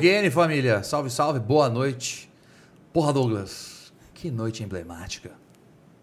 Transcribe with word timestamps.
Gene, 0.00 0.30
família. 0.30 0.82
Salve, 0.82 1.10
salve. 1.10 1.38
Boa 1.38 1.68
noite. 1.68 2.30
Porra, 2.94 3.12
Douglas. 3.12 3.92
Que 4.14 4.30
noite 4.30 4.64
emblemática. 4.64 5.32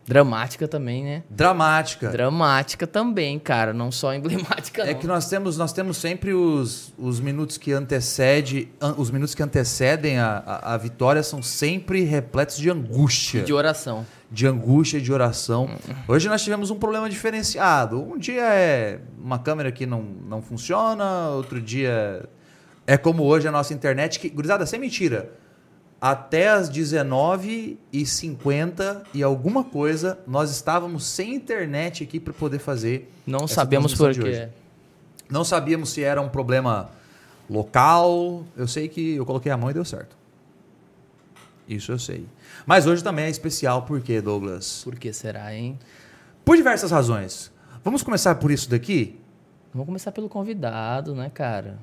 Dramática 0.06 0.68
também, 0.68 1.04
né? 1.04 1.24
Dramática. 1.30 2.10
Dramática 2.10 2.86
também, 2.86 3.40
cara. 3.40 3.74
Não 3.74 3.92
só 3.92 4.14
emblemática, 4.14 4.84
É 4.84 4.94
não. 4.94 5.00
que 5.00 5.08
nós 5.08 5.30
temos, 5.30 5.58
nós 5.58 5.72
temos 5.72 5.98
sempre 5.98 6.34
os, 6.34 6.94
os 6.98 7.20
minutos 7.20 7.58
que 7.58 7.72
antecede, 7.72 8.68
an- 8.82 8.96
os 8.98 9.10
minutos 9.10 9.34
que 9.34 9.42
antecedem 9.42 10.20
a, 10.20 10.44
a, 10.46 10.74
a 10.74 10.78
vitória 10.78 11.24
são 11.24 11.42
sempre 11.42 12.04
repletos 12.04 12.58
de 12.58 12.70
angústia. 12.70 13.44
De 13.44 13.54
oração. 13.54 14.06
de 14.30 14.46
angústia 14.48 14.98
e 14.98 15.02
de 15.02 15.14
oração. 15.14 15.70
Hoje 16.08 16.28
nós 16.28 16.44
tivemos 16.44 16.70
um 16.70 16.76
problema 16.78 17.10
diferenciado. 17.10 18.02
Um 18.02 18.18
dia 18.18 18.42
é 18.44 19.00
uma 19.18 19.40
câmera 19.40 19.72
que 19.72 19.86
não, 19.86 20.02
não 20.02 20.42
funciona, 20.42 21.30
outro 21.30 21.62
dia 21.62 22.28
é 22.86 22.98
como 22.98 23.24
hoje 23.24 23.48
a 23.48 23.52
nossa 23.52 23.74
internet, 23.74 24.20
que, 24.20 24.28
gurizada, 24.30 24.66
sem 24.66 24.80
mentira, 24.80 25.32
até 26.04 26.50
as 26.50 26.70
19h50 26.70 29.04
e 29.14 29.24
alguma 29.24 29.64
coisa, 29.64 30.20
nós 30.28 30.52
estávamos 30.52 31.06
sem 31.06 31.34
internet 31.34 32.04
aqui 32.04 32.20
para 32.20 32.34
poder 32.34 32.60
fazer. 32.60 33.10
Não 33.26 33.48
sabemos 33.48 33.96
por 33.96 34.14
quê. 34.14 34.50
Não 35.30 35.46
sabíamos 35.46 35.92
se 35.92 36.04
era 36.04 36.22
um 36.22 36.28
problema 36.28 36.90
local. 37.50 38.44
Eu 38.58 38.68
sei 38.68 38.90
que 38.90 39.16
eu 39.16 39.26
coloquei 39.26 39.50
a 39.50 39.56
mão 39.56 39.72
e 39.72 39.74
deu 39.74 39.86
certo. 39.86 40.18
Isso 41.70 41.94
eu 41.94 42.00
sei. 42.00 42.28
Mas 42.66 42.86
hoje 42.86 43.02
também 43.02 43.24
é 43.24 43.30
especial, 43.30 43.84
por 43.84 44.02
quê, 44.02 44.20
Douglas? 44.20 44.82
Por 44.84 45.00
que 45.00 45.14
será, 45.14 45.56
hein? 45.56 45.80
Por 46.44 46.58
diversas 46.58 46.92
razões. 46.92 47.50
Vamos 47.82 48.04
começar 48.04 48.36
por 48.36 48.52
isso 48.52 48.70
daqui? 48.70 49.18
Vamos 49.72 49.86
começar 49.86 50.12
pelo 50.12 50.28
convidado, 50.28 51.16
né, 51.16 51.32
cara? 51.34 51.80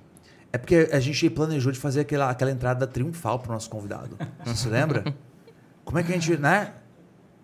É 0.53 0.59
porque 0.59 0.89
a 0.93 0.99
gente 0.99 1.31
planejou 1.31 1.71
de 1.71 1.79
fazer 1.79 2.01
aquela, 2.01 2.29
aquela 2.31 2.51
entrada 2.51 2.87
triunfal 2.87 3.39
pro 3.39 3.53
nosso 3.53 3.71
convidado. 3.71 4.17
Você 4.45 4.57
se 4.57 4.69
lembra? 4.71 5.05
Como 5.85 5.99
é 5.99 6.03
que 6.03 6.13
a 6.13 6.15
gente, 6.15 6.37
né? 6.37 6.73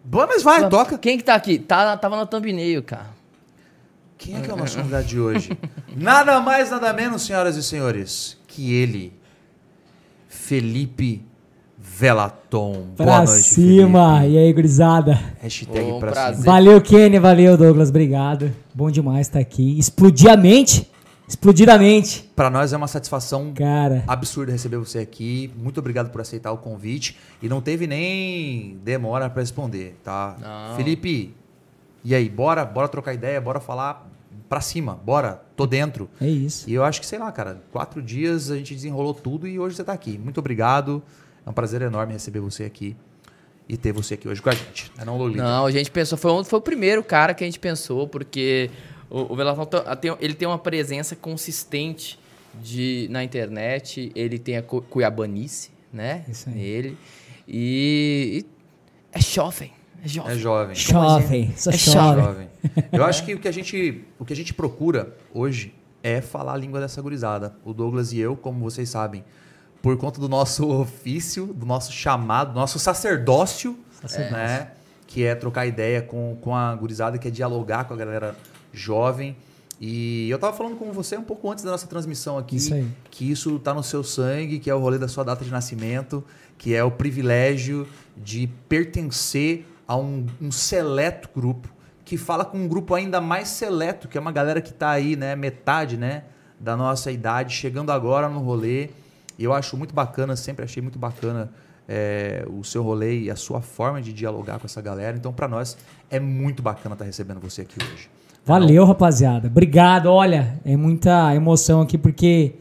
Bom, 0.05 0.25
mas 0.27 0.43
vai, 0.43 0.69
toca. 0.69 0.99
Quem 0.99 1.19
que 1.19 1.25
tá 1.25 1.35
aqui? 1.35 1.59
Tá, 1.59 1.97
tava 1.97 2.17
na 2.17 2.27
thumbnail, 2.27 2.83
cara. 2.83 3.11
Quem 4.19 4.37
é 4.37 4.41
que 4.41 4.51
é 4.51 4.55
o 4.55 4.57
nosso 4.57 4.77
convidado 4.79 5.05
de 5.07 5.21
hoje? 5.21 5.51
Nada 5.95 6.41
mais, 6.41 6.71
nada 6.71 6.93
menos, 6.93 7.23
senhoras 7.23 7.57
e 7.57 7.63
senhores, 7.63 8.39
que 8.47 8.73
ele, 8.73 9.13
Felipe 10.29 11.23
Velaton. 11.79 12.87
Pra 12.97 13.07
Boa 13.07 13.25
noite, 13.25 13.43
cima! 13.43 14.21
Felipe. 14.21 14.35
E 14.35 14.39
aí, 14.39 14.53
gurizada? 14.53 15.21
Hashtag 15.41 15.91
Ô, 15.91 15.99
pra 15.99 16.13
prazer. 16.13 16.35
cima. 16.41 16.47
Valeu, 16.53 16.81
Kenny, 16.81 17.19
valeu, 17.19 17.57
Douglas, 17.57 17.91
obrigado. 17.91 18.53
Bom 18.75 18.91
demais 18.91 19.27
estar 19.27 19.39
aqui. 19.39 19.79
Explodir 19.79 20.31
a 20.31 20.37
mente, 20.37 20.91
explodidamente. 21.29 22.31
Pra 22.35 22.49
nós 22.51 22.73
é 22.73 22.77
uma 22.77 22.89
satisfação 22.89 23.53
Cara, 23.55 24.05
absurdo 24.07 24.53
receber 24.53 24.77
você 24.79 24.99
aqui. 24.99 25.51
Muito 25.57 25.79
obrigado 25.79 26.11
por 26.11 26.21
aceitar 26.21 26.53
o 26.53 26.59
convite. 26.59 27.17
E 27.43 27.49
não 27.49 27.61
teve 27.61 27.87
nem 27.87 28.79
demora 28.85 29.29
pra 29.29 29.43
responder, 29.43 29.97
tá? 30.03 30.37
Não. 30.41 30.77
Felipe, 30.77 31.35
e 32.05 32.15
aí? 32.15 32.29
Bora, 32.29 32.65
bora 32.65 32.89
trocar 32.89 33.13
ideia, 33.15 33.41
bora 33.41 33.61
falar 33.61 34.09
pra 34.49 34.61
cima, 34.61 34.95
bora, 35.05 35.43
tô 35.57 35.67
dentro. 35.67 36.09
é 36.21 36.29
isso. 36.29 36.71
E 36.71 36.75
eu 36.75 36.85
acho 36.85 37.01
que, 37.01 37.07
sei 37.07 37.19
lá, 37.19 37.33
cara, 37.33 37.61
quatro 37.73 38.01
dias 38.01 38.51
a 38.51 38.57
gente 38.57 38.75
desenrolou 38.75 39.13
tudo 39.13 39.47
e 39.49 39.59
hoje 39.59 39.75
você 39.77 39.83
tá 39.85 39.93
aqui. 39.93 40.17
Muito 40.17 40.39
obrigado. 40.39 41.03
É 41.45 41.51
um 41.51 41.53
prazer 41.53 41.83
enorme 41.83 42.13
receber 42.13 42.41
você 42.41 42.65
aqui 42.65 42.97
e 43.69 43.77
ter 43.77 43.93
você 43.93 44.15
aqui 44.15 44.29
hoje 44.29 44.41
com 44.41 44.49
a 44.51 44.55
gente. 44.55 44.93
É 44.97 45.05
não, 45.05 45.17
Lolita? 45.19 45.43
Não, 45.43 45.67
a 45.67 45.71
gente 45.73 45.91
pensou, 45.91 46.17
foi, 46.17 46.31
um- 46.33 46.45
foi 46.45 46.59
o 46.61 46.63
primeiro 46.63 47.03
cara 47.03 47.35
que 47.35 47.43
a 47.43 47.47
gente 47.47 47.59
pensou, 47.59 48.07
porque 48.07 48.71
o, 49.19 49.33
o 49.33 49.37
Velatão 49.37 49.67
tem- 50.01 50.17
ele 50.21 50.35
tem 50.35 50.47
uma 50.49 50.59
presença 50.59 51.15
consistente 51.17 52.19
de, 52.63 53.07
na 53.11 53.23
internet, 53.23 54.11
ele 54.15 54.39
tem 54.39 54.57
a 54.57 54.63
cu- 54.63 54.83
cuiabanice, 54.83 55.71
né? 55.93 56.25
Isso 56.29 56.49
aí. 56.49 56.61
Ele. 56.61 56.99
E, 57.49 58.45
e 58.45 58.47
é 59.13 59.21
jovem. 59.21 59.73
É 60.05 60.09
jovem. 60.09 60.33
É 60.33 60.35
jovem. 60.37 60.75
Chove, 60.77 61.51
só 61.57 61.71
É 61.71 61.77
chove. 61.77 62.21
Jovem. 62.23 62.49
Eu 62.93 63.05
acho 63.05 63.25
que 63.25 63.35
o 63.35 63.39
que, 63.41 63.49
a 63.49 63.53
gente, 63.53 64.05
o 64.19 64.25
que 64.25 64.33
a 64.33 64.37
gente 64.37 64.53
procura 64.55 65.17
hoje 65.33 65.75
é 66.03 66.21
falar 66.21 66.53
a 66.55 66.57
língua 66.57 66.81
dessa 66.81 67.01
gurizada. 67.03 67.55
O 67.65 67.73
Douglas 67.73 68.13
e 68.13 68.19
eu, 68.19 68.37
como 68.37 68.61
vocês 68.61 68.89
sabem, 68.89 69.25
por 69.83 69.97
conta 69.97 70.21
do 70.21 70.29
nosso 70.29 70.69
ofício, 70.71 71.47
do 71.47 71.65
nosso 71.67 71.93
chamado, 71.93 72.53
do 72.53 72.59
nosso 72.61 72.79
sacerdócio, 72.79 73.79
Sacerdócio. 74.01 74.37
né? 74.37 74.71
Que 75.07 75.25
é 75.25 75.35
trocar 75.35 75.67
ideia 75.67 76.03
com, 76.03 76.37
com 76.41 76.55
a 76.55 76.75
gurizada, 76.75 77.17
que 77.19 77.29
é 77.29 77.31
dialogar 77.31 77.85
com 77.85 77.95
a 77.95 77.97
galera 77.97 78.37
jovem. 78.79 79.37
E 79.81 80.31
eu 80.31 80.39
tava 80.39 80.57
falando 80.57 80.77
com 80.77 80.91
você 80.93 81.17
um 81.17 81.23
pouco 81.23 81.51
antes 81.51 81.63
da 81.63 81.71
nossa 81.71 81.87
transmissão 81.87 82.39
aqui, 82.39 82.57
Isso 82.57 82.75
que 83.11 83.31
isso 83.31 83.59
tá 83.59 83.75
no 83.75 83.83
seu 83.83 84.03
sangue, 84.03 84.59
que 84.59 84.71
é 84.71 84.75
o 84.75 84.79
rolê 84.79 84.99
da 84.99 85.09
sua 85.09 85.23
data 85.23 85.45
de 85.45 85.51
nascimento, 85.51 86.25
que 86.57 86.75
é 86.75 86.83
o 86.83 86.91
privilégio 86.91 87.87
de 88.17 88.49
pertencer 88.69 89.67
a 89.87 89.97
um, 89.97 90.27
um 90.41 90.51
seleto 90.51 91.29
grupo, 91.35 91.69
que 92.05 92.17
fala 92.17 92.45
com 92.45 92.57
um 92.57 92.69
grupo 92.69 92.95
ainda 92.95 93.21
mais 93.21 93.49
seleto, 93.49 94.09
que 94.09 94.17
é 94.17 94.21
uma 94.21 94.33
galera 94.33 94.61
que 94.63 94.73
tá 94.73 94.91
aí, 94.91 95.15
né, 95.15 95.37
metade, 95.37 95.97
né, 95.97 96.25
da 96.59 96.77
nossa 96.77 97.13
idade, 97.13 97.55
chegando 97.55 97.93
agora 97.93 98.29
no 98.29 98.41
rolê. 98.41 98.89
E 99.39 99.45
eu 99.45 99.53
acho 99.53 99.77
muito 99.77 99.95
bacana, 99.95 100.35
sempre 100.37 100.65
achei 100.65 100.83
muito 100.83 100.99
bacana 100.99 101.53
é, 101.87 102.45
o 102.49 102.65
seu 102.65 102.83
rolê 102.83 103.21
e 103.21 103.31
a 103.31 103.37
sua 103.37 103.61
forma 103.61 104.01
de 104.01 104.13
dialogar 104.13 104.59
com 104.59 104.67
essa 104.67 104.81
galera. 104.81 105.17
Então, 105.17 105.33
para 105.33 105.47
nós, 105.47 105.77
é 106.11 106.19
muito 106.19 106.63
bacana 106.63 106.95
estar 106.95 107.05
recebendo 107.05 107.41
você 107.41 107.63
aqui 107.63 107.77
hoje. 107.83 108.09
Valeu, 108.47 108.85
rapaziada. 108.85 109.49
Obrigado. 109.49 110.07
Olha, 110.07 110.61
é 110.65 110.77
muita 110.77 111.35
emoção 111.35 111.81
aqui 111.81 111.99
porque 111.99 112.53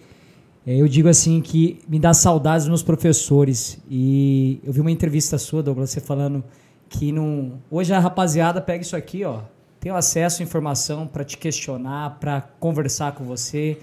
é, 0.66 0.82
eu 0.82 0.88
digo 0.88 1.08
assim 1.08 1.40
que 1.40 1.80
me 1.88 2.00
dá 2.00 2.12
saudades 2.12 2.64
dos 2.64 2.70
meus 2.70 2.82
professores. 2.82 3.78
E 3.88 4.60
eu 4.64 4.74
vi 4.74 4.82
uma 4.82 4.90
entrevista 4.90 5.38
sua, 5.38 5.62
Douglas, 5.62 5.92
você 5.92 6.02
falando 6.02 6.44
que 6.90 7.12
não. 7.12 7.60
Hoje 7.70 7.94
a 7.94 8.00
rapaziada 8.00 8.60
pega 8.60 8.82
isso 8.82 8.96
aqui, 8.96 9.24
ó. 9.24 9.42
Tem 9.80 9.92
acesso 9.92 10.42
à 10.42 10.44
informação 10.44 11.06
para 11.06 11.24
te 11.24 11.38
questionar, 11.38 12.18
para 12.20 12.42
conversar 12.60 13.12
com 13.12 13.24
você, 13.24 13.78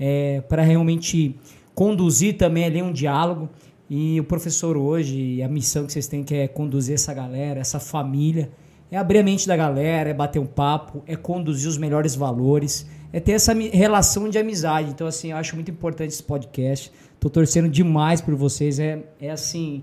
é, 0.00 0.40
para 0.48 0.62
realmente 0.62 1.38
conduzir 1.74 2.38
também 2.38 2.64
ali 2.64 2.80
um 2.80 2.90
diálogo. 2.90 3.50
E 3.90 4.18
o 4.18 4.24
professor 4.24 4.74
hoje, 4.74 5.42
a 5.42 5.48
missão 5.48 5.84
que 5.84 5.92
vocês 5.92 6.06
têm 6.06 6.24
que 6.24 6.34
é 6.34 6.48
conduzir 6.48 6.94
essa 6.94 7.12
galera, 7.12 7.60
essa 7.60 7.78
família, 7.78 8.48
é 8.92 8.98
abrir 8.98 9.20
a 9.20 9.22
mente 9.22 9.48
da 9.48 9.56
galera, 9.56 10.10
é 10.10 10.14
bater 10.14 10.38
um 10.38 10.44
papo, 10.44 11.02
é 11.06 11.16
conduzir 11.16 11.66
os 11.66 11.78
melhores 11.78 12.14
valores, 12.14 12.86
é 13.10 13.18
ter 13.18 13.32
essa 13.32 13.54
relação 13.54 14.28
de 14.28 14.36
amizade. 14.36 14.90
Então, 14.90 15.06
assim, 15.06 15.30
eu 15.30 15.38
acho 15.38 15.54
muito 15.54 15.70
importante 15.70 16.10
esse 16.10 16.22
podcast. 16.22 16.92
Tô 17.18 17.30
torcendo 17.30 17.70
demais 17.70 18.20
por 18.20 18.34
vocês. 18.34 18.78
É, 18.78 19.02
é 19.18 19.30
assim. 19.30 19.82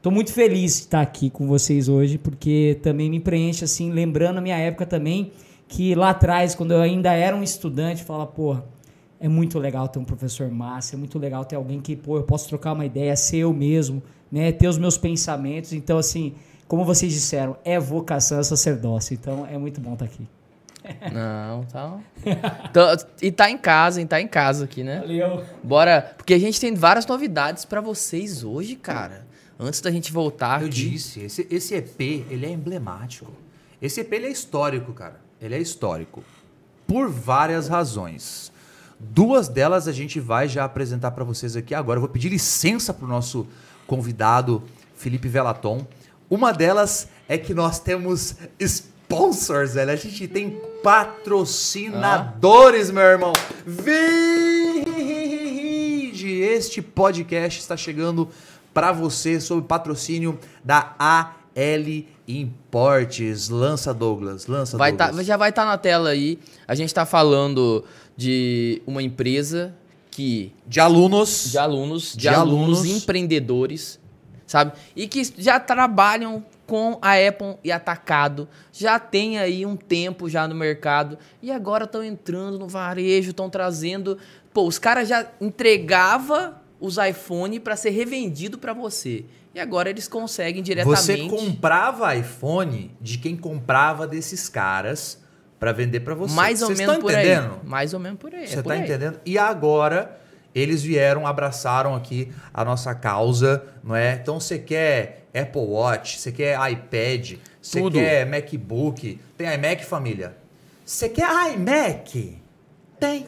Tô 0.00 0.10
muito 0.10 0.32
feliz 0.32 0.76
de 0.76 0.82
estar 0.84 1.02
aqui 1.02 1.28
com 1.28 1.46
vocês 1.46 1.86
hoje, 1.86 2.16
porque 2.16 2.78
também 2.82 3.10
me 3.10 3.20
preenche, 3.20 3.62
assim, 3.62 3.90
lembrando 3.92 4.38
a 4.38 4.40
minha 4.40 4.56
época 4.56 4.86
também, 4.86 5.32
que 5.68 5.94
lá 5.94 6.10
atrás, 6.10 6.54
quando 6.54 6.72
eu 6.72 6.80
ainda 6.80 7.12
era 7.12 7.36
um 7.36 7.42
estudante, 7.42 8.04
fala, 8.04 8.26
porra, 8.26 8.64
é 9.20 9.28
muito 9.28 9.58
legal 9.58 9.86
ter 9.86 9.98
um 9.98 10.04
professor 10.04 10.50
massa, 10.50 10.94
é 10.94 10.98
muito 10.98 11.18
legal 11.18 11.44
ter 11.44 11.56
alguém 11.56 11.78
que, 11.78 11.94
pô, 11.94 12.16
eu 12.16 12.22
posso 12.22 12.48
trocar 12.48 12.72
uma 12.72 12.86
ideia, 12.86 13.14
ser 13.16 13.38
eu 13.38 13.52
mesmo, 13.52 14.02
né? 14.32 14.50
Ter 14.50 14.66
os 14.66 14.78
meus 14.78 14.96
pensamentos. 14.96 15.74
Então, 15.74 15.98
assim, 15.98 16.34
como 16.68 16.84
vocês 16.84 17.12
disseram, 17.12 17.56
é 17.64 17.78
vocação, 17.78 18.38
é 18.38 18.42
sacerdócio. 18.42 19.14
Então, 19.14 19.46
é 19.50 19.56
muito 19.58 19.80
bom 19.80 19.92
estar 19.94 20.04
aqui. 20.04 20.26
Não, 21.12 21.64
tá. 21.64 21.98
Tá- 22.72 23.06
E 23.20 23.32
tá 23.32 23.50
em 23.50 23.58
casa, 23.58 24.00
hein? 24.00 24.06
Tá 24.06 24.20
em 24.20 24.28
casa 24.28 24.64
aqui, 24.64 24.84
né? 24.84 25.00
Valeu. 25.00 25.44
Bora. 25.62 26.14
Porque 26.16 26.32
a 26.34 26.38
gente 26.38 26.60
tem 26.60 26.74
várias 26.74 27.06
novidades 27.06 27.64
pra 27.64 27.80
vocês 27.80 28.44
hoje, 28.44 28.76
cara. 28.76 29.26
Antes 29.58 29.80
da 29.80 29.90
gente 29.90 30.12
voltar 30.12 30.60
Eu 30.60 30.68
aqui. 30.68 30.90
disse, 30.90 31.20
esse, 31.20 31.46
esse 31.50 31.74
EP, 31.74 32.00
ele 32.30 32.46
é 32.46 32.50
emblemático. 32.50 33.32
Esse 33.82 34.00
EP, 34.02 34.12
ele 34.12 34.26
é 34.26 34.30
histórico, 34.30 34.92
cara. 34.92 35.20
Ele 35.40 35.54
é 35.54 35.58
histórico. 35.58 36.22
Por 36.86 37.10
várias 37.10 37.66
razões. 37.66 38.52
Duas 39.00 39.48
delas 39.48 39.88
a 39.88 39.92
gente 39.92 40.20
vai 40.20 40.46
já 40.48 40.64
apresentar 40.64 41.10
para 41.10 41.24
vocês 41.24 41.56
aqui 41.56 41.74
agora. 41.74 41.96
Eu 41.96 42.02
vou 42.02 42.08
pedir 42.10 42.28
licença 42.28 42.94
pro 42.94 43.06
nosso 43.06 43.46
convidado, 43.86 44.62
Felipe 44.94 45.26
Velaton. 45.28 45.86
Uma 46.28 46.52
delas 46.52 47.06
é 47.28 47.38
que 47.38 47.54
nós 47.54 47.78
temos 47.78 48.34
sponsors, 48.58 49.74
velho. 49.74 49.92
A 49.92 49.96
gente 49.96 50.26
tem 50.28 50.60
patrocinadores, 50.82 52.90
meu 52.90 53.02
irmão. 53.04 53.32
Vinde! 54.96 56.40
Este 56.40 56.80
podcast 56.82 57.60
está 57.60 57.76
chegando 57.76 58.28
para 58.74 58.90
você 58.92 59.40
sob 59.40 59.66
patrocínio 59.66 60.38
da 60.64 60.94
AL 60.98 61.34
Importes. 62.28 63.48
Lança 63.48 63.94
Douglas, 63.94 64.46
lança 64.48 64.76
Vai 64.76 64.92
tá, 64.92 65.06
Douglas. 65.06 65.26
já 65.26 65.36
vai 65.36 65.50
estar 65.50 65.64
na 65.64 65.78
tela 65.78 66.10
aí. 66.10 66.38
A 66.66 66.74
gente 66.74 66.92
tá 66.92 67.06
falando 67.06 67.84
de 68.16 68.82
uma 68.86 69.00
empresa 69.02 69.72
que 70.10 70.52
De 70.66 70.80
alunos. 70.80 71.50
de 71.52 71.58
alunos, 71.58 72.12
de, 72.12 72.18
De 72.18 72.28
alunos, 72.28 72.78
alunos. 72.80 73.02
empreendedores, 73.02 74.00
sabe? 74.46 74.72
E 74.94 75.08
que 75.08 75.22
já 75.36 75.58
trabalham 75.58 76.44
com 76.66 76.98
a 77.02 77.14
Apple 77.14 77.56
e 77.62 77.70
Atacado. 77.70 78.48
Já 78.72 78.98
tem 78.98 79.38
aí 79.38 79.66
um 79.66 79.76
tempo 79.76 80.28
já 80.28 80.46
no 80.46 80.54
mercado 80.54 81.18
e 81.42 81.50
agora 81.50 81.84
estão 81.84 82.02
entrando 82.02 82.58
no 82.58 82.68
varejo, 82.68 83.30
estão 83.30 83.50
trazendo. 83.50 84.18
Pô, 84.52 84.66
os 84.66 84.78
caras 84.78 85.08
já 85.08 85.26
entregava 85.40 86.60
os 86.80 86.96
iPhone 86.98 87.58
para 87.60 87.76
ser 87.76 87.90
revendido 87.90 88.58
para 88.58 88.72
você. 88.72 89.24
E 89.54 89.60
agora 89.60 89.88
eles 89.88 90.06
conseguem 90.06 90.62
diretamente. 90.62 91.00
Você 91.00 91.28
comprava 91.28 92.14
iPhone 92.14 92.94
de 93.00 93.16
quem 93.16 93.36
comprava 93.36 94.06
desses 94.06 94.50
caras 94.50 95.24
para 95.58 95.72
vender 95.72 96.00
para 96.00 96.14
você. 96.14 96.34
Mais 96.34 96.60
ou 96.60 96.68
menos 96.68 96.98
por 96.98 97.10
entendendo? 97.10 97.60
aí. 97.62 97.68
Mais 97.68 97.94
ou 97.94 98.00
menos 98.00 98.18
por 98.18 98.34
aí. 98.34 98.46
Você 98.46 98.58
é 98.58 98.62
tá 98.62 98.74
aí. 98.74 98.82
entendendo? 98.82 99.18
E 99.24 99.38
agora 99.38 100.20
eles 100.56 100.82
vieram, 100.82 101.26
abraçaram 101.26 101.94
aqui 101.94 102.32
a 102.52 102.64
nossa 102.64 102.94
causa, 102.94 103.62
não 103.84 103.94
é? 103.94 104.14
Então 104.14 104.40
você 104.40 104.58
quer 104.58 105.26
Apple 105.34 105.60
Watch, 105.60 106.18
você 106.18 106.32
quer 106.32 106.58
iPad, 106.70 107.34
você 107.60 107.90
quer 107.90 108.24
MacBook, 108.24 109.20
tem 109.36 109.52
iMac 109.52 109.84
família. 109.84 110.34
Você 110.82 111.10
quer 111.10 111.28
iMac? 111.52 112.38
Tem. 112.98 113.26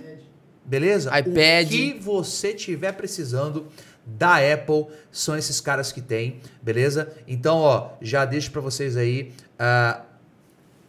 Beleza? 0.64 1.10
iPad. 1.19 1.66
O 1.66 1.70
que 1.70 1.92
você 2.00 2.54
tiver 2.54 2.92
precisando 2.92 3.66
da 4.06 4.36
Apple 4.36 4.86
são 5.12 5.36
esses 5.36 5.60
caras 5.60 5.92
que 5.92 6.00
tem, 6.00 6.40
beleza? 6.62 7.12
Então, 7.26 7.58
ó, 7.58 7.90
já 8.00 8.25
deixo 8.25 8.50
pra 8.50 8.62
vocês 8.62 8.96
aí 8.96 9.34
ah, 9.58 10.00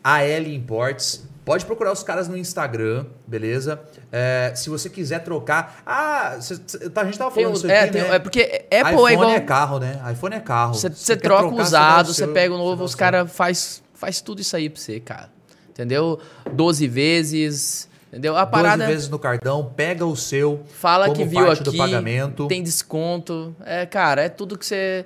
AL 0.02 0.48
Imports. 0.48 1.28
Pode 1.50 1.66
procurar 1.66 1.92
os 1.92 2.04
caras 2.04 2.28
no 2.28 2.38
Instagram, 2.38 3.08
beleza? 3.26 3.82
É, 4.12 4.54
se 4.56 4.70
você 4.70 4.88
quiser 4.88 5.24
trocar. 5.24 5.82
Ah, 5.84 6.38
cê- 6.40 6.60
cê- 6.68 6.92
tá, 6.92 7.02
a 7.02 7.06
gente 7.06 7.18
tava 7.18 7.32
Tem 7.32 7.44
falando 7.44 7.56
o- 7.56 7.58
isso 7.58 7.68
é, 7.72 7.80
aqui, 7.80 7.94
tem- 7.94 8.02
né? 8.04 8.16
é 8.16 8.20
porque 8.20 8.66
Apple 8.72 8.94
iPhone 8.94 9.10
é 9.10 9.14
igual. 9.14 9.30
é 9.32 9.40
carro, 9.40 9.80
né? 9.80 10.00
iPhone 10.14 10.36
é 10.36 10.40
carro. 10.40 10.76
Você 10.76 11.18
troca 11.18 11.46
o 11.46 11.48
trocar, 11.48 11.64
usado, 11.64 12.14
você 12.14 12.28
pega 12.28 12.54
o 12.54 12.58
novo, 12.60 12.84
os 12.84 12.94
caras 12.94 13.32
faz, 13.32 13.82
faz 13.96 14.22
tudo 14.22 14.42
isso 14.42 14.56
aí 14.56 14.70
pra 14.70 14.80
você, 14.80 15.00
cara. 15.00 15.32
Entendeu? 15.72 16.20
12 16.54 16.88
vezes. 16.88 17.90
Entendeu? 18.10 18.36
A 18.38 18.46
12 18.46 18.52
parada 18.52 18.86
vezes 18.86 19.10
no 19.10 19.18
cartão, 19.18 19.74
pega 19.76 20.06
o 20.06 20.16
seu. 20.16 20.62
fala 20.80 21.10
que 21.12 21.24
viu 21.26 21.48
parte 21.48 21.62
aqui, 21.62 21.72
do 21.72 21.76
pagamento. 21.76 22.48
tem 22.48 22.62
desconto. 22.62 23.56
É, 23.66 23.88
cara, 23.88 24.22
é 24.22 24.30
tudo 24.30 24.56
que 24.56 24.68
você. 24.68 25.04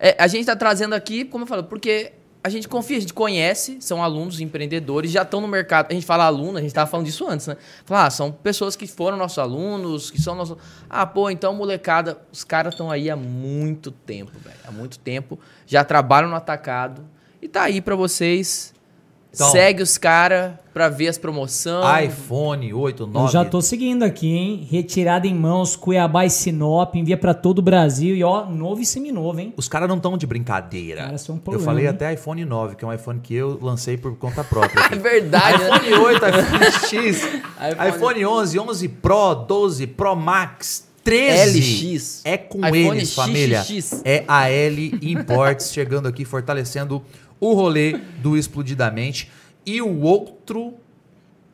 é, 0.00 0.16
a 0.18 0.26
gente 0.26 0.46
tá 0.46 0.56
trazendo 0.56 0.94
aqui, 0.94 1.22
como 1.22 1.44
eu 1.44 1.46
falo, 1.48 1.64
porque 1.64 2.12
a 2.44 2.48
gente 2.48 2.66
confia, 2.68 2.96
a 2.96 3.00
gente 3.00 3.14
conhece, 3.14 3.76
são 3.80 4.02
alunos 4.02 4.40
empreendedores, 4.40 5.10
já 5.12 5.22
estão 5.22 5.40
no 5.40 5.46
mercado. 5.46 5.90
A 5.90 5.94
gente 5.94 6.04
fala 6.04 6.24
aluno, 6.24 6.58
a 6.58 6.60
gente 6.60 6.74
tava 6.74 6.90
falando 6.90 7.06
disso 7.06 7.26
antes, 7.28 7.46
né? 7.46 7.56
Falar, 7.84 8.06
ah, 8.06 8.10
são 8.10 8.32
pessoas 8.32 8.74
que 8.74 8.86
foram 8.86 9.16
nossos 9.16 9.38
alunos, 9.38 10.10
que 10.10 10.20
são 10.20 10.34
nossos. 10.34 10.56
Ah, 10.90 11.06
pô, 11.06 11.30
então, 11.30 11.54
molecada, 11.54 12.18
os 12.32 12.42
caras 12.42 12.74
estão 12.74 12.90
aí 12.90 13.08
há 13.08 13.14
muito 13.16 13.90
tempo, 13.92 14.32
velho. 14.42 14.56
Há 14.66 14.72
muito 14.72 14.98
tempo. 14.98 15.38
Já 15.66 15.84
trabalham 15.84 16.28
no 16.28 16.34
atacado. 16.36 17.04
E 17.40 17.46
tá 17.46 17.62
aí 17.62 17.80
pra 17.80 17.94
vocês. 17.94 18.74
Então- 19.32 19.50
Segue 19.50 19.82
os 19.82 19.96
caras 19.96 20.54
pra 20.72 20.88
ver 20.88 21.08
as 21.08 21.18
promoções. 21.18 22.06
iPhone 22.06 22.72
8, 22.72 23.06
9. 23.06 23.26
Eu 23.26 23.30
já 23.32 23.44
tô 23.44 23.60
seguindo 23.60 24.02
aqui, 24.02 24.28
hein? 24.32 24.66
Retirada 24.70 25.26
em 25.26 25.34
mãos, 25.34 25.76
Cuiabá 25.76 26.24
e 26.24 26.30
Sinop, 26.30 26.94
envia 26.94 27.16
pra 27.16 27.34
todo 27.34 27.58
o 27.58 27.62
Brasil. 27.62 28.16
E 28.16 28.24
ó, 28.24 28.46
novo 28.46 28.80
e 28.80 28.86
seminovo, 28.86 29.38
hein? 29.40 29.52
Os 29.56 29.68
caras 29.68 29.88
não 29.88 29.96
estão 29.96 30.16
de 30.16 30.26
brincadeira. 30.26 31.00
Os 31.00 31.06
caras 31.06 31.20
são 31.22 31.36
eu 31.36 31.40
polêmicos, 31.40 31.64
falei 31.66 31.84
hein? 31.84 31.90
até 31.90 32.12
iPhone 32.14 32.44
9, 32.44 32.76
que 32.76 32.84
é 32.84 32.88
um 32.88 32.92
iPhone 32.92 33.20
que 33.20 33.34
eu 33.34 33.58
lancei 33.60 33.96
por 33.96 34.16
conta 34.16 34.42
própria. 34.42 34.82
É 34.92 34.96
verdade, 34.96 35.58
né? 35.58 35.68
iPhone 35.76 35.94
8, 35.94 36.24
iPhone 36.26 36.64
X, 36.88 37.22
iPhone- 37.24 37.88
iPhone 37.88 38.26
11, 38.26 38.58
11 38.60 38.88
Pro, 38.88 39.34
12 39.34 39.86
Pro 39.88 40.14
Max, 40.16 40.86
13. 41.04 41.94
LX. 41.94 42.20
É 42.24 42.36
com 42.38 42.58
iPhone 42.66 42.98
eles, 42.98 43.14
família. 43.14 43.62
XXX. 43.62 44.02
É 44.04 44.24
a 44.28 44.48
L 44.48 44.98
Imports 45.02 45.72
chegando 45.74 46.06
aqui, 46.08 46.24
fortalecendo 46.24 47.02
o 47.40 47.52
rolê 47.54 47.98
do 48.22 48.36
Explodidamente. 48.36 49.28
E 49.64 49.80
o 49.80 50.00
outro, 50.00 50.74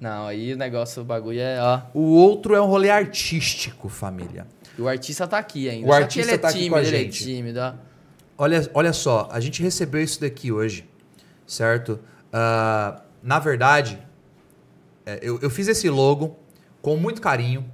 Não, 0.00 0.26
aí 0.26 0.52
o 0.54 0.56
negócio, 0.56 1.02
o 1.02 1.04
bagulho 1.04 1.40
é, 1.40 1.60
ó. 1.60 1.80
o 1.92 2.02
outro 2.14 2.54
é 2.54 2.60
um 2.60 2.66
rolê 2.66 2.90
artístico, 2.90 3.88
família. 3.88 4.46
E 4.78 4.80
o 4.82 4.88
artista 4.88 5.26
tá 5.26 5.38
aqui 5.38 5.68
ainda. 5.68 5.86
O 5.86 5.90
Só 5.90 5.96
artista 5.96 6.30
ele 6.30 6.34
é 6.36 6.38
tá 6.38 6.48
aqui 6.48 6.58
tímido, 6.58 6.74
com 6.74 6.78
a 6.78 6.82
ele 6.84 6.96
é 6.96 7.00
gente. 7.00 7.24
tímido, 7.24 7.58
ó. 7.60 7.72
Olha, 8.40 8.70
olha 8.72 8.92
só, 8.92 9.28
a 9.32 9.40
gente 9.40 9.60
recebeu 9.62 10.00
isso 10.00 10.20
daqui 10.20 10.52
hoje, 10.52 10.88
certo? 11.46 11.98
Ah, 12.32 13.02
na 13.22 13.38
verdade, 13.40 13.98
é, 15.04 15.18
eu, 15.20 15.38
eu 15.42 15.50
fiz 15.50 15.66
esse 15.66 15.90
logo 15.90 16.36
com 16.80 16.96
muito 16.96 17.20
carinho. 17.20 17.64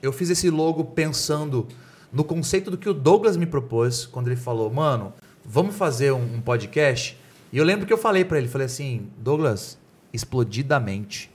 Eu 0.00 0.12
fiz 0.12 0.30
esse 0.30 0.48
logo 0.50 0.84
pensando 0.84 1.66
no 2.12 2.22
conceito 2.24 2.70
do 2.70 2.78
que 2.78 2.88
o 2.88 2.94
Douglas 2.94 3.36
me 3.36 3.46
propôs 3.46 4.06
quando 4.06 4.28
ele 4.28 4.36
falou, 4.36 4.70
mano, 4.72 5.12
vamos 5.44 5.74
fazer 5.74 6.12
um, 6.12 6.36
um 6.36 6.40
podcast. 6.40 7.18
E 7.52 7.58
eu 7.58 7.64
lembro 7.64 7.86
que 7.86 7.92
eu 7.92 7.98
falei 7.98 8.24
pra 8.24 8.38
ele, 8.38 8.48
falei 8.48 8.64
assim, 8.66 9.08
Douglas, 9.18 9.78
explodidamente. 10.12 11.30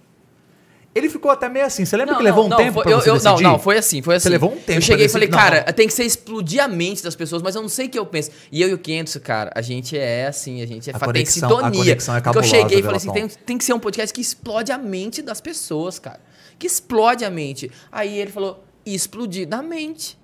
Ele 0.95 1.09
ficou 1.09 1.29
até 1.29 1.47
meio 1.47 1.63
assim. 1.63 1.85
Você 1.85 1.95
lembra 1.95 2.15
que 2.15 2.23
levou 2.23 2.47
um 2.47 2.49
tempo 2.55 2.73
foi, 2.73 2.83
pra 2.83 2.91
eu, 2.91 2.99
você 2.99 3.09
eu, 3.09 3.13
Não, 3.13 3.19
decidir? 3.21 3.43
não, 3.43 3.59
foi 3.59 3.77
assim, 3.77 4.01
foi 4.01 4.15
assim. 4.15 4.29
levou 4.29 4.51
um 4.51 4.55
tempo 4.57 4.79
Eu 4.79 4.81
cheguei 4.81 5.05
e 5.05 5.09
falei, 5.09 5.27
cara, 5.27 5.63
não. 5.67 5.73
tem 5.73 5.85
que 5.87 5.93
ser 5.93 6.03
explodir 6.05 6.63
a 6.63 6.67
mente 6.67 7.03
das 7.03 7.15
pessoas, 7.15 7.43
mas 7.43 7.53
eu 7.53 7.61
não 7.61 7.69
sei 7.69 7.85
o 7.85 7.89
que 7.89 7.99
eu 7.99 8.05
penso. 8.05 8.31
E 8.51 8.59
eu 8.63 8.69
e 8.69 8.73
o 8.73 8.79
500, 8.79 9.15
cara, 9.17 9.51
a 9.53 9.61
gente 9.61 9.95
é 9.95 10.25
assim, 10.25 10.59
a 10.59 10.65
gente 10.65 10.89
é 10.89 10.95
A 10.95 10.99
conexão- 10.99 11.47
tem 11.49 11.57
a 11.57 11.61
sintonia. 11.61 11.83
conexão 11.83 12.15
é 12.15 12.21
Porque 12.21 12.37
eu 12.39 12.43
cheguei 12.43 12.79
e 12.79 12.81
falei 12.81 12.97
assim, 12.97 13.11
tem, 13.11 13.27
tem 13.27 13.57
que 13.59 13.63
ser 13.63 13.73
um 13.73 13.79
podcast 13.79 14.11
que 14.11 14.21
explode 14.21 14.71
a 14.71 14.77
mente 14.79 15.21
das 15.21 15.39
pessoas, 15.39 15.99
cara. 15.99 16.19
Que 16.57 16.65
explode 16.65 17.23
a 17.23 17.29
mente. 17.29 17.69
Aí 17.91 18.17
ele 18.17 18.31
falou, 18.31 18.63
explodir 18.83 19.47
da 19.47 19.61
mente. 19.61 20.17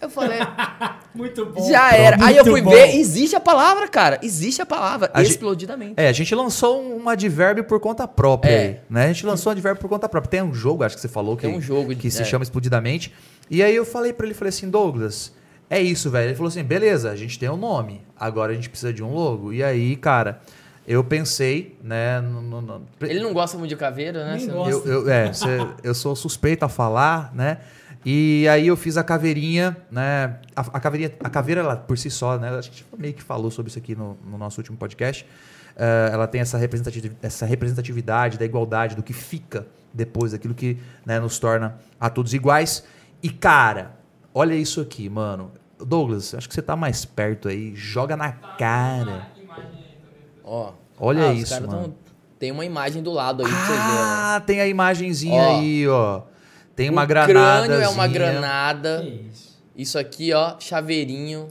Eu 0.00 0.08
falei, 0.08 0.38
Muito 1.14 1.44
bom. 1.46 1.68
já 1.70 1.92
era. 1.94 2.16
Aí 2.24 2.36
eu 2.36 2.44
Muito 2.44 2.50
fui 2.52 2.62
bom. 2.62 2.70
ver, 2.70 2.96
existe 2.96 3.36
a 3.36 3.40
palavra, 3.40 3.86
cara. 3.88 4.18
Existe 4.22 4.62
a 4.62 4.66
palavra, 4.66 5.10
A 5.12 5.22
gente- 5.22 5.32
explodir 5.32 5.68
da 5.68 5.76
mente. 5.76 5.94
É, 5.96 6.08
a 6.08 6.12
gente 6.12 6.34
lançou 6.34 6.82
um 6.82 7.08
advérbio 7.08 7.64
por 7.64 7.78
conta 7.80 8.08
própria, 8.08 8.50
É. 8.50 8.58
aí, 8.62 8.80
né? 8.88 9.04
A 9.04 9.12
gente 9.12 9.26
lançou 9.26 9.50
um 9.50 9.52
advérbio 9.52 9.80
por 9.80 9.88
conta 9.90 10.08
própria. 10.08 10.30
Tem 10.30 10.42
um 10.42 10.54
jogo, 10.54 10.82
acho 10.84 10.94
que 10.96 11.02
você 11.02 11.08
falou 11.08 11.36
que, 11.36 11.46
Tem 11.46 11.54
um 11.56 11.60
jogo 11.60 11.94
de- 11.94 12.00
que 12.00 12.10
se 12.10 12.22
é. 12.22 12.24
chama 12.24 12.42
Explodidamente. 12.42 13.12
E 13.50 13.62
aí 13.62 13.74
eu 13.76 13.84
falei 13.84 14.12
pra 14.12 14.24
ele, 14.26 14.34
falei 14.34 14.48
assim, 14.50 14.70
Douglas, 14.70 15.32
é 15.68 15.80
isso, 15.80 16.08
velho. 16.10 16.28
Ele 16.28 16.34
falou 16.34 16.48
assim, 16.48 16.62
beleza, 16.62 17.10
a 17.10 17.16
gente 17.16 17.38
tem 17.38 17.50
um 17.50 17.56
nome, 17.56 18.00
agora 18.18 18.52
a 18.52 18.54
gente 18.54 18.70
precisa 18.70 18.92
de 18.92 19.02
um 19.02 19.12
logo. 19.12 19.52
E 19.52 19.62
aí, 19.62 19.96
cara, 19.96 20.40
eu 20.86 21.04
pensei, 21.04 21.76
né? 21.82 22.20
no- 22.20 22.40
no- 22.40 22.62
no- 22.62 22.82
Ele 23.02 23.20
não 23.20 23.32
gosta 23.34 23.58
muito 23.58 23.68
de 23.70 23.76
caveira, 23.76 24.24
né? 24.24 24.36
Nem 24.36 24.46
Você- 24.46 24.52
gosta. 24.52 24.88
eu, 24.88 25.02
eu- 25.06 25.10
é, 25.10 25.32
cê- 25.32 25.66
eu 25.84 25.94
sou 25.94 26.16
suspeito 26.16 26.64
a 26.64 26.68
falar, 26.68 27.34
né? 27.34 27.58
E 28.04 28.46
aí 28.48 28.66
eu 28.66 28.76
fiz 28.76 28.96
a 28.96 29.04
caveirinha, 29.04 29.76
né? 29.90 30.38
A, 30.56 30.60
a 30.62 30.80
caveirinha, 30.80 31.12
a 31.22 31.28
caveira 31.28 31.60
ela, 31.60 31.76
por 31.76 31.98
si 31.98 32.10
só, 32.10 32.38
né? 32.38 32.48
A 32.48 32.60
gente 32.62 32.84
meio 32.96 33.12
que 33.12 33.22
falou 33.22 33.50
sobre 33.50 33.68
isso 33.70 33.78
aqui 33.78 33.94
no, 33.94 34.16
no 34.24 34.38
nosso 34.38 34.58
último 34.60 34.76
podcast. 34.78 35.26
Eh, 35.76 36.10
ela 36.12 36.26
tem 36.26 36.40
essa 36.40 36.56
representatividade, 36.56 37.18
essa 37.22 37.44
representatividade 37.44 38.38
da 38.38 38.44
igualdade, 38.44 38.96
do 38.96 39.02
que 39.02 39.12
fica 39.12 39.66
depois, 39.92 40.32
daquilo 40.32 40.54
que 40.54 40.78
né, 41.04 41.20
nos 41.20 41.38
torna 41.38 41.78
a 42.00 42.08
todos 42.08 42.32
iguais. 42.32 42.84
E 43.22 43.28
cara, 43.28 43.92
olha 44.32 44.54
isso 44.54 44.80
aqui, 44.80 45.08
mano. 45.08 45.52
Douglas, 45.78 46.34
acho 46.34 46.48
que 46.48 46.54
você 46.54 46.62
tá 46.62 46.74
mais 46.76 47.04
perto 47.04 47.48
aí. 47.48 47.74
Joga 47.74 48.16
na 48.16 48.32
cara. 48.32 49.28
Ó. 50.44 50.72
Olha 50.98 51.28
Ah, 51.28 51.32
isso, 51.34 51.54
mano. 51.54 51.68
tão- 51.68 51.94
Tem 52.38 52.50
uma 52.50 52.64
imagem 52.64 53.02
do 53.02 53.10
lado 53.12 53.44
aí 53.44 53.50
pra 53.50 53.60
você 53.66 53.72
ver. 53.72 53.78
Ah, 53.98 54.42
tem 54.46 54.60
a 54.60 54.66
imagenzinha 54.66 55.40
Ó. 55.42 55.58
aí, 55.58 55.86
ó. 55.88 56.22
Tem 56.80 56.88
uma 56.88 57.04
o 57.04 57.06
granada. 57.06 57.66
crânio 57.66 57.84
é 57.84 57.88
uma 57.90 58.06
granada. 58.06 59.04
Isso. 59.30 59.60
Isso 59.76 59.98
aqui, 59.98 60.32
ó, 60.32 60.58
chaveirinho. 60.58 61.48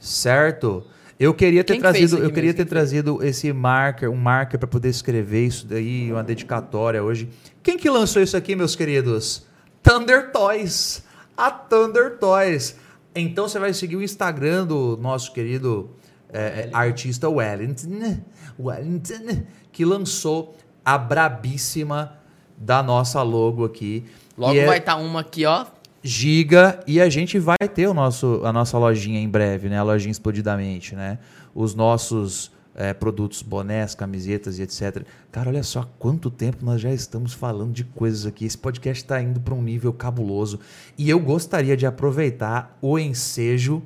Certo. 0.00 0.82
Eu 1.20 1.34
queria 1.34 1.62
ter 1.62 1.74
Quem 1.74 1.82
trazido, 1.82 2.16
eu 2.16 2.30
queria 2.30 2.44
mesmo? 2.44 2.56
ter 2.56 2.64
trazido 2.64 3.22
esse 3.22 3.52
marker, 3.52 4.10
um 4.10 4.16
marker 4.16 4.58
para 4.58 4.66
poder 4.66 4.88
escrever 4.88 5.46
isso 5.46 5.66
daí, 5.66 6.10
uma 6.10 6.24
dedicatória 6.24 7.02
hoje. 7.02 7.28
Quem 7.62 7.76
que 7.76 7.90
lançou 7.90 8.22
isso 8.22 8.34
aqui, 8.34 8.56
meus 8.56 8.74
queridos? 8.74 9.46
Thunder 9.82 10.32
Toys. 10.32 11.04
A 11.36 11.50
Thunder 11.50 12.16
Toys. 12.18 12.76
Então 13.14 13.46
você 13.46 13.58
vai 13.58 13.74
seguir 13.74 13.96
o 13.96 14.02
Instagram 14.02 14.66
do 14.66 14.96
nosso 14.96 15.34
querido 15.34 15.90
é, 16.32 16.38
é, 16.40 16.70
artista 16.72 17.28
Wellington, 17.28 18.22
Wellington, 18.58 19.42
que 19.70 19.84
lançou 19.84 20.56
a 20.82 20.96
brabíssima 20.96 22.18
da 22.56 22.82
nossa 22.82 23.22
logo 23.22 23.62
aqui. 23.62 24.06
Logo 24.36 24.54
E 24.54 24.58
é- 24.58 24.66
vai 24.66 24.78
estar 24.78 24.96
uma 24.96 25.20
aqui, 25.20 25.44
ó. 25.46 25.66
Giga 26.02 26.80
e 26.86 27.00
a 27.00 27.08
gente 27.08 27.38
vai 27.38 27.56
ter 27.74 27.88
o 27.88 27.94
nosso, 27.94 28.40
a 28.44 28.52
nossa 28.52 28.78
lojinha 28.78 29.18
em 29.20 29.28
breve, 29.28 29.68
né? 29.68 29.78
A 29.78 29.82
lojinha 29.82 30.12
explodidamente, 30.12 30.94
né? 30.94 31.18
Os 31.54 31.74
nossos 31.74 32.52
é, 32.78 32.92
produtos, 32.92 33.40
bonés, 33.42 33.94
camisetas 33.94 34.58
e 34.58 34.62
etc. 34.62 35.02
Cara, 35.32 35.48
olha 35.48 35.62
só 35.62 35.88
quanto 35.98 36.30
tempo 36.30 36.58
nós 36.64 36.80
já 36.80 36.92
estamos 36.92 37.32
falando 37.32 37.72
de 37.72 37.82
coisas 37.84 38.26
aqui. 38.26 38.44
Esse 38.44 38.58
podcast 38.58 39.02
está 39.02 39.20
indo 39.20 39.40
para 39.40 39.54
um 39.54 39.62
nível 39.62 39.92
cabuloso 39.94 40.60
e 40.98 41.08
eu 41.08 41.18
gostaria 41.18 41.74
de 41.76 41.86
aproveitar 41.86 42.76
o 42.82 42.98
ensejo 42.98 43.82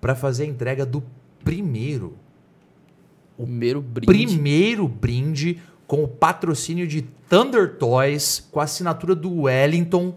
para 0.00 0.14
fazer 0.14 0.44
a 0.44 0.46
entrega 0.46 0.86
do 0.86 1.02
primeiro, 1.44 2.14
O 3.36 3.42
primeiro 3.44 3.80
brinde. 3.82 4.06
primeiro 4.06 4.86
brinde 4.88 5.58
com 5.86 6.02
o 6.02 6.08
patrocínio 6.08 6.86
de 6.86 7.02
Thunder 7.28 7.76
Toys, 7.76 8.46
com 8.50 8.60
a 8.60 8.64
assinatura 8.64 9.14
do 9.14 9.42
Wellington, 9.42 10.14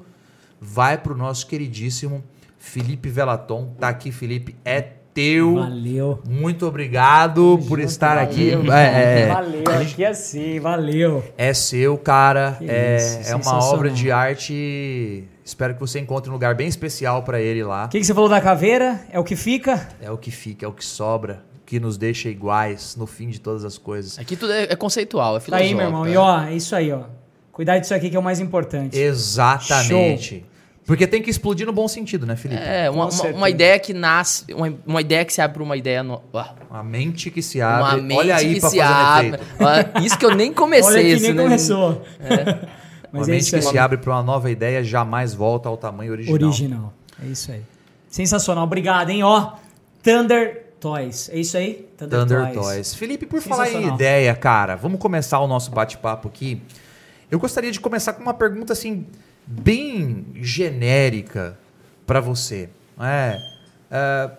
vai 0.59 0.97
pro 0.97 1.15
nosso 1.15 1.47
queridíssimo 1.47 2.23
Felipe 2.57 3.09
Velaton. 3.09 3.73
Tá 3.79 3.89
aqui, 3.89 4.11
Felipe. 4.11 4.55
É 4.65 4.81
teu. 5.13 5.55
Valeu. 5.55 6.19
Muito 6.27 6.65
obrigado 6.65 7.59
por 7.67 7.79
estar 7.79 8.17
aqui. 8.17 8.51
valeu. 8.51 8.73
É, 8.73 9.21
é, 9.21 9.27
Valeu, 9.27 9.63
aqui 9.81 10.03
é 10.03 10.07
assim, 10.07 10.59
valeu. 10.59 11.23
é 11.37 11.53
seu, 11.53 11.97
cara. 11.97 12.55
Que 12.57 12.69
É, 12.69 12.95
isso, 12.95 13.31
é 13.31 13.35
uma 13.35 13.63
obra 13.65 13.89
de 13.89 14.11
arte. 14.11 15.23
Espero 15.43 15.73
que 15.73 15.79
você 15.79 15.99
encontre 15.99 16.29
um 16.29 16.33
lugar 16.33 16.53
bem 16.53 16.67
especial 16.67 17.23
pra 17.23 17.41
ele 17.41 17.63
lá. 17.63 17.85
O 17.85 17.89
que, 17.89 17.99
que 17.99 18.05
você 18.05 18.13
falou 18.13 18.29
da 18.29 18.39
caveira? 18.39 19.01
É 19.11 19.19
o 19.19 19.23
que 19.23 19.35
fica? 19.35 19.89
É 19.99 20.11
o 20.11 20.17
que 20.17 20.29
fica, 20.29 20.65
é 20.65 20.69
o 20.69 20.73
que 20.73 20.85
sobra, 20.85 21.43
o 21.48 21.48
que 21.69 21.79
nos 21.79 21.99
deixa 21.99 22.27
iguais 22.29 22.95
no 22.95 23.05
fim 23.05 23.29
de 23.29 23.39
todas 23.39 23.63
as 23.63 23.77
coisas. 23.77 24.17
Aqui 24.17 24.35
tudo 24.35 24.51
é, 24.51 24.63
é 24.63 24.75
conceitual, 24.75 25.35
é 25.37 25.39
Tá 25.39 25.45
filosófico. 25.45 25.69
aí, 25.69 25.75
meu 25.75 25.85
irmão. 25.85 26.03
é. 26.07 26.11
E 26.13 26.17
ó, 26.17 26.43
é 26.45 26.55
isso 26.55 26.75
aí, 26.75 26.91
ó. 26.91 27.03
Cuidar 27.51 27.77
disso 27.77 27.93
aqui 27.93 28.09
que 28.09 28.15
é 28.15 28.19
o 28.19 28.23
mais 28.23 28.39
importante. 28.39 28.97
Exatamente. 28.97 30.43
Porque 30.83 31.05
tem 31.05 31.21
que 31.21 31.29
explodir 31.29 31.67
no 31.67 31.73
bom 31.73 31.87
sentido, 31.87 32.25
né, 32.25 32.35
Felipe? 32.35 32.59
É, 32.59 32.89
uma, 32.89 33.07
uma, 33.09 33.23
uma 33.27 33.49
ideia 33.51 33.77
que 33.77 33.93
nasce, 33.93 34.51
uma, 34.51 34.73
uma 34.87 35.01
ideia 35.01 35.23
que 35.23 35.31
se 35.31 35.39
abre 35.39 35.53
pra 35.57 35.63
uma 35.63 35.77
ideia 35.77 36.01
no, 36.01 36.19
ah, 36.33 36.55
Uma 36.71 36.81
mente 36.83 37.29
que 37.29 37.43
se 37.43 37.59
uma 37.59 37.91
abre. 37.91 38.01
mente 38.01 38.17
Olha 38.17 38.35
aí 38.37 38.53
que 38.55 38.59
pra 38.59 38.69
se 38.71 38.77
fazer 38.79 38.91
um 38.91 38.95
abre. 38.97 39.27
efeito. 39.35 40.05
Isso 40.07 40.17
que 40.17 40.25
eu 40.25 40.35
nem 40.35 40.51
comecei. 40.51 40.91
Olha 40.91 41.01
que 41.03 41.07
isso, 41.13 41.23
nem 41.25 41.33
né? 41.35 41.43
começou. 41.43 42.01
Uma 43.11 43.19
Mas 43.21 43.27
é 43.27 43.31
mente 43.31 43.49
que 43.51 43.55
aí. 43.57 43.61
se 43.61 43.77
abre 43.77 43.97
pra 43.97 44.13
uma 44.13 44.23
nova 44.23 44.49
ideia 44.51 44.83
jamais 44.83 45.33
volta 45.35 45.67
ao 45.69 45.75
tamanho 45.77 46.11
original. 46.11 46.33
Original. 46.35 46.93
É 47.23 47.27
isso 47.27 47.51
aí. 47.51 47.61
Sensacional. 48.07 48.63
Obrigado, 48.63 49.09
hein? 49.11 49.21
Ó, 49.23 49.53
Thunder 50.03 50.68
Toys. 50.79 51.29
É 51.29 51.37
isso 51.37 51.57
aí? 51.57 51.87
Thunder 51.97 52.53
Toys. 52.53 52.93
Felipe, 52.93 53.25
por 53.25 53.41
falar 53.41 53.69
em 53.71 53.87
ideia, 53.87 54.35
cara, 54.35 54.75
vamos 54.75 54.99
começar 54.99 55.39
o 55.39 55.47
nosso 55.47 55.71
bate-papo 55.71 56.27
aqui. 56.27 56.61
Eu 57.29 57.39
gostaria 57.39 57.71
de 57.71 57.79
começar 57.79 58.13
com 58.13 58.21
uma 58.21 58.33
pergunta 58.33 58.73
assim 58.73 59.05
bem 59.45 60.25
genérica 60.35 61.57
pra 62.05 62.19
você. 62.19 62.69
É, 62.99 63.39
é, 63.91 64.31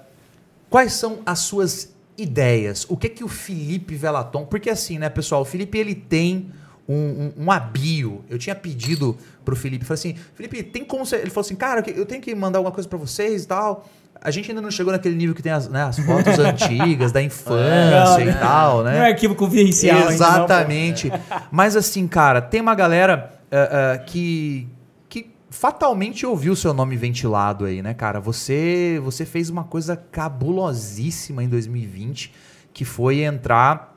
quais 0.68 0.92
são 0.92 1.20
as 1.24 1.40
suas 1.40 1.94
ideias? 2.16 2.86
O 2.88 2.96
que 2.96 3.08
que 3.08 3.24
o 3.24 3.28
Felipe 3.28 3.94
Velaton? 3.94 4.44
Porque 4.44 4.70
assim, 4.70 4.98
né, 4.98 5.08
pessoal, 5.08 5.42
o 5.42 5.44
Felipe 5.44 5.78
ele 5.78 5.94
tem 5.94 6.50
um, 6.88 6.94
um, 6.94 7.44
um 7.44 7.52
abio. 7.52 8.24
Eu 8.28 8.38
tinha 8.38 8.54
pedido 8.54 9.16
pro 9.44 9.54
Felipe, 9.56 9.84
falei 9.84 9.98
assim, 9.98 10.14
Felipe, 10.34 10.62
tem 10.62 10.84
como 10.84 11.06
você... 11.06 11.16
Ele 11.16 11.30
falou 11.30 11.46
assim, 11.46 11.56
cara, 11.56 11.84
eu 11.90 12.04
tenho 12.04 12.20
que 12.20 12.34
mandar 12.34 12.58
alguma 12.58 12.72
coisa 12.72 12.88
pra 12.88 12.98
vocês 12.98 13.44
e 13.44 13.46
tal. 13.46 13.88
A 14.22 14.30
gente 14.30 14.50
ainda 14.50 14.60
não 14.60 14.70
chegou 14.70 14.92
naquele 14.92 15.14
nível 15.14 15.34
que 15.34 15.42
tem 15.42 15.52
as, 15.52 15.68
né, 15.68 15.84
as 15.84 15.98
fotos 15.98 16.36
antigas 16.38 17.10
da 17.10 17.22
infância 17.22 18.22
e 18.22 18.34
tal, 18.34 18.82
né? 18.82 18.98
Não 18.98 19.04
é 19.04 19.10
arquivo 19.10 19.34
confidencial 19.34 19.96
ainda, 19.96 20.08
não. 20.08 20.14
Exatamente. 20.14 21.10
Mas 21.50 21.74
assim, 21.76 22.06
cara, 22.06 22.40
tem 22.42 22.60
uma 22.60 22.74
galera 22.74 23.40
ah, 23.50 23.94
ah, 23.94 23.98
que, 23.98 24.68
que 25.08 25.30
fatalmente 25.48 26.24
ouviu 26.26 26.54
seu 26.54 26.72
nome 26.74 26.96
ventilado 26.96 27.64
aí, 27.64 27.82
né, 27.82 27.94
cara? 27.94 28.20
Você, 28.20 29.00
você 29.02 29.24
fez 29.24 29.48
uma 29.50 29.64
coisa 29.64 29.96
cabulosíssima 29.96 31.42
em 31.42 31.48
2020, 31.48 32.32
que 32.72 32.84
foi 32.84 33.22
entrar 33.22 33.90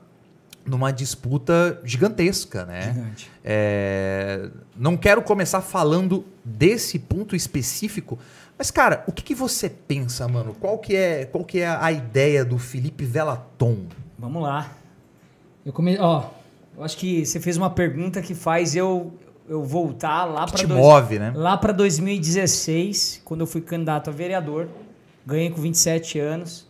numa 0.66 0.90
disputa 0.90 1.80
gigantesca, 1.84 2.64
né? 2.64 2.82
Gigante. 2.82 3.30
É, 3.44 4.48
não 4.76 4.96
quero 4.96 5.22
começar 5.22 5.60
falando 5.60 6.24
desse 6.44 6.98
ponto 6.98 7.36
específico, 7.36 8.18
mas 8.56 8.70
cara, 8.70 9.04
o 9.06 9.12
que, 9.12 9.22
que 9.22 9.34
você 9.34 9.68
pensa, 9.68 10.28
mano? 10.28 10.54
Qual 10.60 10.78
que 10.78 10.94
é, 10.94 11.24
qual 11.24 11.44
que 11.44 11.60
é 11.60 11.66
a 11.66 11.90
ideia 11.90 12.44
do 12.44 12.58
Felipe 12.58 13.04
Velaton? 13.04 13.86
Vamos 14.18 14.42
lá. 14.42 14.70
Eu 15.64 15.72
come... 15.72 15.98
Ó, 15.98 16.24
eu 16.76 16.84
acho 16.84 16.96
que 16.96 17.24
você 17.24 17.40
fez 17.40 17.56
uma 17.56 17.70
pergunta 17.70 18.20
que 18.22 18.34
faz 18.34 18.76
eu, 18.76 19.12
eu 19.48 19.62
voltar 19.62 20.24
lá 20.24 20.44
Que 20.44 20.52
para 20.52 20.60
te 20.60 20.66
move, 20.66 21.18
né? 21.18 21.32
lá 21.34 21.56
para 21.56 21.72
2016, 21.72 23.22
quando 23.24 23.40
eu 23.40 23.46
fui 23.46 23.60
candidato 23.60 24.10
a 24.10 24.12
vereador. 24.12 24.68
Ganhei 25.26 25.50
com 25.50 25.60
27 25.60 26.18
anos. 26.18 26.66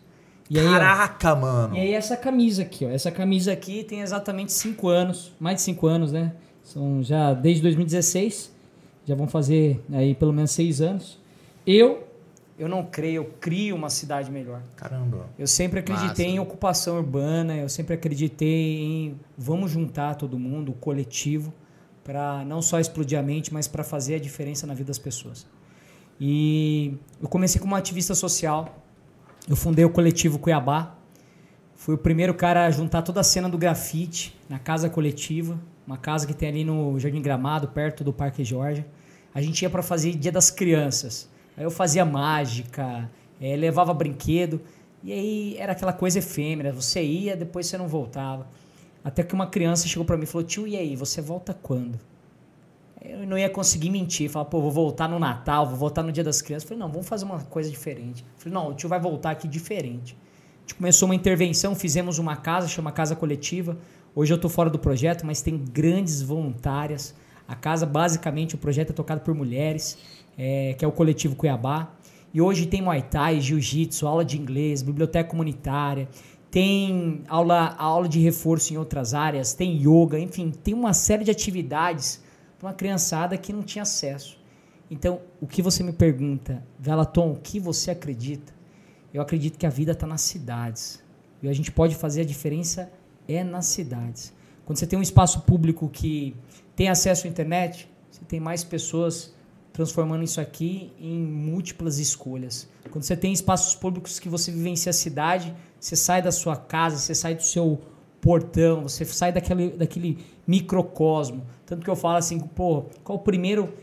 E 0.48 0.58
aí, 0.58 0.66
ó, 0.66 0.70
Caraca, 0.72 1.34
mano. 1.34 1.74
E 1.74 1.80
aí 1.80 1.92
essa 1.92 2.16
camisa 2.16 2.62
aqui, 2.62 2.84
ó. 2.84 2.90
Essa 2.90 3.10
camisa 3.10 3.52
aqui 3.52 3.82
tem 3.82 4.00
exatamente 4.00 4.52
5 4.52 4.88
anos, 4.88 5.32
mais 5.40 5.56
de 5.56 5.62
5 5.62 5.86
anos, 5.86 6.12
né? 6.12 6.32
São 6.62 7.02
já 7.02 7.32
desde 7.32 7.62
2016. 7.62 8.52
Já 9.06 9.14
vão 9.14 9.26
fazer 9.26 9.82
aí 9.92 10.14
pelo 10.14 10.32
menos 10.32 10.50
6 10.52 10.80
anos. 10.80 11.18
Eu 11.66 12.04
eu 12.56 12.68
não 12.68 12.84
creio, 12.84 13.16
eu 13.16 13.24
crio 13.40 13.74
uma 13.74 13.90
cidade 13.90 14.30
melhor. 14.30 14.62
Caramba. 14.76 15.26
Eu 15.36 15.46
sempre 15.46 15.80
acreditei 15.80 16.26
Massa. 16.26 16.36
em 16.36 16.38
ocupação 16.38 16.96
urbana, 16.96 17.56
eu 17.56 17.68
sempre 17.68 17.94
acreditei 17.94 18.78
em 18.80 19.20
vamos 19.36 19.72
juntar 19.72 20.14
todo 20.14 20.38
mundo, 20.38 20.70
o 20.70 20.74
coletivo, 20.74 21.52
para 22.04 22.44
não 22.44 22.62
só 22.62 22.78
explodir 22.78 23.18
a 23.18 23.22
mente, 23.22 23.52
mas 23.52 23.66
para 23.66 23.82
fazer 23.82 24.14
a 24.16 24.18
diferença 24.20 24.66
na 24.66 24.74
vida 24.74 24.86
das 24.88 24.98
pessoas. 24.98 25.46
E 26.20 26.96
eu 27.20 27.28
comecei 27.28 27.60
como 27.60 27.74
ativista 27.74 28.14
social. 28.14 28.78
Eu 29.48 29.56
fundei 29.56 29.84
o 29.84 29.90
coletivo 29.90 30.38
Cuiabá. 30.38 30.94
Fui 31.74 31.96
o 31.96 31.98
primeiro 31.98 32.32
cara 32.34 32.66
a 32.66 32.70
juntar 32.70 33.02
toda 33.02 33.20
a 33.20 33.24
cena 33.24 33.48
do 33.48 33.58
grafite 33.58 34.38
na 34.48 34.60
casa 34.60 34.88
coletiva, 34.88 35.58
uma 35.84 35.98
casa 35.98 36.24
que 36.24 36.32
tem 36.32 36.48
ali 36.48 36.64
no 36.64 36.98
Jardim 37.00 37.20
Gramado, 37.20 37.68
perto 37.68 38.04
do 38.04 38.12
Parque 38.12 38.44
Georgia. 38.44 38.86
A 39.34 39.42
gente 39.42 39.62
ia 39.62 39.68
para 39.68 39.82
fazer 39.82 40.12
Dia 40.12 40.30
das 40.30 40.52
Crianças. 40.52 41.28
Aí 41.56 41.64
eu 41.64 41.70
fazia 41.70 42.04
mágica, 42.04 43.10
eh, 43.40 43.56
levava 43.56 43.92
brinquedo. 43.94 44.60
E 45.02 45.12
aí 45.12 45.56
era 45.58 45.72
aquela 45.72 45.92
coisa 45.92 46.18
efêmera. 46.18 46.72
Você 46.72 47.02
ia, 47.02 47.36
depois 47.36 47.66
você 47.66 47.76
não 47.76 47.88
voltava. 47.88 48.46
Até 49.04 49.22
que 49.22 49.34
uma 49.34 49.46
criança 49.46 49.86
chegou 49.86 50.04
para 50.04 50.16
mim 50.16 50.24
e 50.24 50.26
falou: 50.26 50.46
Tio, 50.46 50.66
e 50.66 50.76
aí, 50.76 50.96
você 50.96 51.20
volta 51.20 51.52
quando? 51.52 52.00
Eu 53.04 53.26
não 53.26 53.36
ia 53.36 53.50
conseguir 53.50 53.90
mentir. 53.90 54.30
Falar, 54.30 54.46
pô, 54.46 54.62
vou 54.62 54.70
voltar 54.70 55.06
no 55.06 55.18
Natal, 55.18 55.66
vou 55.66 55.76
voltar 55.76 56.02
no 56.02 56.10
Dia 56.10 56.24
das 56.24 56.40
Crianças. 56.40 56.64
Eu 56.64 56.68
falei, 56.68 56.82
não, 56.82 56.90
vamos 56.90 57.06
fazer 57.06 57.26
uma 57.26 57.38
coisa 57.38 57.68
diferente. 57.68 58.22
Eu 58.22 58.38
falei, 58.38 58.54
não, 58.54 58.70
o 58.70 58.74
tio 58.74 58.88
vai 58.88 58.98
voltar 58.98 59.30
aqui 59.30 59.46
diferente. 59.46 60.16
A 60.56 60.60
gente 60.62 60.74
começou 60.76 61.06
uma 61.06 61.14
intervenção, 61.14 61.74
fizemos 61.74 62.18
uma 62.18 62.34
casa, 62.34 62.66
chama 62.66 62.90
Casa 62.90 63.14
Coletiva. 63.14 63.76
Hoje 64.14 64.32
eu 64.32 64.36
estou 64.36 64.50
fora 64.50 64.70
do 64.70 64.78
projeto, 64.78 65.26
mas 65.26 65.42
tem 65.42 65.58
grandes 65.58 66.22
voluntárias. 66.22 67.14
A 67.46 67.54
casa, 67.54 67.84
basicamente, 67.84 68.54
o 68.54 68.58
projeto 68.58 68.90
é 68.90 68.92
tocado 68.94 69.20
por 69.20 69.34
mulheres, 69.34 69.98
é, 70.36 70.74
que 70.74 70.84
é 70.84 70.88
o 70.88 70.92
Coletivo 70.92 71.36
Cuiabá. 71.36 71.92
E 72.32 72.40
hoje 72.40 72.66
tem 72.66 72.82
Muay 72.82 73.02
Thai, 73.02 73.40
Jiu-Jitsu, 73.40 74.06
aula 74.06 74.24
de 74.24 74.38
inglês, 74.38 74.82
biblioteca 74.82 75.28
comunitária, 75.28 76.08
tem 76.50 77.22
aula, 77.28 77.74
aula 77.76 78.08
de 78.08 78.20
reforço 78.20 78.72
em 78.72 78.76
outras 78.76 79.12
áreas, 79.12 79.54
tem 79.54 79.76
yoga, 79.76 80.18
enfim, 80.18 80.50
tem 80.50 80.72
uma 80.72 80.92
série 80.92 81.24
de 81.24 81.30
atividades 81.30 82.22
para 82.58 82.68
uma 82.68 82.74
criançada 82.74 83.36
que 83.36 83.52
não 83.52 83.62
tinha 83.62 83.82
acesso. 83.82 84.38
Então, 84.90 85.20
o 85.40 85.46
que 85.46 85.60
você 85.60 85.82
me 85.82 85.92
pergunta, 85.92 86.62
Velaton, 86.78 87.32
o 87.32 87.36
que 87.36 87.58
você 87.58 87.90
acredita? 87.90 88.52
Eu 89.12 89.20
acredito 89.20 89.58
que 89.58 89.66
a 89.66 89.70
vida 89.70 89.92
está 89.92 90.06
nas 90.06 90.20
cidades. 90.20 91.02
E 91.42 91.48
a 91.48 91.52
gente 91.52 91.72
pode 91.72 91.96
fazer 91.96 92.20
a 92.20 92.24
diferença 92.24 92.90
é 93.26 93.42
nas 93.42 93.66
cidades. 93.66 94.32
Quando 94.64 94.78
você 94.78 94.86
tem 94.86 94.98
um 94.98 95.02
espaço 95.02 95.40
público 95.40 95.88
que 95.88 96.36
tem 96.76 96.88
acesso 96.88 97.26
à 97.26 97.30
internet, 97.30 97.88
você 98.10 98.24
tem 98.24 98.38
mais 98.38 98.62
pessoas 98.62 99.33
transformando 99.74 100.22
isso 100.22 100.40
aqui 100.40 100.92
em 101.00 101.18
múltiplas 101.18 101.98
escolhas. 101.98 102.68
Quando 102.90 103.02
você 103.02 103.16
tem 103.16 103.32
espaços 103.32 103.74
públicos 103.74 104.20
que 104.20 104.28
você 104.28 104.52
vivencia 104.52 104.90
a 104.90 104.92
cidade, 104.92 105.52
você 105.80 105.96
sai 105.96 106.22
da 106.22 106.30
sua 106.30 106.56
casa, 106.56 106.96
você 106.96 107.12
sai 107.12 107.34
do 107.34 107.42
seu 107.42 107.80
portão, 108.20 108.84
você 108.84 109.04
sai 109.04 109.32
daquele, 109.32 109.70
daquele 109.70 110.24
microcosmo. 110.46 111.44
Tanto 111.66 111.82
que 111.82 111.90
eu 111.90 111.96
falo 111.96 112.16
assim, 112.16 112.38
pô, 112.38 112.84
qual 113.02 113.18
o 113.18 113.20
primeiro 113.20 113.74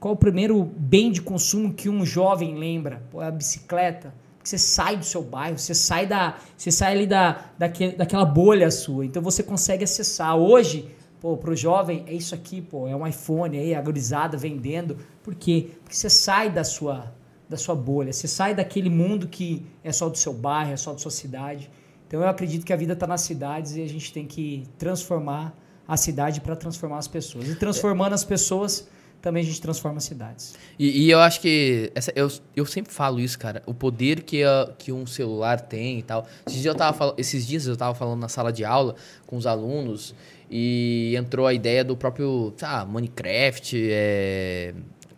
qual 0.00 0.14
o 0.14 0.16
primeiro 0.16 0.64
bem 0.76 1.10
de 1.12 1.22
consumo 1.22 1.72
que 1.72 1.88
um 1.88 2.04
jovem 2.04 2.56
lembra? 2.58 3.02
Pô, 3.10 3.22
é 3.22 3.26
a 3.26 3.30
bicicleta. 3.30 4.14
Porque 4.36 4.48
você 4.48 4.58
sai 4.58 4.96
do 4.96 5.04
seu 5.04 5.22
bairro, 5.22 5.58
você 5.58 5.74
sai 5.74 6.06
da, 6.06 6.36
você 6.56 6.70
sai 6.70 6.92
ali 6.92 7.06
da, 7.06 7.46
daque, 7.58 7.88
daquela 7.96 8.24
bolha 8.24 8.70
sua. 8.70 9.06
Então 9.06 9.22
você 9.22 9.42
consegue 9.42 9.84
acessar. 9.84 10.36
Hoje, 10.36 10.90
pô, 11.24 11.38
pro 11.38 11.56
jovem 11.56 12.04
é 12.06 12.12
isso 12.12 12.34
aqui, 12.34 12.60
pô, 12.60 12.86
é 12.86 12.94
um 12.94 13.06
iPhone 13.06 13.56
aí, 13.58 13.74
a 13.74 13.80
gurizada 13.80 14.36
vendendo. 14.36 14.98
Por 15.22 15.34
quê? 15.34 15.70
Porque 15.82 15.96
você 15.96 16.10
sai 16.10 16.50
da 16.50 16.62
sua 16.62 17.14
da 17.48 17.56
sua 17.56 17.74
bolha, 17.74 18.12
você 18.12 18.28
sai 18.28 18.54
daquele 18.54 18.90
mundo 18.90 19.26
que 19.26 19.64
é 19.82 19.90
só 19.90 20.10
do 20.10 20.18
seu 20.18 20.34
bairro, 20.34 20.72
é 20.72 20.76
só 20.76 20.92
da 20.92 20.98
sua 20.98 21.10
cidade. 21.10 21.70
Então 22.06 22.20
eu 22.20 22.28
acredito 22.28 22.62
que 22.66 22.74
a 22.74 22.76
vida 22.76 22.92
está 22.92 23.06
nas 23.06 23.22
cidades 23.22 23.74
e 23.74 23.82
a 23.82 23.88
gente 23.88 24.12
tem 24.12 24.26
que 24.26 24.64
transformar 24.76 25.56
a 25.88 25.96
cidade 25.96 26.42
para 26.42 26.54
transformar 26.56 26.98
as 26.98 27.08
pessoas. 27.08 27.48
E 27.48 27.54
transformando 27.54 28.12
as 28.12 28.22
pessoas, 28.24 28.86
também 29.22 29.42
a 29.42 29.46
gente 29.46 29.60
transforma 29.62 29.96
as 29.96 30.04
cidades. 30.04 30.54
E, 30.78 31.04
e 31.06 31.10
eu 31.10 31.20
acho 31.20 31.40
que. 31.40 31.90
Essa, 31.94 32.12
eu, 32.14 32.28
eu 32.54 32.66
sempre 32.66 32.92
falo 32.92 33.18
isso, 33.18 33.38
cara. 33.38 33.62
O 33.64 33.72
poder 33.72 34.22
que, 34.22 34.42
a- 34.44 34.74
que 34.78 34.92
um 34.92 35.06
celular 35.06 35.58
tem 35.60 36.00
e 36.00 36.02
tal. 36.02 36.26
Esses 36.46 36.60
dias, 36.60 36.74
eu 36.74 36.78
tava, 36.78 37.14
esses 37.16 37.46
dias 37.46 37.66
eu 37.66 37.76
tava 37.76 37.94
falando 37.94 38.20
na 38.20 38.28
sala 38.28 38.52
de 38.52 38.64
aula 38.66 38.94
com 39.26 39.36
os 39.38 39.46
alunos 39.46 40.14
e 40.56 41.16
entrou 41.16 41.48
a 41.48 41.52
ideia 41.52 41.82
do 41.82 41.96
próprio. 41.96 42.54
Ah, 42.62 42.86
Minecraft. 42.86 43.88
É... 43.90 44.72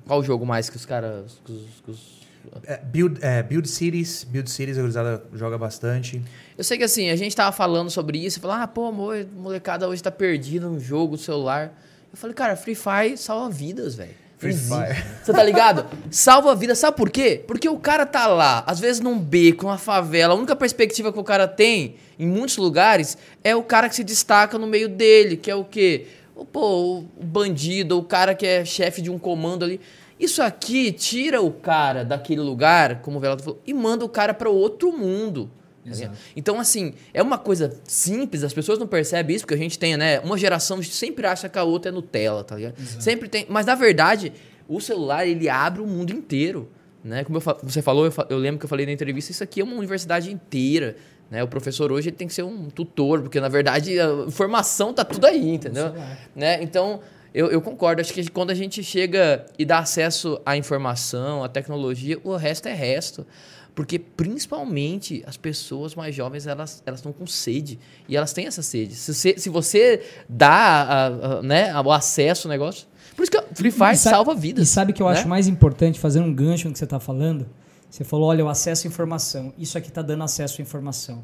Qual 0.06 0.20
o 0.20 0.22
jogo 0.22 0.46
mais 0.46 0.70
que 0.70 0.76
os 0.76 0.86
caras. 0.86 1.38
que 1.44 1.52
os- 1.52 1.82
que 1.84 1.90
os- 1.90 2.16
É, 2.64 2.78
build, 2.78 3.18
é, 3.22 3.42
build 3.42 3.68
Cities. 3.68 4.24
Build 4.24 4.48
Cities 4.50 4.78
a 4.78 4.80
gurizada 4.80 5.22
joga 5.34 5.58
bastante. 5.58 6.22
Eu 6.56 6.64
sei 6.64 6.78
que 6.78 6.84
assim, 6.84 7.10
a 7.10 7.16
gente 7.16 7.36
tava 7.36 7.52
falando 7.52 7.90
sobre 7.90 8.16
isso 8.24 8.40
falou, 8.40 8.56
ah, 8.56 8.66
pô, 8.66 8.86
amor, 8.86 9.26
molecada 9.36 9.86
hoje 9.86 10.02
tá 10.02 10.10
perdida 10.10 10.66
no 10.68 10.80
jogo, 10.80 11.12
no 11.12 11.18
celular. 11.18 11.78
Eu 12.10 12.16
falei, 12.16 12.32
cara, 12.34 12.56
Free 12.56 12.74
Fire 12.74 13.18
salva 13.18 13.50
vidas, 13.50 13.94
velho. 13.94 14.14
Free 14.38 14.52
Fire. 14.52 15.02
Você 15.22 15.32
tá 15.32 15.42
ligado? 15.42 15.86
Salva 16.10 16.52
a 16.52 16.54
vida. 16.54 16.74
Sabe 16.74 16.96
por 16.96 17.10
quê? 17.10 17.42
Porque 17.46 17.68
o 17.68 17.78
cara 17.78 18.04
tá 18.04 18.26
lá, 18.26 18.62
às 18.66 18.78
vezes 18.78 19.00
num 19.00 19.18
beco, 19.18 19.64
numa 19.64 19.78
favela. 19.78 20.34
A 20.34 20.36
única 20.36 20.54
perspectiva 20.54 21.12
que 21.12 21.18
o 21.18 21.24
cara 21.24 21.48
tem, 21.48 21.96
em 22.18 22.26
muitos 22.26 22.56
lugares, 22.58 23.16
é 23.42 23.56
o 23.56 23.62
cara 23.62 23.88
que 23.88 23.96
se 23.96 24.04
destaca 24.04 24.58
no 24.58 24.66
meio 24.66 24.88
dele, 24.88 25.36
que 25.36 25.50
é 25.50 25.54
o 25.54 25.64
quê? 25.64 26.06
O, 26.34 26.44
pô, 26.44 26.98
o 26.98 27.24
bandido, 27.24 27.98
o 27.98 28.04
cara 28.04 28.34
que 28.34 28.46
é 28.46 28.64
chefe 28.64 29.00
de 29.00 29.10
um 29.10 29.18
comando 29.18 29.64
ali. 29.64 29.80
Isso 30.20 30.42
aqui 30.42 30.92
tira 30.92 31.40
o 31.40 31.50
cara 31.50 32.04
daquele 32.04 32.40
lugar, 32.40 33.00
como 33.00 33.18
o 33.18 33.20
Velado 33.20 33.42
falou, 33.42 33.60
e 33.66 33.72
manda 33.72 34.04
o 34.04 34.08
cara 34.08 34.34
para 34.34 34.50
outro 34.50 34.92
mundo. 34.92 35.50
Tá? 35.90 36.12
Então, 36.34 36.58
assim, 36.58 36.94
é 37.12 37.22
uma 37.22 37.38
coisa 37.38 37.78
simples, 37.84 38.42
as 38.42 38.52
pessoas 38.52 38.78
não 38.78 38.86
percebem 38.86 39.34
isso, 39.36 39.44
porque 39.44 39.54
a 39.54 39.58
gente 39.58 39.78
tem, 39.78 39.96
né? 39.96 40.20
Uma 40.20 40.36
geração 40.36 40.82
sempre 40.82 41.26
acha 41.26 41.48
que 41.48 41.58
a 41.58 41.64
outra 41.64 41.90
é 41.90 41.92
Nutella, 41.92 42.44
tá 42.44 42.56
ligado? 42.56 42.74
Sempre 43.00 43.28
tem. 43.28 43.46
Mas 43.48 43.66
na 43.66 43.74
verdade, 43.74 44.32
o 44.68 44.80
celular 44.80 45.26
ele 45.26 45.48
abre 45.48 45.80
o 45.80 45.86
mundo 45.86 46.12
inteiro. 46.12 46.68
Né? 47.04 47.22
Como 47.22 47.38
eu 47.38 47.42
você 47.62 47.80
falou, 47.80 48.06
eu, 48.06 48.12
eu 48.28 48.38
lembro 48.38 48.58
que 48.58 48.64
eu 48.64 48.68
falei 48.68 48.84
na 48.84 48.92
entrevista, 48.92 49.30
isso 49.30 49.44
aqui 49.44 49.60
é 49.60 49.64
uma 49.64 49.76
universidade 49.76 50.32
inteira. 50.32 50.96
Né? 51.30 51.42
O 51.42 51.48
professor 51.48 51.92
hoje 51.92 52.10
tem 52.10 52.26
que 52.26 52.34
ser 52.34 52.42
um 52.42 52.68
tutor, 52.68 53.22
porque 53.22 53.40
na 53.40 53.48
verdade 53.48 53.98
a 54.00 54.08
informação 54.26 54.92
tá 54.92 55.04
tudo 55.04 55.24
aí, 55.26 55.54
entendeu? 55.54 55.94
Né? 56.34 56.62
Então, 56.62 57.00
eu, 57.32 57.48
eu 57.48 57.60
concordo. 57.60 58.00
Acho 58.00 58.12
que 58.12 58.28
quando 58.30 58.50
a 58.50 58.54
gente 58.54 58.82
chega 58.82 59.46
e 59.58 59.64
dá 59.64 59.78
acesso 59.78 60.40
à 60.44 60.56
informação, 60.56 61.44
à 61.44 61.48
tecnologia, 61.48 62.18
o 62.24 62.34
resto 62.34 62.66
é 62.66 62.72
resto. 62.72 63.26
Porque, 63.76 63.98
principalmente, 63.98 65.22
as 65.26 65.36
pessoas 65.36 65.94
mais 65.94 66.14
jovens, 66.14 66.46
elas 66.46 66.82
elas 66.86 66.98
estão 67.00 67.12
com 67.12 67.26
sede. 67.26 67.78
E 68.08 68.16
elas 68.16 68.32
têm 68.32 68.46
essa 68.46 68.62
sede. 68.62 68.94
Se 68.94 69.12
você, 69.14 69.38
se 69.38 69.48
você 69.50 70.02
dá 70.28 70.48
a- 70.50 71.06
a- 71.06 71.42
né, 71.42 71.78
o 71.80 71.92
acesso 71.92 72.48
ao 72.48 72.50
negócio... 72.50 72.88
Por 73.14 73.22
isso 73.22 73.30
que 73.30 73.38
o 73.38 73.44
Free 73.54 73.70
Fire 73.70 73.96
sabe- 73.96 74.16
salva 74.16 74.34
vidas. 74.34 74.66
E 74.68 74.72
sabe 74.72 74.90
o 74.92 74.94
que 74.94 75.02
eu 75.02 75.06
né? 75.06 75.12
acho 75.12 75.28
mais 75.28 75.46
importante, 75.46 76.00
fazendo 76.00 76.26
um 76.26 76.34
gancho 76.34 76.66
no 76.68 76.72
que 76.72 76.78
você 76.78 76.84
está 76.84 76.98
falando? 76.98 77.46
Você 77.90 78.02
falou, 78.02 78.28
olha, 78.28 78.44
o 78.44 78.48
acesso 78.48 78.86
à 78.86 78.88
informação. 78.90 79.52
Isso 79.58 79.76
aqui 79.78 79.88
está 79.88 80.00
dando 80.02 80.24
acesso 80.24 80.60
à 80.60 80.62
informação. 80.62 81.22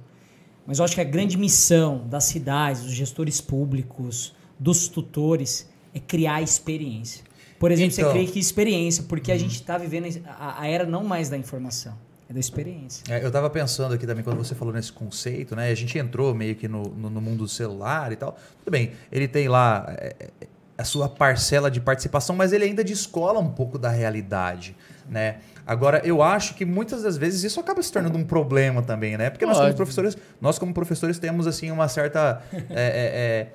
Mas 0.67 0.79
eu 0.79 0.85
acho 0.85 0.95
que 0.95 1.01
a 1.01 1.05
grande 1.05 1.37
missão 1.39 2.07
das 2.07 2.25
cidades, 2.25 2.83
dos 2.83 2.93
gestores 2.93 3.41
públicos, 3.41 4.35
dos 4.59 4.89
tutores, 4.89 5.69
é 5.95 5.99
criar 5.99 6.41
experiência. 6.43 7.25
Por 7.59 7.71
exemplo, 7.73 7.95
Então. 7.95 8.11
você 8.13 8.19
cria 8.19 8.31
que 8.31 8.39
experiência, 8.39 9.05
porque 9.09 9.33
a 9.33 9.39
gente 9.39 9.55
está 9.55 9.77
vivendo 9.79 10.23
a, 10.27 10.63
a 10.63 10.67
era 10.67 10.85
não 10.87 11.03
mais 11.05 11.29
da 11.29 11.37
informação, 11.37 11.95
é 12.33 12.35
da 12.35 12.41
experiência. 12.41 13.05
É, 13.09 13.25
eu 13.25 13.31
tava 13.31 13.49
pensando 13.51 13.95
aqui 13.95 14.07
também, 14.07 14.25
quando 14.25 14.39
você 14.39 14.55
falou 14.55 14.75
nesse 14.75 14.93
conceito, 14.93 15.55
né? 15.55 15.71
A 15.71 15.75
gente 15.75 15.97
entrou 15.99 16.35
meio 16.35 16.57
que 16.57 16.67
no, 16.67 16.83
no, 16.83 17.11
no 17.11 17.21
mundo 17.21 17.39
do 17.39 17.49
celular 17.49 18.11
e 18.11 18.17
tal. 18.17 18.37
Tudo 18.59 18.73
bem, 18.73 18.93
ele 19.11 19.29
tem 19.29 19.49
lá 19.49 19.85
é, 19.89 20.17
é, 20.19 20.47
a 20.77 20.85
sua 20.85 21.09
parcela 21.09 21.71
de 21.71 21.81
participação, 21.81 22.35
mas 22.35 22.53
ele 22.53 22.65
ainda 22.65 22.83
descola 22.83 23.39
um 23.39 23.51
pouco 23.51 23.79
da 23.79 23.91
realidade, 23.91 24.75
né? 25.09 25.37
Agora, 25.65 26.01
eu 26.05 26.23
acho 26.23 26.55
que 26.55 26.65
muitas 26.65 27.05
das 27.05 27.17
vezes 27.17 27.45
isso 27.45 27.61
acaba 27.61 27.81
se 27.83 27.93
tornando 27.93 28.19
um 28.19 28.25
problema 28.25 28.83
também, 28.83 29.17
né? 29.17 29.31
Porque 29.31 29.47
nós 29.47 29.59
como 29.59 29.75
professores, 29.75 30.17
nós 30.41 30.59
como 30.59 30.75
professores 30.75 31.19
temos 31.19 31.47
assim 31.47 31.71
uma 31.71 31.87
certa 31.87 32.43
é, 32.53 32.59
é, 32.71 33.53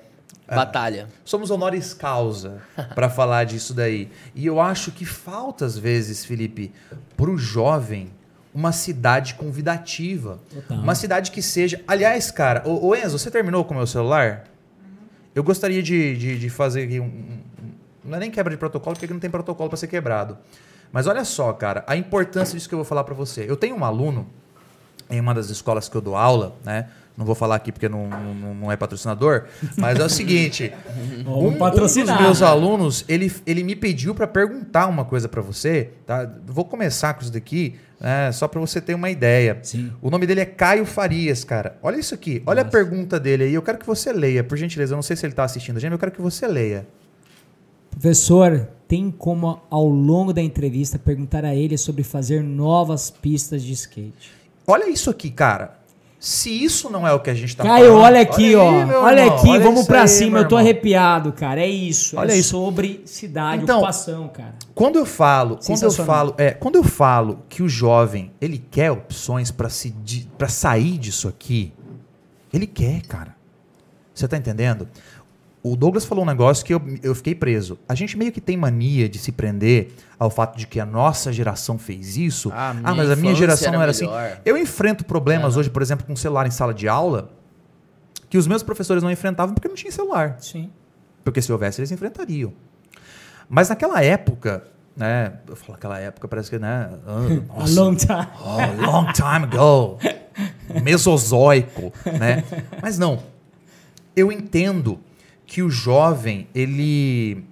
é, 0.48 0.56
Batalha. 0.56 1.08
somos 1.24 1.50
honoris 1.50 1.92
causa 1.92 2.62
para 2.94 3.10
falar 3.10 3.44
disso 3.44 3.74
daí. 3.74 4.10
E 4.34 4.46
eu 4.46 4.58
acho 4.58 4.90
que 4.92 5.04
falta 5.04 5.66
às 5.66 5.76
vezes, 5.76 6.24
Felipe, 6.24 6.72
para 7.14 7.28
o 7.28 7.36
jovem 7.36 8.10
uma 8.58 8.72
cidade 8.72 9.34
convidativa, 9.34 10.40
Total. 10.52 10.78
uma 10.78 10.94
cidade 10.96 11.30
que 11.30 11.40
seja. 11.40 11.80
Aliás, 11.86 12.28
cara, 12.32 12.62
ô, 12.66 12.88
ô 12.88 12.94
Enzo, 12.96 13.16
você 13.16 13.30
terminou 13.30 13.64
com 13.64 13.72
o 13.72 13.76
meu 13.76 13.86
celular? 13.86 14.44
Eu 15.32 15.44
gostaria 15.44 15.80
de, 15.80 16.16
de, 16.16 16.38
de 16.40 16.50
fazer 16.50 16.82
aqui 16.82 16.98
um, 16.98 17.04
um- 17.04 17.40
Não 18.04 18.16
é 18.16 18.20
nem 18.20 18.30
quebra 18.32 18.50
de 18.50 18.56
protocolo, 18.58 18.96
porque 18.96 19.12
não 19.12 19.20
tem 19.20 19.30
protocolo 19.30 19.68
para 19.68 19.76
ser 19.76 19.86
quebrado. 19.86 20.36
Mas 20.90 21.06
olha 21.06 21.24
só, 21.24 21.52
cara, 21.52 21.84
a 21.86 21.94
importância 21.96 22.54
disso 22.56 22.68
que 22.68 22.74
eu 22.74 22.78
vou 22.78 22.84
falar 22.84 23.04
para 23.04 23.14
você. 23.14 23.44
Eu 23.48 23.56
tenho 23.56 23.76
um 23.76 23.84
aluno 23.84 24.26
em 25.10 25.20
uma 25.20 25.34
das 25.34 25.50
escolas 25.50 25.88
que 25.88 25.96
eu 25.96 26.00
dou 26.00 26.16
aula, 26.16 26.56
né? 26.64 26.88
Não 27.18 27.26
vou 27.26 27.34
falar 27.34 27.56
aqui 27.56 27.72
porque 27.72 27.88
não, 27.88 28.08
não, 28.08 28.54
não 28.54 28.72
é 28.72 28.76
patrocinador, 28.76 29.46
mas 29.76 29.98
é 29.98 30.04
o 30.04 30.08
seguinte: 30.08 30.72
um, 31.26 31.48
um 31.48 31.58
dos 31.58 31.96
meus 31.96 32.42
alunos, 32.42 33.04
ele, 33.08 33.32
ele 33.44 33.64
me 33.64 33.74
pediu 33.74 34.14
para 34.14 34.28
perguntar 34.28 34.86
uma 34.86 35.04
coisa 35.04 35.28
para 35.28 35.42
você, 35.42 35.90
tá? 36.06 36.30
Vou 36.46 36.64
começar 36.64 37.14
com 37.14 37.22
isso 37.22 37.32
daqui, 37.32 37.74
né, 38.00 38.30
só 38.30 38.46
para 38.46 38.60
você 38.60 38.80
ter 38.80 38.94
uma 38.94 39.10
ideia. 39.10 39.58
Sim. 39.64 39.92
O 40.00 40.10
nome 40.10 40.28
dele 40.28 40.42
é 40.42 40.46
Caio 40.46 40.86
Farias, 40.86 41.42
cara. 41.42 41.76
Olha 41.82 41.96
isso 41.96 42.14
aqui, 42.14 42.40
olha 42.46 42.62
a 42.62 42.64
pergunta 42.64 43.18
dele 43.18 43.42
aí. 43.42 43.54
Eu 43.54 43.62
quero 43.62 43.78
que 43.78 43.86
você 43.86 44.12
leia, 44.12 44.44
por 44.44 44.56
gentileza. 44.56 44.92
Eu 44.92 44.96
não 44.96 45.02
sei 45.02 45.16
se 45.16 45.26
ele 45.26 45.34
tá 45.34 45.42
assistindo 45.42 45.76
a 45.76 45.80
gente, 45.80 45.90
mas 45.90 45.96
eu 45.96 45.98
quero 45.98 46.12
que 46.12 46.22
você 46.22 46.46
leia. 46.46 46.86
Professor, 47.90 48.68
tem 48.86 49.10
como 49.10 49.60
ao 49.68 49.88
longo 49.88 50.32
da 50.32 50.40
entrevista 50.40 51.00
perguntar 51.00 51.44
a 51.44 51.52
ele 51.52 51.76
sobre 51.76 52.04
fazer 52.04 52.44
novas 52.44 53.10
pistas 53.10 53.60
de 53.64 53.72
skate? 53.72 54.37
Olha 54.70 54.88
isso 54.90 55.08
aqui, 55.08 55.30
cara. 55.30 55.78
Se 56.20 56.50
isso 56.50 56.90
não 56.90 57.06
é 57.06 57.12
o 57.12 57.20
que 57.20 57.30
a 57.30 57.34
gente 57.34 57.56
tá 57.56 57.62
Caio, 57.62 57.86
falando. 57.86 58.02
olha 58.02 58.20
aqui, 58.20 58.46
aí, 58.48 58.56
ó. 58.56 58.84
meu 58.84 59.00
olha 59.00 59.20
irmão, 59.22 59.38
aqui, 59.38 59.48
olha 59.48 59.60
vamos 59.60 59.88
aí, 59.88 60.08
cima. 60.08 60.40
Eu 60.40 60.48
tô 60.48 60.56
arrepiado, 60.56 61.32
cara. 61.32 61.60
É 61.60 61.66
isso. 61.66 62.18
Olha 62.18 62.32
é 62.32 62.36
isso. 62.36 62.50
sobre 62.50 63.02
cidade, 63.06 63.62
Então, 63.62 63.78
ocupação, 63.78 64.28
cara. 64.28 64.54
Quando 64.74 64.98
eu 64.98 65.06
falo, 65.06 65.58
quando 65.64 65.82
eu 65.84 65.90
falo, 65.92 66.34
é, 66.36 66.50
quando 66.50 66.74
eu 66.74 66.84
falo 66.84 67.44
que 67.48 67.62
o 67.62 67.68
jovem, 67.68 68.30
ele 68.40 68.58
quer 68.58 68.90
opções 68.90 69.50
para 69.50 69.70
se 69.70 69.94
para 70.36 70.48
sair 70.48 70.98
disso 70.98 71.28
aqui, 71.28 71.72
ele 72.52 72.66
quer, 72.66 73.00
cara. 73.02 73.34
Você 74.12 74.26
tá 74.26 74.36
entendendo? 74.36 74.88
O 75.62 75.74
Douglas 75.76 76.04
falou 76.04 76.22
um 76.24 76.26
negócio 76.26 76.64
que 76.64 76.72
eu, 76.72 76.80
eu 77.02 77.14
fiquei 77.14 77.34
preso. 77.34 77.78
A 77.88 77.94
gente 77.94 78.16
meio 78.16 78.30
que 78.30 78.40
tem 78.40 78.56
mania 78.56 79.08
de 79.08 79.18
se 79.18 79.32
prender 79.32 79.90
ao 80.18 80.30
fato 80.30 80.56
de 80.56 80.66
que 80.66 80.78
a 80.78 80.86
nossa 80.86 81.32
geração 81.32 81.76
fez 81.78 82.16
isso. 82.16 82.50
Ah, 82.54 82.74
Ah, 82.84 82.94
mas 82.94 83.10
a 83.10 83.16
minha 83.16 83.34
geração 83.34 83.68
era 83.68 83.76
não 83.76 83.82
era 83.82 83.90
assim. 83.90 84.06
melhor. 84.06 84.40
Eu 84.44 84.56
enfrento 84.56 85.04
problemas 85.04 85.56
hoje, 85.56 85.68
por 85.68 85.82
exemplo, 85.82 86.06
com 86.06 86.14
celular 86.14 86.46
em 86.46 86.50
sala 86.50 86.72
de 86.72 86.88
aula, 86.88 87.30
que 88.30 88.38
os 88.38 88.46
meus 88.46 88.62
professores 88.62 89.02
não 89.02 89.10
enfrentavam 89.10 89.52
porque 89.54 89.66
não 89.68 89.74
tinha 89.74 89.90
celular. 89.90 90.36
Sim. 90.40 90.70
Porque 91.24 91.42
se 91.42 91.50
houvesse, 91.52 91.80
eles 91.80 91.90
enfrentariam. 91.90 92.52
Mas 93.48 93.68
naquela 93.68 94.02
época, 94.02 94.62
né? 94.96 95.32
Eu 95.48 95.56
falo 95.56 95.74
aquela 95.74 95.98
época, 95.98 96.28
parece 96.28 96.50
que, 96.50 96.58
né? 96.58 96.88
A 97.50 97.58
Nossa, 97.60 97.80
long 97.80 97.94
time. 97.96 98.28
oh, 98.44 98.90
long 98.90 99.12
time 99.12 99.44
ago. 99.44 99.98
Mesozoico, 100.82 101.92
né? 102.18 102.44
Mas 102.80 102.96
não. 102.98 103.22
Eu 104.14 104.30
entendo 104.30 105.00
que 105.48 105.62
o 105.62 105.70
jovem, 105.70 106.46
ele, 106.54 107.42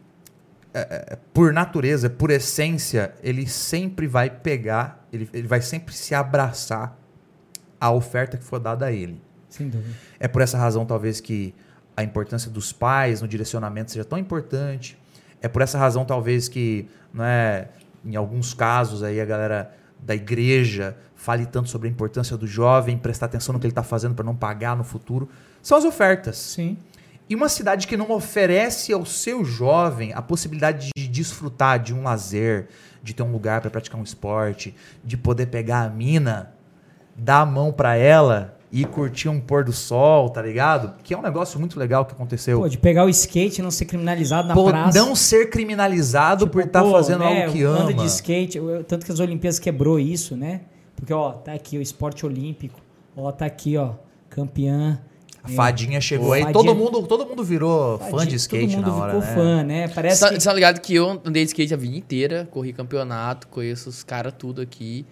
é, 0.75 0.81
é, 0.81 1.19
por 1.33 1.51
natureza, 1.51 2.11
por 2.11 2.31
essência, 2.31 3.15
ele 3.23 3.49
sempre 3.49 4.07
vai 4.07 4.29
pegar, 4.29 5.03
ele, 5.11 5.27
ele 5.33 5.49
vai 5.49 5.63
sempre 5.63 5.95
se 5.95 6.15
abraçar 6.15 6.95
à 7.81 7.91
oferta 7.91 8.37
que 8.37 8.45
for 8.45 8.61
dada 8.61 8.85
a 8.85 8.93
ele. 8.93 9.19
Sem 9.49 9.71
dúvida. 9.71 9.97
É 10.21 10.29
por 10.29 10.43
essa 10.43 10.59
razão, 10.59 10.85
talvez, 10.85 11.23
que 11.23 11.55
a 11.97 12.03
importância 12.03 12.51
dos 12.51 12.71
pais 12.71 13.23
no 13.23 13.27
direcionamento 13.27 13.91
seja 13.91 14.05
tão 14.05 14.19
importante. 14.19 14.99
É 15.41 15.49
por 15.49 15.63
essa 15.63 15.79
razão, 15.79 16.05
talvez, 16.05 16.49
que, 16.49 16.87
não 17.15 17.25
é, 17.25 17.69
em 18.05 18.15
alguns 18.15 18.53
casos, 18.53 19.03
aí 19.03 19.19
a 19.23 19.25
galera 19.25 19.75
da 19.99 20.15
igreja 20.15 20.95
fale 21.15 21.47
tanto 21.47 21.71
sobre 21.71 21.89
a 21.89 21.91
importância 21.91 22.37
do 22.37 22.47
jovem, 22.47 22.99
prestar 22.99 23.25
atenção 23.25 23.55
no 23.55 23.59
que 23.59 23.65
ele 23.65 23.73
está 23.73 23.83
fazendo 23.83 24.15
para 24.15 24.25
não 24.25 24.37
pagar 24.37 24.77
no 24.77 24.85
futuro. 24.85 25.31
São 25.63 25.79
as 25.79 25.85
ofertas. 25.85 26.37
Sim. 26.37 26.77
E 27.29 27.35
uma 27.35 27.49
cidade 27.49 27.87
que 27.87 27.97
não 27.97 28.11
oferece 28.13 28.93
ao 28.93 29.05
seu 29.05 29.45
jovem 29.45 30.13
a 30.13 30.23
possibilidade 30.23 30.91
de 30.97 31.09
desfrutar 31.09 31.79
de 31.83 31.93
um 31.93 32.03
lazer, 32.05 32.69
de 33.03 33.13
ter 33.15 33.23
um 33.23 33.33
lugar 33.33 33.61
para 33.61 33.71
praticar 33.71 34.01
um 34.01 34.05
esporte, 34.05 34.75
de 35.05 35.17
poder 35.17 35.47
pegar 35.47 35.83
a 35.83 35.89
mina, 35.89 36.53
dar 37.17 37.41
a 37.41 37.47
mão 37.47 37.73
para 37.73 37.97
ela 37.97 38.57
e 38.71 38.85
curtir 38.85 39.29
um 39.29 39.41
pôr 39.41 39.65
do 39.65 39.73
sol, 39.73 40.29
tá 40.29 40.41
ligado? 40.43 40.95
Que 41.03 41.15
é 41.15 41.19
um 41.19 41.23
negócio 41.23 41.59
muito 41.59 41.79
legal 41.81 42.05
que 42.05 42.13
aconteceu. 42.13 42.61
Pô, 42.61 42.69
de 42.69 42.79
pegar 42.79 43.05
o 43.05 43.09
skate 43.09 43.61
e 43.61 43.63
não 43.63 43.71
ser 43.71 43.87
criminalizado 43.87 44.47
na 44.49 44.55
Pô, 44.55 44.67
praça. 44.67 44.97
não 44.99 45.17
ser 45.17 45.51
criminalizado 45.51 46.45
Tipo, 46.45 46.53
por 46.59 46.65
estar 46.65 46.83
pô, 46.83 46.93
fazendo 46.93 47.21
né, 47.21 47.43
algo 47.43 47.53
que 47.53 47.63
anda 47.65 47.81
ama. 47.91 47.95
de 47.95 48.07
skate, 48.07 48.59
eu- 48.59 48.85
tanto 48.85 49.05
que 49.07 49.11
as 49.13 49.19
Olimpíadas 49.19 49.59
quebrou 49.59 49.99
isso, 49.99 50.37
né? 50.37 50.61
Porque, 50.95 51.13
ó, 51.13 51.33
tá 51.33 51.53
aqui 51.53 51.77
o 51.79 51.83
esporte 51.83 52.25
olímpico. 52.27 52.79
Ó, 53.17 53.31
tá 53.33 53.47
aqui, 53.47 53.77
ó, 53.77 53.93
campeã. 54.29 55.01
A 55.47 55.57
fadinha 55.57 56.01
chegou 56.01 56.27
Pô, 56.29 56.33
aí, 56.33 56.43
fadinha- 56.43 56.65
todo 56.65 56.75
mundo, 56.75 57.03
todo 57.07 57.27
mundo 57.27 57.43
virou 57.45 57.99
fã 57.99 58.27
de 58.27 58.37
skate 58.37 58.75
Todo 58.77 58.85
mundo 58.85 58.89
na 58.91 58.97
hora, 58.97 59.13
ficou 59.13 59.27
né? 59.29 59.35
fã, 59.35 59.63
né? 59.65 59.89
Parece 59.89 60.17
Você 60.19 60.25
que... 60.27 60.35
tá, 60.35 60.41
você 60.41 60.49
tá 60.49 60.55
ligado 60.55 60.81
que 60.81 60.95
eu 60.95 61.21
andei 61.25 61.43
de 61.45 61.49
skate 61.51 61.73
a 61.75 61.77
vida 61.77 61.97
inteira, 61.97 62.49
corri 62.51 62.73
campeonato, 62.73 63.47
conheço 63.49 63.89
os 63.89 64.03
caras 64.03 64.33
tudo 64.39 64.61
aqui. 64.61 65.05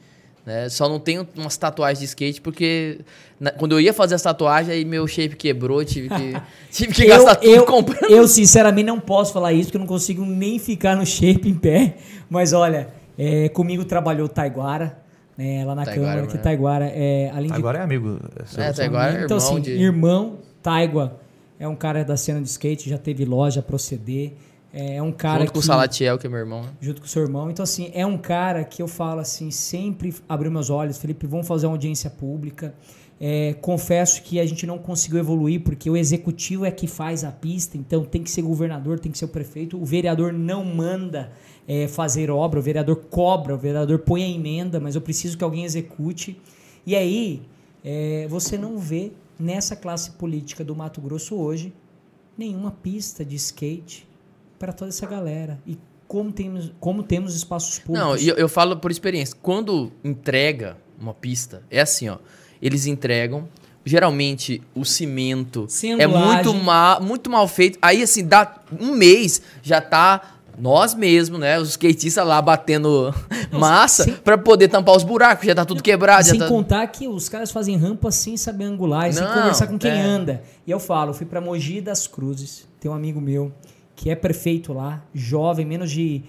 Né? 0.47 0.69
Só 0.69 0.89
não 0.91 1.01
tenho 1.01 1.27
umas 1.37 1.57
tatuagens 1.57 2.01
de 2.01 2.05
skate 2.05 2.41
porque 2.43 2.99
na- 3.41 3.51
quando 3.51 3.73
eu 3.73 3.81
ia 3.81 3.95
fazer 3.95 4.15
as 4.15 4.21
tatuagens, 4.21 4.71
aí 4.75 4.85
meu 4.85 5.07
shape 5.07 5.37
quebrou, 5.37 5.83
tive 5.85 6.11
que, 6.11 6.33
tive 6.71 6.93
que 6.93 7.07
gastar 7.07 7.37
tudo 7.37 7.51
eu, 7.51 7.65
comprando. 7.65 8.11
eu, 8.11 8.29
sinceramente, 8.29 8.87
não 8.87 9.01
posso 9.01 9.33
falar 9.33 9.55
isso, 9.55 9.69
porque 9.69 9.79
eu 9.79 9.81
não 9.81 9.87
consigo 9.87 10.23
nem 10.27 10.59
ficar 10.59 10.97
no 10.97 11.07
shape 11.07 11.49
em 11.49 11.55
pé. 11.55 11.97
Mas 12.29 12.53
olha, 12.53 12.89
é, 13.17 13.49
comigo 13.49 13.87
trabalhou 13.87 14.29
Taiguara, 14.29 14.99
né, 15.37 15.65
lá 15.65 15.75
na 15.75 15.85
Taiguara, 15.85 16.15
Câmara, 16.21 16.27
que? 16.33 16.39
Taiguara, 16.39 16.85
é, 16.87 17.31
além 17.35 17.51
de 17.51 17.57
Agora 17.57 17.79
é 17.79 17.83
amigo. 17.83 18.19
É, 18.57 18.73
Taiguara 18.73 19.21
é 19.21 19.25
então, 19.25 19.37
irmão 19.39 19.53
assim, 19.53 19.61
de- 19.63 19.71
irmão, 19.73 20.39
Taigua, 20.63 21.21
é 21.59 21.67
um 21.69 21.77
cara 21.77 22.05
da 22.05 22.17
cena 22.17 22.41
de 22.41 22.49
skate, 22.49 22.89
já 22.89 22.99
teve 22.99 23.25
loja, 23.25 23.63
Proceder. 23.63 24.33
É 24.77 25.01
um 25.01 25.13
cara 25.13 25.41
Junto 25.43 25.53
com 25.53 25.59
o 25.59 25.61
que- 25.61 25.67
Salatiel, 25.69 26.19
que 26.19 26.27
é 26.27 26.31
meu 26.31 26.41
irmão. 26.41 26.63
né? 26.63 26.69
junto 26.81 27.01
com 27.01 27.07
o 27.07 27.09
seu 27.09 27.23
irmão. 27.23 27.49
Então, 27.49 27.63
assim, 27.63 27.93
é 27.95 28.05
um 28.05 28.19
cara 28.19 28.65
que 28.65 28.83
eu 28.83 28.89
falo 28.89 29.21
assim, 29.21 29.49
sempre 29.53 30.13
abriu 30.29 30.51
meus 30.51 30.69
olhos, 30.69 30.99
Felipe, 30.99 31.29
vamos 31.29 31.47
fazer 31.47 31.67
uma 31.67 31.75
audiência 31.75 32.11
pública. 32.11 32.75
É, 33.21 33.55
confesso 33.61 34.21
que 34.23 34.41
a 34.41 34.45
gente 34.47 34.67
não 34.67 34.77
conseguiu 34.77 35.21
evoluir 35.21 35.61
porque 35.63 35.89
o 35.89 35.97
executivo 35.97 36.65
é 36.67 36.73
que 36.73 36.89
faz 36.89 37.23
a 37.23 37.31
pista, 37.31 37.79
então 37.79 38.05
tem 38.05 38.21
que 38.25 38.31
ser 38.31 38.43
governador, 38.43 38.99
tem 38.99 39.13
que 39.13 39.17
ser 39.17 39.27
o 39.27 39.29
prefeito. 39.29 39.81
O 39.81 39.85
vereador 39.85 40.33
não 40.33 40.65
manda 40.65 41.31
é, 41.67 41.89
fazer 41.89 42.31
obra, 42.31 42.59
o 42.59 42.63
vereador 42.63 42.97
cobra, 43.11 43.55
o 43.55 43.59
vereador 43.59 44.01
põe 44.01 44.23
a 44.23 44.29
emenda, 44.29 44.79
mas 44.79 44.95
eu 44.95 45.01
preciso 45.01 45.37
que 45.39 45.45
alguém 45.45 45.65
execute. 45.65 46.41
E 46.87 46.95
aí, 46.95 47.43
é, 47.85 48.27
você 48.29 48.59
não 48.59 48.79
vê 48.79 49.13
nessa 49.39 49.75
classe 49.75 50.13
política 50.13 50.63
do 50.63 50.75
Mato 50.75 51.01
Grosso 51.01 51.37
hoje 51.37 51.73
nenhuma 52.37 52.71
pista 52.71 53.25
de 53.25 53.37
skate 53.37 54.07
para 54.59 54.73
toda 54.73 54.91
essa 54.91 55.07
galera. 55.07 55.59
E 55.67 55.79
como 56.07 56.33
temos, 56.33 56.73
como 56.81 57.03
temos 57.03 57.35
espaços 57.35 57.79
públicos. 57.79 58.01
Não, 58.01 58.17
eu, 58.17 58.37
eu 58.37 58.49
falo 58.49 58.77
por 58.77 58.91
experiência. 58.91 59.37
Quando 59.41 59.93
entrega 60.03 60.77
uma 60.99 61.15
pista, 61.15 61.63
é 61.71 61.81
assim, 61.81 62.09
ó. 62.09 62.19
Eles 62.61 62.87
entregam. 62.87 63.49
Geralmente 63.87 64.63
o 64.75 64.83
cimento 64.83 65.67
é 65.99 66.07
muito 66.07 66.55
mal, 66.55 67.03
muito 67.03 67.29
mal 67.29 67.47
feito. 67.47 67.79
Aí, 67.83 68.03
assim, 68.03 68.27
dá 68.27 68.63
um 68.81 68.95
mês, 68.95 69.43
já 69.63 69.79
tá 69.79 70.39
nós 70.59 70.95
mesmos, 70.95 71.39
né? 71.39 71.59
Os 71.59 71.71
skatistas 71.71 72.27
lá 72.27 72.41
batendo 72.41 73.15
massa 73.51 74.07
pra 74.25 74.39
poder 74.39 74.69
tampar 74.69 74.97
os 74.97 75.03
buracos, 75.03 75.47
já 75.47 75.55
tá 75.55 75.65
tudo 75.65 75.83
quebrado. 75.83 76.25
sem 76.25 76.39
tá... 76.39 76.49
contar 76.49 76.87
que 76.89 77.09
os 77.09 77.29
caras 77.29 77.51
fazem 77.51 77.77
rampa 77.77 78.11
sem 78.11 78.37
saber 78.37 78.65
angular, 78.65 79.13
sem 79.13 79.27
conversar 79.27 79.67
com 79.67 79.79
quem 79.79 79.91
é. 79.91 80.01
anda. 80.01 80.43
E 80.67 80.71
eu 80.71 80.79
falo, 80.79 81.11
eu 81.11 81.15
fui 81.15 81.27
pra 81.27 81.41
Mogi 81.41 81.81
das 81.81 82.07
Cruzes, 82.07 82.67
tem 82.81 82.91
um 82.91 82.95
amigo 82.95 83.21
meu 83.21 83.53
que 83.97 84.11
é 84.11 84.15
prefeito 84.15 84.73
lá, 84.73 85.03
jovem, 85.15 85.65
menos 85.65 85.91
de 85.91 86.23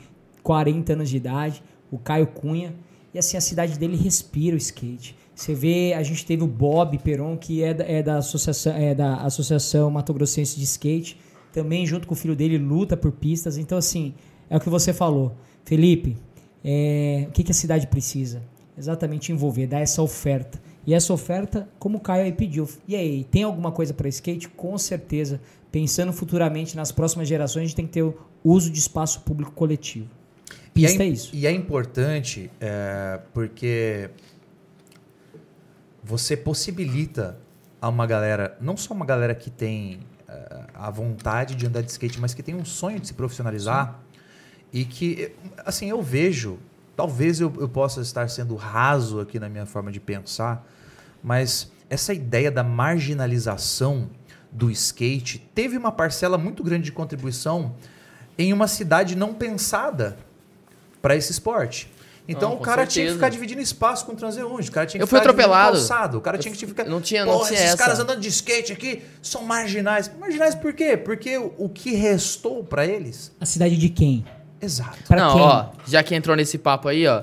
40 0.44 0.94
anos 0.94 1.10
de 1.10 1.18
idade, 1.18 1.64
o 1.92 1.98
Caio 1.98 2.28
Cunha, 2.28 2.76
e 3.14 3.18
assim 3.18 3.38
a 3.38 3.42
cidade 3.42 3.80
dele 3.80 3.96
respira 3.96 4.56
o 4.56 4.58
skate. 4.58 5.18
Você 5.34 5.54
vê, 5.54 5.94
a 5.94 6.04
gente 6.04 6.26
teve 6.26 6.44
o 6.44 6.48
Bob 6.48 6.98
Peron, 7.00 7.36
que 7.36 7.62
é 7.62 7.74
da, 7.74 7.84
é 7.84 8.02
da 8.02 8.18
associação, 8.18 8.74
é 8.74 8.96
da 8.96 9.16
associação 9.18 9.90
Mato 9.90 10.14
Grossense 10.14 10.58
de 10.58 10.64
skate, 10.64 11.20
também 11.56 11.86
junto 11.88 12.06
com 12.08 12.14
o 12.14 12.18
filho 12.18 12.36
dele 12.36 12.58
luta 12.58 12.96
por 12.98 13.12
pistas. 13.12 13.58
Então 13.58 13.78
assim, 13.78 14.14
é 14.50 14.58
o 14.58 14.60
que 14.60 14.70
você 14.70 14.94
falou, 14.94 15.36
Felipe. 15.64 16.18
é, 16.64 17.26
o 17.30 17.32
que, 17.32 17.44
que 17.44 17.52
a 17.52 17.56
cidade 17.56 17.88
precisa? 17.88 18.42
Exatamente 18.78 19.32
envolver, 19.32 19.68
dar 19.68 19.80
essa 19.80 20.02
oferta. 20.02 20.60
E 20.86 20.94
essa 20.94 21.12
oferta, 21.14 21.68
como 21.80 21.98
o 21.98 22.02
Caio 22.02 22.26
aí 22.26 22.32
pediu. 22.32 22.68
E 22.88 22.96
aí, 22.96 23.24
tem 23.24 23.42
alguma 23.44 23.72
coisa 23.72 23.94
para 23.94 24.08
skate? 24.10 24.50
Com 24.50 24.78
certeza. 24.78 25.40
Pensando 25.72 26.14
futuramente 26.14 26.76
nas 26.76 26.92
próximas 26.92 27.28
gerações, 27.28 27.64
a 27.64 27.66
gente 27.68 27.76
tem 27.76 27.88
que 27.88 27.94
ter 27.94 28.04
o 28.04 28.14
uso 28.44 28.70
de 28.70 28.78
espaço 28.78 29.22
público 29.22 29.52
coletivo. 29.54 30.08
E 30.76 30.82
Pista 30.82 31.02
é, 31.04 31.06
é 31.06 31.10
im- 31.10 31.14
isso. 31.14 31.30
E 31.36 31.48
é 31.48 31.52
importante 31.52 32.52
é, 32.62 33.20
porque 33.34 34.10
você 36.04 36.38
possibilita 36.38 37.38
a 37.82 37.90
uma 37.90 38.06
galera, 38.06 38.56
não 38.62 38.78
só 38.78 38.94
uma 38.94 39.06
galera 39.06 39.34
que 39.34 39.50
tem 39.50 40.00
é, 40.28 40.65
a 40.78 40.90
vontade 40.90 41.56
de 41.56 41.66
andar 41.66 41.82
de 41.82 41.92
skate, 41.92 42.20
mas 42.20 42.34
que 42.34 42.44
tem 42.44 42.56
um 42.56 42.66
sonho 42.66 43.00
de 43.00 43.08
se 43.08 43.14
profissionalizar 43.14 44.00
e 44.72 44.84
que, 44.84 45.32
assim, 45.66 45.90
eu 45.90 46.02
vejo, 46.02 46.60
talvez 46.96 47.40
eu, 47.40 47.54
eu 47.60 47.70
possa 47.70 48.02
estar 48.02 48.30
sendo 48.30 48.56
raso 48.56 49.20
aqui 49.20 49.40
na 49.40 49.48
minha 49.48 49.66
forma 49.66 49.92
de 49.92 50.00
pensar, 50.00 50.66
mas 51.24 51.72
essa 51.90 52.14
ideia 52.14 52.52
da 52.52 52.64
marginalização 52.64 54.10
do 54.52 54.70
skate 54.72 55.40
teve 55.54 55.78
uma 55.78 55.92
parcela 55.92 56.38
muito 56.38 56.64
grande 56.64 56.86
de 56.86 56.92
contribuição 56.92 57.76
em 58.38 58.52
uma 58.52 58.68
cidade 58.68 59.16
não 59.16 59.34
pensada 59.34 60.18
para 61.02 61.16
esse 61.16 61.32
esporte. 61.32 61.90
Então 62.28 62.50
Não, 62.50 62.56
o 62.56 62.58
com 62.60 62.64
cara 62.64 62.88
tinha 62.88 63.06
que 63.06 63.12
certeza. 63.12 63.16
ficar 63.16 63.30
dividindo 63.30 63.62
espaço 63.62 64.06
com 64.06 64.16
transeunte, 64.16 64.70
o 64.70 64.72
cara 64.72 64.88
tinha 64.88 64.98
que 65.00 65.04
Eu 65.04 65.08
fui 65.08 65.20
atropelado. 65.20 65.78
calçado, 65.78 66.18
o 66.18 66.22
cara 66.22 66.38
tinha 66.40 66.52
que 66.54 66.66
ficar 66.66 66.86
não 66.86 67.00
tinha- 67.00 67.24
não 67.26 67.38
Pô, 67.40 67.46
tinha 67.46 67.54
esses 67.60 67.66
essa. 67.74 67.78
caras 67.78 68.00
andando 68.00 68.20
de 68.20 68.28
skate 68.30 68.74
aqui 68.74 69.04
são 69.22 69.44
marginais. 69.44 70.10
Marginais 70.20 70.56
por 70.56 70.74
quê? 70.74 70.98
Porque 70.98 71.38
o, 71.38 71.54
o 71.58 71.70
que 71.70 71.94
restou 71.94 72.64
para 72.64 72.86
eles? 72.86 73.32
A 73.40 73.46
cidade 73.46 73.78
de 73.78 73.90
quem? 73.90 74.26
Exato. 74.60 74.98
Pra 75.08 75.18
não, 75.18 75.34
quem? 75.34 75.42
ó, 75.44 75.66
já 75.88 76.02
que 76.02 76.16
entrou 76.16 76.36
nesse 76.36 76.58
papo 76.58 76.88
aí, 76.88 77.06
ó. 77.06 77.22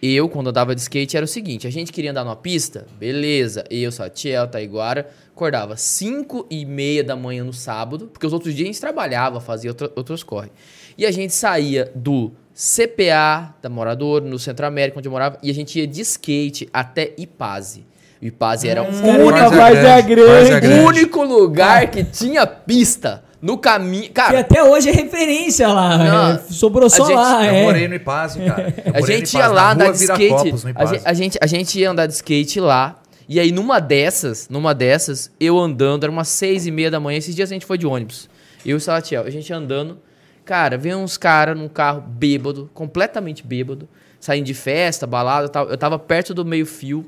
Eu, 0.00 0.28
quando 0.28 0.48
andava 0.50 0.74
de 0.74 0.80
skate, 0.80 1.16
era 1.16 1.24
o 1.24 1.28
seguinte: 1.28 1.66
a 1.66 1.70
gente 1.70 1.90
queria 1.92 2.10
andar 2.10 2.22
numa 2.22 2.36
pista, 2.36 2.86
beleza. 3.00 3.64
Eu, 3.70 3.90
Satiel, 3.90 4.46
Taiguara, 4.46 5.10
acordava 5.34 5.76
5 5.76 6.46
e 6.50 6.64
meia 6.64 7.02
da 7.02 7.16
manhã 7.16 7.42
no 7.42 7.52
sábado, 7.52 8.06
porque 8.12 8.24
os 8.26 8.32
outros 8.32 8.54
dias 8.54 8.66
a 8.66 8.72
gente 8.72 8.80
trabalhava, 8.80 9.40
fazia 9.40 9.70
outra- 9.70 9.90
outros 9.96 10.22
corre. 10.22 10.50
E 10.96 11.04
a 11.04 11.10
gente 11.10 11.32
saía 11.34 11.90
do 11.96 12.30
CPA 12.58 13.54
da 13.62 13.68
Morador, 13.68 14.20
no 14.20 14.36
Centro 14.36 14.66
América, 14.66 14.98
onde 14.98 15.06
eu 15.06 15.12
morava, 15.12 15.38
e 15.40 15.48
a 15.48 15.54
gente 15.54 15.78
ia 15.78 15.86
de 15.86 16.00
skate 16.00 16.68
até 16.72 17.12
Ipaze. 17.16 17.86
O 18.20 18.24
Ipaze 18.24 18.68
era 18.68 18.82
o 18.82 18.86
caras 18.86 19.00
único, 19.00 19.50
Várzea 19.50 20.00
Grande. 20.00 20.56
O 20.56 20.60
Grande. 20.60 20.80
único 20.80 21.22
lugar 21.22 21.88
que 21.88 22.02
tinha 22.02 22.44
pista 22.44 23.22
no 23.40 23.56
caminho. 23.58 24.10
Cara, 24.10 24.40
até 24.40 24.60
hoje 24.60 24.88
é 24.88 24.92
referência 24.92 25.68
lá. 25.68 25.98
Não, 25.98 26.32
é, 26.32 26.38
sobrou 26.50 26.90
só 26.90 27.06
gente- 27.06 27.14
lá. 27.14 27.46
Eu 27.46 27.54
é. 27.54 27.62
morei 27.62 27.86
no 27.86 27.94
Ipaze, 27.94 28.40
cara. 28.40 28.74
A 28.92 29.00
gente 29.02 29.28
Ipaze, 29.28 29.36
ia 29.36 29.48
na 29.48 29.54
lá 29.54 29.72
andar 29.72 29.92
de 29.92 30.02
skate. 30.02 30.54
A 30.74 30.84
gente, 30.84 31.02
a, 31.04 31.14
gente, 31.14 31.38
a 31.40 31.46
gente 31.46 31.78
ia 31.78 31.90
andar 31.92 32.06
de 32.06 32.14
skate 32.14 32.58
lá. 32.58 33.00
E 33.28 33.38
aí, 33.38 33.52
numa 33.52 33.78
dessas, 33.78 34.48
numa 34.48 34.74
dessas, 34.74 35.30
eu 35.38 35.56
andando, 35.56 36.02
era 36.02 36.10
umas 36.10 36.26
seis 36.26 36.66
e 36.66 36.72
meia 36.72 36.90
da 36.90 36.98
manhã. 36.98 37.18
Esses 37.18 37.36
dias 37.36 37.52
a 37.52 37.54
gente 37.54 37.66
foi 37.66 37.78
de 37.78 37.86
ônibus. 37.86 38.28
Eu 38.66 38.72
e 38.72 38.74
o 38.74 38.80
Salatiel. 38.80 39.22
A 39.22 39.30
gente 39.30 39.52
andando. 39.52 40.00
Cara, 40.48 40.78
vem 40.78 40.94
uns 40.94 41.18
caras 41.18 41.54
num 41.54 41.68
carro 41.68 42.00
bêbado, 42.00 42.70
completamente 42.72 43.46
bêbado, 43.46 43.86
saindo 44.18 44.46
de 44.46 44.54
festa, 44.54 45.06
balada 45.06 45.46
tal. 45.46 45.68
Eu 45.68 45.76
tava 45.76 45.98
perto 45.98 46.32
do 46.32 46.42
meio-fio. 46.42 47.04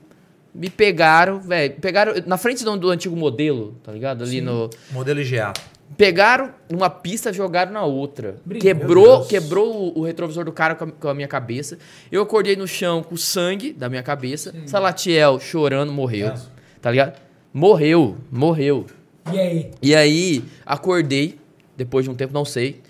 Me 0.55 0.69
pegaram, 0.69 1.41
velho. 1.41 1.75
Pegaram 1.81 2.13
na 2.27 2.37
frente 2.37 2.63
do, 2.63 2.77
do 2.77 2.91
antigo 2.91 3.17
modelo, 3.17 3.75
tá 3.83 3.93
ligado? 3.93 4.25
Ali 4.25 4.43
no. 4.43 4.69
Modelo 4.93 5.23
IGA. 5.23 5.55
Pegaram 5.97 6.51
numa 6.71 6.91
pista, 6.91 7.33
jogaram 7.33 7.73
na 7.73 7.83
outra. 7.83 8.37
Brinca. 8.45 8.61
Quebrou, 8.61 9.25
quebrou 9.25 9.75
o, 9.75 10.01
o 10.01 10.05
retrovisor 10.05 10.45
do 10.45 10.53
cara 10.53 10.75
com 10.75 10.85
a, 10.85 10.93
com 10.93 11.09
a 11.09 11.15
minha 11.15 11.29
cabeça. 11.29 11.79
Eu 12.13 12.21
acordei 12.21 12.57
no 12.57 12.69
chão 12.69 13.03
com 13.03 13.17
sangue 13.17 13.73
da 13.73 13.89
minha 13.89 14.03
cabeça. 14.03 14.55
Salatiel 14.67 15.41
chorando, 15.41 15.91
morreu. 15.91 16.29
É. 16.29 16.39
Tá 16.83 16.91
ligado? 16.91 17.19
Morreu, 17.55 18.19
morreu. 18.31 18.85
E 19.33 19.39
aí? 19.39 19.71
E 19.81 19.95
aí, 19.95 20.45
acordei, 20.67 21.39
depois 21.75 22.05
de 22.05 22.11
um 22.11 22.15
tempo, 22.15 22.35
não 22.35 22.45
sei. 22.45 22.83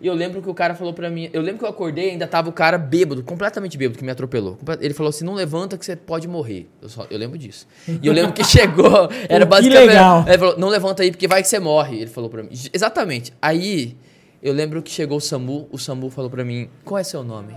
E 0.00 0.06
eu 0.06 0.14
lembro 0.14 0.40
que 0.40 0.48
o 0.48 0.54
cara 0.54 0.74
falou 0.76 0.92
pra 0.94 1.10
mim. 1.10 1.28
Eu 1.32 1.42
lembro 1.42 1.58
que 1.58 1.64
eu 1.64 1.68
acordei 1.68 2.08
e 2.08 2.10
ainda 2.12 2.26
tava 2.26 2.48
o 2.48 2.52
cara 2.52 2.78
bêbado, 2.78 3.22
completamente 3.24 3.76
bêbado, 3.76 3.98
que 3.98 4.04
me 4.04 4.10
atropelou. 4.12 4.56
Ele 4.80 4.94
falou 4.94 5.10
assim: 5.10 5.24
não 5.24 5.34
levanta 5.34 5.76
que 5.76 5.84
você 5.84 5.96
pode 5.96 6.28
morrer. 6.28 6.68
Eu, 6.80 6.88
só, 6.88 7.06
eu 7.10 7.18
lembro 7.18 7.36
disso. 7.36 7.66
E 8.00 8.06
eu 8.06 8.12
lembro 8.12 8.32
que 8.32 8.42
chegou. 8.46 9.08
Era 9.28 9.44
Que 9.44 9.50
basicamente. 9.50 9.88
legal. 9.88 10.24
Ele 10.28 10.38
falou: 10.38 10.58
não 10.58 10.68
levanta 10.68 11.02
aí 11.02 11.10
porque 11.10 11.26
vai 11.26 11.42
que 11.42 11.48
você 11.48 11.58
morre. 11.58 11.96
Ele 12.02 12.10
falou 12.10 12.30
pra 12.30 12.42
mim. 12.42 12.50
Exatamente. 12.72 13.32
Aí, 13.42 13.96
eu 14.42 14.52
lembro 14.52 14.80
que 14.82 14.90
chegou 14.90 15.18
o 15.18 15.20
Samu. 15.20 15.68
O 15.72 15.78
Samu 15.78 16.10
falou 16.10 16.30
pra 16.30 16.44
mim: 16.44 16.68
qual 16.84 16.98
é 16.98 17.02
seu 17.02 17.24
nome? 17.24 17.56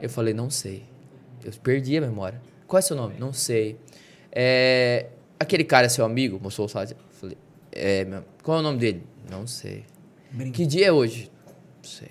Eu 0.00 0.08
falei: 0.08 0.32
não 0.32 0.48
sei. 0.48 0.84
Eu 1.44 1.52
perdi 1.62 1.98
a 1.98 2.00
memória. 2.00 2.40
Qual 2.66 2.78
é 2.78 2.82
seu 2.82 2.96
nome? 2.96 3.14
Não 3.18 3.32
sei. 3.32 3.76
É, 4.30 5.06
aquele 5.38 5.64
cara 5.64 5.86
é 5.86 5.88
seu 5.90 6.04
amigo? 6.04 6.40
Mostrou 6.42 6.66
o 6.66 6.68
site. 6.68 6.96
Falei: 7.10 7.36
é, 7.70 8.04
meu, 8.06 8.24
qual 8.42 8.56
é 8.56 8.60
o 8.60 8.62
nome 8.62 8.78
dele? 8.78 9.02
Não 9.30 9.46
sei. 9.46 9.84
Que 10.54 10.64
dia 10.64 10.86
é 10.86 10.92
hoje? 10.92 11.30
Não 11.82 11.88
sei. 11.90 12.10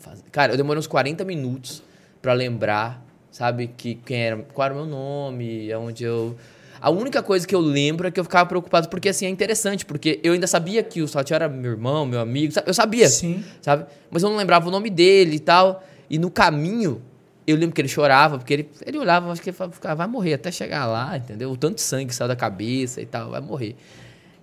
Faz- 0.00 0.22
Cara, 0.32 0.52
eu 0.52 0.56
demorei 0.56 0.78
uns 0.78 0.86
40 0.86 1.24
minutos 1.24 1.82
pra 2.20 2.32
lembrar, 2.32 3.04
sabe, 3.30 3.68
que 3.76 3.94
quem 3.96 4.18
era, 4.22 4.36
qual 4.52 4.66
era 4.66 4.74
o 4.74 4.76
meu 4.78 4.86
nome, 4.86 5.72
aonde 5.72 6.04
eu. 6.04 6.36
A 6.80 6.90
única 6.90 7.22
coisa 7.22 7.46
que 7.46 7.54
eu 7.54 7.60
lembro 7.60 8.08
é 8.08 8.10
que 8.10 8.18
eu 8.18 8.24
ficava 8.24 8.48
preocupado, 8.48 8.88
porque 8.88 9.08
assim, 9.08 9.26
é 9.26 9.28
interessante, 9.28 9.84
porque 9.86 10.18
eu 10.22 10.32
ainda 10.32 10.48
sabia 10.48 10.82
que 10.82 11.00
o 11.00 11.06
Saltiel 11.06 11.36
era 11.36 11.48
meu 11.48 11.70
irmão, 11.70 12.04
meu 12.04 12.18
amigo, 12.20 12.52
sabe? 12.52 12.68
eu 12.68 12.74
sabia, 12.74 13.08
Sim. 13.08 13.44
sabe? 13.60 13.86
Mas 14.10 14.22
eu 14.24 14.28
não 14.30 14.36
lembrava 14.36 14.66
o 14.66 14.70
nome 14.70 14.90
dele 14.90 15.36
e 15.36 15.40
tal. 15.40 15.84
E 16.10 16.18
no 16.18 16.28
caminho, 16.30 17.00
eu 17.46 17.56
lembro 17.56 17.72
que 17.74 17.80
ele 17.80 17.88
chorava, 17.88 18.36
porque 18.36 18.52
ele, 18.52 18.68
ele 18.84 18.98
olhava, 18.98 19.30
acho 19.30 19.40
que 19.40 19.50
ele 19.50 19.56
falava, 19.56 19.78
"Cara, 19.80 19.94
vai 19.94 20.06
morrer 20.08 20.34
até 20.34 20.50
chegar 20.50 20.86
lá, 20.86 21.16
entendeu? 21.16 21.52
O 21.52 21.56
tanto 21.56 21.76
de 21.76 21.82
sangue 21.82 22.06
que 22.06 22.14
saiu 22.14 22.26
da 22.28 22.36
cabeça 22.36 23.00
e 23.00 23.06
tal, 23.06 23.30
vai 23.30 23.40
morrer. 23.40 23.76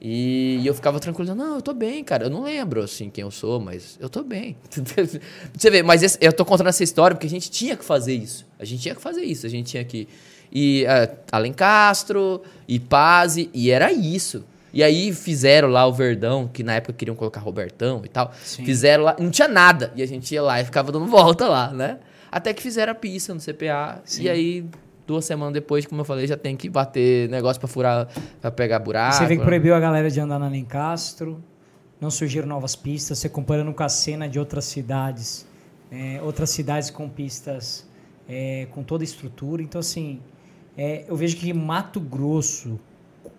E 0.02 0.62
eu 0.66 0.74
ficava 0.74 0.98
tranquilo, 1.00 1.36
não, 1.36 1.56
eu 1.56 1.62
tô 1.62 1.74
bem, 1.74 2.04
cara. 2.04 2.26
Eu 2.26 2.30
não 2.30 2.44
lembro, 2.44 2.82
assim, 2.82 3.10
quem 3.10 3.22
eu 3.22 3.32
sou, 3.32 3.60
mas 3.60 3.98
eu 4.00 4.10
tô 4.10 4.24
bem. 4.24 4.56
Você 5.54 5.70
vê, 5.70 5.84
mas 5.84 6.02
esse- 6.04 6.18
eu 6.22 6.32
tô 6.32 6.46
contando 6.46 6.68
essa 6.68 6.84
história 6.84 7.16
porque 7.16 7.28
a 7.28 7.30
gente 7.30 7.52
tinha 7.52 7.76
que 7.76 7.84
fazer 7.84 8.14
isso. 8.14 8.46
A 8.58 8.64
gente 8.66 8.82
tinha 8.82 8.96
que 8.96 9.02
fazer 9.02 9.24
isso. 9.24 9.46
A 9.46 9.50
gente 9.50 9.72
tinha 9.72 9.84
que 9.84 10.08
ir 10.52 10.88
a 10.88 11.10
Alencastro, 11.34 12.42
Ipaze, 12.68 13.50
e 13.54 13.72
era 13.72 13.92
isso. 13.92 14.44
E 14.72 14.84
aí 14.84 15.12
fizeram 15.12 15.68
lá 15.68 15.86
o 15.86 15.92
Verdão, 15.94 16.48
que 16.48 16.64
na 16.64 16.76
época 16.76 16.94
queriam 16.94 17.16
colocar 17.16 17.40
Robertão 17.42 18.02
e 18.06 18.08
tal. 18.08 18.32
Sim. 18.44 18.64
Fizeram 18.64 19.04
lá, 19.04 19.16
não 19.20 19.32
tinha 19.32 19.48
nada. 19.48 19.92
E 19.96 20.02
a 20.04 20.06
gente 20.06 20.32
ia 20.34 20.42
lá 20.42 20.62
e 20.62 20.66
ficava 20.66 20.92
dando 20.92 21.08
volta 21.12 21.48
lá, 21.48 21.74
né? 21.74 21.98
Até 22.32 22.54
que 22.54 22.62
fizeram 22.62 22.92
a 22.92 22.96
pista 22.96 23.34
no 23.34 23.40
CPA. 23.42 24.02
E 24.20 24.30
aí, 24.30 24.64
duas 25.10 25.26
semanas 25.26 25.56
depois, 25.56 25.88
como 25.88 26.02
eu 26.02 26.06
falei, 26.06 26.28
já 26.28 26.38
tem 26.38 26.56
que 26.56 26.70
bater 26.70 27.28
negócio 27.30 27.60
pra 27.60 27.68
furar, 27.68 28.08
pra 28.40 28.52
pegar 28.52 28.78
buraco. 28.78 29.16
Você 29.16 29.26
vê 29.26 29.34
que 29.34 29.40
né? 29.40 29.46
proibiu 29.46 29.74
a 29.74 29.80
galera 29.80 30.08
de 30.08 30.20
andar 30.20 30.38
na 30.38 30.48
Lencastro. 30.48 31.44
não 32.00 32.12
surgiram 32.12 32.48
novas 32.48 32.76
pistas. 32.76 33.18
Você 33.18 33.28
comparando 33.28 33.74
com 33.74 33.82
a 33.82 33.90
cena 33.90 34.30
de 34.30 34.38
outras 34.38 34.66
cidades, 34.66 35.48
é, 35.92 36.22
outras 36.22 36.52
cidades 36.52 36.92
com 36.92 37.10
pistas 37.10 37.88
é, 38.28 38.68
com 38.70 38.84
toda 38.84 39.04
a 39.04 39.06
estrutura. 39.06 39.64
Então, 39.64 39.80
assim, 39.80 40.22
é, 40.78 41.06
eu 41.08 41.16
vejo 41.16 41.36
que 41.38 41.52
Mato 41.52 42.00
Grosso, 42.00 42.80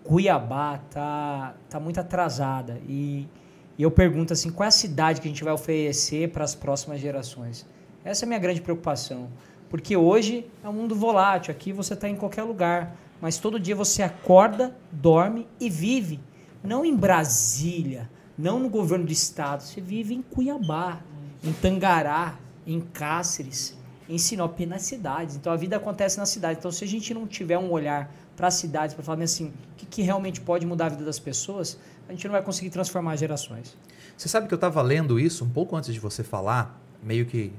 Cuiabá, 0.03 0.77
tá, 0.91 1.55
tá 1.69 1.79
muito 1.79 2.01
atrasada. 2.01 2.81
E, 2.85 3.29
e 3.77 3.83
eu 3.83 3.91
pergunto 3.91 4.33
assim, 4.33 4.51
qual 4.51 4.65
é 4.65 4.67
a 4.67 4.71
cidade 4.71 5.21
que 5.21 5.27
a 5.29 5.31
gente 5.31 5.43
vai 5.43 5.53
oferecer 5.53 6.31
para 6.31 6.43
as 6.43 6.53
próximas 6.53 6.99
gerações? 6.99 7.65
Essa 8.03 8.25
é 8.25 8.25
a 8.25 8.27
minha 8.27 8.39
grande 8.39 8.59
preocupação. 8.59 9.29
Porque 9.71 9.95
hoje 9.95 10.45
é 10.61 10.67
um 10.67 10.73
mundo 10.73 10.93
volátil, 10.93 11.49
aqui 11.49 11.71
você 11.71 11.93
está 11.93 12.09
em 12.09 12.15
qualquer 12.17 12.43
lugar, 12.43 12.93
mas 13.21 13.37
todo 13.37 13.57
dia 13.57 13.73
você 13.73 14.03
acorda, 14.03 14.75
dorme 14.91 15.47
e 15.61 15.69
vive. 15.69 16.19
Não 16.61 16.83
em 16.83 16.93
Brasília, 16.93 18.09
não 18.37 18.59
no 18.59 18.67
governo 18.67 19.05
do 19.05 19.13
estado, 19.13 19.63
você 19.63 19.79
vive 19.79 20.13
em 20.13 20.21
Cuiabá, 20.21 20.99
em 21.41 21.53
Tangará, 21.53 22.37
em 22.67 22.81
Cáceres, 22.81 23.77
em 24.09 24.17
Sinop, 24.17 24.59
nas 24.67 24.81
cidades. 24.81 25.37
Então 25.37 25.53
a 25.53 25.55
vida 25.55 25.77
acontece 25.77 26.17
na 26.17 26.25
cidade. 26.25 26.59
Então 26.59 26.69
se 26.69 26.83
a 26.83 26.87
gente 26.87 27.13
não 27.13 27.25
tiver 27.25 27.57
um 27.57 27.71
olhar 27.71 28.13
para 28.35 28.47
as 28.47 28.55
cidades, 28.55 28.93
para 28.93 29.05
falar 29.05 29.23
assim, 29.23 29.47
o 29.47 29.75
que, 29.77 29.85
que 29.85 30.01
realmente 30.01 30.41
pode 30.41 30.65
mudar 30.65 30.87
a 30.87 30.89
vida 30.89 31.05
das 31.05 31.17
pessoas, 31.17 31.79
a 32.09 32.11
gente 32.11 32.25
não 32.25 32.33
vai 32.33 32.41
conseguir 32.41 32.71
transformar 32.71 33.15
gerações. 33.15 33.77
Você 34.17 34.27
sabe 34.27 34.49
que 34.49 34.53
eu 34.53 34.57
estava 34.57 34.81
lendo 34.81 35.17
isso 35.17 35.45
um 35.45 35.49
pouco 35.49 35.77
antes 35.77 35.93
de 35.93 35.99
você 35.99 36.25
falar, 36.25 36.77
meio 37.01 37.25
que 37.25 37.53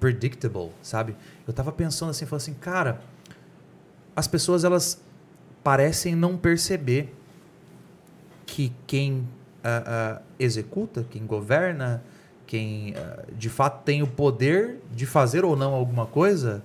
predictable, 0.00 0.70
sabe? 0.82 1.14
Eu 1.46 1.52
tava 1.52 1.70
pensando 1.70 2.10
assim, 2.10 2.24
falando 2.26 2.42
assim, 2.42 2.54
cara, 2.54 3.00
as 4.16 4.26
pessoas 4.26 4.64
elas 4.64 5.00
parecem 5.62 6.16
não 6.16 6.36
perceber 6.36 7.14
que 8.46 8.72
quem 8.86 9.18
uh, 9.18 9.22
uh, 9.22 10.22
executa, 10.38 11.06
quem 11.08 11.24
governa, 11.24 12.02
quem 12.46 12.92
uh, 12.92 13.32
de 13.36 13.48
fato 13.48 13.84
tem 13.84 14.02
o 14.02 14.06
poder 14.06 14.80
de 14.92 15.06
fazer 15.06 15.44
ou 15.44 15.54
não 15.54 15.74
alguma 15.74 16.06
coisa, 16.06 16.62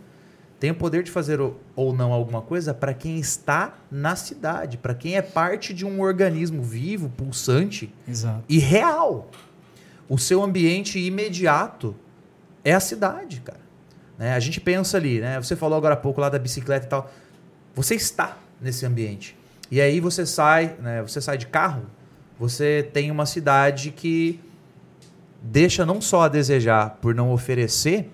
tem 0.60 0.72
o 0.72 0.76
poder 0.76 1.04
de 1.04 1.12
fazer 1.12 1.40
ou 1.40 1.94
não 1.94 2.12
alguma 2.12 2.42
coisa 2.42 2.74
para 2.74 2.94
quem 2.94 3.20
está 3.20 3.78
na 3.92 4.16
cidade, 4.16 4.78
para 4.78 4.96
quem 4.96 5.16
é 5.16 5.22
parte 5.22 5.74
de 5.74 5.86
um 5.86 6.02
organismo 6.02 6.64
vivo, 6.64 7.10
pulsante 7.10 7.94
Exato. 8.08 8.44
e 8.48 8.58
real. 8.58 9.30
O 10.08 10.18
seu 10.18 10.42
ambiente 10.42 10.98
imediato 11.00 11.96
é 12.66 12.74
a 12.74 12.80
cidade, 12.80 13.40
cara. 13.42 13.60
Né? 14.18 14.34
A 14.34 14.40
gente 14.40 14.60
pensa 14.60 14.98
ali, 14.98 15.22
né? 15.22 15.40
Você 15.40 15.56
falou 15.56 15.78
agora 15.78 15.94
há 15.94 15.98
pouco 15.98 16.20
lá 16.20 16.28
da 16.28 16.40
bicicleta 16.40 16.86
e 16.86 16.90
tal. 16.90 17.12
Você 17.76 17.96
está 17.96 18.38
nesse 18.60 18.86
ambiente. 18.86 19.38
E 19.70 19.80
aí 19.80 20.00
você 20.00 20.26
sai, 20.26 20.76
né? 20.82 21.02
Você 21.04 21.22
sai 21.22 21.38
de 21.38 21.48
carro, 21.48 21.84
você 22.40 22.90
tem 22.92 23.12
uma 23.12 23.26
cidade 23.26 23.92
que 23.92 24.40
deixa 25.42 25.86
não 25.86 26.02
só 26.02 26.24
a 26.24 26.28
desejar 26.28 26.98
por 27.02 27.14
não 27.14 27.32
oferecer 27.32 28.12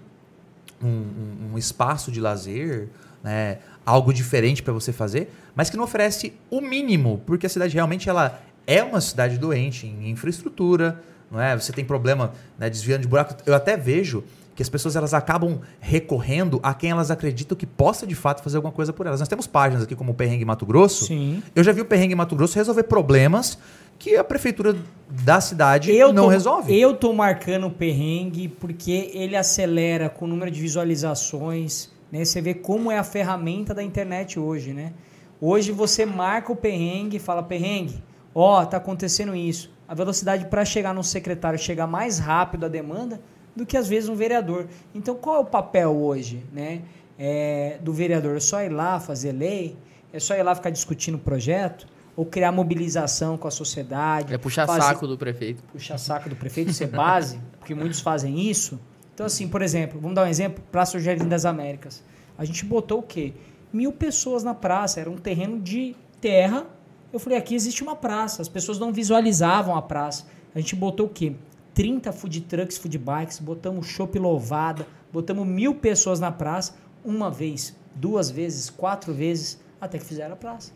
um, 0.84 0.88
um, 0.88 1.52
um 1.54 1.58
espaço 1.58 2.12
de 2.12 2.20
lazer, 2.20 2.90
né? 3.24 3.60
algo 3.86 4.14
diferente 4.14 4.62
para 4.62 4.74
você 4.74 4.92
fazer, 4.92 5.32
mas 5.56 5.70
que 5.70 5.78
não 5.78 5.84
oferece 5.84 6.34
o 6.50 6.62
mínimo, 6.62 7.22
porque 7.26 7.46
a 7.46 7.50
cidade 7.50 7.74
realmente 7.74 8.10
ela 8.10 8.42
é 8.68 8.84
uma 8.84 9.02
cidade 9.02 9.38
doente 9.38 9.88
em 9.88 10.10
infraestrutura, 10.10 11.02
não 11.30 11.42
é? 11.42 11.58
Você 11.58 11.72
tem 11.72 11.84
problema 11.84 12.34
né, 12.60 12.70
desviando 12.70 13.02
de 13.02 13.08
buraco. 13.08 13.36
Eu 13.46 13.56
até 13.56 13.76
vejo 13.76 14.24
que 14.56 14.62
as 14.62 14.70
pessoas 14.70 14.96
elas 14.96 15.14
acabam 15.14 15.60
recorrendo 15.80 16.60
a 16.62 16.74
quem 16.74 16.92
elas 16.92 17.10
acreditam 17.10 17.58
que 17.58 17.66
possa 17.66 18.06
de 18.06 18.16
fato 18.16 18.44
fazer 18.44 18.58
alguma 18.58 18.72
coisa 18.74 18.92
por 18.92 19.06
elas. 19.06 19.20
Nós 19.20 19.30
temos 19.30 19.48
páginas 19.48 19.84
aqui 19.84 19.96
como 19.96 20.12
o 20.12 20.16
Perrengue 20.16 20.46
Mato 20.46 20.66
Grosso. 20.66 21.06
Sim. 21.06 21.42
Eu 21.56 21.64
já 21.64 21.72
vi 21.72 21.82
o 21.82 21.86
Perrengue 21.86 22.16
Mato 22.16 22.36
Grosso 22.36 22.56
resolver 22.56 22.84
problemas 22.84 23.58
que 23.98 24.16
a 24.16 24.24
prefeitura 24.24 24.76
da 25.08 25.40
cidade 25.40 25.92
Eu 25.92 26.12
não 26.12 26.24
tô, 26.24 26.30
resolve. 26.30 26.80
Eu 26.80 26.96
tô 26.96 27.14
marcando 27.14 27.68
o 27.68 27.72
perrengue 27.72 28.48
porque 28.48 29.12
ele 29.14 29.36
acelera 29.36 30.10
com 30.10 30.26
o 30.26 30.28
número 30.28 30.50
de 30.50 30.60
visualizações. 30.60 31.90
Né? 32.12 32.26
Você 32.26 32.42
vê 32.42 32.54
como 32.56 32.92
é 32.92 32.98
a 32.98 33.04
ferramenta 33.04 33.76
da 33.76 33.84
internet 33.84 34.40
hoje, 34.40 34.74
né? 34.74 34.92
Hoje 35.40 35.72
você 35.72 36.06
marca 36.06 36.52
o 36.52 36.56
perrengue, 36.56 37.20
fala 37.20 37.42
perrengue, 37.42 38.04
ó, 38.34 38.66
tá 38.66 38.78
acontecendo 38.78 39.36
isso. 39.36 39.72
A 39.88 39.94
velocidade 39.94 40.46
para 40.46 40.66
chegar 40.66 40.94
no 40.94 41.04
secretário 41.04 41.60
chegar 41.60 41.86
mais 41.86 42.18
rápido 42.18 42.66
a 42.66 42.70
demanda 42.70 43.20
do 43.56 43.66
que 43.66 43.76
às 43.78 43.88
vezes 43.88 44.10
um 44.10 44.16
vereador. 44.16 44.68
Então 44.94 45.16
qual 45.16 45.38
é 45.38 45.40
o 45.40 45.46
papel 45.46 45.96
hoje, 45.96 46.44
né? 46.54 46.82
É, 47.20 47.78
do 47.82 47.94
vereador? 47.94 48.36
É 48.38 48.40
só 48.40 48.62
ir 48.62 48.70
lá 48.70 49.00
fazer 49.00 49.32
lei? 49.32 49.78
É 50.14 50.20
só 50.20 50.36
ir 50.36 50.44
lá 50.44 50.56
ficar 50.56 50.70
discutindo 50.70 51.18
projeto? 51.18 51.88
Ou 52.16 52.26
criar 52.26 52.52
mobilização 52.52 53.38
com 53.38 53.48
a 53.48 53.52
sociedade? 53.52 54.34
É 54.34 54.38
puxar 54.38 54.68
fazer- 54.68 54.82
saco 54.82 55.08
do 55.08 55.18
prefeito. 55.18 55.64
puxar 55.72 55.98
saco 55.98 56.30
do 56.30 56.36
prefeito, 56.36 56.74
ser 56.74 56.88
base, 56.88 57.40
porque 57.60 57.74
muitos 57.74 58.02
fazem 58.02 58.40
isso. 58.50 58.80
Então, 59.14 59.26
assim, 59.26 59.48
por 59.48 59.62
exemplo, 59.62 60.00
vamos 60.00 60.16
dar 60.16 60.24
um 60.24 60.28
exemplo, 60.28 60.64
Praça 60.72 60.98
do 60.98 61.04
Jardim 61.04 61.28
das 61.28 61.46
Américas. 61.46 62.04
A 62.38 62.44
gente 62.44 62.66
botou 62.66 63.00
o 63.00 63.04
quê? 63.04 63.34
Mil 63.72 63.94
pessoas 63.94 64.44
na 64.44 64.54
praça, 64.54 65.00
era 65.00 65.10
um 65.10 65.16
terreno 65.16 65.60
de 65.60 65.96
terra. 66.20 66.66
Eu 67.14 67.20
falei, 67.20 67.38
aqui 67.38 67.56
existe 67.56 67.82
uma 67.84 67.96
praça, 67.96 68.42
as 68.42 68.50
pessoas 68.50 68.78
não 68.80 68.92
visualizavam 68.92 69.76
a 69.76 69.82
praça. 69.82 70.26
A 70.54 70.60
gente 70.60 70.76
botou 70.76 71.06
o 71.06 71.10
quê? 71.10 71.34
30 71.74 72.12
food 72.12 72.42
trucks, 72.42 72.78
food 72.78 72.98
bikes, 72.98 73.40
botamos 73.40 73.88
chopp 73.88 74.18
louvada, 74.20 74.86
botamos 75.12 75.48
mil 75.48 75.76
pessoas 75.76 76.20
na 76.20 76.32
praça, 76.32 76.76
uma 77.04 77.32
vez, 77.32 77.76
duas 77.96 78.30
vezes, 78.30 78.70
quatro 78.70 79.14
vezes, 79.14 79.60
até 79.80 79.98
que 79.98 80.06
fizeram 80.06 80.34
a 80.34 80.38
praça. 80.38 80.72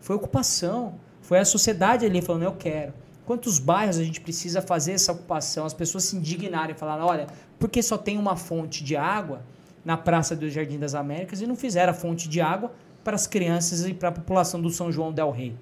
Foi 0.00 0.16
ocupação. 0.16 0.94
Foi 1.20 1.38
a 1.40 1.44
sociedade 1.44 2.06
ali 2.06 2.22
falando, 2.22 2.44
eu 2.44 2.52
quero. 2.52 2.94
Quantos 3.24 3.58
bairros 3.58 3.98
a 3.98 4.04
gente 4.04 4.20
precisa 4.20 4.62
fazer 4.62 4.92
essa 4.92 5.10
ocupação? 5.10 5.66
As 5.66 5.74
pessoas 5.74 6.04
se 6.04 6.16
indignarem 6.16 6.74
e 6.74 6.78
falarem, 6.78 7.04
olha, 7.04 7.26
por 7.58 7.68
que 7.68 7.82
só 7.82 7.98
tem 7.98 8.16
uma 8.16 8.36
fonte 8.36 8.84
de 8.84 8.96
água 8.96 9.42
na 9.84 9.96
Praça 9.96 10.36
do 10.36 10.48
Jardim 10.48 10.78
das 10.78 10.94
Américas 10.94 11.40
e 11.40 11.46
não 11.46 11.56
fizeram 11.56 11.90
a 11.90 11.94
fonte 11.94 12.28
de 12.28 12.40
água 12.40 12.72
para 13.02 13.16
as 13.16 13.26
crianças 13.26 13.84
e 13.84 13.92
para 13.92 14.10
a 14.10 14.12
população 14.12 14.60
do 14.60 14.70
São 14.70 14.92
João 14.92 15.12
del 15.12 15.32
Rei? 15.32 15.56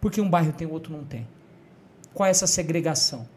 Porque 0.00 0.20
um 0.20 0.30
bairro 0.30 0.52
tem, 0.52 0.66
o 0.66 0.72
outro 0.72 0.90
não 0.90 1.04
tem. 1.04 1.28
Qual 2.14 2.26
é 2.26 2.30
essa 2.30 2.46
segregação? 2.46 3.28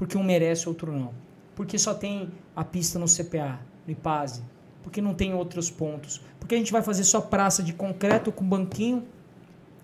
Porque 0.00 0.16
um 0.16 0.22
merece, 0.22 0.66
outro 0.66 0.90
não. 0.90 1.12
Porque 1.54 1.78
só 1.78 1.92
tem 1.92 2.30
a 2.56 2.64
pista 2.64 2.98
no 2.98 3.04
CPA, 3.04 3.60
no 3.86 3.92
IPASE. 3.92 4.42
Porque 4.82 4.98
não 4.98 5.12
tem 5.12 5.34
outros 5.34 5.70
pontos. 5.70 6.22
Porque 6.38 6.54
a 6.54 6.58
gente 6.58 6.72
vai 6.72 6.80
fazer 6.80 7.04
só 7.04 7.20
praça 7.20 7.62
de 7.62 7.74
concreto 7.74 8.32
com 8.32 8.42
banquinho 8.42 9.06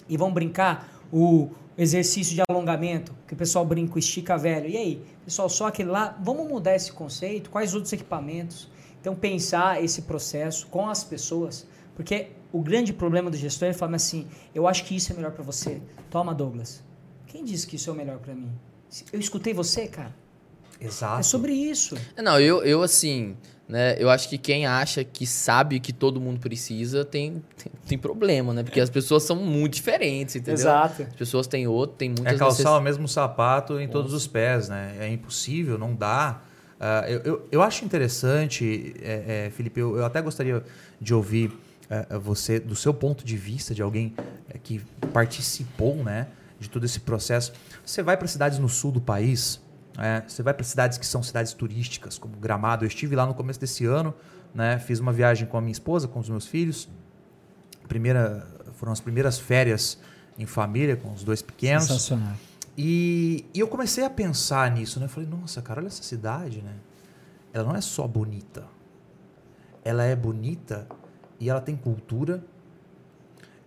e 0.09 0.17
vão 0.17 0.33
brincar 0.33 0.89
o 1.13 1.51
exercício 1.77 2.35
de 2.35 2.41
alongamento, 2.49 3.15
que 3.27 3.35
o 3.35 3.37
pessoal 3.37 3.67
brinca, 3.67 3.99
estica 3.99 4.39
velho. 4.39 4.71
E 4.71 4.79
aí, 4.79 5.03
pessoal, 5.23 5.51
só 5.51 5.67
aquele 5.67 5.91
lá, 5.91 6.19
vamos 6.23 6.49
mudar 6.49 6.75
esse 6.75 6.91
conceito? 6.95 7.51
Quais 7.51 7.75
outros 7.75 7.93
equipamentos? 7.93 8.71
Então, 8.99 9.15
pensar 9.15 9.85
esse 9.85 10.01
processo 10.01 10.67
com 10.69 10.89
as 10.89 11.05
pessoas, 11.05 11.69
porque 11.95 12.29
o 12.51 12.63
grande 12.63 12.95
problema 12.95 13.31
do 13.31 13.37
gestor 13.37 13.67
é 13.67 13.71
ele 13.73 13.79
fala 13.79 13.97
assim: 13.97 14.27
eu 14.55 14.67
acho 14.67 14.83
que 14.87 14.97
isso 14.97 15.13
é 15.13 15.15
melhor 15.15 15.33
para 15.33 15.45
você. 15.45 15.83
Toma, 16.09 16.35
Douglas. 16.35 16.83
Quem 17.27 17.45
disse 17.45 17.67
que 17.67 17.77
isso 17.77 17.91
é 17.91 17.93
o 17.93 17.97
melhor 17.97 18.17
para 18.17 18.35
mim? 18.35 18.51
Eu 19.13 19.21
escutei 19.21 19.53
você, 19.55 19.87
cara. 19.87 20.15
Exato. 20.81 21.21
É 21.21 21.23
sobre 21.23 21.53
isso. 21.53 21.97
Não, 22.23 22.39
eu, 22.39 22.63
eu 22.63 22.83
assim, 22.83 23.35
né? 23.69 23.97
Eu 23.99 24.11
acho 24.11 24.29
que 24.29 24.37
quem 24.37 24.67
acha 24.67 25.03
que 25.03 25.27
sabe 25.27 25.81
que 25.81 25.93
todo 25.93 26.21
mundo 26.21 26.39
precisa 26.39 27.05
tem, 27.05 27.43
tem, 27.57 27.73
tem 27.89 27.99
problema, 27.99 28.53
né? 28.53 28.63
Porque 28.63 28.81
as 28.81 28.91
pessoas 28.91 29.23
são 29.23 29.37
muito 29.37 29.75
diferentes, 29.75 30.37
entendeu? 30.37 30.55
Exato. 30.61 31.03
As 31.05 31.15
pessoas 31.15 31.47
têm 31.47 31.67
outro, 31.67 31.97
tem 31.97 32.11
muitas 32.11 32.35
É 32.35 32.39
calçar 32.39 32.59
necess- 32.65 32.79
o 32.79 32.83
mesmo 32.83 33.09
sapato 33.09 33.81
em 33.81 33.89
todos 33.89 34.13
os 34.13 34.27
pés, 34.27 34.69
né? 34.69 34.95
É 35.01 35.09
impossível, 35.09 35.79
não 35.79 35.95
dá. 35.95 36.43
Ah, 36.79 37.05
eu, 37.09 37.21
eu, 37.21 37.49
eu 37.51 37.63
acho 37.63 37.87
interessante, 37.87 38.95
é, 39.03 39.47
é, 39.47 39.51
Felipe, 39.51 39.81
eu, 39.81 39.97
eu 39.97 40.05
até 40.05 40.21
gostaria 40.21 40.63
de 41.01 41.15
ouvir 41.15 41.51
é, 41.89 42.19
você, 42.19 42.61
do 42.61 42.77
seu 42.77 42.93
ponto 42.93 43.25
de 43.25 43.35
vista, 43.37 43.75
de 43.75 43.81
alguém 43.81 44.15
é, 44.53 44.59
que 44.59 44.83
participou 45.11 45.95
né, 46.05 46.27
de 46.59 46.69
todo 46.69 46.85
esse 46.85 47.01
processo. 47.01 47.53
Você 47.85 48.03
vai 48.03 48.17
para 48.17 48.27
cidades 48.27 48.59
no 48.59 48.69
sul 48.69 48.93
do 48.93 49.01
país, 49.01 49.61
é, 49.99 50.23
você 50.27 50.43
vai 50.43 50.53
para 50.53 50.65
cidades 50.65 50.99
que 50.99 51.07
são 51.07 51.23
cidades 51.23 51.53
turísticas, 51.53 52.19
como 52.19 52.37
Gramado. 52.37 52.85
Eu 52.85 52.89
estive 52.89 53.17
lá 53.17 53.27
no 53.27 53.35
começo 53.35 53.59
desse 53.59 53.85
ano, 53.87 54.15
né, 54.55 54.79
fiz 54.79 55.01
uma 55.01 55.13
viagem 55.13 55.47
com 55.47 55.57
a 55.57 55.61
minha 55.61 55.73
esposa, 55.73 56.07
com 56.07 56.19
os 56.19 56.29
meus 56.29 56.47
filhos. 56.47 56.89
Primeira, 57.89 58.47
foram 58.75 58.93
as 58.93 59.01
primeiras 59.01 59.39
férias 59.39 59.99
em 60.39 60.47
família, 60.47 60.97
com 60.97 61.13
os 61.13 61.25
dois 61.25 61.41
pequenos. 61.41 61.85
Sensacional. 61.85 62.35
E, 62.77 63.47
e 63.55 63.61
eu 63.61 63.69
comecei 63.69 64.05
a 64.05 64.11
pensar 64.11 64.71
nisso, 64.71 65.01
né? 65.01 65.07
Eu 65.07 65.11
falei, 65.11 65.29
nossa, 65.29 65.63
cara, 65.63 65.81
olha 65.81 65.87
essa 65.87 66.03
cidade, 66.03 66.61
né? 66.61 66.75
Ela 67.53 67.69
não 67.69 67.77
é 67.77 67.81
só 67.81 68.07
bonita. 68.07 68.65
Ela 69.83 70.05
é 70.05 70.15
bonita 70.15 70.87
e 71.41 71.49
ela 71.49 71.61
tem 71.61 71.75
cultura. 71.75 72.45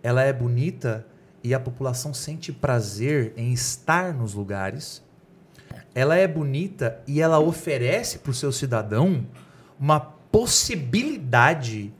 Ela 0.00 0.22
é 0.22 0.32
bonita 0.32 1.04
e 1.42 1.54
a 1.54 1.60
população 1.60 2.12
sente 2.12 2.52
prazer 2.52 3.32
em 3.36 3.52
estar 3.52 4.12
nos 4.12 4.34
lugares. 4.34 5.02
Ela 5.94 6.16
é 6.16 6.26
bonita 6.28 7.00
e 7.06 7.20
ela 7.20 7.38
oferece 7.38 8.18
para 8.18 8.30
o 8.30 8.34
seu 8.34 8.52
cidadão 8.52 9.26
uma 9.78 9.98
possibilidade 10.00 11.92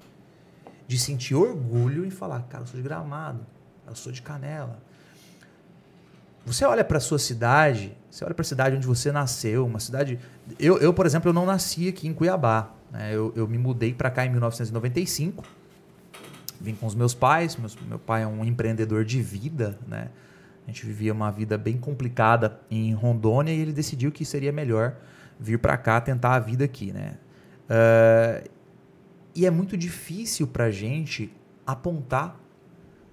de 0.87 0.99
sentir 0.99 1.35
orgulho 1.35 2.05
e 2.05 2.11
falar, 2.11 2.43
cara, 2.43 2.65
eu 2.65 2.67
sou 2.67 2.77
de 2.77 2.83
gramado, 2.83 3.47
eu 3.87 3.95
sou 3.95 4.13
de 4.13 4.23
canela. 4.23 4.79
você 6.45 6.65
olha 6.65 6.85
para 6.85 7.01
sua 7.01 7.19
cidade, 7.19 7.97
você 8.11 8.25
olha 8.25 8.35
para 8.35 8.43
a 8.43 8.45
cidade 8.45 8.77
onde 8.77 8.87
você 8.87 9.13
nasceu, 9.13 9.67
uma 9.67 9.81
cidade. 9.81 10.19
Eu, 10.59 10.79
eu, 10.79 10.93
por 10.93 11.07
exemplo, 11.07 11.31
eu 11.31 11.33
não 11.33 11.47
nasci 11.47 11.89
aqui 11.89 12.09
em 12.09 12.13
Cuiabá. 12.13 12.71
Né? 12.91 13.15
Eu, 13.15 13.33
eu 13.37 13.47
me 13.47 13.57
mudei 13.57 13.95
para 13.95 14.11
cá 14.11 14.27
em 14.27 14.31
1995. 14.31 15.45
Vim 16.61 16.75
com 16.75 16.87
os 16.87 16.95
meus 16.95 17.15
pais. 17.15 17.57
Meus, 17.57 17.77
meu 17.89 17.99
pai 17.99 18.23
é 18.23 18.27
um 18.27 18.45
empreendedor 18.45 19.05
de 19.05 19.23
vida, 19.23 19.79
né? 19.87 20.09
A 20.67 20.71
gente 20.71 20.85
vivia 20.85 21.13
uma 21.13 21.31
vida 21.31 21.57
bem 21.57 21.79
complicada 21.79 22.61
em 22.71 22.93
Rondônia 22.93 23.53
e 23.53 23.59
ele 23.59 23.73
decidiu 23.73 24.13
que 24.13 24.25
seria 24.25 24.53
melhor 24.53 24.95
vir 25.39 25.59
para 25.59 25.77
cá 25.77 26.01
tentar 26.01 26.35
a 26.35 26.39
vida 26.39 26.65
aqui, 26.65 26.93
né? 26.93 27.15
Uh, 27.71 28.49
e 29.35 29.47
é 29.47 29.51
muito 29.51 29.77
difícil 29.77 30.47
para 30.47 30.71
gente 30.71 31.33
apontar 31.67 32.39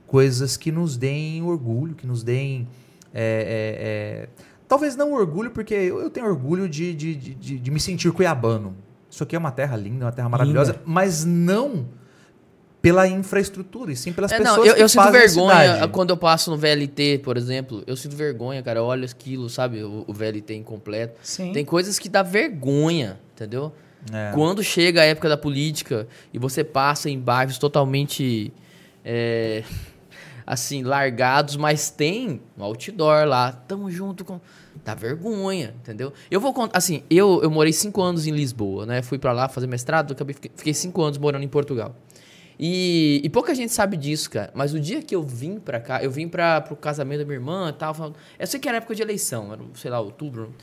coisas 0.05 0.57
que 0.57 0.71
nos 0.71 0.97
deem 0.97 1.43
orgulho, 1.43 1.95
que 1.95 2.07
nos 2.07 2.23
deem. 2.23 2.67
É, 3.13 3.21
é, 3.21 4.27
é, 4.27 4.29
talvez 4.67 4.95
não 4.95 5.13
orgulho, 5.13 5.51
porque 5.51 5.73
eu 5.73 6.09
tenho 6.09 6.25
orgulho 6.25 6.67
de, 6.67 6.93
de, 6.93 7.15
de, 7.15 7.59
de, 7.59 7.71
me 7.71 7.79
sentir 7.79 8.11
cuiabano. 8.11 8.75
Isso 9.09 9.23
aqui 9.23 9.35
é 9.35 9.39
uma 9.39 9.51
terra 9.51 9.75
linda, 9.75 10.05
uma 10.05 10.11
terra 10.11 10.29
maravilhosa, 10.29 10.73
linda. 10.73 10.83
mas 10.85 11.23
não 11.23 11.87
pela 12.87 13.07
infraestrutura, 13.07 13.91
e 13.91 13.95
sim 13.95 14.13
pelas 14.13 14.31
é, 14.31 14.37
pessoas 14.37 14.57
não, 14.57 14.65
eu, 14.65 14.75
que 14.75 14.81
eu 14.81 14.89
sinto 14.89 15.11
vergonha 15.11 15.87
quando 15.89 16.11
eu 16.11 16.17
passo 16.17 16.49
no 16.49 16.57
VLT, 16.57 17.19
por 17.19 17.35
exemplo. 17.35 17.83
Eu 17.85 17.97
sinto 17.97 18.15
vergonha, 18.15 18.63
cara. 18.63 18.81
Olha 18.81 19.05
aquilo, 19.05 19.49
sabe? 19.49 19.83
O, 19.83 20.05
o 20.07 20.13
VLT 20.13 20.55
incompleto. 20.55 21.19
Sim. 21.21 21.51
Tem 21.51 21.65
coisas 21.65 21.99
que 21.99 22.07
dá 22.07 22.23
vergonha, 22.23 23.19
entendeu? 23.33 23.73
É. 24.13 24.31
Quando 24.33 24.63
chega 24.63 25.01
a 25.01 25.03
época 25.03 25.27
da 25.27 25.35
política 25.35 26.07
e 26.33 26.39
você 26.39 26.63
passa 26.63 27.09
em 27.09 27.19
bairros 27.19 27.57
totalmente 27.57 28.53
é, 29.03 29.63
assim, 30.47 30.83
largados, 30.83 31.57
mas 31.57 31.89
tem 31.89 32.41
um 32.57 32.63
outdoor 32.63 33.25
lá, 33.25 33.51
tamo 33.51 33.91
junto 33.91 34.23
com. 34.23 34.39
Dá 34.85 34.95
vergonha, 34.95 35.75
entendeu? 35.81 36.13
Eu 36.31 36.39
vou 36.39 36.53
contar, 36.53 36.77
assim, 36.77 37.03
eu, 37.09 37.41
eu 37.43 37.51
morei 37.51 37.73
cinco 37.73 38.01
anos 38.01 38.25
em 38.25 38.31
Lisboa, 38.31 38.85
né? 38.85 39.01
Fui 39.01 39.17
para 39.17 39.33
lá 39.33 39.49
fazer 39.49 39.67
mestrado, 39.67 40.13
acabei, 40.13 40.33
fiquei 40.55 40.73
cinco 40.73 41.01
anos 41.01 41.17
morando 41.17 41.43
em 41.43 41.47
Portugal. 41.49 41.93
E, 42.59 43.21
e, 43.23 43.29
pouca 43.29 43.53
gente 43.53 43.71
sabe 43.71 43.95
disso, 43.95 44.31
cara. 44.31 44.51
Mas 44.53 44.73
o 44.73 44.79
dia 44.79 45.01
que 45.01 45.15
eu 45.15 45.21
vim 45.21 45.59
pra 45.59 45.79
cá, 45.79 46.03
eu 46.03 46.09
vim 46.09 46.27
pra, 46.27 46.59
pro 46.61 46.75
casamento 46.75 47.19
da 47.19 47.25
minha 47.25 47.37
irmã 47.37 47.69
e 47.69 47.73
tal. 47.73 48.13
Eu 48.39 48.47
sei 48.47 48.59
que 48.59 48.67
era 48.67 48.77
época 48.77 48.95
de 48.95 49.01
eleição, 49.01 49.53
era, 49.53 49.61
sei 49.75 49.91
lá, 49.91 49.99
outubro 49.99 50.53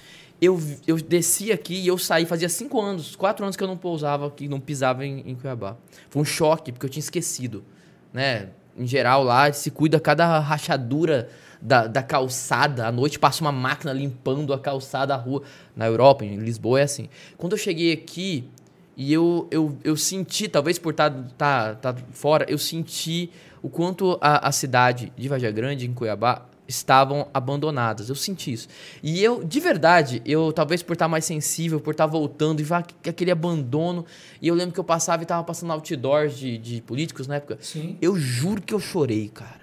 eu, 0.40 0.61
eu 0.87 0.96
desci 0.96 1.52
aqui 1.52 1.74
e 1.74 1.87
eu 1.87 1.96
saí, 1.96 2.26
fazia 2.26 2.48
cinco 2.48 2.80
anos, 2.80 3.16
quatro 3.16 3.44
anos 3.44 3.57
que 3.57 3.62
eu 3.62 3.68
não 3.68 3.76
pousava 3.76 4.26
aqui, 4.26 4.48
não 4.48 4.61
pisava 4.61 5.04
em, 5.04 5.20
em 5.26 5.35
Cuiabá. 5.35 5.76
Foi 6.11 6.22
um 6.22 6.24
choque, 6.24 6.72
porque 6.72 6.87
eu 6.87 6.90
tinha 6.90 7.00
esquecido, 7.00 7.64
né? 8.12 8.48
Em 8.76 8.87
geral, 8.87 9.22
lá 9.22 9.52
se 9.52 9.70
cuida 9.70 10.00
cada 10.00 10.38
rachadura 10.40 11.28
da, 11.62 11.87
da 11.87 12.02
calçada. 12.02 12.87
À 12.87 12.92
noite 12.92 13.18
passa 13.18 13.40
uma 13.40 13.52
máquina 13.52 13.92
limpando 13.92 14.52
a 14.52 14.59
calçada, 14.59 15.14
a 15.14 15.16
rua. 15.16 15.42
Na 15.76 15.87
Europa, 15.87 16.24
em 16.24 16.37
Lisboa, 16.37 16.80
é 16.80 16.83
assim. 16.83 17.09
Quando 17.37 17.52
eu 17.52 17.59
cheguei 17.59 17.92
aqui 17.92 18.48
e 18.96 19.12
eu, 19.12 19.48
eu, 19.50 19.76
eu 19.83 19.96
senti, 19.96 20.48
talvez 20.48 20.78
por 20.78 20.92
estar 20.92 21.11
tá, 21.11 21.74
tá, 21.74 21.92
tá 21.92 22.02
fora, 22.12 22.46
eu 22.48 22.59
senti 22.59 23.30
o 23.62 23.68
quanto 23.68 24.18
a, 24.20 24.48
a 24.48 24.52
cidade 24.52 25.12
de 25.16 25.28
Vaja 25.28 25.50
Grande, 25.50 25.87
em 25.87 25.92
Cuiabá, 25.92 26.46
estavam 26.66 27.28
abandonadas. 27.33 28.09
Eu 28.09 28.14
senti 28.14 28.52
isso. 28.52 28.68
E 29.02 29.22
eu, 29.22 29.44
de 29.44 29.61
verdade, 29.61 30.22
eu 30.24 30.52
talvez 30.52 30.83
por 30.83 30.94
estar 30.94 31.09
mais 31.09 31.24
sensível, 31.24 31.80
por 31.80 31.92
estar 31.92 32.07
voltando 32.07 32.61
e 32.61 32.66
aquele 33.09 33.30
abandono. 33.30 34.04
E 34.40 34.48
eu 34.48 34.54
lembro 34.54 34.72
que 34.72 34.80
eu 34.80 34.85
passava 34.85 35.22
e 35.22 35.24
estava 35.24 35.42
passando 35.44 35.72
outdoors 35.72 36.37
de, 36.37 36.59
de 36.59 36.83
políticos 36.83 37.26
na 37.26 37.37
época. 37.37 37.59
Sim. 37.61 37.98
Eu 38.00 38.16
juro 38.16 38.62
que 38.62 38.72
eu 38.72 38.80
chorei, 38.80 39.28
cara. 39.28 39.61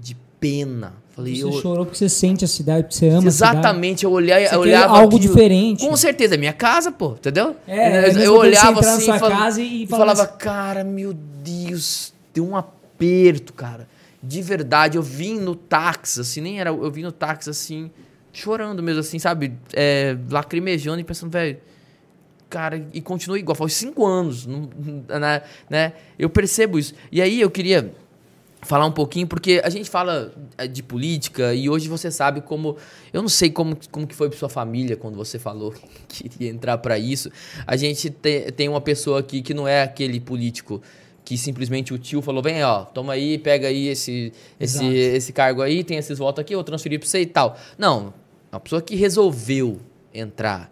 De 0.00 0.14
pena. 0.38 1.01
Falei, 1.14 1.36
você 1.36 1.44
eu... 1.44 1.52
chorou 1.60 1.84
porque 1.84 1.98
você 1.98 2.08
sente 2.08 2.44
a 2.44 2.48
cidade, 2.48 2.84
porque 2.84 2.96
você 2.96 3.08
ama 3.08 3.26
Exatamente, 3.26 4.04
eu, 4.04 4.10
olhei, 4.10 4.46
eu 4.46 4.60
olhava. 4.60 4.98
algo 4.98 5.16
aquilo, 5.16 5.32
diferente. 5.32 5.86
Com 5.86 5.96
certeza, 5.96 6.34
é 6.34 6.38
minha 6.38 6.54
casa, 6.54 6.90
pô, 6.90 7.12
entendeu? 7.12 7.54
É, 7.66 8.08
eu, 8.08 8.20
eu 8.20 8.34
olhava 8.36 8.80
assim 8.80 9.06
na 9.08 9.18
sua 9.18 9.30
casa 9.30 9.60
e, 9.60 9.82
e 9.82 9.86
falava, 9.86 10.22
assim, 10.22 10.38
cara, 10.38 10.82
meu 10.82 11.12
Deus, 11.12 12.14
deu 12.32 12.46
um 12.46 12.56
aperto, 12.56 13.52
cara 13.52 13.86
de 14.22 14.40
verdade, 14.40 14.96
eu 14.96 15.02
vim 15.02 15.40
no 15.40 15.56
táxi, 15.56 16.20
assim, 16.20 16.40
nem 16.40 16.60
era. 16.60 16.70
Eu 16.70 16.90
vim 16.90 17.02
no 17.02 17.10
táxi, 17.10 17.50
assim, 17.50 17.90
chorando 18.32 18.82
mesmo, 18.82 19.00
assim, 19.00 19.18
sabe? 19.18 19.54
É, 19.72 20.16
lacrimejando 20.30 21.00
e 21.00 21.04
pensando, 21.04 21.30
velho. 21.30 21.58
Cara, 22.48 22.86
e 22.92 23.00
continua 23.00 23.38
igual. 23.38 23.56
Foi 23.56 23.70
cinco 23.70 24.06
anos, 24.06 24.46
né, 24.46 25.42
né? 25.68 25.92
Eu 26.18 26.28
percebo 26.28 26.78
isso. 26.78 26.94
E 27.10 27.20
aí 27.20 27.40
eu 27.40 27.50
queria 27.50 27.92
falar 28.62 28.86
um 28.86 28.92
pouquinho, 28.92 29.26
porque 29.26 29.60
a 29.62 29.68
gente 29.68 29.90
fala 29.90 30.32
é, 30.56 30.66
de 30.66 30.82
política 30.82 31.52
e 31.54 31.68
hoje 31.68 31.88
você 31.88 32.10
sabe 32.10 32.40
como. 32.40 32.76
Eu 33.12 33.20
não 33.20 33.28
sei 33.28 33.50
como, 33.50 33.76
como 33.90 34.06
que 34.06 34.14
foi 34.14 34.28
pra 34.28 34.38
sua 34.38 34.48
família 34.48 34.96
quando 34.96 35.16
você 35.16 35.38
falou 35.38 35.74
que 36.08 36.28
queria 36.28 36.50
entrar 36.50 36.78
para 36.78 36.98
isso. 36.98 37.30
A 37.66 37.76
gente 37.76 38.08
te, 38.08 38.52
tem 38.52 38.68
uma 38.68 38.80
pessoa 38.80 39.20
aqui 39.20 39.42
que 39.42 39.52
não 39.52 39.66
é 39.66 39.82
aquele 39.82 40.20
político 40.20 40.80
que 41.24 41.38
simplesmente 41.38 41.94
o 41.94 41.98
tio 41.98 42.20
falou, 42.20 42.42
vem, 42.42 42.64
ó, 42.64 42.84
toma 42.84 43.12
aí, 43.12 43.38
pega 43.38 43.68
aí 43.68 43.86
esse, 43.86 44.32
esse, 44.58 44.84
esse 44.84 45.32
cargo 45.32 45.62
aí, 45.62 45.84
tem 45.84 45.96
esses 45.96 46.18
votos 46.18 46.42
aqui, 46.42 46.52
eu 46.52 46.64
transferi 46.64 46.98
para 46.98 47.06
você 47.06 47.20
e 47.20 47.26
tal. 47.26 47.56
Não, 47.78 48.12
uma 48.50 48.58
pessoa 48.58 48.82
que 48.82 48.96
resolveu 48.96 49.80
entrar 50.12 50.70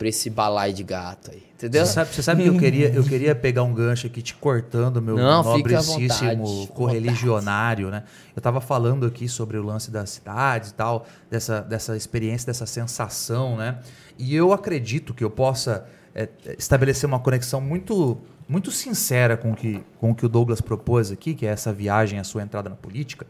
para 0.00 0.08
esse 0.08 0.30
balai 0.30 0.72
de 0.72 0.82
gato 0.82 1.30
aí, 1.30 1.42
entendeu? 1.52 1.84
Você 1.84 1.92
sabe, 1.92 2.14
você 2.14 2.22
sabe 2.22 2.42
que 2.42 2.48
eu 2.48 2.56
queria, 2.56 2.88
eu 2.88 3.04
queria 3.04 3.34
pegar 3.34 3.64
um 3.64 3.74
gancho 3.74 4.06
aqui 4.06 4.22
te 4.22 4.34
cortando, 4.34 5.02
meu 5.02 5.14
Não, 5.14 5.42
nobrecíssimo 5.42 6.66
correligionário, 6.68 7.90
né? 7.90 8.04
Eu 8.34 8.40
tava 8.40 8.62
falando 8.62 9.04
aqui 9.04 9.28
sobre 9.28 9.58
o 9.58 9.62
lance 9.62 9.90
das 9.90 10.08
cidades 10.08 10.70
e 10.70 10.74
tal, 10.74 11.06
dessa, 11.30 11.60
dessa 11.60 11.98
experiência, 11.98 12.46
dessa 12.46 12.64
sensação, 12.64 13.58
né? 13.58 13.78
E 14.18 14.34
eu 14.34 14.54
acredito 14.54 15.12
que 15.12 15.22
eu 15.22 15.28
possa 15.28 15.86
é, 16.14 16.30
estabelecer 16.58 17.06
uma 17.06 17.20
conexão 17.20 17.60
muito 17.60 18.16
muito 18.48 18.70
sincera 18.70 19.36
com 19.36 19.54
que, 19.54 19.84
com 19.98 20.12
o 20.12 20.14
que 20.14 20.24
o 20.24 20.30
Douglas 20.30 20.62
propôs 20.62 21.12
aqui, 21.12 21.34
que 21.34 21.44
é 21.44 21.50
essa 21.50 21.74
viagem, 21.74 22.18
a 22.18 22.24
sua 22.24 22.42
entrada 22.42 22.70
na 22.70 22.74
política, 22.74 23.26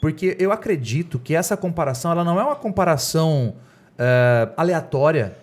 porque 0.00 0.38
eu 0.40 0.52
acredito 0.52 1.18
que 1.18 1.34
essa 1.34 1.54
comparação 1.54 2.10
ela 2.10 2.24
não 2.24 2.40
é 2.40 2.44
uma 2.44 2.56
comparação 2.56 3.54
uh, 3.98 4.52
aleatória. 4.56 5.36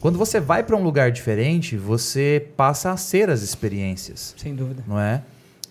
Quando 0.00 0.16
você 0.16 0.38
vai 0.38 0.62
para 0.62 0.76
um 0.76 0.82
lugar 0.82 1.10
diferente, 1.10 1.76
você 1.76 2.48
passa 2.56 2.92
a 2.92 2.96
ser 2.96 3.30
as 3.30 3.42
experiências. 3.42 4.34
Sem 4.36 4.54
dúvida. 4.54 4.84
Não 4.86 5.00
é? 5.00 5.22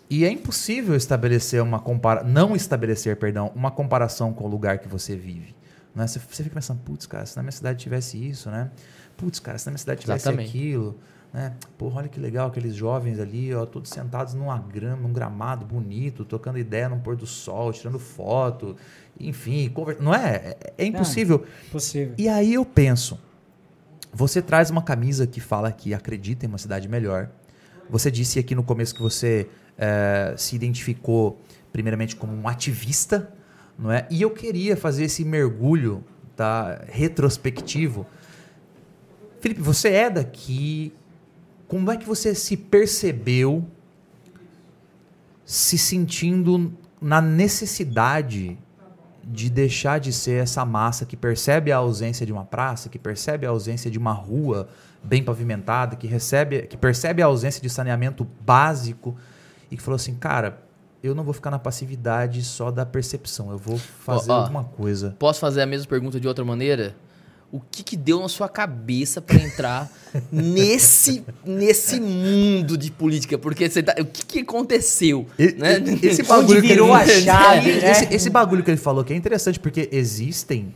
E 0.09 0.25
é 0.25 0.31
impossível 0.31 0.95
estabelecer 0.95 1.61
uma 1.61 1.79
compara 1.79 2.23
não 2.23 2.55
estabelecer, 2.55 3.15
perdão, 3.17 3.51
uma 3.55 3.71
comparação 3.71 4.33
com 4.33 4.45
o 4.45 4.47
lugar 4.47 4.79
que 4.79 4.87
você 4.87 5.15
vive. 5.15 5.55
Não 5.95 6.03
é? 6.03 6.07
Você, 6.07 6.19
você 6.19 6.43
fica 6.43 6.55
pensando, 6.55 6.79
putz, 6.81 7.05
cara, 7.05 7.25
se 7.25 7.35
na 7.35 7.43
minha 7.43 7.51
cidade 7.51 7.79
tivesse 7.79 8.17
isso, 8.17 8.49
né? 8.49 8.69
Putz, 9.15 9.39
cara, 9.39 9.57
se 9.57 9.65
na 9.65 9.71
minha 9.71 9.79
cidade 9.79 10.01
tivesse 10.01 10.27
Exatamente. 10.27 10.49
aquilo. 10.49 10.97
Né? 11.33 11.53
Porra, 11.77 11.99
olha 11.99 12.09
que 12.09 12.19
legal 12.19 12.47
aqueles 12.47 12.75
jovens 12.75 13.19
ali, 13.19 13.53
ó, 13.53 13.65
todos 13.65 13.89
sentados 13.89 14.33
numa 14.33 14.57
grama, 14.57 15.03
num 15.03 15.11
gramado 15.11 15.65
bonito, 15.65 16.23
tocando 16.23 16.57
ideia 16.57 16.87
no 16.87 16.99
pôr 16.99 17.15
do 17.15 17.25
sol, 17.25 17.73
tirando 17.73 17.99
foto, 17.99 18.75
enfim, 19.19 19.69
conversa... 19.69 20.01
não 20.01 20.13
é? 20.13 20.35
É, 20.35 20.73
é 20.77 20.85
impossível. 20.85 21.45
É, 21.45 21.67
impossível. 21.67 22.15
E 22.17 22.29
aí 22.29 22.53
eu 22.53 22.63
penso, 22.63 23.19
você 24.13 24.41
traz 24.41 24.69
uma 24.69 24.81
camisa 24.81 25.27
que 25.27 25.39
fala 25.39 25.71
que 25.71 25.93
acredita 25.93 26.45
em 26.45 26.49
uma 26.49 26.57
cidade 26.57 26.87
melhor. 26.87 27.29
Você 27.89 28.11
disse 28.11 28.39
aqui 28.39 28.55
no 28.55 28.63
começo 28.63 28.95
que 28.95 29.01
você 29.01 29.47
é, 29.77 30.33
se 30.37 30.55
identificou 30.55 31.41
primeiramente 31.71 32.15
como 32.15 32.33
um 32.33 32.47
ativista, 32.47 33.31
não 33.77 33.91
é? 33.91 34.07
E 34.09 34.21
eu 34.21 34.31
queria 34.31 34.75
fazer 34.75 35.05
esse 35.05 35.23
mergulho, 35.23 36.03
tá, 36.35 36.83
retrospectivo. 36.87 38.05
Felipe, 39.39 39.61
você 39.61 39.89
é 39.89 40.09
daqui, 40.09 40.93
como 41.67 41.91
é 41.91 41.97
que 41.97 42.05
você 42.05 42.33
se 42.33 42.57
percebeu 42.57 43.67
se 45.45 45.77
sentindo 45.77 46.73
na 46.99 47.21
necessidade 47.21 48.57
de 49.29 49.49
deixar 49.49 49.99
de 49.99 50.13
ser 50.13 50.43
essa 50.43 50.63
massa 50.63 51.05
que 51.05 51.17
percebe 51.17 51.71
a 51.71 51.77
ausência 51.77 52.25
de 52.25 52.31
uma 52.31 52.45
praça, 52.45 52.87
que 52.87 52.97
percebe 52.97 53.45
a 53.45 53.49
ausência 53.49 53.91
de 53.91 53.97
uma 53.97 54.13
rua 54.13 54.69
bem 55.03 55.21
pavimentada, 55.21 55.95
que 55.95 56.07
recebe, 56.07 56.61
que 56.63 56.77
percebe 56.77 57.21
a 57.21 57.25
ausência 57.25 57.61
de 57.61 57.69
saneamento 57.69 58.25
básico 58.45 59.15
e 59.69 59.75
que 59.75 59.83
falou 59.83 59.97
assim, 59.97 60.15
cara, 60.15 60.59
eu 61.03 61.13
não 61.13 61.23
vou 61.23 61.33
ficar 61.33 61.51
na 61.51 61.59
passividade 61.59 62.41
só 62.43 62.71
da 62.71 62.85
percepção, 62.85 63.51
eu 63.51 63.57
vou 63.57 63.77
fazer 63.77 64.31
alguma 64.31 64.63
coisa. 64.63 65.15
Posso 65.19 65.39
fazer 65.39 65.61
a 65.61 65.65
mesma 65.65 65.87
pergunta 65.87 66.19
de 66.19 66.27
outra 66.27 66.45
maneira? 66.45 66.95
O 67.51 67.59
que, 67.59 67.81
que 67.81 67.95
deu 67.95 68.19
na 68.19 68.27
sua 68.27 68.49
cabeça 68.49 69.21
para 69.21 69.37
entrar 69.37 69.89
nesse, 70.31 71.23
nesse 71.45 71.99
mundo 71.99 72.77
de 72.77 72.91
política? 72.91 73.37
Porque 73.37 73.69
você 73.69 73.81
tá, 73.81 73.95
o 73.99 74.05
que, 74.05 74.25
que 74.25 74.39
aconteceu? 74.39 75.25
E, 75.39 75.53
né? 75.53 75.81
Esse 76.01 76.23
bagulho 76.27 76.61
virou 76.61 76.89
ele, 76.99 77.11
a 77.11 77.21
chave. 77.21 77.71
Né? 77.73 77.91
Esse, 77.91 78.13
esse, 78.13 78.29
bagulho 78.29 78.63
que 78.63 78.71
ele 78.71 78.77
falou 78.77 79.03
que 79.03 79.13
é 79.13 79.15
interessante 79.15 79.59
porque 79.59 79.87
existem 79.91 80.73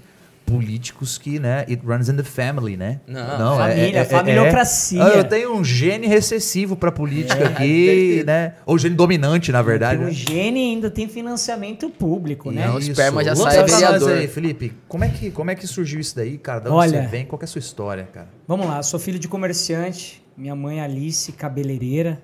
políticos 0.51 1.17
que, 1.17 1.39
né, 1.39 1.59
it 1.61 1.81
runs 1.85 2.09
in 2.09 2.17
the 2.17 2.23
family, 2.23 2.75
né? 2.75 2.99
Não, 3.07 3.57
família, 3.57 4.03
familiocracia. 4.03 5.03
Ah, 5.03 5.09
eu 5.09 5.23
tenho 5.23 5.55
um 5.55 5.63
gene 5.63 6.07
recessivo 6.07 6.75
pra 6.75 6.91
política 6.91 7.47
aqui, 7.47 8.21
né? 8.25 8.55
Ou 8.65 8.77
gene 8.77 8.95
dominante, 8.95 9.51
na 9.51 9.61
verdade. 9.61 9.99
Porque 9.99 10.11
né? 10.11 10.11
o 10.11 10.35
gene 10.35 10.59
ainda 10.59 10.91
tem 10.91 11.07
financiamento 11.07 11.89
público, 11.89 12.51
né? 12.51 12.67
Não, 12.67 12.75
o 12.75 12.79
esperma 12.79 13.23
já 13.23 13.31
Lança 13.31 13.51
sai 13.51 13.65
vereador. 13.65 14.11
aí, 14.11 14.27
Felipe, 14.27 14.73
como 14.89 15.05
é, 15.05 15.09
que, 15.09 15.31
como 15.31 15.49
é 15.51 15.55
que 15.55 15.65
surgiu 15.65 16.01
isso 16.01 16.15
daí, 16.15 16.37
cara? 16.37 16.59
De 16.59 16.67
onde 16.67 16.75
Olha. 16.75 17.01
você 17.01 17.07
vem? 17.07 17.25
Qual 17.25 17.39
que 17.39 17.45
é 17.45 17.47
a 17.47 17.49
sua 17.49 17.59
história, 17.59 18.03
cara? 18.11 18.27
Vamos 18.45 18.67
lá, 18.67 18.83
sou 18.83 18.99
filho 18.99 19.17
de 19.17 19.29
comerciante. 19.29 20.21
Minha 20.35 20.55
mãe 20.55 20.81
Alice, 20.81 21.31
cabeleireira, 21.31 22.21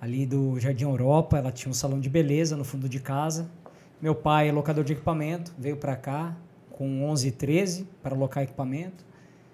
ali 0.00 0.24
do 0.24 0.60
Jardim 0.60 0.84
Europa. 0.84 1.38
Ela 1.38 1.50
tinha 1.50 1.70
um 1.70 1.74
salão 1.74 1.98
de 1.98 2.08
beleza 2.08 2.56
no 2.56 2.64
fundo 2.64 2.88
de 2.88 3.00
casa. 3.00 3.48
Meu 4.00 4.14
pai 4.14 4.50
é 4.50 4.52
locador 4.52 4.84
de 4.84 4.92
equipamento, 4.92 5.52
veio 5.58 5.76
para 5.76 5.96
cá 5.96 6.36
com 6.76 7.04
11 7.04 7.28
e 7.28 7.30
13 7.32 7.88
para 8.02 8.14
locar 8.14 8.44
equipamento. 8.44 9.04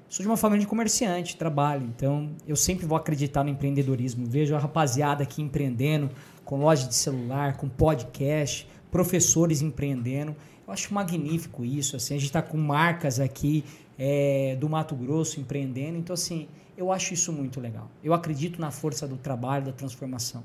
Sou 0.08 0.22
de 0.22 0.28
uma 0.28 0.36
família 0.36 0.60
de 0.60 0.66
comerciante, 0.66 1.36
trabalho, 1.36 1.86
então 1.86 2.30
eu 2.46 2.54
sempre 2.54 2.84
vou 2.84 2.98
acreditar 2.98 3.42
no 3.42 3.48
empreendedorismo. 3.48 4.26
Vejo 4.26 4.54
a 4.54 4.58
rapaziada 4.58 5.22
aqui 5.22 5.40
empreendendo, 5.40 6.10
com 6.44 6.58
loja 6.58 6.86
de 6.86 6.94
celular, 6.94 7.56
com 7.56 7.66
podcast, 7.68 8.68
professores 8.90 9.62
empreendendo. 9.62 10.36
Eu 10.66 10.72
acho 10.72 10.92
magnífico 10.92 11.64
isso. 11.64 11.96
Assim, 11.96 12.14
a 12.14 12.18
gente 12.18 12.26
está 12.26 12.42
com 12.42 12.58
marcas 12.58 13.18
aqui 13.18 13.64
é, 13.98 14.54
do 14.60 14.68
Mato 14.68 14.94
Grosso 14.94 15.40
empreendendo. 15.40 15.96
Então, 15.96 16.12
assim, 16.12 16.46
eu 16.76 16.92
acho 16.92 17.14
isso 17.14 17.32
muito 17.32 17.58
legal. 17.58 17.90
Eu 18.04 18.12
acredito 18.12 18.60
na 18.60 18.70
força 18.70 19.08
do 19.08 19.16
trabalho, 19.16 19.64
da 19.66 19.72
transformação. 19.72 20.44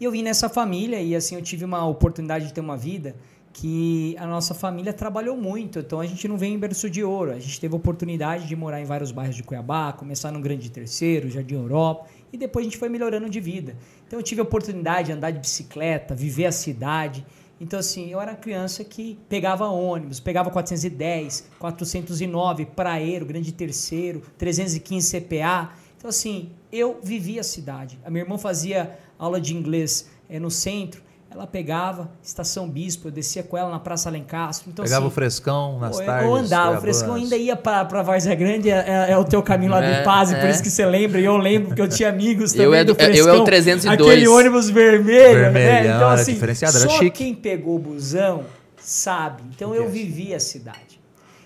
E 0.00 0.04
eu 0.04 0.10
vim 0.10 0.22
nessa 0.22 0.48
família 0.48 1.00
e 1.00 1.14
assim 1.14 1.36
eu 1.36 1.42
tive 1.42 1.64
uma 1.64 1.86
oportunidade 1.86 2.46
de 2.46 2.52
ter 2.52 2.60
uma 2.60 2.76
vida 2.76 3.14
que 3.52 4.16
a 4.18 4.26
nossa 4.26 4.54
família 4.54 4.92
trabalhou 4.92 5.36
muito, 5.36 5.80
então 5.80 6.00
a 6.00 6.06
gente 6.06 6.26
não 6.26 6.38
vem 6.38 6.54
em 6.54 6.58
berço 6.58 6.88
de 6.88 7.04
ouro. 7.04 7.32
A 7.32 7.38
gente 7.38 7.60
teve 7.60 7.74
oportunidade 7.74 8.46
de 8.46 8.56
morar 8.56 8.80
em 8.80 8.84
vários 8.84 9.12
bairros 9.12 9.36
de 9.36 9.42
Cuiabá, 9.42 9.92
começar 9.92 10.32
no 10.32 10.40
Grande 10.40 10.70
Terceiro, 10.70 11.28
Jardim 11.28 11.56
Europa, 11.56 12.06
e 12.32 12.38
depois 12.38 12.64
a 12.64 12.68
gente 12.68 12.78
foi 12.78 12.88
melhorando 12.88 13.28
de 13.28 13.40
vida. 13.40 13.76
Então 14.06 14.18
eu 14.18 14.22
tive 14.22 14.40
a 14.40 14.44
oportunidade 14.44 15.08
de 15.08 15.12
andar 15.12 15.30
de 15.30 15.38
bicicleta, 15.38 16.14
viver 16.14 16.46
a 16.46 16.52
cidade. 16.52 17.26
Então 17.60 17.78
assim, 17.78 18.10
eu 18.10 18.20
era 18.20 18.34
criança 18.34 18.82
que 18.82 19.18
pegava 19.28 19.66
ônibus, 19.66 20.18
pegava 20.18 20.50
410, 20.50 21.50
409, 21.58 22.66
Praeiro, 22.66 23.26
Grande 23.26 23.52
Terceiro, 23.52 24.22
315 24.38 25.20
CPA. 25.20 25.72
Então 25.98 26.08
assim, 26.08 26.50
eu 26.72 26.98
vivia 27.02 27.42
a 27.42 27.44
cidade. 27.44 28.00
A 28.04 28.10
minha 28.10 28.24
irmã 28.24 28.38
fazia 28.38 28.98
aula 29.18 29.40
de 29.40 29.54
inglês 29.54 30.08
eh, 30.28 30.40
no 30.40 30.50
centro, 30.50 31.02
ela 31.34 31.46
pegava 31.46 32.10
Estação 32.22 32.68
Bispo, 32.68 33.08
eu 33.08 33.12
descia 33.12 33.42
com 33.42 33.56
ela 33.56 33.70
na 33.70 33.78
Praça 33.78 34.08
Alencastro. 34.08 34.70
Então, 34.70 34.84
Pegava 34.84 35.04
assim, 35.06 35.12
o 35.12 35.14
frescão 35.14 35.78
nas 35.78 35.98
Pô, 35.98 36.04
tardes. 36.04 36.26
Eu 36.28 36.34
andava, 36.36 36.78
o. 36.78 36.80
Frescão 36.80 37.14
ainda 37.14 37.36
ia 37.36 37.56
pra, 37.56 37.84
pra 37.84 38.02
Várzea 38.02 38.34
Grande, 38.34 38.68
é, 38.70 38.74
é- 39.08 39.12
é 39.12 39.16
o 39.18 39.24
teu 39.24 39.42
caminho 39.42 39.70
lá 39.70 39.82
É, 39.82 40.00
do 40.00 40.04
Paz, 40.04 40.30
por 40.30 40.38
é. 40.44 40.50
isso 40.50 40.62
que 40.62 40.70
você 40.70 40.84
lembra, 40.86 41.20
e 41.20 41.24
eu 41.24 41.36
lembro, 41.36 41.68
porque 41.68 41.80
eu 41.82 41.88
tinha 41.88 42.08
amigos 42.08 42.52
também 42.52 42.66
Eu 42.66 42.74
é 42.74 42.84
do 42.84 42.94
do- 42.94 43.00
eu 43.00 43.06
é 43.06 43.10
o 43.10 43.12
Frescão. 43.14 43.44
302. 43.44 44.08
Aquele 44.10 44.28
ônibus 44.28 44.68
vermelho, 44.70 45.38
né? 45.42 45.50
Vermelhão, 45.50 45.96
Então, 45.96 46.10
era 46.12 46.20
assim, 46.20 46.32
diferenciado, 46.34 46.76
era 46.78 46.88
só 46.88 46.98
chique. 46.98 47.10
quem 47.18 47.34
pegou 47.34 47.76
o 47.76 47.78
busão 47.78 48.44
sabe. 48.78 49.42
Então, 49.54 49.74
eu 49.74 49.88
vivi 49.88 50.34
a 50.34 50.40
cidade. 50.40 51.00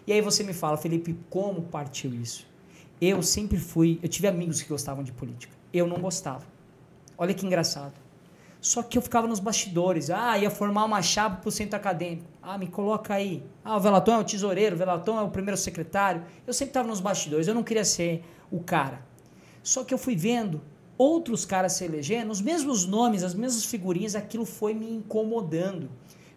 E 0.07 0.12
aí 0.12 0.20
você 0.20 0.43
me 0.43 0.53
fala, 0.53 0.76
Felipe, 0.76 1.16
como 1.30 1.62
partiu 1.62 2.14
isso? 2.14 2.47
Eu 3.01 3.22
sempre 3.22 3.59
fui, 3.59 3.99
eu 4.03 4.09
tive 4.09 4.26
amigos 4.26 4.62
que 4.62 4.68
gostavam 4.68 5.05
de 5.05 5.12
política. 5.12 5.53
Eu 5.72 5.87
não 5.87 5.99
gostava. 5.99 6.43
Olha 7.18 7.34
que 7.34 7.45
engraçado. 7.45 7.93
Só 8.67 8.83
que 8.83 8.99
eu 8.99 9.03
ficava 9.03 9.29
nos 9.29 9.39
bastidores. 9.39 10.11
Ah, 10.11 10.37
ia 10.37 10.51
formar 10.51 10.87
uma 10.87 11.01
chapa 11.01 11.37
pro 11.37 11.53
centro 11.53 11.77
acadêmico. 11.77 12.27
Ah, 12.43 12.59
me 12.59 12.67
coloca 12.67 13.14
aí. 13.14 13.41
Ah, 13.64 13.77
o 13.77 13.81
Velatão 13.81 14.14
é 14.14 14.19
o 14.19 14.25
tesoureiro, 14.25 14.75
o 14.75 14.79
Velatão 14.79 15.17
é 15.21 15.23
o 15.23 15.31
primeiro 15.31 15.57
secretário. 15.57 16.25
Eu 16.45 16.53
sempre 16.53 16.71
estava 16.71 16.89
nos 16.89 16.99
bastidores, 16.99 17.47
eu 17.47 17.55
não 17.55 17.62
queria 17.62 17.85
ser 17.85 18.25
o 18.51 18.59
cara. 18.59 19.07
Só 19.62 19.85
que 19.85 19.95
eu 19.95 19.99
fui 19.99 20.17
vendo 20.17 20.61
outros 20.99 21.45
caras 21.45 21.75
se 21.75 21.85
elegendo, 21.85 22.33
os 22.33 22.41
mesmos 22.41 22.85
nomes, 22.87 23.23
as 23.23 23.35
mesmas 23.35 23.64
figurinhas, 23.64 24.17
aquilo 24.17 24.45
foi 24.45 24.75
me 24.75 24.91
incomodando. 24.91 25.89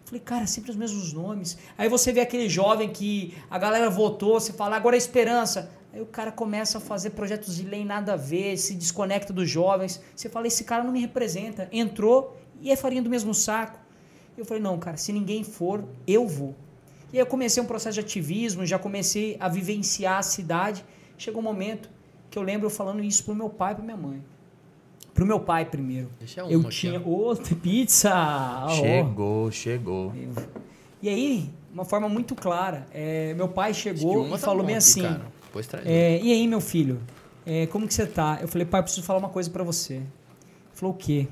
Falei, 0.04 0.20
cara, 0.20 0.46
sempre 0.46 0.70
os 0.70 0.76
mesmos 0.76 1.12
nomes. 1.12 1.58
Aí 1.76 1.88
você 1.88 2.12
vê 2.12 2.20
aquele 2.20 2.48
jovem 2.48 2.90
que 2.90 3.34
a 3.50 3.58
galera 3.58 3.90
votou, 3.90 4.38
você 4.38 4.52
fala, 4.52 4.76
agora 4.76 4.94
é 4.94 4.98
esperança. 4.98 5.68
Aí 5.92 6.00
o 6.00 6.06
cara 6.06 6.30
começa 6.30 6.78
a 6.78 6.80
fazer 6.80 7.10
projetos 7.10 7.56
de 7.56 7.64
lei 7.64 7.84
nada 7.84 8.12
a 8.12 8.16
ver, 8.16 8.56
se 8.56 8.74
desconecta 8.74 9.32
dos 9.32 9.48
jovens. 9.50 10.00
Você 10.14 10.28
fala, 10.28 10.46
esse 10.46 10.64
cara 10.64 10.84
não 10.84 10.92
me 10.92 11.00
representa. 11.00 11.68
Entrou 11.72 12.36
e 12.60 12.70
é 12.70 12.76
farinha 12.76 13.02
do 13.02 13.10
mesmo 13.10 13.34
saco. 13.34 13.78
Eu 14.38 14.44
falei, 14.44 14.62
não, 14.62 14.78
cara, 14.78 14.96
se 14.96 15.12
ninguém 15.12 15.42
for, 15.42 15.84
eu 16.06 16.26
vou. 16.26 16.54
E 17.12 17.16
aí 17.16 17.22
eu 17.22 17.26
comecei 17.26 17.60
um 17.62 17.66
processo 17.66 17.94
de 17.94 18.00
ativismo, 18.00 18.64
já 18.64 18.78
comecei 18.78 19.36
a 19.40 19.48
vivenciar 19.48 20.18
a 20.18 20.22
cidade. 20.22 20.84
Chegou 21.18 21.40
um 21.40 21.44
momento 21.44 21.90
que 22.30 22.38
eu 22.38 22.42
lembro 22.42 22.66
eu 22.66 22.70
falando 22.70 23.02
isso 23.02 23.24
pro 23.24 23.34
meu 23.34 23.50
pai 23.50 23.72
e 23.72 23.74
pra 23.74 23.84
minha 23.84 23.96
mãe. 23.96 24.22
Pro 25.12 25.26
meu 25.26 25.40
pai 25.40 25.64
primeiro. 25.64 26.08
Deixa 26.20 26.40
eu 26.40 26.60
aqui, 26.60 26.68
tinha. 26.68 27.00
Ô, 27.00 27.34
pizza! 27.60 28.12
Ah, 28.14 28.66
ó. 28.66 28.68
Chegou, 28.68 29.50
chegou. 29.50 30.12
E 31.02 31.08
aí, 31.08 31.50
uma 31.74 31.84
forma 31.84 32.08
muito 32.08 32.34
clara, 32.36 32.86
é, 32.92 33.34
meu 33.34 33.48
pai 33.48 33.74
chegou 33.74 34.32
e 34.34 34.38
falou 34.38 34.64
bem 34.64 34.76
assim: 34.76 35.02
cara. 35.02 35.39
Traz 35.68 35.86
é, 35.86 36.20
E 36.20 36.32
aí, 36.32 36.46
meu 36.46 36.60
filho, 36.60 37.00
é, 37.44 37.66
como 37.66 37.86
que 37.86 37.94
você 37.94 38.06
tá? 38.06 38.38
Eu 38.40 38.48
falei, 38.48 38.66
pai, 38.66 38.80
eu 38.80 38.84
preciso 38.84 39.04
falar 39.04 39.18
uma 39.18 39.28
coisa 39.28 39.50
pra 39.50 39.64
você. 39.64 39.94
Ele 39.94 40.06
falou, 40.72 40.94
o 40.94 40.98
quê? 40.98 41.28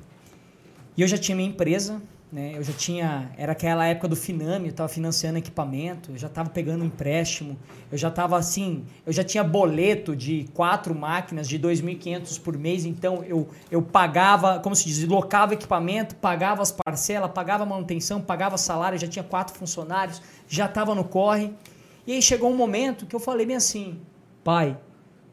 E 0.96 1.02
eu 1.02 1.08
já 1.08 1.16
tinha 1.16 1.36
minha 1.36 1.48
empresa, 1.48 2.02
né? 2.30 2.52
Eu 2.56 2.62
já 2.62 2.72
tinha. 2.72 3.30
Era 3.36 3.52
aquela 3.52 3.86
época 3.86 4.08
do 4.08 4.16
Finame, 4.16 4.68
eu 4.68 4.74
tava 4.74 4.88
financiando 4.88 5.38
equipamento, 5.38 6.12
eu 6.12 6.18
já 6.18 6.28
tava 6.28 6.50
pegando 6.50 6.84
empréstimo, 6.84 7.56
eu 7.90 7.96
já 7.96 8.10
tava 8.10 8.36
assim, 8.36 8.84
eu 9.06 9.12
já 9.12 9.24
tinha 9.24 9.42
boleto 9.42 10.14
de 10.14 10.46
quatro 10.52 10.94
máquinas 10.94 11.48
de 11.48 11.58
2.500 11.58 12.40
por 12.40 12.58
mês, 12.58 12.84
então 12.84 13.24
eu, 13.24 13.48
eu 13.70 13.80
pagava, 13.80 14.58
como 14.60 14.76
se 14.76 14.84
diz, 14.84 15.02
locava 15.04 15.54
equipamento, 15.54 16.16
pagava 16.16 16.62
as 16.62 16.72
parcelas, 16.72 17.30
pagava 17.30 17.64
manutenção, 17.64 18.20
pagava 18.20 18.58
salário, 18.58 18.98
já 18.98 19.08
tinha 19.08 19.24
quatro 19.24 19.56
funcionários, 19.56 20.20
já 20.46 20.68
tava 20.68 20.94
no 20.94 21.04
corre. 21.04 21.52
E 22.08 22.12
aí 22.14 22.20
chegou 22.20 22.50
um 22.50 22.56
momento 22.56 23.06
que 23.06 23.14
eu 23.14 23.20
falei 23.20 23.46
bem 23.46 23.54
assim, 23.54 24.00
pai, 24.42 24.76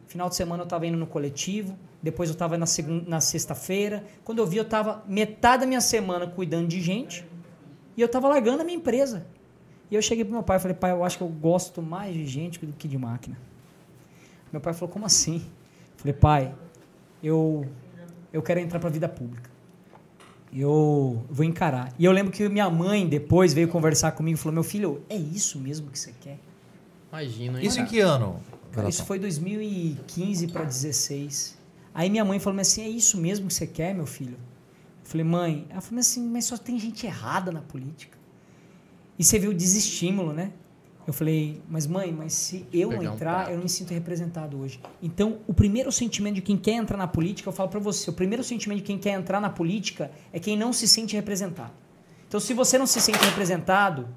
Final 0.07 0.30
de 0.30 0.36
semana 0.36 0.61
eu 0.61 0.65
estava 0.65 0.86
indo 0.86 0.97
no 0.97 1.07
coletivo, 1.07 1.78
depois 2.01 2.30
eu 2.30 2.34
estava 2.34 2.57
na, 2.57 2.65
segunda, 2.65 3.09
na 3.09 3.19
sexta-feira. 3.19 4.03
Quando 4.23 4.39
eu 4.39 4.45
vi, 4.45 4.57
eu 4.57 4.63
estava 4.63 5.03
metade 5.07 5.61
da 5.61 5.67
minha 5.67 5.82
semana 5.82 6.28
cuidando 6.28 6.67
de 6.67 6.80
gente 6.80 7.26
e 7.97 8.01
eu 8.01 8.05
estava 8.05 8.28
largando 8.30 8.61
a 8.61 8.63
minha 8.63 8.78
empresa. 8.78 9.26
E 9.89 9.95
eu 9.95 10.01
cheguei 10.01 10.23
pro 10.23 10.34
meu 10.34 10.43
pai 10.43 10.57
e 10.57 10.59
falei, 10.59 10.76
pai, 10.76 10.91
eu 10.91 11.03
acho 11.03 11.17
que 11.17 11.23
eu 11.23 11.28
gosto 11.28 11.82
mais 11.82 12.13
de 12.13 12.26
gente 12.26 12.63
do 12.65 12.73
que 12.73 12.88
de 12.88 12.97
máquina. 12.97 13.38
Meu 14.51 14.61
pai 14.61 14.73
falou, 14.73 14.89
como 14.89 15.05
assim? 15.05 15.38
Eu 15.93 15.97
falei, 15.97 16.13
pai, 16.13 16.55
eu, 17.21 17.65
eu 18.32 18.41
quero 18.41 18.59
entrar 18.59 18.80
para 18.80 18.89
a 18.89 18.91
vida 18.91 19.09
pública. 19.09 19.49
Eu 20.53 21.26
vou 21.30 21.43
encarar. 21.43 21.93
E 21.99 22.05
eu 22.05 22.11
lembro 22.11 22.32
que 22.32 22.47
minha 22.47 22.69
mãe 22.69 23.07
depois 23.07 23.53
veio 23.53 23.67
conversar 23.67 24.11
comigo 24.11 24.38
e 24.38 24.39
falou, 24.39 24.53
meu 24.53 24.63
filho, 24.63 25.03
é 25.09 25.15
isso 25.15 25.59
mesmo 25.59 25.89
que 25.91 25.99
você 25.99 26.13
quer? 26.21 26.39
Imagina, 27.11 27.59
hein? 27.59 27.67
Isso 27.67 27.79
em 27.79 27.85
que 27.85 27.99
ano? 27.99 28.41
Cara, 28.71 28.89
isso 28.89 29.05
foi 29.05 29.19
2015 29.19 30.47
para 30.47 30.63
16. 30.63 31.57
Aí 31.93 32.09
minha 32.09 32.25
mãe 32.25 32.39
falou 32.39 32.59
assim: 32.59 32.81
é 32.81 32.89
isso 32.89 33.17
mesmo 33.17 33.47
que 33.47 33.53
você 33.53 33.65
quer, 33.65 33.93
meu 33.93 34.05
filho? 34.05 34.37
Eu 35.03 35.09
falei, 35.09 35.23
mãe, 35.23 35.67
ela 35.69 35.81
falou 35.81 35.99
assim, 35.99 36.27
mas 36.27 36.45
só 36.45 36.57
tem 36.57 36.79
gente 36.79 37.05
errada 37.05 37.51
na 37.51 37.61
política. 37.61 38.17
E 39.19 39.23
você 39.23 39.37
viu 39.37 39.51
o 39.51 39.53
desestímulo, 39.53 40.33
né? 40.33 40.51
Eu 41.07 41.13
falei, 41.13 41.61
mas 41.69 41.85
mãe, 41.85 42.11
mas 42.11 42.33
se 42.33 42.65
eu 42.73 42.89
não 42.89 42.97
Pegar 42.97 43.11
um 43.11 43.13
entrar, 43.13 43.33
prato. 43.33 43.49
eu 43.51 43.57
não 43.57 43.63
me 43.63 43.69
sinto 43.69 43.93
representado 43.93 44.59
hoje. 44.59 44.81
Então, 45.03 45.37
o 45.45 45.53
primeiro 45.53 45.91
sentimento 45.91 46.35
de 46.35 46.41
quem 46.41 46.57
quer 46.57 46.73
entrar 46.73 46.97
na 46.97 47.07
política, 47.07 47.47
eu 47.47 47.53
falo 47.53 47.69
pra 47.69 47.79
você, 47.79 48.09
o 48.09 48.13
primeiro 48.13 48.43
sentimento 48.43 48.79
de 48.79 48.83
quem 48.83 48.97
quer 48.97 49.11
entrar 49.11 49.39
na 49.39 49.49
política 49.49 50.09
é 50.33 50.39
quem 50.39 50.57
não 50.57 50.73
se 50.73 50.87
sente 50.87 51.15
representado. 51.15 51.71
Então, 52.27 52.39
se 52.39 52.55
você 52.55 52.79
não 52.79 52.87
se 52.87 52.99
sente 52.99 53.23
representado, 53.23 54.09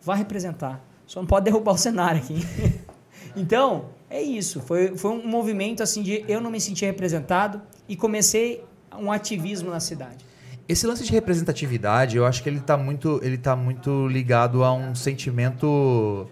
vá 0.00 0.14
representar. 0.14 0.82
Só 1.06 1.20
não 1.20 1.26
pode 1.26 1.44
derrubar 1.44 1.72
o 1.72 1.78
cenário 1.78 2.20
aqui. 2.20 2.44
então, 3.36 3.90
é 4.10 4.20
isso. 4.20 4.60
Foi, 4.60 4.96
foi 4.96 5.12
um 5.12 5.26
movimento 5.26 5.82
assim 5.82 6.02
de 6.02 6.24
eu 6.28 6.40
não 6.40 6.50
me 6.50 6.60
sentir 6.60 6.86
representado 6.86 7.62
e 7.88 7.96
comecei 7.96 8.64
um 8.98 9.12
ativismo 9.12 9.70
na 9.70 9.80
cidade. 9.80 10.24
Esse 10.68 10.86
lance 10.86 11.04
de 11.04 11.12
representatividade, 11.12 12.16
eu 12.16 12.26
acho 12.26 12.42
que 12.42 12.48
ele 12.48 12.58
tá 12.58 12.76
muito, 12.76 13.20
ele 13.22 13.38
tá 13.38 13.54
muito 13.54 14.08
ligado 14.08 14.64
a 14.64 14.72
um 14.72 14.96
sentimento, 14.96 16.26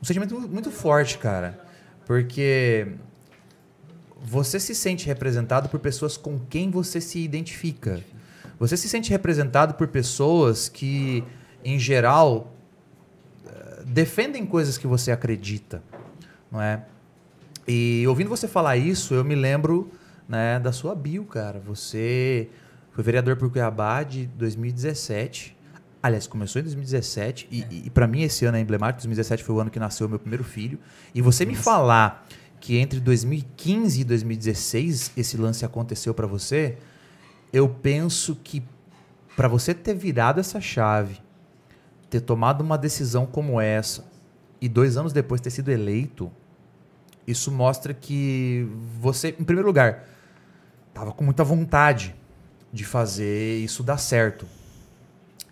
um 0.00 0.04
sentimento 0.04 0.40
muito 0.40 0.70
forte, 0.70 1.18
cara. 1.18 1.60
Porque 2.06 2.88
você 4.22 4.58
se 4.58 4.74
sente 4.74 5.06
representado 5.06 5.68
por 5.68 5.80
pessoas 5.80 6.16
com 6.16 6.38
quem 6.38 6.70
você 6.70 6.98
se 6.98 7.18
identifica. 7.18 8.02
Você 8.58 8.74
se 8.74 8.88
sente 8.88 9.10
representado 9.10 9.74
por 9.74 9.88
pessoas 9.88 10.66
que, 10.66 11.22
em 11.62 11.78
geral, 11.78 12.53
defendem 13.84 14.46
coisas 14.46 14.78
que 14.78 14.86
você 14.86 15.10
acredita, 15.10 15.82
não 16.50 16.60
é? 16.60 16.84
E 17.66 18.04
ouvindo 18.06 18.28
você 18.28 18.46
falar 18.46 18.76
isso, 18.76 19.14
eu 19.14 19.24
me 19.24 19.34
lembro 19.34 19.90
né, 20.28 20.58
da 20.58 20.72
sua 20.72 20.94
bio, 20.94 21.24
cara. 21.24 21.60
Você 21.60 22.48
foi 22.92 23.02
vereador 23.02 23.36
por 23.36 23.50
Cuiabá 23.50 24.02
de 24.02 24.26
2017 24.26 25.54
Aliás, 26.04 26.26
começou 26.26 26.60
em 26.60 26.64
2017 26.64 27.48
e, 27.50 27.86
e 27.86 27.88
para 27.88 28.06
mim 28.06 28.20
esse 28.20 28.44
ano 28.44 28.58
é 28.58 28.60
emblemático. 28.60 28.98
2017 28.98 29.42
foi 29.42 29.54
o 29.54 29.60
ano 29.60 29.70
que 29.70 29.78
nasceu 29.78 30.06
o 30.06 30.10
meu 30.10 30.18
primeiro 30.18 30.44
filho. 30.44 30.78
E 31.14 31.22
você 31.22 31.46
me 31.46 31.54
falar 31.54 32.28
que 32.60 32.76
entre 32.76 33.00
2015 33.00 34.02
e 34.02 34.04
2016 34.04 35.12
esse 35.16 35.38
lance 35.38 35.64
aconteceu 35.64 36.12
para 36.12 36.26
você, 36.26 36.76
eu 37.50 37.70
penso 37.70 38.36
que 38.36 38.62
para 39.34 39.48
você 39.48 39.72
ter 39.72 39.94
virado 39.94 40.40
essa 40.40 40.60
chave, 40.60 41.22
ter 42.14 42.20
tomado 42.20 42.60
uma 42.60 42.78
decisão 42.78 43.26
como 43.26 43.60
essa 43.60 44.04
e 44.60 44.68
dois 44.68 44.96
anos 44.96 45.12
depois 45.12 45.40
ter 45.40 45.50
sido 45.50 45.72
eleito, 45.72 46.30
isso 47.26 47.50
mostra 47.50 47.92
que 47.92 48.68
você, 49.00 49.30
em 49.30 49.42
primeiro 49.42 49.66
lugar, 49.66 50.04
tava 50.92 51.10
com 51.10 51.24
muita 51.24 51.42
vontade 51.42 52.14
de 52.72 52.84
fazer 52.84 53.58
isso 53.58 53.82
dar 53.82 53.96
certo. 53.96 54.46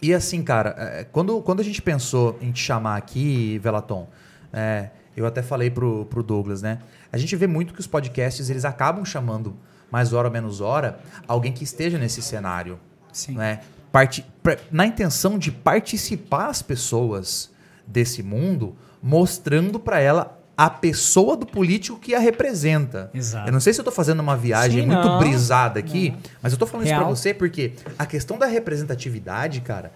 E 0.00 0.14
assim, 0.14 0.40
cara, 0.44 0.76
é, 0.78 1.04
quando, 1.04 1.42
quando 1.42 1.58
a 1.58 1.64
gente 1.64 1.82
pensou 1.82 2.38
em 2.40 2.52
te 2.52 2.62
chamar 2.62 2.96
aqui, 2.96 3.58
Velaton, 3.58 4.08
é, 4.52 4.90
eu 5.16 5.26
até 5.26 5.42
falei 5.42 5.68
pro, 5.68 6.06
pro 6.06 6.22
Douglas, 6.22 6.62
né? 6.62 6.78
A 7.10 7.18
gente 7.18 7.34
vê 7.34 7.48
muito 7.48 7.74
que 7.74 7.80
os 7.80 7.88
podcasts 7.88 8.48
eles 8.48 8.64
acabam 8.64 9.04
chamando 9.04 9.56
mais 9.90 10.12
hora 10.12 10.28
ou 10.28 10.32
menos 10.32 10.60
hora 10.60 11.00
alguém 11.26 11.52
que 11.52 11.64
esteja 11.64 11.98
nesse 11.98 12.22
cenário. 12.22 12.78
Sim. 13.12 13.34
Né? 13.34 13.62
Parti 13.92 14.24
na 14.70 14.86
intenção 14.86 15.38
de 15.38 15.52
participar 15.52 16.46
as 16.48 16.62
pessoas 16.62 17.50
desse 17.86 18.22
mundo, 18.22 18.74
mostrando 19.02 19.78
para 19.78 20.00
ela 20.00 20.38
a 20.56 20.70
pessoa 20.70 21.36
do 21.36 21.46
político 21.46 21.98
que 21.98 22.14
a 22.14 22.18
representa. 22.18 23.10
Exato. 23.14 23.48
Eu 23.48 23.52
não 23.52 23.60
sei 23.60 23.72
se 23.72 23.80
eu 23.80 23.84
tô 23.84 23.90
fazendo 23.92 24.20
uma 24.20 24.36
viagem 24.36 24.82
Sim, 24.82 24.86
muito 24.86 25.06
não. 25.06 25.18
brisada 25.18 25.78
aqui, 25.78 26.10
Não. 26.10 26.18
mas 26.42 26.52
eu 26.52 26.58
tô 26.58 26.66
falando 26.66 26.86
isso 26.86 26.94
Real. 26.94 27.04
pra 27.04 27.14
você 27.14 27.34
porque 27.34 27.72
a 27.98 28.06
questão 28.06 28.38
da 28.38 28.46
representatividade, 28.46 29.60
cara, 29.60 29.92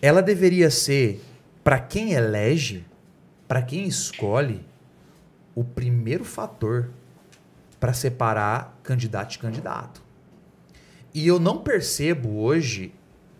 ela 0.00 0.22
deveria 0.22 0.70
ser 0.70 1.22
para 1.62 1.78
quem 1.78 2.12
elege, 2.12 2.84
para 3.48 3.62
quem 3.62 3.84
escolhe, 3.86 4.64
o 5.54 5.64
primeiro 5.64 6.24
fator 6.24 6.90
para 7.80 7.92
separar 7.92 8.78
candidato 8.82 9.30
de 9.30 9.38
candidato. 9.38 10.03
E 11.14 11.26
eu 11.28 11.38
não 11.38 11.58
percebo 11.58 12.40
hoje 12.40 12.92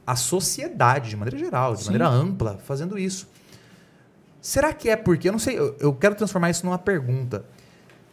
a 0.07 0.15
sociedade, 0.15 1.11
de 1.11 1.17
maneira 1.17 1.37
geral, 1.37 1.75
de 1.75 1.81
Sim. 1.81 1.87
maneira 1.87 2.09
ampla, 2.09 2.59
fazendo 2.59 2.97
isso. 2.97 3.29
Será 4.41 4.73
que 4.73 4.89
é 4.89 4.97
porque, 4.97 5.29
eu 5.29 5.33
não 5.33 5.39
sei, 5.39 5.59
eu, 5.59 5.77
eu 5.81 5.93
quero 5.93 6.15
transformar 6.15 6.51
isso 6.51 6.65
numa 6.65 6.79
pergunta. 6.79 7.45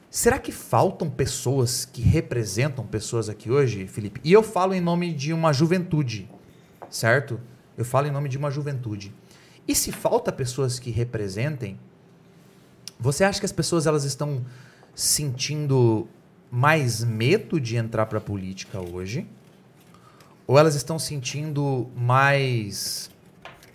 Será 0.10 0.40
que 0.40 0.52
faltam 0.52 1.10
pessoas 1.10 1.86
que 1.86 2.02
representam 2.02 2.86
pessoas 2.86 3.30
aqui 3.30 3.52
hoje, 3.52 3.86
Felipe? 3.86 4.20
E 4.24 4.34
eu 4.34 4.42
falo 4.42 4.74
em 4.74 4.82
nome 4.82 5.14
de 5.14 5.32
uma 5.32 5.54
juventude, 5.54 6.30
certo? 6.90 7.40
Eu 7.78 7.86
falo 7.86 8.08
em 8.08 8.12
nome 8.12 8.30
de 8.30 8.38
uma 8.38 8.50
juventude. 8.50 9.14
E 9.68 9.76
se 9.76 9.92
falta 9.92 10.32
pessoas 10.32 10.80
que 10.80 10.90
representem, 10.90 11.80
você 13.00 13.24
acha 13.24 13.40
que 13.40 13.46
as 13.46 13.52
pessoas 13.52 13.86
elas 13.86 14.04
estão 14.06 14.44
sentindo 14.96 16.08
mais 16.50 17.04
medo 17.04 17.60
de 17.60 17.78
entrar 17.78 18.06
para 18.06 18.18
a 18.18 18.22
política 18.22 18.80
hoje? 18.80 19.28
Ou 20.48 20.58
elas 20.58 20.76
estão 20.76 20.98
sentindo 21.00 21.88
mais 21.96 23.10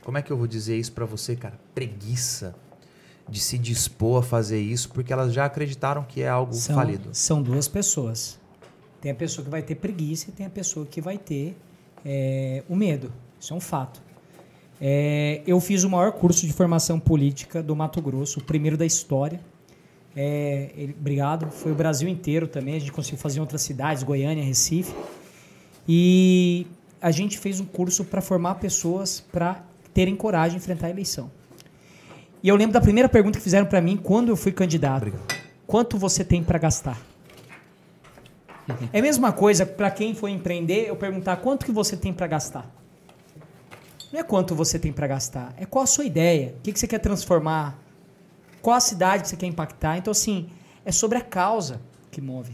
como 0.02 0.18
é 0.18 0.22
que 0.22 0.30
eu 0.30 0.36
vou 0.36 0.46
dizer 0.46 0.76
isso 0.78 0.92
para 0.92 1.04
você, 1.04 1.34
cara? 1.34 1.58
Preguiça 1.74 2.54
de 3.28 3.40
se 3.40 3.58
dispor 3.58 4.20
a 4.20 4.22
fazer 4.22 4.60
isso 4.60 4.88
porque 4.90 5.12
elas 5.12 5.32
já 5.32 5.44
acreditaram 5.44 6.04
que 6.04 6.22
é 6.22 6.28
algo 6.28 6.52
São, 6.54 6.76
falido. 6.76 7.08
são 7.12 7.42
duas 7.42 7.66
pessoas. 7.66 8.38
Tem 9.00 9.10
a 9.10 9.14
pessoa 9.14 9.44
que 9.44 9.50
vai 9.50 9.62
ter 9.62 9.74
preguiça 9.74 10.26
e 10.28 10.32
tem 10.32 10.46
a 10.46 10.50
pessoa 10.50 10.86
que 10.86 11.00
vai 11.00 11.18
ter 11.18 11.56
é, 12.04 12.62
o 12.68 12.76
medo. 12.76 13.12
Isso 13.40 13.52
é 13.52 13.56
um 13.56 13.60
fato. 13.60 14.00
É, 14.80 15.42
eu 15.46 15.58
fiz 15.60 15.82
o 15.82 15.90
maior 15.90 16.12
curso 16.12 16.46
de 16.46 16.52
formação 16.52 17.00
política 17.00 17.60
do 17.62 17.74
Mato 17.74 18.00
Grosso, 18.00 18.38
o 18.38 18.44
primeiro 18.44 18.76
da 18.76 18.86
história. 18.86 19.40
É, 20.14 20.70
ele- 20.76 20.94
obrigado. 20.98 21.50
Foi 21.50 21.72
o 21.72 21.74
Brasil 21.74 22.08
inteiro 22.08 22.46
também. 22.46 22.76
A 22.76 22.78
gente 22.78 22.92
conseguiu 22.92 23.18
fazer 23.18 23.38
em 23.38 23.40
outras 23.40 23.62
cidades, 23.62 24.02
Goiânia, 24.02 24.44
Recife. 24.44 24.94
E 25.88 26.66
a 27.00 27.10
gente 27.10 27.38
fez 27.38 27.60
um 27.60 27.64
curso 27.64 28.04
para 28.04 28.20
formar 28.20 28.56
pessoas 28.56 29.20
para 29.20 29.62
terem 29.94 30.16
coragem 30.16 30.58
de 30.58 30.64
enfrentar 30.64 30.88
a 30.88 30.90
eleição. 30.90 31.30
E 32.42 32.48
eu 32.48 32.56
lembro 32.56 32.74
da 32.74 32.80
primeira 32.80 33.08
pergunta 33.08 33.38
que 33.38 33.44
fizeram 33.44 33.66
para 33.66 33.80
mim 33.80 33.96
quando 33.96 34.28
eu 34.28 34.36
fui 34.36 34.52
candidato. 34.52 35.08
Obrigado. 35.08 35.36
Quanto 35.66 35.98
você 35.98 36.24
tem 36.24 36.42
para 36.42 36.58
gastar? 36.58 37.00
É 38.92 38.98
a 38.98 39.02
mesma 39.02 39.32
coisa 39.32 39.64
para 39.64 39.90
quem 39.90 40.14
for 40.14 40.28
empreender, 40.28 40.88
eu 40.88 40.96
perguntar 40.96 41.36
quanto 41.36 41.64
que 41.64 41.72
você 41.72 41.96
tem 41.96 42.12
para 42.12 42.26
gastar. 42.26 42.68
Não 44.12 44.20
é 44.20 44.22
quanto 44.22 44.54
você 44.54 44.78
tem 44.78 44.92
para 44.92 45.06
gastar, 45.06 45.54
é 45.56 45.66
qual 45.66 45.84
a 45.84 45.86
sua 45.86 46.04
ideia, 46.04 46.54
o 46.58 46.62
que, 46.62 46.72
que 46.72 46.78
você 46.78 46.86
quer 46.86 46.98
transformar, 46.98 47.78
qual 48.62 48.76
a 48.76 48.80
cidade 48.80 49.22
que 49.22 49.28
você 49.28 49.36
quer 49.36 49.46
impactar. 49.46 49.96
Então, 49.98 50.10
assim, 50.10 50.48
é 50.84 50.92
sobre 50.92 51.18
a 51.18 51.20
causa 51.20 51.80
que 52.10 52.20
move. 52.20 52.52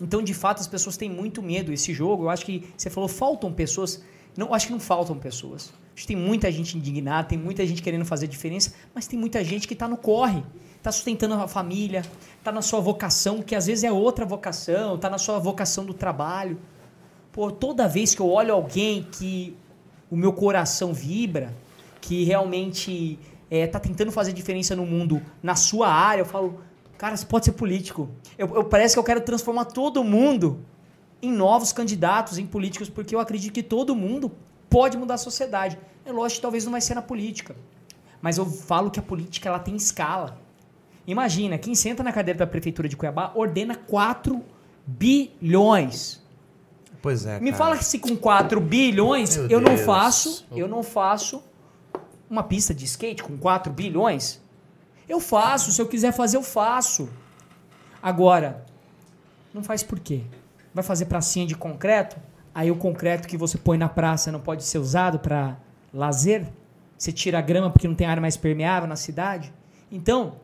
Então, 0.00 0.22
de 0.22 0.34
fato, 0.34 0.60
as 0.60 0.66
pessoas 0.66 0.96
têm 0.96 1.08
muito 1.08 1.42
medo. 1.42 1.72
Esse 1.72 1.92
jogo, 1.94 2.24
eu 2.24 2.30
acho 2.30 2.44
que 2.44 2.64
você 2.76 2.90
falou, 2.90 3.08
faltam 3.08 3.52
pessoas. 3.52 4.02
Não, 4.36 4.52
acho 4.52 4.66
que 4.66 4.72
não 4.72 4.80
faltam 4.80 5.16
pessoas. 5.16 5.72
Acho 5.94 6.02
que 6.02 6.06
tem 6.08 6.16
muita 6.16 6.50
gente 6.50 6.76
indignada, 6.76 7.28
tem 7.28 7.38
muita 7.38 7.64
gente 7.64 7.80
querendo 7.80 8.04
fazer 8.04 8.26
diferença, 8.26 8.74
mas 8.92 9.06
tem 9.06 9.16
muita 9.18 9.44
gente 9.44 9.68
que 9.68 9.74
está 9.74 9.86
no 9.86 9.96
corre, 9.96 10.42
está 10.76 10.90
sustentando 10.90 11.34
a 11.34 11.46
família, 11.46 12.02
está 12.38 12.50
na 12.50 12.60
sua 12.60 12.80
vocação, 12.80 13.40
que 13.40 13.54
às 13.54 13.66
vezes 13.66 13.84
é 13.84 13.92
outra 13.92 14.26
vocação, 14.26 14.96
está 14.96 15.08
na 15.08 15.18
sua 15.18 15.38
vocação 15.38 15.84
do 15.84 15.94
trabalho. 15.94 16.58
Pô, 17.30 17.52
toda 17.52 17.86
vez 17.86 18.12
que 18.12 18.20
eu 18.20 18.28
olho 18.28 18.52
alguém 18.52 19.04
que 19.04 19.56
o 20.10 20.16
meu 20.16 20.32
coração 20.32 20.92
vibra, 20.92 21.54
que 22.00 22.24
realmente 22.24 23.18
está 23.48 23.78
tentando 23.78 24.10
fazer 24.10 24.32
diferença 24.32 24.74
no 24.74 24.84
mundo, 24.84 25.22
na 25.40 25.54
sua 25.54 25.88
área, 25.88 26.22
eu 26.22 26.26
falo, 26.26 26.60
cara, 26.98 27.16
você 27.16 27.26
pode 27.26 27.44
ser 27.46 27.52
político. 27.52 28.08
Eu, 28.38 28.48
eu- 28.54 28.64
parece 28.64 28.94
que 28.94 28.98
eu 28.98 29.04
quero 29.04 29.20
transformar 29.20 29.66
todo 29.66 30.02
mundo 30.04 30.60
em 31.22 31.32
novos 31.32 31.72
candidatos, 31.72 32.38
em 32.38 32.46
políticos, 32.46 32.88
porque 32.88 33.14
eu 33.14 33.20
acredito 33.20 33.52
que 33.52 33.62
todo 33.62 33.94
mundo 33.94 34.30
pode 34.68 34.96
mudar 34.96 35.14
a 35.14 35.18
sociedade. 35.18 35.78
É 36.04 36.12
lógico 36.12 36.36
que 36.38 36.42
talvez 36.42 36.64
não 36.64 36.72
vai 36.72 36.80
ser 36.80 36.94
na 36.94 37.02
política, 37.02 37.56
mas 38.20 38.36
eu 38.38 38.44
falo 38.46 38.90
que 38.90 38.98
a 39.00 39.02
política 39.02 39.48
ela 39.48 39.58
tem 39.58 39.74
escala. 39.76 40.38
Imagina, 41.06 41.56
quem 41.58 41.74
senta 41.74 42.02
na 42.02 42.12
cadeira 42.12 42.38
da 42.38 42.46
prefeitura 42.46 42.88
de 42.88 42.96
Cuiabá 42.96 43.32
ordena 43.34 43.74
4 43.74 44.42
bilhões. 44.86 46.22
Pois 47.02 47.26
é, 47.26 47.38
Me 47.40 47.50
cara. 47.50 47.62
fala 47.64 47.76
que 47.78 47.84
se 47.84 47.98
com 47.98 48.16
4 48.16 48.60
bilhões 48.60 49.36
Meu 49.36 49.48
eu 49.50 49.60
não 49.60 49.74
Deus. 49.74 49.84
faço, 49.86 50.46
eu 50.52 50.66
não 50.66 50.82
faço 50.82 51.42
uma 52.30 52.42
pista 52.42 52.74
de 52.74 52.84
skate 52.86 53.22
com 53.22 53.36
4 53.36 53.70
bilhões. 53.72 54.40
Eu 55.08 55.20
faço, 55.20 55.72
se 55.72 55.80
eu 55.80 55.86
quiser 55.86 56.12
fazer 56.12 56.36
eu 56.36 56.42
faço. 56.42 57.08
Agora, 58.02 58.64
não 59.52 59.62
faz 59.62 59.82
por 59.82 60.00
quê? 60.00 60.22
Vai 60.72 60.82
fazer 60.82 61.06
pracinha 61.06 61.46
de 61.46 61.54
concreto? 61.54 62.16
Aí 62.54 62.70
o 62.70 62.76
concreto 62.76 63.28
que 63.28 63.36
você 63.36 63.58
põe 63.58 63.76
na 63.76 63.88
praça 63.88 64.30
não 64.30 64.40
pode 64.40 64.64
ser 64.64 64.78
usado 64.78 65.18
para 65.18 65.56
lazer? 65.92 66.46
Você 66.96 67.12
tira 67.12 67.38
a 67.38 67.42
grama 67.42 67.70
porque 67.70 67.88
não 67.88 67.94
tem 67.94 68.06
área 68.06 68.20
mais 68.20 68.36
permeável 68.36 68.88
na 68.88 68.96
cidade? 68.96 69.52
Então, 69.90 70.36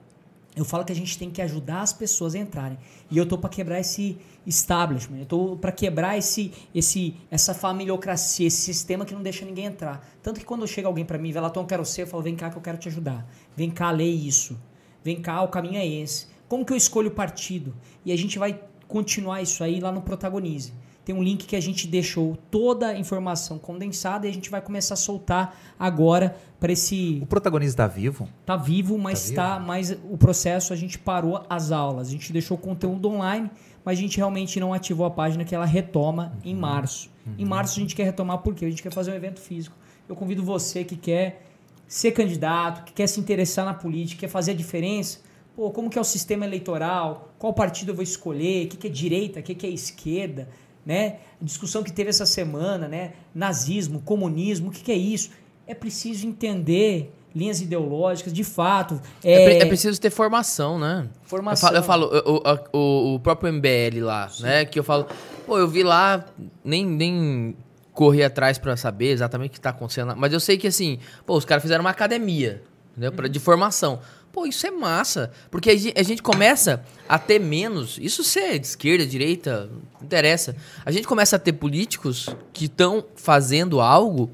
eu 0.56 0.64
falo 0.64 0.84
que 0.84 0.92
a 0.92 0.96
gente 0.96 1.16
tem 1.16 1.30
que 1.30 1.40
ajudar 1.40 1.82
as 1.82 1.92
pessoas 1.92 2.34
a 2.34 2.38
entrarem. 2.38 2.76
E 3.10 3.16
eu 3.16 3.26
tô 3.26 3.38
para 3.38 3.48
quebrar 3.48 3.78
esse 3.78 4.18
establishment, 4.46 5.18
eu 5.18 5.26
tô 5.26 5.56
para 5.56 5.70
quebrar 5.70 6.18
esse, 6.18 6.52
esse, 6.74 7.14
essa 7.30 7.54
familiocracia, 7.54 8.46
esse 8.46 8.60
sistema 8.60 9.04
que 9.04 9.14
não 9.14 9.22
deixa 9.22 9.44
ninguém 9.44 9.66
entrar. 9.66 10.04
Tanto 10.22 10.40
que 10.40 10.46
quando 10.46 10.66
chega 10.66 10.88
alguém 10.88 11.04
para 11.04 11.18
mim, 11.18 11.30
Velaton, 11.30 11.60
eu 11.60 11.66
quero 11.66 11.84
ser, 11.84 12.02
eu 12.02 12.06
falo, 12.06 12.22
vem 12.22 12.34
cá 12.34 12.50
que 12.50 12.56
eu 12.56 12.62
quero 12.62 12.78
te 12.78 12.88
ajudar. 12.88 13.26
Vem 13.56 13.70
cá, 13.70 13.90
lê 13.90 14.06
isso. 14.06 14.58
Vem 15.04 15.20
cá, 15.20 15.42
o 15.42 15.48
caminho 15.48 15.76
é 15.76 15.86
esse. 15.86 16.26
Como 16.48 16.64
que 16.64 16.72
eu 16.72 16.76
escolho 16.76 17.08
o 17.08 17.14
partido? 17.14 17.74
E 18.04 18.12
a 18.12 18.16
gente 18.16 18.38
vai 18.38 18.60
continuar 18.88 19.40
isso 19.40 19.62
aí 19.62 19.78
lá 19.78 19.92
no 19.92 20.02
Protagonize. 20.02 20.72
Tem 21.04 21.14
um 21.14 21.22
link 21.22 21.46
que 21.46 21.56
a 21.56 21.60
gente 21.60 21.86
deixou 21.88 22.36
toda 22.50 22.88
a 22.88 22.98
informação 22.98 23.58
condensada 23.58 24.26
e 24.26 24.30
a 24.30 24.32
gente 24.32 24.50
vai 24.50 24.60
começar 24.60 24.94
a 24.94 24.96
soltar 24.96 25.58
agora 25.78 26.36
para 26.60 26.70
esse 26.72 27.18
O 27.22 27.26
protagonista 27.26 27.82
tá 27.82 27.88
vivo? 27.88 28.28
tá 28.44 28.56
vivo, 28.56 28.98
mas 28.98 29.30
Tá 29.30 29.34
tá, 29.34 29.54
vivo? 29.54 29.66
mas 29.66 29.90
o 30.10 30.16
processo 30.18 30.72
a 30.72 30.76
gente 30.76 30.98
parou 30.98 31.42
as 31.48 31.72
aulas. 31.72 32.08
A 32.08 32.10
gente 32.10 32.32
deixou 32.32 32.56
o 32.56 32.60
conteúdo 32.60 33.08
online, 33.08 33.50
mas 33.84 33.98
a 33.98 34.02
gente 34.02 34.18
realmente 34.18 34.60
não 34.60 34.74
ativou 34.74 35.06
a 35.06 35.10
página 35.10 35.42
que 35.44 35.54
ela 35.54 35.64
retoma 35.64 36.32
em 36.44 36.54
Uhum. 36.54 36.60
março. 36.60 37.10
Em 37.38 37.44
março 37.44 37.78
a 37.78 37.82
gente 37.82 37.94
quer 37.96 38.04
retomar 38.04 38.38
porque 38.38 38.64
a 38.64 38.68
gente 38.68 38.82
quer 38.82 38.92
fazer 38.92 39.10
um 39.10 39.14
evento 39.14 39.40
físico. 39.40 39.74
Eu 40.08 40.14
convido 40.14 40.42
você 40.44 40.84
que 40.84 40.96
quer 40.96 41.46
ser 41.88 42.12
candidato, 42.12 42.84
que 42.84 42.92
quer 42.92 43.06
se 43.06 43.18
interessar 43.18 43.64
na 43.64 43.72
política, 43.74 44.20
quer 44.20 44.28
fazer 44.28 44.50
a 44.52 44.54
diferença. 44.54 45.20
Pô, 45.56 45.70
como 45.70 45.88
que 45.90 45.98
é 45.98 46.00
o 46.00 46.04
sistema 46.04 46.44
eleitoral? 46.44 47.32
Qual 47.38 47.52
partido 47.52 47.90
eu 47.90 47.94
vou 47.94 48.02
escolher? 48.04 48.66
O 48.66 48.68
que, 48.68 48.76
que 48.76 48.86
é 48.86 48.90
direita? 48.90 49.40
O 49.40 49.42
que, 49.42 49.54
que 49.54 49.66
é 49.66 49.70
esquerda? 49.70 50.48
Né? 50.84 51.16
A 51.40 51.44
discussão 51.44 51.82
que 51.82 51.92
teve 51.92 52.10
essa 52.10 52.24
semana, 52.26 52.88
né? 52.88 53.12
Nazismo, 53.34 54.00
comunismo, 54.00 54.68
o 54.68 54.70
que, 54.72 54.82
que 54.82 54.92
é 54.92 54.96
isso? 54.96 55.30
É 55.66 55.74
preciso 55.74 56.26
entender 56.26 57.12
linhas 57.34 57.60
ideológicas, 57.60 58.32
de 58.32 58.42
fato. 58.42 59.00
É, 59.22 59.58
É, 59.58 59.62
é 59.62 59.66
preciso 59.66 60.00
ter 60.00 60.10
formação, 60.10 60.78
né? 60.78 61.06
Formação. 61.22 61.70
Eu 61.72 61.82
falo, 61.82 62.06
eu 62.06 62.22
falo, 62.24 62.60
o, 62.72 62.78
o- 62.78 63.14
o 63.14 63.20
próprio 63.20 63.52
MBL 63.52 64.00
lá, 64.02 64.28
né? 64.40 64.64
Que 64.64 64.78
eu 64.78 64.84
falo, 64.84 65.06
pô, 65.46 65.56
eu 65.58 65.68
vi 65.68 65.82
lá, 65.84 66.24
nem, 66.64 66.84
nem 66.84 67.54
correr 67.92 68.24
atrás 68.24 68.58
pra 68.58 68.76
saber 68.76 69.10
exatamente 69.10 69.50
o 69.50 69.52
que 69.54 69.60
tá 69.60 69.70
acontecendo. 69.70 70.14
Mas 70.16 70.32
eu 70.32 70.40
sei 70.40 70.56
que, 70.58 70.66
assim, 70.66 70.98
pô, 71.26 71.36
os 71.36 71.44
caras 71.44 71.62
fizeram 71.62 71.82
uma 71.84 71.90
academia, 71.90 72.62
entendeu? 72.92 73.12
Pra, 73.12 73.28
de 73.28 73.38
formação. 73.38 74.00
Pô, 74.32 74.46
isso 74.46 74.64
é 74.66 74.70
massa. 74.70 75.30
Porque 75.50 75.70
a 75.70 75.76
gen- 75.76 75.92
a 75.96 76.02
gente 76.04 76.22
começa 76.22 76.84
a 77.08 77.18
ter 77.18 77.40
menos. 77.40 77.98
Isso 78.00 78.22
ser 78.22 78.58
de 78.60 78.66
esquerda, 78.68 79.04
direita, 79.04 79.68
não 80.00 80.04
interessa. 80.06 80.54
A 80.84 80.90
gente 80.92 81.06
começa 81.06 81.34
a 81.34 81.38
ter 81.38 81.52
políticos 81.54 82.28
que 82.52 82.66
estão 82.66 83.04
fazendo 83.16 83.80
algo 83.80 84.30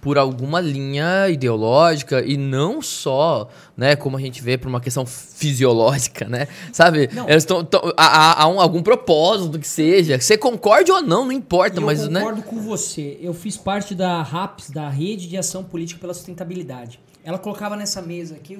por 0.00 0.16
alguma 0.16 0.60
linha 0.62 1.28
ideológica 1.28 2.24
e 2.24 2.36
não 2.36 2.80
só, 2.80 3.50
né, 3.76 3.94
como 3.96 4.16
a 4.16 4.20
gente 4.20 4.40
vê 4.40 4.56
por 4.56 4.66
uma 4.68 4.80
questão 4.80 5.04
fisiológica, 5.04 6.26
né? 6.26 6.46
Sabe? 6.72 7.10
Não. 7.12 7.28
Eles 7.28 7.42
estão 7.42 7.66
há, 7.96 8.42
há- 8.42 8.46
um- 8.48 8.60
algum 8.60 8.82
propósito 8.82 9.58
que 9.58 9.66
seja. 9.68 10.18
Você 10.20 10.38
concorde 10.38 10.90
ou 10.92 11.02
não, 11.02 11.24
não 11.24 11.32
importa, 11.32 11.80
E 11.80 11.84
mas 11.84 12.02
eu 12.04 12.10
né? 12.10 12.20
concordo 12.20 12.42
com 12.42 12.60
você. 12.60 13.18
Eu 13.20 13.34
fiz 13.34 13.56
parte 13.56 13.94
da 13.94 14.22
RAPS, 14.22 14.70
da 14.70 14.88
Rede 14.88 15.26
de 15.28 15.36
Ação 15.36 15.62
Política 15.64 16.00
pela 16.00 16.14
Sustentabilidade. 16.14 17.00
Ela 17.22 17.38
colocava 17.38 17.76
nessa 17.76 18.00
mesa 18.00 18.36
aqui 18.36 18.58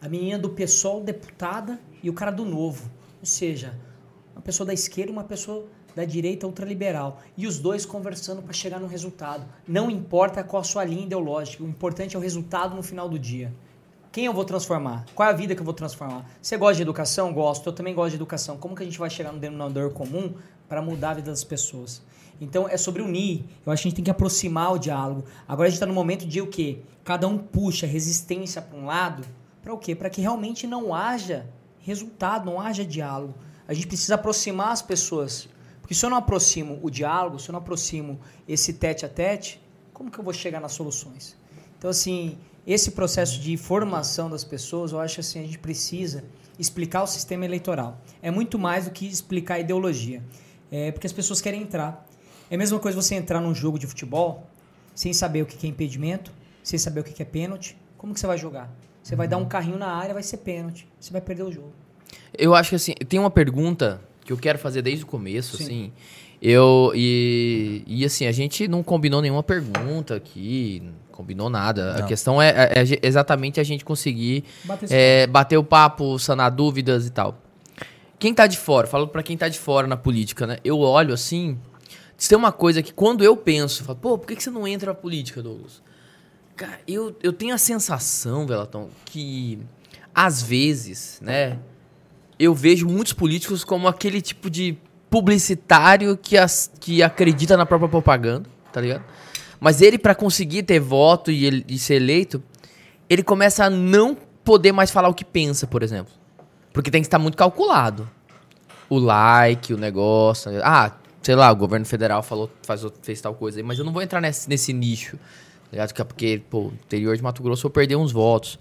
a 0.00 0.08
menina 0.08 0.38
do 0.38 0.50
PSOL, 0.50 1.02
deputada, 1.02 1.78
e 2.02 2.08
o 2.08 2.12
cara 2.12 2.30
do 2.30 2.44
Novo. 2.44 2.90
Ou 3.20 3.26
seja, 3.26 3.78
uma 4.34 4.40
pessoa 4.40 4.66
da 4.66 4.72
esquerda 4.72 5.10
e 5.10 5.12
uma 5.12 5.24
pessoa 5.24 5.66
da 5.94 6.04
direita 6.04 6.46
ultraliberal. 6.46 7.20
E 7.36 7.46
os 7.46 7.58
dois 7.58 7.84
conversando 7.84 8.42
para 8.42 8.52
chegar 8.52 8.80
no 8.80 8.86
resultado. 8.86 9.46
Não 9.66 9.90
importa 9.90 10.42
qual 10.42 10.60
a 10.60 10.64
sua 10.64 10.84
linha 10.84 11.04
ideológica, 11.04 11.62
o 11.62 11.68
importante 11.68 12.16
é 12.16 12.18
o 12.18 12.22
resultado 12.22 12.74
no 12.74 12.82
final 12.82 13.08
do 13.08 13.18
dia. 13.18 13.52
Quem 14.12 14.24
eu 14.24 14.32
vou 14.32 14.44
transformar? 14.44 15.06
Qual 15.14 15.28
é 15.28 15.30
a 15.30 15.34
vida 15.34 15.54
que 15.54 15.60
eu 15.60 15.64
vou 15.64 15.72
transformar? 15.72 16.28
Você 16.42 16.56
gosta 16.56 16.74
de 16.74 16.82
educação? 16.82 17.32
Gosto. 17.32 17.68
Eu 17.68 17.72
também 17.72 17.94
gosto 17.94 18.10
de 18.10 18.16
educação. 18.16 18.56
Como 18.56 18.74
que 18.74 18.82
a 18.82 18.84
gente 18.84 18.98
vai 18.98 19.08
chegar 19.08 19.30
no 19.30 19.38
denominador 19.38 19.92
comum 19.92 20.34
para 20.68 20.82
mudar 20.82 21.10
a 21.10 21.14
vida 21.14 21.30
das 21.30 21.44
pessoas? 21.44 22.02
Então 22.40 22.68
é 22.68 22.76
sobre 22.76 23.02
unir. 23.02 23.44
Eu 23.64 23.70
acho 23.70 23.82
que 23.82 23.86
a 23.86 23.90
gente 23.90 23.94
tem 23.94 24.04
que 24.04 24.10
aproximar 24.10 24.72
o 24.72 24.78
diálogo. 24.78 25.24
Agora 25.46 25.68
a 25.68 25.70
gente 25.70 25.76
está 25.76 25.86
no 25.86 25.94
momento 25.94 26.26
de 26.26 26.40
o 26.40 26.48
quê? 26.48 26.80
Cada 27.04 27.28
um 27.28 27.38
puxa 27.38 27.86
resistência 27.86 28.60
para 28.60 28.76
um 28.76 28.84
lado. 28.84 29.24
Para 29.62 29.72
o 29.72 29.78
quê? 29.78 29.94
Para 29.94 30.10
que 30.10 30.20
realmente 30.20 30.66
não 30.66 30.92
haja 30.92 31.46
resultado, 31.78 32.46
não 32.46 32.60
haja 32.60 32.84
diálogo. 32.84 33.34
A 33.68 33.72
gente 33.72 33.86
precisa 33.86 34.16
aproximar 34.16 34.72
as 34.72 34.82
pessoas. 34.82 35.48
Porque 35.80 35.94
se 35.94 36.04
eu 36.04 36.10
não 36.10 36.16
aproximo 36.16 36.80
o 36.82 36.90
diálogo, 36.90 37.38
se 37.38 37.48
eu 37.48 37.52
não 37.52 37.60
aproximo 37.60 38.18
esse 38.48 38.72
tete 38.72 39.06
a 39.06 39.08
tete, 39.08 39.62
como 39.92 40.10
que 40.10 40.18
eu 40.18 40.24
vou 40.24 40.32
chegar 40.32 40.60
nas 40.60 40.72
soluções? 40.72 41.36
Então, 41.78 41.88
assim, 41.88 42.36
esse 42.66 42.92
processo 42.92 43.40
de 43.40 43.56
formação 43.56 44.30
das 44.30 44.44
pessoas, 44.44 44.92
eu 44.92 45.00
acho 45.00 45.20
assim, 45.20 45.40
a 45.40 45.42
gente 45.42 45.58
precisa 45.58 46.24
explicar 46.58 47.02
o 47.02 47.06
sistema 47.06 47.44
eleitoral. 47.44 48.00
É 48.22 48.30
muito 48.30 48.58
mais 48.58 48.84
do 48.84 48.90
que 48.90 49.06
explicar 49.06 49.54
a 49.54 49.60
ideologia. 49.60 50.22
É 50.70 50.92
porque 50.92 51.06
as 51.06 51.12
pessoas 51.12 51.40
querem 51.40 51.62
entrar. 51.62 52.06
É 52.50 52.54
a 52.54 52.58
mesma 52.58 52.78
coisa 52.78 53.00
você 53.00 53.14
entrar 53.14 53.40
num 53.40 53.54
jogo 53.54 53.78
de 53.78 53.86
futebol 53.86 54.46
sem 54.94 55.12
saber 55.12 55.42
o 55.42 55.46
que 55.46 55.66
é 55.66 55.70
impedimento, 55.70 56.32
sem 56.62 56.78
saber 56.78 57.00
o 57.00 57.04
que 57.04 57.22
é 57.22 57.24
pênalti. 57.24 57.76
Como 57.96 58.12
que 58.12 58.20
você 58.20 58.26
vai 58.26 58.36
jogar? 58.36 58.70
Você 59.02 59.16
vai 59.16 59.26
dar 59.26 59.38
um 59.38 59.46
carrinho 59.46 59.78
na 59.78 59.88
área, 59.88 60.12
vai 60.12 60.22
ser 60.22 60.38
pênalti. 60.38 60.86
Você 61.00 61.12
vai 61.12 61.20
perder 61.20 61.44
o 61.44 61.52
jogo. 61.52 61.72
Eu 62.36 62.54
acho 62.54 62.70
que 62.70 62.76
assim, 62.76 62.92
tem 63.08 63.18
uma 63.18 63.30
pergunta 63.30 64.00
que 64.24 64.32
eu 64.32 64.36
quero 64.36 64.58
fazer 64.58 64.82
desde 64.82 65.04
o 65.04 65.06
começo, 65.06 65.56
Sim. 65.56 65.64
assim. 65.64 65.92
Eu 66.42 66.92
e, 66.94 67.82
e 67.86 68.04
assim, 68.04 68.26
a 68.26 68.32
gente 68.32 68.66
não 68.66 68.82
combinou 68.82 69.20
nenhuma 69.20 69.42
pergunta 69.42 70.14
aqui, 70.14 70.82
combinou 71.20 71.50
nada. 71.50 71.96
A 71.96 71.98
Não. 72.00 72.06
questão 72.06 72.40
é, 72.40 72.48
é- 72.48 72.82
é 72.82 72.98
exatamente 73.02 73.60
a 73.60 73.62
gente 73.62 73.84
conseguir 73.84 74.44
Bater 74.64 74.88
é, 74.90 75.26
bater 75.26 75.56
o 75.58 75.62
papo, 75.64 76.18
sanar 76.18 76.50
dúvidas 76.50 77.06
e 77.06 77.10
tal. 77.10 77.38
Quem 78.18 78.32
tá 78.32 78.46
de 78.46 78.56
fora, 78.58 78.86
falo 78.86 79.06
pra 79.06 79.22
quem 79.22 79.36
tá 79.36 79.48
de 79.48 79.58
fora 79.58 79.86
na 79.86 79.96
política, 79.96 80.46
né? 80.46 80.56
Eu 80.64 80.78
olho 80.80 81.12
assim, 81.12 81.58
tem 82.28 82.36
uma 82.38 82.52
coisa 82.52 82.82
que 82.82 82.92
quando 82.92 83.22
eu 83.22 83.36
penso, 83.36 83.82
eu 83.82 83.86
falo, 83.86 83.98
pô, 83.98 84.18
por 84.18 84.26
que, 84.26 84.36
que 84.36 84.42
você 84.42 84.50
não 84.50 84.66
entra 84.66 84.92
na 84.92 84.94
política, 84.94 85.42
Douglas? 85.42 85.82
Cara, 86.56 86.78
eu, 86.86 87.14
eu 87.22 87.32
tenho 87.32 87.54
a 87.54 87.58
sensação, 87.58 88.46
Velatão, 88.46 88.88
que 89.04 89.58
às 90.14 90.42
vezes, 90.42 91.18
né, 91.22 91.58
eu 92.38 92.54
vejo 92.54 92.86
muitos 92.88 93.12
políticos 93.12 93.62
como 93.64 93.86
aquele 93.88 94.20
tipo 94.22 94.48
de 94.50 94.76
publicitário 95.08 96.16
que, 96.16 96.36
as, 96.38 96.70
que 96.80 97.02
acredita 97.02 97.56
na 97.56 97.64
própria 97.66 97.88
propaganda, 97.88 98.48
tá 98.72 98.80
ligado? 98.80 99.04
Mas 99.60 99.82
ele, 99.82 99.98
pra 99.98 100.14
conseguir 100.14 100.62
ter 100.62 100.80
voto 100.80 101.30
e, 101.30 101.44
ele- 101.44 101.64
e 101.68 101.78
ser 101.78 101.94
eleito, 101.96 102.42
ele 103.08 103.22
começa 103.22 103.64
a 103.64 103.70
não 103.70 104.16
poder 104.42 104.72
mais 104.72 104.90
falar 104.90 105.08
o 105.08 105.14
que 105.14 105.24
pensa, 105.24 105.66
por 105.66 105.82
exemplo. 105.82 106.12
Porque 106.72 106.90
tem 106.90 107.02
que 107.02 107.06
estar 107.06 107.18
muito 107.18 107.36
calculado. 107.36 108.08
O 108.88 108.98
like, 108.98 109.74
o 109.74 109.76
negócio. 109.76 110.50
Ah, 110.64 110.92
sei 111.22 111.34
lá, 111.34 111.50
o 111.52 111.56
governo 111.56 111.84
federal 111.84 112.22
falou, 112.22 112.50
faz, 112.62 112.82
fez 113.02 113.20
tal 113.20 113.34
coisa 113.34 113.58
aí, 113.58 113.62
mas 113.62 113.78
eu 113.78 113.84
não 113.84 113.92
vou 113.92 114.02
entrar 114.02 114.20
nesse, 114.20 114.48
nesse 114.48 114.72
nicho. 114.72 115.16
tá 115.16 115.72
ligado? 115.72 115.92
É 115.96 116.04
Porque, 116.04 116.42
pô, 116.48 116.72
interior 116.84 117.14
de 117.16 117.22
Mato 117.22 117.42
Grosso 117.42 117.66
eu 117.66 117.70
perder 117.70 117.96
uns 117.96 118.12
votos. 118.12 118.58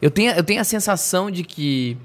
Eu 0.00 0.10
tenho, 0.10 0.32
eu 0.32 0.42
tenho 0.44 0.60
a 0.60 0.64
sensação 0.64 1.30
de 1.30 1.42
que 1.44 1.96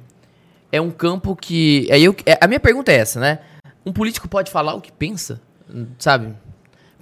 é 0.71 0.81
um 0.81 0.91
campo 0.91 1.35
que. 1.35 1.87
Aí 1.91 2.03
eu, 2.03 2.15
é- 2.25 2.37
a 2.41 2.47
minha 2.47 2.59
pergunta 2.59 2.91
é 2.91 2.95
essa, 2.95 3.19
né? 3.19 3.39
Um 3.85 3.93
político 3.93 4.27
pode 4.27 4.51
falar 4.51 4.73
o 4.73 4.81
que 4.81 4.91
pensa, 4.91 5.39
sabe? 5.99 6.33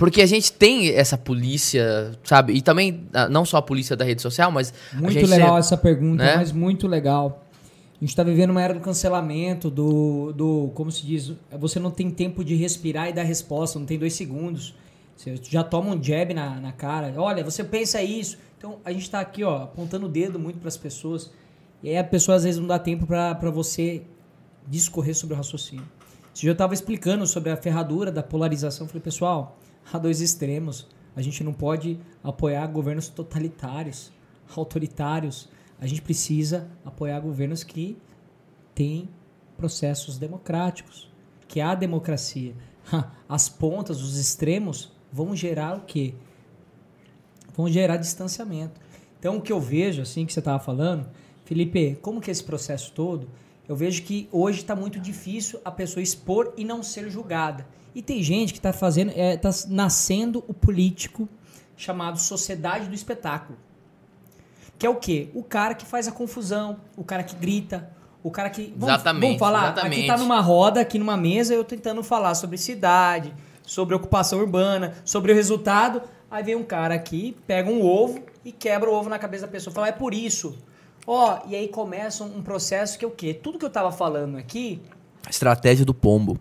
Porque 0.01 0.19
a 0.19 0.25
gente 0.25 0.51
tem 0.51 0.89
essa 0.95 1.15
polícia, 1.15 2.17
sabe? 2.23 2.53
E 2.53 2.61
também, 2.63 3.05
ah, 3.13 3.29
não 3.29 3.45
só 3.45 3.57
a 3.57 3.61
polícia 3.61 3.95
da 3.95 4.03
rede 4.03 4.19
social, 4.19 4.51
mas. 4.51 4.73
a 4.91 4.97
Muito 4.99 5.27
legal 5.27 5.59
essa 5.59 5.77
pergunta, 5.77 6.23
né? 6.23 6.37
mas 6.37 6.51
muito 6.51 6.87
legal. 6.87 7.45
A 7.53 7.99
gente 7.99 8.09
está 8.09 8.23
vivendo 8.23 8.49
uma 8.49 8.63
era 8.63 8.73
do 8.73 8.79
cancelamento, 8.79 9.69
do, 9.69 10.33
do. 10.33 10.71
Como 10.73 10.91
se 10.91 11.05
diz? 11.05 11.33
Você 11.51 11.79
não 11.79 11.91
tem 11.91 12.09
tempo 12.09 12.43
de 12.43 12.55
respirar 12.55 13.09
e 13.09 13.13
dar 13.13 13.21
resposta, 13.21 13.77
não 13.77 13.85
tem 13.85 13.99
dois 13.99 14.13
segundos. 14.13 14.73
Você 15.15 15.39
já 15.43 15.63
toma 15.63 15.93
um 15.93 16.03
jab 16.03 16.33
na, 16.33 16.59
na 16.59 16.71
cara. 16.71 17.13
Olha, 17.17 17.43
você 17.43 17.63
pensa 17.63 18.01
isso. 18.01 18.39
Então 18.57 18.79
a 18.83 18.91
gente 18.91 19.03
está 19.03 19.19
aqui, 19.19 19.43
ó, 19.43 19.65
apontando 19.65 20.07
o 20.07 20.09
dedo 20.09 20.39
muito 20.39 20.57
para 20.57 20.69
as 20.69 20.77
pessoas. 20.77 21.29
E 21.83 21.89
aí 21.89 21.97
a 21.99 22.03
pessoa 22.03 22.37
às 22.37 22.43
vezes 22.43 22.59
não 22.59 22.65
dá 22.65 22.79
tempo 22.79 23.05
para 23.05 23.51
você 23.51 24.01
discorrer 24.67 25.15
sobre 25.15 25.35
o 25.35 25.37
raciocínio. 25.37 25.85
Se 26.33 26.47
eu 26.47 26.53
estava 26.53 26.73
explicando 26.73 27.27
sobre 27.27 27.51
a 27.51 27.55
ferradura 27.55 28.11
da 28.11 28.23
polarização, 28.23 28.85
eu 28.85 28.89
falei, 28.89 29.03
pessoal, 29.03 29.59
há 29.91 29.97
dois 29.97 30.21
extremos. 30.21 30.87
A 31.15 31.21
gente 31.21 31.43
não 31.43 31.53
pode 31.53 31.99
apoiar 32.23 32.65
governos 32.67 33.09
totalitários, 33.09 34.11
autoritários. 34.55 35.49
A 35.79 35.87
gente 35.87 36.01
precisa 36.01 36.69
apoiar 36.85 37.19
governos 37.19 37.63
que 37.63 37.97
têm 38.73 39.09
processos 39.57 40.17
democráticos, 40.17 41.11
que 41.47 41.61
há 41.61 41.75
democracia. 41.75 42.55
As 43.29 43.47
pontas, 43.47 44.01
os 44.01 44.17
extremos, 44.17 44.91
vão 45.11 45.35
gerar 45.35 45.77
o 45.77 45.81
quê? 45.81 46.13
Vão 47.55 47.67
gerar 47.69 47.97
distanciamento. 47.97 48.79
Então, 49.19 49.37
o 49.37 49.41
que 49.41 49.51
eu 49.51 49.59
vejo, 49.59 50.01
assim, 50.01 50.25
que 50.25 50.33
você 50.33 50.39
estava 50.39 50.57
falando, 50.57 51.07
Felipe, 51.45 51.95
como 52.01 52.19
que 52.19 52.29
é 52.29 52.33
esse 52.33 52.43
processo 52.43 52.91
todo? 52.93 53.29
Eu 53.67 53.75
vejo 53.75 54.03
que 54.03 54.27
hoje 54.31 54.61
está 54.61 54.75
muito 54.75 54.99
difícil 54.99 55.59
a 55.63 55.71
pessoa 55.71 56.01
expor 56.01 56.53
e 56.57 56.65
não 56.65 56.81
ser 56.81 57.09
julgada. 57.09 57.67
E 57.93 58.01
tem 58.01 58.23
gente 58.23 58.53
que 58.53 58.59
está 58.59 58.71
fazendo, 58.71 59.11
está 59.11 59.49
nascendo 59.67 60.43
o 60.47 60.53
político 60.53 61.27
chamado 61.75 62.19
sociedade 62.19 62.87
do 62.87 62.95
espetáculo. 62.95 63.57
Que 64.77 64.85
é 64.85 64.89
o 64.89 64.95
quê? 64.95 65.29
O 65.33 65.43
cara 65.43 65.73
que 65.73 65.85
faz 65.85 66.07
a 66.07 66.11
confusão, 66.11 66.77
o 66.95 67.03
cara 67.03 67.23
que 67.23 67.35
grita, 67.35 67.89
o 68.23 68.31
cara 68.31 68.49
que. 68.49 68.73
Vamos, 68.75 68.95
Exatamente, 68.95 69.23
Vamos 69.25 69.39
falar? 69.39 69.63
exatamente. 69.73 69.99
Aqui 69.99 70.07
tá 70.07 70.17
numa 70.17 70.39
roda, 70.41 70.81
aqui 70.81 70.97
numa 70.97 71.17
mesa, 71.17 71.53
eu 71.53 71.63
tentando 71.63 72.01
falar 72.03 72.33
sobre 72.35 72.57
cidade, 72.57 73.33
sobre 73.63 73.93
ocupação 73.95 74.39
urbana, 74.39 74.95
sobre 75.03 75.31
o 75.31 75.35
resultado. 75.35 76.01
Aí 76.29 76.43
vem 76.43 76.55
um 76.55 76.63
cara 76.63 76.95
aqui, 76.95 77.35
pega 77.45 77.69
um 77.69 77.85
ovo 77.85 78.23
e 78.45 78.51
quebra 78.51 78.89
o 78.89 78.93
ovo 78.93 79.09
na 79.09 79.19
cabeça 79.19 79.45
da 79.45 79.51
pessoa. 79.51 79.73
Fala, 79.73 79.89
é 79.89 79.91
por 79.91 80.13
isso. 80.13 80.57
Ó, 81.05 81.39
e 81.47 81.55
aí 81.55 81.67
começa 81.67 82.23
um 82.23 82.41
processo 82.41 82.97
que 82.97 83.03
é 83.03 83.07
o 83.07 83.11
quê? 83.11 83.33
Tudo 83.33 83.59
que 83.59 83.65
eu 83.65 83.69
tava 83.69 83.91
falando 83.91 84.37
aqui, 84.37 84.81
Estratégia 85.29 85.85
do 85.85 85.93
pombo. 85.93 86.39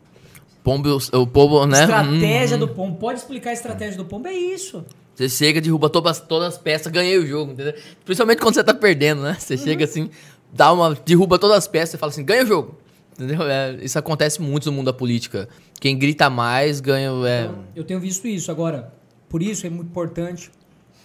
Pombo, 0.71 0.99
o 1.13 1.27
pombo, 1.27 1.67
né? 1.67 1.81
estratégia 1.81 2.57
Hum, 2.57 2.61
do 2.61 2.69
pombo. 2.69 2.97
Pode 2.97 3.19
explicar 3.19 3.51
a 3.51 3.53
estratégia 3.53 3.97
do 3.97 4.05
pombo? 4.05 4.29
É 4.29 4.33
isso. 4.33 4.85
Você 5.15 5.29
chega, 5.29 5.61
derruba 5.61 5.91
todas, 5.91 6.21
todas 6.21 6.55
as 6.55 6.59
peças, 6.59 6.93
ganhei 6.93 7.19
o 7.19 7.27
jogo, 7.27 7.53
entendeu? 7.53 7.75
Principalmente 8.05 8.41
quando 8.41 8.55
você 8.55 8.63
tá 8.63 8.73
perdendo, 8.73 9.23
né? 9.23 9.37
Você 9.39 9.59
chega 9.59 9.85
assim, 9.85 10.09
dá 10.53 10.73
uma. 10.73 10.95
derruba 10.95 11.39
todas 11.39 11.59
as 11.59 11.67
peças 11.67 11.95
e 11.95 11.99
fala 11.99 12.11
assim, 12.13 12.25
ganha 12.25 12.45
o 12.45 12.47
jogo. 12.47 12.79
Entendeu? 13.15 13.43
É, 13.43 13.77
isso 13.83 13.99
acontece 13.99 14.41
muito 14.41 14.67
no 14.71 14.73
mundo 14.73 14.87
da 14.87 14.93
política. 14.93 15.49
Quem 15.79 15.99
grita 15.99 16.31
mais 16.31 16.81
ganha. 16.81 17.11
É, 17.27 17.43
Então, 17.43 17.65
eu 17.75 17.85
tenho 17.85 18.01
visto 18.01 18.27
isso. 18.29 18.51
Agora, 18.51 18.95
por 19.29 19.43
isso 19.43 19.67
é 19.67 19.71
muito 19.71 19.89
importante 19.89 20.51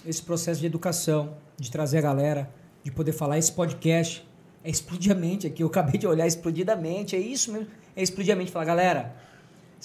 esse 0.07 0.21
processo 0.21 0.61
de 0.61 0.67
educação, 0.67 1.33
de 1.59 1.71
trazer 1.71 1.97
a 1.97 2.01
galera, 2.01 2.49
de 2.83 2.91
poder 2.91 3.11
falar. 3.11 3.37
Esse 3.37 3.51
podcast 3.51 4.25
é 4.63 4.69
explodir 4.69 5.11
a 5.11 5.15
mente 5.15 5.47
aqui. 5.47 5.61
Eu 5.63 5.67
acabei 5.67 5.97
de 5.99 6.07
olhar 6.07 6.25
explodir 6.25 6.69
a 6.69 6.75
mente. 6.75 7.15
É 7.15 7.19
isso 7.19 7.51
mesmo. 7.51 7.67
É 7.95 8.01
explodir 8.03 8.33
a 8.33 8.37
mente. 8.37 8.51
Falar, 8.51 8.65
galera, 8.65 9.24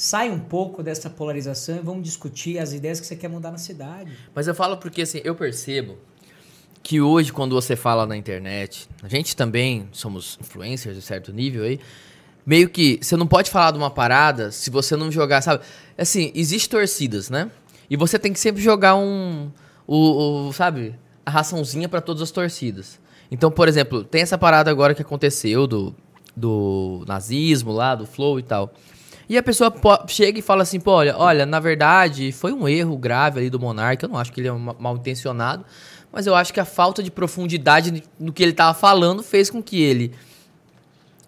sai 0.01 0.31
um 0.31 0.39
pouco 0.39 0.83
dessa 0.83 1.11
polarização 1.11 1.77
e 1.77 1.81
vamos 1.81 2.03
discutir 2.03 2.59
as 2.59 2.73
ideias 2.73 2.99
que 2.99 3.07
você 3.07 3.15
quer 3.15 3.29
mudar 3.29 3.51
na 3.51 3.59
cidade. 3.59 4.17
Mas 4.35 4.49
eu 4.49 4.55
falo 4.55 4.79
porque 4.79 5.03
assim, 5.03 5.21
eu 5.23 5.35
percebo 5.35 5.99
que 6.83 7.03
hoje, 7.03 7.31
quando 7.31 7.55
você 7.55 7.77
fala 7.77 8.07
na 8.07 8.17
internet, 8.17 8.89
a 9.03 9.09
gente 9.09 9.37
também 9.37 9.87
somos 9.93 10.39
influencers 10.41 10.97
de 10.97 11.03
certo 11.03 11.35
nível 11.35 11.65
aí. 11.65 11.79
Meio 12.47 12.71
que 12.71 12.99
você 13.03 13.15
não 13.15 13.27
pode 13.27 13.51
falar 13.51 13.73
de 13.73 13.77
uma 13.77 13.91
parada 13.91 14.51
se 14.51 14.71
você 14.71 14.97
não 14.97 15.13
jogar, 15.13 15.43
sabe? 15.43 15.63
Assim, 15.99 16.33
existe 16.35 16.71
torcidas, 16.71 17.29
né? 17.29 17.51
E 17.91 17.95
você 17.95 18.19
tem 18.19 18.33
que 18.33 18.41
sempre 18.41 18.63
jogar 18.63 18.97
um. 18.97 19.53
O, 19.87 20.49
o 20.49 20.53
sabe? 20.55 20.99
A 21.27 21.31
raçãozinha 21.31 21.91
pra 21.91 22.01
todas 22.01 22.23
as 22.23 22.31
torcidas. 22.31 22.99
Então, 23.31 23.51
por 23.51 23.69
exemplo, 23.69 24.03
tem 24.03 24.23
essa 24.23 24.39
parada 24.39 24.71
agora 24.71 24.95
que 24.95 25.03
aconteceu 25.03 25.67
do, 25.67 25.95
do 26.35 27.05
nazismo 27.07 27.71
lá, 27.71 27.95
do 27.95 28.07
flow 28.07 28.39
e 28.39 28.43
tal. 28.43 28.73
E 29.31 29.39
a 29.39 29.43
pessoa 29.45 29.73
chega 30.09 30.41
e 30.41 30.43
fala 30.43 30.65
assim, 30.65 30.81
pô, 30.81 30.91
olha, 30.91 31.17
olha, 31.17 31.47
na 31.47 31.61
verdade, 31.61 32.33
foi 32.33 32.53
um 32.53 32.69
erro 32.69 32.99
grave 32.99 33.39
ali 33.39 33.49
do 33.49 33.61
Monarca. 33.61 34.05
Eu 34.05 34.09
não 34.09 34.19
acho 34.19 34.33
que 34.33 34.41
ele 34.41 34.49
é 34.49 34.53
ma- 34.53 34.75
mal 34.77 34.97
intencionado, 34.97 35.65
mas 36.13 36.27
eu 36.27 36.35
acho 36.35 36.53
que 36.53 36.59
a 36.59 36.65
falta 36.65 37.01
de 37.01 37.13
profundidade 37.13 38.03
no 38.19 38.33
que 38.33 38.43
ele 38.43 38.53
tava 38.53 38.77
falando 38.77 39.23
fez 39.23 39.49
com 39.49 39.63
que 39.63 39.81
ele 39.81 40.13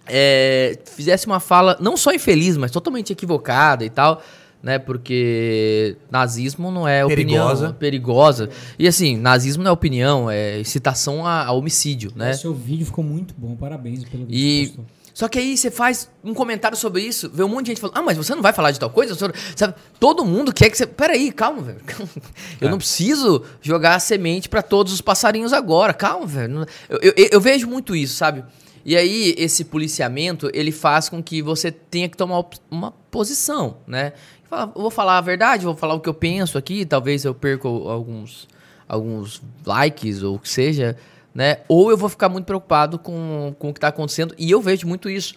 é, 0.06 0.78
fizesse 0.96 1.26
uma 1.26 1.38
fala 1.40 1.76
não 1.80 1.96
só 1.96 2.12
infeliz, 2.12 2.56
mas 2.56 2.70
totalmente 2.72 3.12
equivocada 3.12 3.84
e 3.84 3.90
tal, 3.90 4.20
né? 4.60 4.78
Porque 4.80 5.96
nazismo 6.10 6.70
não 6.72 6.86
é 6.88 7.06
Perigosa. 7.06 7.52
opinião 7.68 7.72
perigosa. 7.74 8.50
E 8.78 8.88
assim, 8.88 9.16
nazismo 9.16 9.62
não 9.62 9.70
é 9.70 9.72
opinião, 9.72 10.28
é 10.30 10.58
incitação 10.60 11.24
a, 11.26 11.44
a 11.44 11.52
homicídio, 11.52 12.12
né? 12.16 12.32
O 12.32 12.36
seu 12.36 12.52
vídeo 12.54 12.84
ficou 12.86 13.04
muito 13.04 13.32
bom, 13.38 13.54
parabéns 13.54 14.04
pelo 14.04 14.26
vídeo 14.26 14.36
E 14.36 14.60
que 14.66 14.66
você 14.66 14.76
postou. 14.76 15.01
Só 15.14 15.28
que 15.28 15.38
aí 15.38 15.56
você 15.56 15.70
faz 15.70 16.08
um 16.24 16.32
comentário 16.34 16.76
sobre 16.76 17.02
isso, 17.02 17.30
vê 17.32 17.42
um 17.42 17.48
monte 17.48 17.66
de 17.66 17.70
gente 17.72 17.80
falando: 17.80 17.96
"Ah, 17.98 18.02
mas 18.02 18.16
você 18.16 18.34
não 18.34 18.42
vai 18.42 18.52
falar 18.52 18.70
de 18.70 18.80
tal 18.80 18.90
coisa?" 18.90 19.14
Sabe? 19.56 19.74
Todo 20.00 20.24
mundo 20.24 20.52
quer 20.52 20.70
que 20.70 20.76
você 20.76 20.86
Peraí, 20.86 21.30
calma, 21.32 21.62
velho. 21.62 21.80
Eu 22.60 22.68
É. 22.68 22.70
não 22.70 22.78
preciso 22.78 23.42
jogar 23.60 23.94
a 23.96 23.98
semente 24.00 24.48
pra 24.48 24.62
todos 24.62 24.92
os 24.92 25.00
passarinhos 25.00 25.52
agora. 25.52 25.92
Calma, 25.92 26.26
velho. 26.26 26.66
Eu, 26.88 26.98
eu- 27.16 27.28
eu 27.32 27.40
vejo 27.40 27.66
muito 27.68 27.94
isso, 27.96 28.14
sabe? 28.14 28.44
E 28.84 28.96
aí 28.96 29.34
esse 29.38 29.64
policiamento, 29.64 30.50
ele 30.52 30.72
faz 30.72 31.08
com 31.08 31.22
que 31.22 31.40
você 31.42 31.70
tenha 31.70 32.08
que 32.08 32.16
tomar 32.16 32.44
uma 32.70 32.90
posição, 33.10 33.76
né? 33.86 34.12
Fala, 34.48 34.72
eu 34.74 34.82
vou 34.82 34.90
falar 34.90 35.18
a 35.18 35.20
verdade, 35.20 35.64
vou 35.64 35.76
falar 35.76 35.94
o 35.94 36.00
que 36.00 36.08
eu 36.08 36.14
penso 36.14 36.58
aqui, 36.58 36.84
talvez 36.84 37.24
eu 37.24 37.34
perca 37.34 37.68
alguns 37.68 38.48
alguns 38.88 39.40
likes 39.64 40.22
ou 40.22 40.34
o 40.34 40.38
que 40.38 40.48
seja, 40.48 40.96
né? 41.34 41.58
Ou 41.68 41.90
eu 41.90 41.96
vou 41.96 42.08
ficar 42.08 42.28
muito 42.28 42.44
preocupado 42.46 42.98
com, 42.98 43.54
com 43.58 43.70
o 43.70 43.72
que 43.72 43.78
está 43.78 43.88
acontecendo. 43.88 44.34
E 44.38 44.50
eu 44.50 44.60
vejo 44.60 44.86
muito 44.86 45.08
isso. 45.08 45.34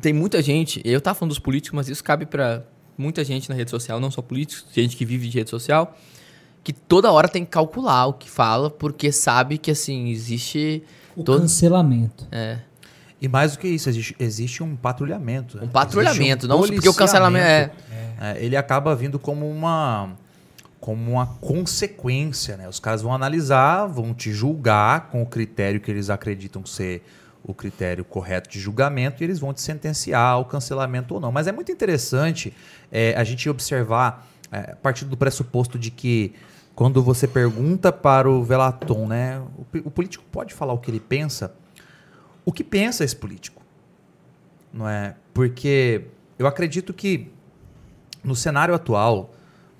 Tem 0.00 0.12
muita 0.12 0.42
gente, 0.42 0.80
eu 0.84 1.00
tava 1.00 1.14
falando 1.14 1.30
dos 1.30 1.38
políticos, 1.38 1.76
mas 1.76 1.88
isso 1.88 2.02
cabe 2.02 2.26
para 2.26 2.64
muita 2.98 3.24
gente 3.24 3.48
na 3.48 3.54
rede 3.54 3.70
social, 3.70 4.00
não 4.00 4.10
só 4.10 4.20
políticos, 4.20 4.66
gente 4.72 4.96
que 4.96 5.04
vive 5.04 5.28
de 5.28 5.38
rede 5.38 5.50
social, 5.50 5.96
que 6.64 6.72
toda 6.72 7.12
hora 7.12 7.28
tem 7.28 7.44
que 7.44 7.50
calcular 7.50 8.06
o 8.06 8.12
que 8.12 8.28
fala, 8.28 8.70
porque 8.70 9.12
sabe 9.12 9.56
que 9.58 9.70
assim, 9.70 10.08
existe 10.10 10.82
O 11.16 11.22
todo 11.22 11.40
cancelamento. 11.42 12.26
é, 12.32 12.58
E 13.20 13.28
mais 13.28 13.52
do 13.52 13.58
que 13.58 13.68
isso, 13.68 13.88
existe, 13.88 14.16
existe 14.18 14.62
um 14.64 14.74
patrulhamento. 14.74 15.58
né? 15.58 15.64
um 15.64 15.68
patrulhamento, 15.68 16.46
Existe 16.46 16.48
não 16.48 16.60
porque 16.60 16.88
o 16.88 16.94
cancelamento 16.94 17.46
é, 17.46 17.70
É, 18.20 18.44
ele 18.44 18.56
acaba 18.56 18.94
vindo 18.96 19.18
como 19.18 19.48
uma 19.48 20.10
como 20.84 21.12
uma 21.12 21.26
consequência, 21.40 22.58
né? 22.58 22.68
Os 22.68 22.78
caras 22.78 23.00
vão 23.00 23.14
analisar, 23.14 23.86
vão 23.86 24.12
te 24.12 24.30
julgar 24.30 25.08
com 25.08 25.22
o 25.22 25.26
critério 25.26 25.80
que 25.80 25.90
eles 25.90 26.10
acreditam 26.10 26.66
ser 26.66 27.02
o 27.42 27.54
critério 27.54 28.04
correto 28.04 28.50
de 28.50 28.60
julgamento 28.60 29.22
e 29.22 29.24
eles 29.24 29.38
vão 29.38 29.54
te 29.54 29.62
sentenciar 29.62 30.32
ao 30.32 30.44
cancelamento 30.44 31.14
ou 31.14 31.20
não. 31.20 31.32
Mas 31.32 31.46
é 31.46 31.52
muito 31.52 31.72
interessante 31.72 32.54
é, 32.92 33.14
a 33.16 33.24
gente 33.24 33.48
observar 33.48 34.28
é, 34.52 34.72
a 34.72 34.76
partir 34.76 35.06
do 35.06 35.16
pressuposto 35.16 35.78
de 35.78 35.90
que 35.90 36.34
quando 36.74 37.02
você 37.02 37.26
pergunta 37.26 37.90
para 37.90 38.28
o 38.30 38.44
Velaton, 38.44 39.06
né, 39.06 39.40
o, 39.56 39.88
o 39.88 39.90
político 39.90 40.22
pode 40.30 40.52
falar 40.52 40.74
o 40.74 40.78
que 40.78 40.90
ele 40.90 41.00
pensa, 41.00 41.54
o 42.44 42.52
que 42.52 42.62
pensa 42.62 43.02
esse 43.02 43.16
político? 43.16 43.62
Não 44.70 44.86
é? 44.86 45.16
Porque 45.32 46.08
eu 46.38 46.46
acredito 46.46 46.92
que 46.92 47.32
no 48.22 48.36
cenário 48.36 48.74
atual 48.74 49.33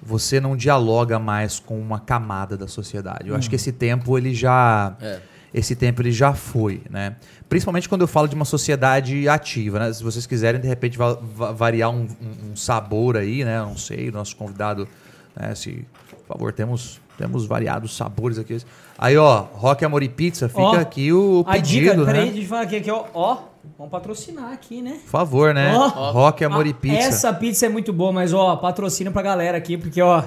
você 0.05 0.41
não 0.41 0.57
dialoga 0.57 1.19
mais 1.19 1.59
com 1.59 1.79
uma 1.81 1.99
camada 1.99 2.57
da 2.57 2.69
sociedade. 2.69 3.29
Eu 3.29 3.37
acho 3.37 3.49
que 3.49 3.57
esse 3.57 3.73
tempo 3.73 4.17
ele 4.19 4.35
já 4.35 4.97
É. 5.01 5.21
esse 5.53 5.75
tempo 5.77 6.03
ele 6.03 6.11
já 6.13 6.33
foi, 6.35 6.83
né? 6.91 7.17
Principalmente 7.49 7.89
quando 7.89 8.01
eu 8.03 8.09
falo 8.09 8.27
de 8.29 8.35
uma 8.35 8.45
sociedade 8.45 9.29
ativa, 9.29 9.79
né? 9.79 9.93
Se 9.93 10.03
vocês 10.03 10.27
quiserem 10.27 10.61
de 10.61 10.67
repente 10.69 10.99
va- 10.99 11.15
va- 11.15 11.53
variar 11.53 11.91
um, 11.91 12.03
um- 12.21 12.53
um 12.53 12.57
sabor 12.57 13.17
aí, 13.17 13.45
né? 13.45 13.59
Não 13.61 13.77
sei, 13.77 14.09
o 14.09 14.13
nosso 14.13 14.35
convidado, 14.37 14.89
né? 15.37 15.55
Se, 15.55 15.87
favor, 16.35 16.53
temos 16.53 17.01
temos 17.17 17.47
variados 17.47 17.97
sabores 17.97 18.39
aqui. 18.39 18.59
Aí, 18.99 19.17
ó, 19.17 19.45
Rock 19.53 19.85
Amor 19.85 20.03
e 20.03 20.09
Pizza, 20.09 20.49
fica 20.49 20.61
Ó, 20.63 20.75
aqui 20.77 21.13
o 21.13 21.45
A 21.47 21.53
pedido, 21.53 21.93
dica, 21.93 22.05
peraí, 22.07 22.25
né? 22.27 22.31
deixa 22.33 22.41
eu 22.45 22.49
falar 22.49 22.63
aqui, 22.63 22.77
aqui 22.77 22.91
ó, 22.91 23.05
ó, 23.15 23.39
vamos 23.79 23.91
patrocinar 23.93 24.53
aqui, 24.53 24.83
né? 24.83 24.99
Por 25.05 25.11
favor, 25.11 25.55
né? 25.55 25.73
Ó. 25.77 26.11
Rock 26.11 26.45
Amor 26.45 26.65
Ah, 26.65 26.69
e 26.69 26.75
Pizza. 26.75 26.99
Essa 27.09 27.33
pizza 27.33 27.67
é 27.67 27.69
muito 27.69 27.93
boa, 27.93 28.11
mas 28.13 28.33
ó, 28.33 28.57
patrocina 28.57 29.11
pra 29.13 29.23
galera 29.23 29.57
aqui, 29.57 29.77
porque 29.77 30.03
ó, 30.03 30.25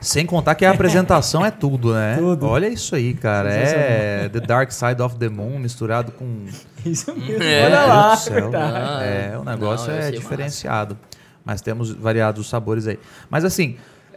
Sem 0.00 0.24
contar 0.24 0.54
que 0.54 0.64
a 0.64 0.70
apresentação 0.70 1.44
é 1.44 1.50
tudo, 1.50 1.92
né? 1.92 2.16
Tudo. 2.18 2.46
Olha 2.46 2.66
isso 2.68 2.94
aí, 2.94 3.12
cara. 3.12 3.52
É 3.52 4.28
The 4.30 4.40
Dark 4.40 4.70
Side 4.72 5.02
of 5.02 5.16
the 5.16 5.28
Moon 5.28 5.58
misturado 5.58 6.10
com. 6.12 6.46
isso 6.86 7.14
mesmo. 7.14 7.42
É, 7.42 7.66
Olha 7.66 7.78
Meu 7.80 7.88
lá, 7.88 8.08
Deus 8.08 8.18
do 8.20 8.24
céu. 8.24 8.34
verdade. 8.34 9.04
É, 9.04 9.38
o 9.38 9.44
negócio 9.44 9.92
Não, 9.92 9.98
é 9.98 10.10
diferenciado. 10.10 10.96
Mas 11.44 11.60
temos 11.60 11.90
variados 11.90 12.48
sabores 12.48 12.86
aí. 12.86 12.98
Mas 13.28 13.44
assim, 13.44 13.76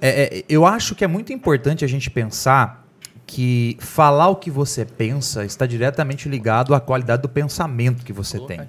é, 0.10 0.39
é, 0.39 0.45
eu 0.49 0.66
acho 0.66 0.93
que 0.95 1.06
é 1.06 1.08
muito 1.08 1.32
importante 1.32 1.86
a 1.86 1.88
gente 1.88 2.12
pensar 2.12 2.86
que 3.26 3.78
falar 3.80 4.28
o 4.28 4.36
que 4.36 4.51
você 4.51 4.84
pensa 4.84 5.45
está 5.45 5.66
diretamente 5.66 6.28
ligado 6.28 6.76
à 6.76 6.80
qualidade 6.82 7.22
do 7.22 7.30
pensamento 7.30 8.04
que 8.04 8.12
você 8.12 8.38
tem. 8.41 8.68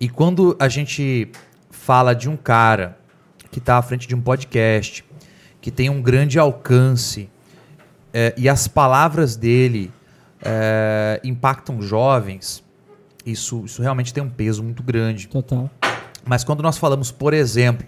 E 0.00 0.08
quando 0.08 0.56
a 0.58 0.68
gente 0.68 1.30
fala 1.70 2.14
de 2.14 2.28
um 2.28 2.36
cara 2.36 2.98
que 3.52 3.60
está 3.60 3.78
à 3.78 3.82
frente 3.82 4.08
de 4.08 4.14
um 4.16 4.20
podcast, 4.20 5.04
que 5.60 5.70
tem 5.70 5.88
um 5.88 6.02
grande 6.02 6.36
alcance, 6.36 7.30
é, 8.12 8.34
e 8.36 8.48
as 8.48 8.66
palavras 8.66 9.36
dele 9.36 9.92
é, 10.44 11.20
impactam 11.22 11.80
jovens, 11.80 12.64
isso, 13.24 13.64
isso 13.64 13.80
realmente 13.80 14.12
tem 14.12 14.20
um 14.20 14.28
peso 14.28 14.64
muito 14.64 14.82
grande. 14.82 15.28
Total. 15.28 15.70
Mas 16.24 16.42
quando 16.42 16.60
nós 16.60 16.76
falamos, 16.76 17.12
por 17.12 17.32
exemplo, 17.32 17.86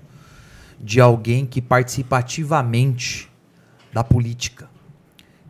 de 0.84 1.00
alguém 1.00 1.46
que 1.46 1.62
participa 1.62 2.18
ativamente 2.18 3.30
da 3.90 4.04
política, 4.04 4.68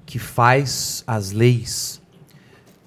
que 0.07 0.17
faz 0.17 1.03
as 1.09 1.33
leis, 1.33 2.01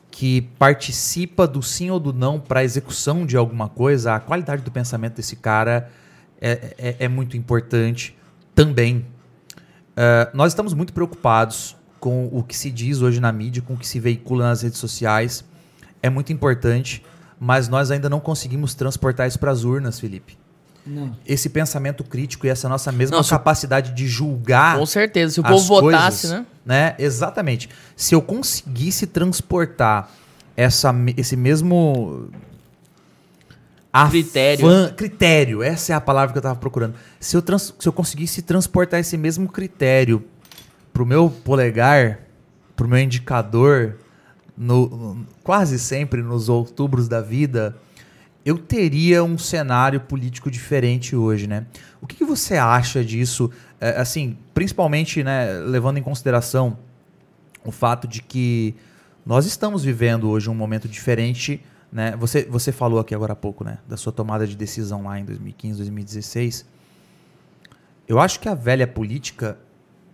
que 0.09 0.43
participa 0.57 1.45
do 1.45 1.61
sim 1.61 1.89
ou 1.89 1.99
do 1.99 2.13
não 2.13 2.39
para 2.39 2.61
a 2.61 2.63
execução 2.63 3.25
de 3.25 3.35
alguma 3.35 3.67
coisa, 3.67 4.15
a 4.15 4.19
qualidade 4.21 4.61
do 4.61 4.71
pensamento 4.71 5.15
desse 5.17 5.35
cara 5.35 5.91
é, 6.39 6.73
é- 6.77 6.95
é 6.99 7.07
muito 7.09 7.35
importante 7.35 8.15
também. 8.55 9.05
Eh, 9.97 10.29
nós 10.33 10.53
estamos 10.53 10.73
muito 10.73 10.93
preocupados 10.93 11.75
com 11.99 12.29
o 12.31 12.41
que 12.43 12.55
se 12.55 12.71
diz 12.71 13.01
hoje 13.01 13.19
na 13.19 13.31
mídia, 13.31 13.61
com 13.61 13.73
o 13.73 13.77
que 13.77 13.85
se 13.87 13.99
veicula 13.99 14.45
nas 14.47 14.61
redes 14.61 14.79
sociais. 14.79 15.43
É 16.01 16.09
muito 16.09 16.31
importante, 16.31 17.03
mas 17.37 17.67
nós 17.67 17.91
ainda 17.91 18.07
não 18.09 18.21
conseguimos 18.21 18.73
transportar 18.73 19.27
isso 19.27 19.37
para 19.37 19.51
as 19.51 19.65
urnas, 19.65 19.99
Felipe. 19.99 20.37
Não. 20.87 21.15
Esse 21.25 21.49
pensamento 21.49 22.03
crítico 22.03 22.45
e 22.45 22.49
essa 22.49 22.69
nossa 22.69 22.91
mesma 22.91 23.17
Não, 23.17 23.23
capacidade 23.23 23.91
de 23.93 24.07
julgar 24.07 24.77
com 24.77 24.85
certeza, 24.85 25.33
se 25.33 25.39
o 25.39 25.43
povo 25.43 25.63
votasse, 25.65 26.27
coisas, 26.27 26.45
né? 26.65 26.95
Exatamente. 26.97 27.69
Se 27.95 28.15
eu 28.15 28.21
conseguisse 28.21 29.05
transportar 29.07 30.09
essa, 30.55 30.93
esse 31.17 31.35
mesmo 31.35 32.29
afã- 33.91 34.09
Critério. 34.11 34.67
critério, 34.95 35.63
essa 35.63 35.93
é 35.93 35.95
a 35.95 36.01
palavra 36.01 36.31
que 36.33 36.37
eu 36.37 36.41
estava 36.41 36.55
procurando. 36.59 36.95
Se 37.19 37.35
eu, 37.35 37.41
trans- 37.41 37.73
se 37.77 37.87
eu 37.87 37.93
conseguisse 37.93 38.41
transportar 38.41 38.99
esse 38.99 39.17
mesmo 39.17 39.47
critério 39.47 40.23
pro 40.93 41.05
meu 41.05 41.29
polegar, 41.29 42.19
pro 42.75 42.87
meu 42.87 42.99
indicador, 42.99 43.95
no, 44.57 44.87
no- 44.87 45.25
quase 45.43 45.79
sempre 45.79 46.21
nos 46.21 46.49
outubros 46.49 47.07
da 47.07 47.21
vida, 47.21 47.75
eu 48.47 48.57
teria 48.57 49.25
um 49.25 49.37
cenário 49.37 49.99
político 49.99 50.49
diferente 50.49 51.13
hoje, 51.13 51.47
né? 51.47 51.65
O 51.99 52.07
que, 52.07 52.15
que 52.15 52.23
você 52.23 52.55
acha 52.55 53.03
disso? 53.03 53.51
É, 53.77 53.99
assim, 53.99 54.37
principalmente, 54.53 55.21
né, 55.21 55.51
levando 55.65 55.97
em 55.97 56.01
consideração 56.01 56.77
o 57.65 57.73
fato 57.73 58.07
de 58.07 58.21
que 58.21 58.73
nós 59.25 59.45
estamos 59.45 59.83
vivendo 59.83 60.29
hoje 60.29 60.49
um 60.49 60.55
momento 60.55 60.87
diferente, 60.87 61.61
né? 61.91 62.15
Você, 62.15 62.45
você 62.45 62.71
falou 62.71 63.01
aqui 63.01 63.13
agora 63.13 63.33
há 63.33 63.35
pouco, 63.35 63.65
né, 63.65 63.79
da 63.85 63.97
sua 63.97 64.13
tomada 64.13 64.47
de 64.47 64.55
decisão 64.55 65.03
lá 65.03 65.19
em 65.19 65.25
2015, 65.25 65.79
2016. 65.79 66.65
Eu 68.07 68.17
acho 68.17 68.39
que 68.39 68.47
a 68.47 68.55
velha 68.55 68.87
política, 68.87 69.57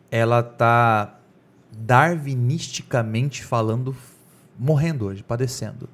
ela 0.09 0.41
tá 0.41 1.19
darwinisticamente 1.71 3.43
falando, 3.43 3.95
morrendo 4.57 5.05
hoje, 5.05 5.21
padecendo. 5.21 5.87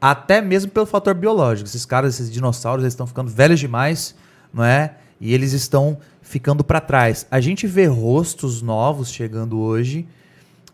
Até 0.00 0.40
mesmo 0.40 0.70
pelo 0.70 0.86
fator 0.86 1.14
biológico. 1.14 1.68
Esses 1.68 1.84
caras, 1.84 2.14
esses 2.14 2.30
dinossauros, 2.30 2.84
eles 2.84 2.92
estão 2.92 3.06
ficando 3.06 3.30
velhos 3.30 3.58
demais, 3.58 4.14
não 4.52 4.64
é? 4.64 4.96
E 5.20 5.34
eles 5.34 5.52
estão 5.52 5.98
ficando 6.22 6.62
para 6.62 6.80
trás. 6.80 7.26
A 7.30 7.40
gente 7.40 7.66
vê 7.66 7.86
rostos 7.86 8.62
novos 8.62 9.10
chegando 9.10 9.58
hoje 9.58 10.06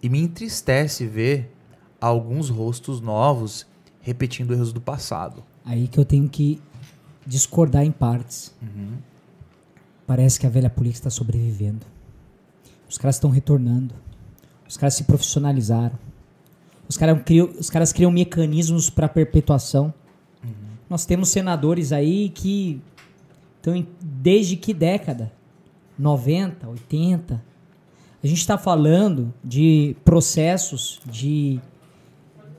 e 0.02 0.08
me 0.08 0.20
entristece 0.20 1.06
ver 1.06 1.50
alguns 2.00 2.50
rostos 2.50 3.00
novos 3.00 3.66
repetindo 4.02 4.52
erros 4.52 4.72
do 4.72 4.80
passado. 4.80 5.42
Aí 5.64 5.88
que 5.88 5.98
eu 5.98 6.04
tenho 6.04 6.28
que 6.28 6.60
discordar 7.26 7.84
em 7.84 7.90
partes. 7.90 8.54
Uhum. 8.60 8.98
Parece 10.06 10.38
que 10.38 10.46
a 10.46 10.50
velha 10.50 10.68
política 10.68 11.08
está 11.08 11.10
sobrevivendo. 11.10 11.86
Os 12.86 12.98
caras 12.98 13.16
estão 13.16 13.30
retornando. 13.30 13.94
Os 14.68 14.76
caras 14.76 14.94
se 14.94 15.04
profissionalizaram. 15.04 15.98
Os, 16.88 16.96
cara 16.96 17.14
criam, 17.16 17.50
os 17.58 17.70
caras 17.70 17.92
criam 17.92 18.10
mecanismos 18.10 18.90
para 18.90 19.08
perpetuação. 19.08 19.92
Uhum. 20.42 20.50
Nós 20.88 21.04
temos 21.06 21.28
senadores 21.30 21.92
aí 21.92 22.28
que 22.28 22.80
estão 23.56 23.86
desde 24.00 24.56
que 24.56 24.74
década? 24.74 25.32
90, 25.98 26.68
80. 26.68 27.42
A 28.22 28.26
gente 28.26 28.40
está 28.40 28.56
falando 28.56 29.32
de 29.42 29.96
processos 30.04 31.00
de 31.04 31.60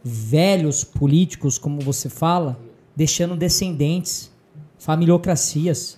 velhos 0.03 0.83
políticos, 0.83 1.57
como 1.57 1.81
você 1.81 2.09
fala, 2.09 2.59
deixando 2.95 3.35
descendentes, 3.35 4.31
familiocracias. 4.77 5.97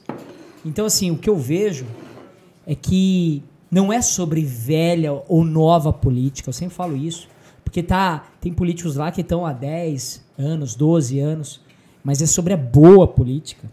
Então, 0.63 0.85
assim, 0.85 1.11
o 1.11 1.17
que 1.17 1.29
eu 1.29 1.37
vejo 1.37 1.85
é 2.65 2.73
que 2.73 3.43
não 3.69 3.91
é 3.91 4.01
sobre 4.01 4.41
velha 4.41 5.11
ou 5.27 5.43
nova 5.43 5.91
política, 5.91 6.49
eu 6.49 6.53
sempre 6.53 6.73
falo 6.73 6.95
isso, 6.95 7.27
porque 7.67 7.83
tá, 7.83 8.25
tem 8.39 8.53
políticos 8.53 8.95
lá 8.95 9.11
que 9.11 9.19
estão 9.19 9.45
há 9.45 9.51
10 9.51 10.23
anos, 10.37 10.73
12 10.73 11.19
anos, 11.19 11.59
mas 12.01 12.21
é 12.21 12.25
sobre 12.25 12.53
a 12.53 12.57
boa 12.57 13.05
política. 13.05 13.69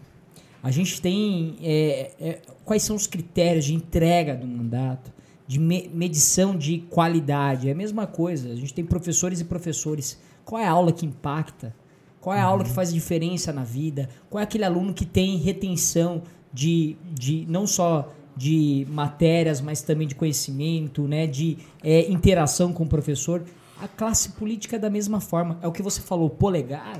A 0.61 0.69
gente 0.69 1.01
tem 1.01 1.55
é, 1.63 2.11
é, 2.19 2.41
quais 2.65 2.83
são 2.83 2.93
os 2.93 3.07
critérios 3.07 3.63
de 3.63 3.73
entrega 3.73 4.35
do 4.35 4.45
mandato, 4.45 5.13
de 5.47 5.57
me 5.57 5.89
medição 5.93 6.57
de 6.57 6.79
qualidade. 6.89 7.69
É 7.69 7.71
a 7.71 7.75
mesma 7.75 8.05
coisa. 8.05 8.49
A 8.49 8.55
gente 8.57 8.73
tem 8.73 8.83
professores 8.83 9.39
e 9.39 9.45
professores. 9.45 10.19
Qual 10.43 10.61
é 10.61 10.67
a 10.67 10.71
aula 10.71 10.91
que 10.91 11.05
impacta? 11.05 11.73
Qual 12.19 12.35
é 12.35 12.41
a 12.41 12.43
uhum. 12.43 12.51
aula 12.51 12.63
que 12.65 12.71
faz 12.71 12.93
diferença 12.93 13.53
na 13.53 13.63
vida? 13.63 14.09
Qual 14.29 14.41
é 14.41 14.43
aquele 14.43 14.65
aluno 14.65 14.93
que 14.93 15.05
tem 15.05 15.37
retenção 15.37 16.21
de, 16.51 16.97
de 17.13 17.45
não 17.47 17.65
só 17.65 18.11
de 18.35 18.85
matérias, 18.89 19.61
mas 19.61 19.81
também 19.81 20.07
de 20.07 20.15
conhecimento, 20.15 21.07
né, 21.07 21.25
de 21.25 21.57
é, 21.81 22.11
interação 22.11 22.73
com 22.73 22.83
o 22.83 22.87
professor. 22.87 23.43
A 23.81 23.87
classe 23.87 24.29
política 24.29 24.77
é 24.77 24.79
da 24.79 24.89
mesma 24.89 25.19
forma. 25.19 25.59
É 25.61 25.67
o 25.67 25.71
que 25.71 25.81
você 25.81 26.01
falou, 26.01 26.29
polegar, 26.29 26.99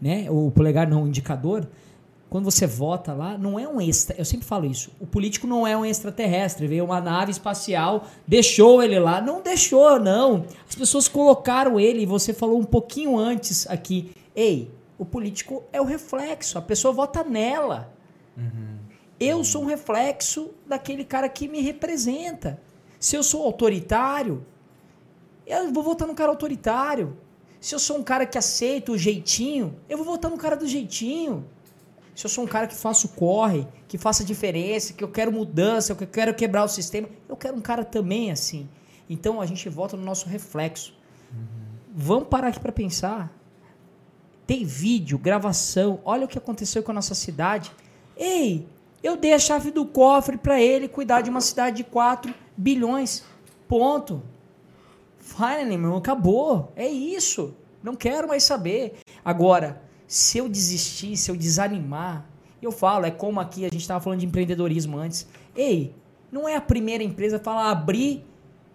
né? 0.00 0.26
O 0.30 0.50
polegar 0.50 0.88
não, 0.88 1.04
o 1.04 1.08
indicador. 1.08 1.68
Quando 2.30 2.44
você 2.44 2.66
vota 2.66 3.12
lá, 3.12 3.36
não 3.36 3.58
é 3.58 3.66
um 3.66 3.80
extra. 3.80 4.16
Eu 4.16 4.24
sempre 4.24 4.46
falo 4.46 4.64
isso. 4.64 4.92
O 5.00 5.06
político 5.06 5.48
não 5.48 5.66
é 5.66 5.76
um 5.76 5.84
extraterrestre. 5.84 6.66
Veio 6.68 6.84
uma 6.84 7.00
nave 7.00 7.32
espacial, 7.32 8.06
deixou 8.26 8.82
ele 8.82 9.00
lá. 9.00 9.20
Não 9.20 9.42
deixou, 9.42 9.98
não. 9.98 10.44
As 10.68 10.76
pessoas 10.76 11.08
colocaram 11.08 11.78
ele. 11.78 12.02
E 12.02 12.06
você 12.06 12.32
falou 12.32 12.58
um 12.58 12.64
pouquinho 12.64 13.18
antes 13.18 13.66
aqui. 13.68 14.12
Ei, 14.34 14.70
o 14.96 15.04
político 15.04 15.64
é 15.72 15.80
o 15.80 15.84
reflexo. 15.84 16.56
A 16.56 16.62
pessoa 16.62 16.94
vota 16.94 17.24
nela. 17.24 17.92
Uhum. 18.36 18.78
Eu 19.18 19.42
sou 19.42 19.62
um 19.62 19.66
reflexo 19.66 20.50
daquele 20.66 21.04
cara 21.04 21.28
que 21.28 21.48
me 21.48 21.60
representa. 21.60 22.60
Se 22.98 23.16
eu 23.16 23.22
sou 23.22 23.44
autoritário, 23.44 24.46
eu 25.50 25.72
vou 25.72 25.82
votar 25.82 26.06
no 26.06 26.14
cara 26.14 26.30
autoritário. 26.30 27.16
Se 27.60 27.74
eu 27.74 27.78
sou 27.78 27.98
um 27.98 28.02
cara 28.02 28.24
que 28.24 28.38
aceita 28.38 28.92
o 28.92 28.98
jeitinho, 28.98 29.76
eu 29.88 29.98
vou 29.98 30.06
votar 30.06 30.30
no 30.30 30.38
cara 30.38 30.56
do 30.56 30.66
jeitinho. 30.66 31.44
Se 32.14 32.26
eu 32.26 32.30
sou 32.30 32.44
um 32.44 32.46
cara 32.46 32.66
que 32.66 32.74
faço 32.74 33.08
corre, 33.10 33.66
que 33.86 33.98
faça 33.98 34.24
diferença, 34.24 34.92
que 34.92 35.02
eu 35.02 35.08
quero 35.08 35.32
mudança, 35.32 35.94
que 35.94 36.04
eu 36.04 36.08
quero 36.08 36.34
quebrar 36.34 36.64
o 36.64 36.68
sistema, 36.68 37.08
eu 37.28 37.36
quero 37.36 37.56
um 37.56 37.60
cara 37.60 37.84
também 37.84 38.30
assim. 38.30 38.68
Então 39.08 39.40
a 39.40 39.46
gente 39.46 39.68
vota 39.68 39.96
no 39.96 40.04
nosso 40.04 40.28
reflexo. 40.28 40.94
Uhum. 41.32 41.46
Vamos 41.94 42.28
parar 42.28 42.48
aqui 42.48 42.60
para 42.60 42.72
pensar. 42.72 43.32
Tem 44.46 44.64
vídeo, 44.64 45.18
gravação. 45.18 46.00
Olha 46.04 46.24
o 46.24 46.28
que 46.28 46.38
aconteceu 46.38 46.82
com 46.82 46.90
a 46.90 46.94
nossa 46.94 47.14
cidade. 47.14 47.70
Ei, 48.16 48.66
eu 49.02 49.16
dei 49.16 49.32
a 49.32 49.38
chave 49.38 49.70
do 49.70 49.86
cofre 49.86 50.36
para 50.36 50.60
ele 50.60 50.88
cuidar 50.88 51.20
de 51.20 51.30
uma 51.30 51.40
cidade 51.40 51.78
de 51.78 51.84
4 51.84 52.34
bilhões. 52.56 53.24
Ponto. 53.68 54.22
Finally, 55.30 55.78
meu, 55.78 55.96
acabou. 55.96 56.72
É 56.74 56.88
isso. 56.88 57.54
Não 57.82 57.94
quero 57.94 58.28
mais 58.28 58.42
saber. 58.42 58.94
Agora, 59.24 59.80
se 60.06 60.38
eu 60.38 60.48
desistir, 60.48 61.16
se 61.16 61.30
eu 61.30 61.36
desanimar, 61.36 62.26
eu 62.60 62.72
falo, 62.72 63.06
é 63.06 63.10
como 63.10 63.40
aqui 63.40 63.64
a 63.64 63.68
gente 63.68 63.80
estava 63.80 64.00
falando 64.00 64.20
de 64.20 64.26
empreendedorismo 64.26 64.98
antes. 64.98 65.26
Ei, 65.54 65.94
não 66.30 66.48
é 66.48 66.56
a 66.56 66.60
primeira 66.60 67.02
empresa 67.02 67.38
falar, 67.38 67.70
abri 67.70 68.24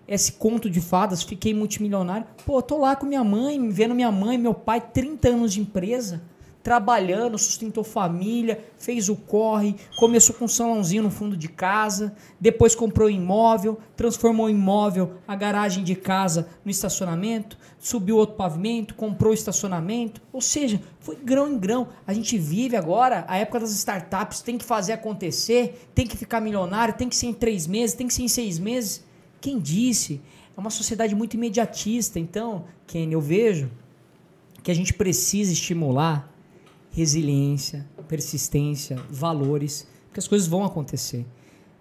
esse 0.07 0.31
conto 0.33 0.69
de 0.69 0.79
fadas, 0.79 1.23
fiquei 1.23 1.53
multimilionário. 1.53 2.25
Pô, 2.45 2.61
tô 2.61 2.77
lá 2.77 2.95
com 2.95 3.05
minha 3.05 3.23
mãe, 3.23 3.69
vendo 3.69 3.93
minha 3.93 4.11
mãe, 4.11 4.37
meu 4.37 4.53
pai, 4.53 4.79
30 4.79 5.29
anos 5.29 5.53
de 5.53 5.59
empresa 5.59 6.23
trabalhando, 6.65 7.37
sustentou 7.37 7.83
família, 7.83 8.65
fez 8.75 9.07
o 9.07 9.15
corre, 9.15 9.75
começou 9.99 10.35
com 10.35 10.45
um 10.45 10.47
salãozinho 10.47 11.03
no 11.03 11.11
fundo 11.11 11.37
de 11.37 11.47
casa, 11.47 12.15
depois 12.41 12.73
comprou 12.73 13.07
imóvel, 13.07 13.77
transformou 13.95 14.47
o 14.47 14.49
imóvel, 14.49 15.13
a 15.27 15.35
garagem 15.35 15.83
de 15.83 15.93
casa 15.93 16.49
no 16.65 16.71
estacionamento, 16.71 17.55
subiu 17.77 18.17
outro 18.17 18.35
pavimento, 18.35 18.95
comprou 18.95 19.31
estacionamento, 19.31 20.19
ou 20.33 20.41
seja, 20.41 20.81
foi 20.99 21.15
grão 21.17 21.53
em 21.53 21.59
grão. 21.59 21.89
A 22.07 22.15
gente 22.15 22.35
vive 22.35 22.75
agora 22.75 23.25
a 23.27 23.37
época 23.37 23.59
das 23.59 23.69
startups, 23.69 24.41
tem 24.41 24.57
que 24.57 24.65
fazer 24.65 24.93
acontecer, 24.93 25.87
tem 25.93 26.07
que 26.07 26.17
ficar 26.17 26.41
milionário, 26.41 26.95
tem 26.95 27.07
que 27.07 27.15
ser 27.15 27.27
em 27.27 27.33
três 27.33 27.67
meses, 27.67 27.95
tem 27.95 28.07
que 28.07 28.13
ser 28.15 28.23
em 28.23 28.27
seis 28.27 28.57
meses. 28.57 29.05
Quem 29.39 29.59
disse? 29.59 30.19
É 30.57 30.59
uma 30.59 30.71
sociedade 30.71 31.13
muito 31.13 31.35
imediatista. 31.35 32.19
Então, 32.19 32.65
Ken, 32.87 33.07
eu 33.11 33.21
vejo 33.21 33.69
que 34.63 34.71
a 34.71 34.73
gente 34.73 34.95
precisa 34.95 35.53
estimular 35.53 36.33
resiliência, 36.95 37.85
persistência, 38.07 38.97
valores, 39.09 39.85
porque 40.05 40.19
as 40.21 40.29
coisas 40.29 40.47
vão 40.47 40.63
acontecer. 40.63 41.25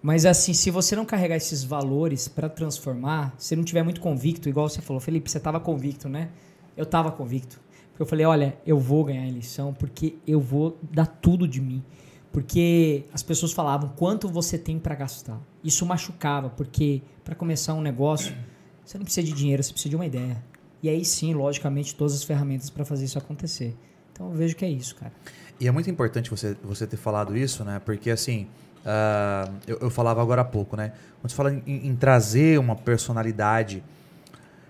Mas 0.01 0.25
assim, 0.25 0.53
se 0.53 0.69
você 0.69 0.93
não 0.93 1.05
carregar 1.05 1.37
esses 1.37 1.63
valores 1.63 2.27
para 2.27 2.49
transformar, 2.49 3.33
se 3.37 3.55
não 3.55 3.63
tiver 3.63 3.81
muito 3.81 4.01
convicto, 4.01 4.49
igual 4.49 4.67
você 4.67 4.81
falou, 4.81 4.99
Felipe, 4.99 5.31
você 5.31 5.37
estava 5.37 5.57
convicto, 5.57 6.09
né? 6.09 6.31
Eu 6.75 6.83
estava 6.83 7.13
convicto. 7.13 7.61
Porque 7.91 8.01
eu 8.01 8.05
falei, 8.05 8.25
olha, 8.25 8.57
eu 8.67 8.77
vou 8.77 9.05
ganhar 9.05 9.21
a 9.21 9.27
eleição 9.27 9.73
porque 9.73 10.17
eu 10.27 10.41
vou 10.41 10.77
dar 10.83 11.05
tudo 11.05 11.47
de 11.47 11.61
mim. 11.61 11.81
Porque 12.29 13.05
as 13.13 13.23
pessoas 13.23 13.53
falavam 13.53 13.93
quanto 13.95 14.27
você 14.27 14.57
tem 14.57 14.77
para 14.77 14.95
gastar. 14.95 15.41
Isso 15.63 15.85
machucava, 15.85 16.49
porque 16.49 17.01
para 17.23 17.35
começar 17.35 17.73
um 17.73 17.81
negócio, 17.81 18.35
você 18.83 18.97
não 18.97 19.05
precisa 19.05 19.25
de 19.25 19.31
dinheiro, 19.31 19.63
você 19.63 19.71
precisa 19.71 19.89
de 19.91 19.95
uma 19.95 20.05
ideia. 20.05 20.43
E 20.83 20.89
aí 20.89 21.05
sim, 21.05 21.33
logicamente, 21.33 21.95
todas 21.95 22.13
as 22.13 22.23
ferramentas 22.25 22.69
para 22.69 22.83
fazer 22.83 23.05
isso 23.05 23.17
acontecer. 23.17 23.77
Então 24.15 24.29
eu 24.29 24.33
vejo 24.33 24.55
que 24.55 24.63
é 24.63 24.69
isso, 24.69 24.95
cara. 24.95 25.11
E 25.59 25.67
é 25.67 25.71
muito 25.71 25.89
importante 25.89 26.29
você, 26.29 26.55
você 26.63 26.87
ter 26.87 26.95
falado 26.95 27.35
isso, 27.35 27.65
né? 27.65 27.81
Porque 27.83 28.09
assim, 28.09 28.47
uh, 28.79 29.53
eu, 29.67 29.77
eu, 29.81 29.89
falava 29.89 30.21
agora 30.21 30.41
há 30.41 30.45
pouco, 30.45 30.77
né? 30.77 30.93
Quando 31.19 31.29
você 31.29 31.35
fala 31.35 31.53
em, 31.53 31.87
em, 31.87 31.95
trazer 31.97 32.57
uma 32.57 32.77
personalidade 32.77 33.83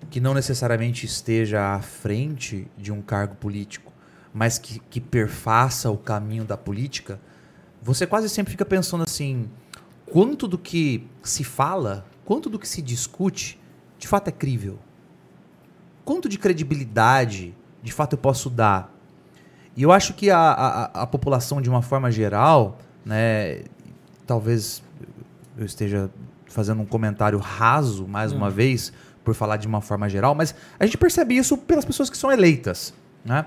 que 0.10 0.20
não 0.20 0.34
necessariamente 0.34 1.06
esteja 1.06 1.76
à 1.76 1.82
frente 1.82 2.68
de 2.76 2.91
um 2.91 3.04
cargo 3.04 3.36
político, 3.36 3.93
mas 4.34 4.58
que, 4.58 4.80
que 4.80 5.00
perfaça 5.00 5.91
o 5.91 5.98
caminho 5.98 6.43
da 6.43 6.58
política, 6.58 7.20
você 7.84 8.08
quase 8.08 8.28
sempre 8.30 8.50
fica 8.50 8.66
pensando 8.66 9.04
assim: 9.04 9.48
quanto 10.08 10.48
do 10.48 10.58
que 10.58 11.08
se 11.22 11.43
fala, 11.43 12.04
quanto 12.26 12.50
do 12.50 12.58
que 12.58 12.68
se 12.68 12.82
discute, 12.82 13.60
de 14.00 14.08
fato 14.08 14.28
é 14.28 14.32
crível? 14.32 14.80
Quanto 16.04 16.28
de 16.28 16.39
credibilidade, 16.39 17.56
de 17.84 17.91
fato, 17.91 18.14
eu 18.14 18.18
posso 18.18 18.50
dar 18.50 18.95
e 19.76 19.84
eu 19.84 19.91
acho 19.91 20.13
que 20.13 20.30
a, 20.30 20.39
a, 20.39 20.84
a 21.01 21.07
população, 21.07 21.61
de 21.61 21.69
uma 21.69 21.82
forma 21.82 22.09
geral, 22.11 22.78
né, 23.03 23.63
talvez 24.26 24.82
eu 25.57 25.65
esteja 25.65 26.09
fazendo 26.47 26.82
um 26.82 26.86
comentário 26.86 27.38
raso, 27.38 28.07
mais 28.07 28.32
uma 28.32 28.47
hum. 28.47 28.51
vez, 28.51 28.93
por 29.23 29.34
falar 29.34 29.57
de 29.57 29.67
uma 29.67 29.82
forma 29.82 30.07
geral, 30.07 30.34
mas 30.34 30.55
a 30.80 30.86
gente 30.86 30.97
percebe 30.97 31.36
isso 31.36 31.57
pelas 31.57 31.84
pessoas 31.84 32.09
que 32.09 32.17
são 32.17 32.32
eleitas. 32.32 32.93
Né? 33.23 33.45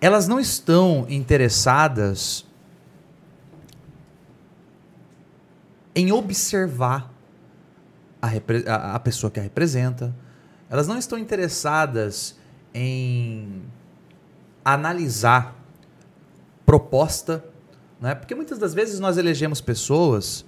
Elas 0.00 0.28
não 0.28 0.38
estão 0.38 1.06
interessadas 1.08 2.44
em 5.94 6.12
observar 6.12 7.10
a, 8.20 8.28
a, 8.66 8.94
a 8.96 9.00
pessoa 9.00 9.30
que 9.30 9.38
a 9.38 9.42
representa, 9.42 10.14
elas 10.68 10.88
não 10.88 10.98
estão 10.98 11.16
interessadas 11.16 12.36
em 12.74 13.62
analisar 14.64 15.56
proposta, 16.64 17.44
né? 18.00 18.14
Porque 18.14 18.34
muitas 18.34 18.58
das 18.58 18.72
vezes 18.74 18.98
nós 18.98 19.18
elegemos 19.18 19.60
pessoas 19.60 20.44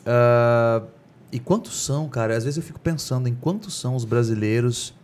uh, 0.00 0.86
e 1.32 1.38
quantos 1.38 1.84
são, 1.84 2.08
cara? 2.08 2.36
Às 2.36 2.44
vezes 2.44 2.56
eu 2.56 2.62
fico 2.62 2.80
pensando 2.80 3.28
em 3.28 3.34
quantos 3.34 3.74
são 3.74 3.96
os 3.96 4.04
brasileiros 4.04 4.94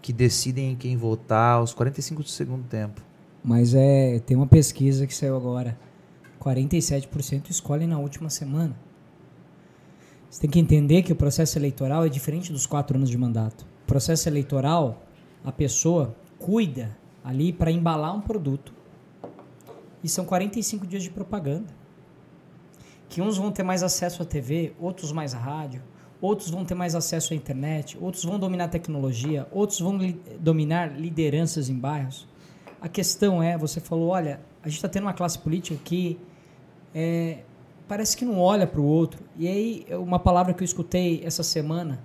que 0.00 0.12
decidem 0.12 0.72
em 0.72 0.76
quem 0.76 0.96
votar 0.96 1.58
aos 1.58 1.74
45 1.74 2.22
do 2.22 2.28
segundo 2.28 2.64
tempo. 2.68 3.02
Mas 3.42 3.74
é, 3.74 4.20
tem 4.20 4.36
uma 4.36 4.46
pesquisa 4.46 5.06
que 5.06 5.14
saiu 5.14 5.36
agora. 5.36 5.78
47% 6.40 7.50
escolhem 7.50 7.88
na 7.88 7.98
última 7.98 8.30
semana. 8.30 8.76
Você 10.30 10.40
tem 10.40 10.50
que 10.50 10.60
entender 10.60 11.02
que 11.02 11.12
o 11.12 11.16
processo 11.16 11.58
eleitoral 11.58 12.04
é 12.04 12.08
diferente 12.08 12.52
dos 12.52 12.66
quatro 12.66 12.96
anos 12.96 13.08
de 13.08 13.16
mandato. 13.16 13.66
O 13.84 13.86
processo 13.86 14.28
eleitoral, 14.28 15.02
a 15.44 15.50
pessoa 15.50 16.14
cuida 16.38 16.96
ali 17.26 17.52
para 17.52 17.72
embalar 17.72 18.14
um 18.14 18.20
produto. 18.20 18.72
E 20.02 20.08
são 20.08 20.24
45 20.24 20.86
dias 20.86 21.02
de 21.02 21.10
propaganda. 21.10 21.74
Que 23.08 23.20
uns 23.20 23.36
vão 23.36 23.50
ter 23.50 23.64
mais 23.64 23.82
acesso 23.82 24.22
à 24.22 24.24
TV, 24.24 24.72
outros 24.78 25.10
mais 25.10 25.32
rádio, 25.32 25.82
outros 26.20 26.50
vão 26.50 26.64
ter 26.64 26.76
mais 26.76 26.94
acesso 26.94 27.32
à 27.32 27.36
internet, 27.36 27.98
outros 28.00 28.24
vão 28.24 28.38
dominar 28.38 28.68
tecnologia, 28.68 29.48
outros 29.50 29.80
vão 29.80 29.98
li 29.98 30.20
dominar 30.38 30.98
lideranças 30.98 31.68
em 31.68 31.74
bairros. 31.74 32.28
A 32.80 32.88
questão 32.88 33.42
é, 33.42 33.58
você 33.58 33.80
falou, 33.80 34.10
olha, 34.10 34.40
a 34.62 34.68
gente 34.68 34.76
está 34.76 34.88
tendo 34.88 35.04
uma 35.04 35.12
classe 35.12 35.38
política 35.38 35.80
que 35.84 36.20
é, 36.94 37.38
parece 37.88 38.16
que 38.16 38.24
não 38.24 38.38
olha 38.38 38.68
para 38.68 38.80
o 38.80 38.84
outro. 38.84 39.24
E 39.36 39.48
aí, 39.48 39.86
uma 39.90 40.20
palavra 40.20 40.54
que 40.54 40.62
eu 40.62 40.64
escutei 40.64 41.22
essa 41.24 41.42
semana, 41.42 42.00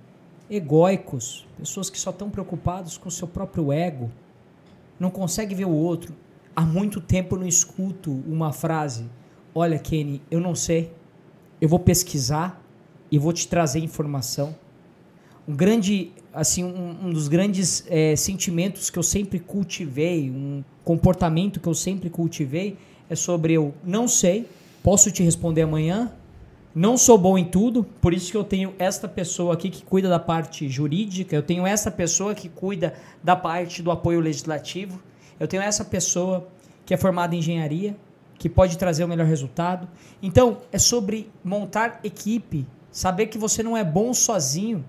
egóicos, 0.50 1.46
pessoas 1.56 1.88
que 1.88 1.98
só 1.98 2.10
estão 2.10 2.28
preocupados 2.28 2.98
com 2.98 3.08
o 3.08 3.12
seu 3.12 3.28
próprio 3.28 3.72
ego, 3.72 4.10
não 4.98 5.10
conseguem 5.10 5.56
ver 5.56 5.64
o 5.64 5.70
outro. 5.70 6.14
Há 6.54 6.62
muito 6.62 7.00
tempo 7.00 7.34
eu 7.34 7.40
não 7.40 7.46
escuto 7.46 8.10
uma 8.26 8.52
frase, 8.52 9.06
olha 9.54 9.78
Kenny, 9.78 10.20
eu 10.30 10.40
não 10.40 10.54
sei, 10.54 10.92
eu 11.60 11.68
vou 11.68 11.78
pesquisar 11.78 12.62
e 13.10 13.18
vou 13.18 13.32
te 13.32 13.46
trazer 13.48 13.80
informação. 13.80 14.54
Um 15.46 15.54
grande, 15.54 16.12
assim, 16.32 16.62
um, 16.62 17.06
um 17.06 17.12
dos 17.12 17.28
grandes 17.28 17.84
é, 17.88 18.14
sentimentos 18.16 18.90
que 18.90 18.98
eu 18.98 19.02
sempre 19.02 19.38
cultivei, 19.38 20.30
um 20.30 20.62
comportamento 20.84 21.58
que 21.60 21.68
eu 21.68 21.74
sempre 21.74 22.10
cultivei 22.10 22.76
é 23.08 23.14
sobre 23.14 23.54
eu 23.54 23.74
não 23.84 24.06
sei, 24.06 24.48
posso 24.82 25.10
te 25.10 25.22
responder 25.22 25.62
amanhã, 25.62 26.12
não 26.74 26.96
sou 26.96 27.18
bom 27.18 27.36
em 27.36 27.44
tudo, 27.44 27.84
por 28.00 28.14
isso 28.14 28.30
que 28.30 28.36
eu 28.36 28.44
tenho 28.44 28.74
esta 28.78 29.06
pessoa 29.06 29.54
aqui 29.54 29.68
que 29.68 29.82
cuida 29.82 30.08
da 30.08 30.18
parte 30.18 30.68
jurídica, 30.68 31.36
eu 31.36 31.42
tenho 31.42 31.66
essa 31.66 31.90
pessoa 31.90 32.34
que 32.34 32.48
cuida 32.48 32.94
da 33.22 33.36
parte 33.36 33.82
do 33.82 33.90
apoio 33.90 34.20
legislativo, 34.20 35.00
eu 35.38 35.46
tenho 35.46 35.62
essa 35.62 35.84
pessoa 35.84 36.48
que 36.86 36.94
é 36.94 36.96
formada 36.96 37.34
em 37.34 37.38
engenharia, 37.38 37.96
que 38.38 38.48
pode 38.48 38.76
trazer 38.76 39.04
o 39.04 39.08
melhor 39.08 39.26
resultado. 39.26 39.88
Então, 40.20 40.58
é 40.72 40.78
sobre 40.78 41.30
montar 41.44 42.00
equipe, 42.02 42.66
saber 42.90 43.26
que 43.26 43.38
você 43.38 43.62
não 43.62 43.76
é 43.76 43.84
bom 43.84 44.12
sozinho. 44.12 44.84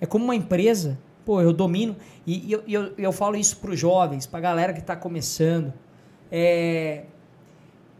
É 0.00 0.06
como 0.06 0.24
uma 0.24 0.34
empresa. 0.34 0.98
Pô, 1.24 1.40
eu 1.40 1.52
domino. 1.52 1.94
E, 2.26 2.48
e 2.48 2.52
eu, 2.52 2.62
eu, 2.66 2.92
eu, 2.98 3.12
falo 3.12 3.36
isso 3.36 3.58
para 3.58 3.70
os 3.70 3.78
jovens, 3.78 4.26
para 4.26 4.38
a 4.38 4.42
galera 4.42 4.72
que 4.72 4.80
está 4.80 4.96
começando. 4.96 5.72
É, 6.32 7.04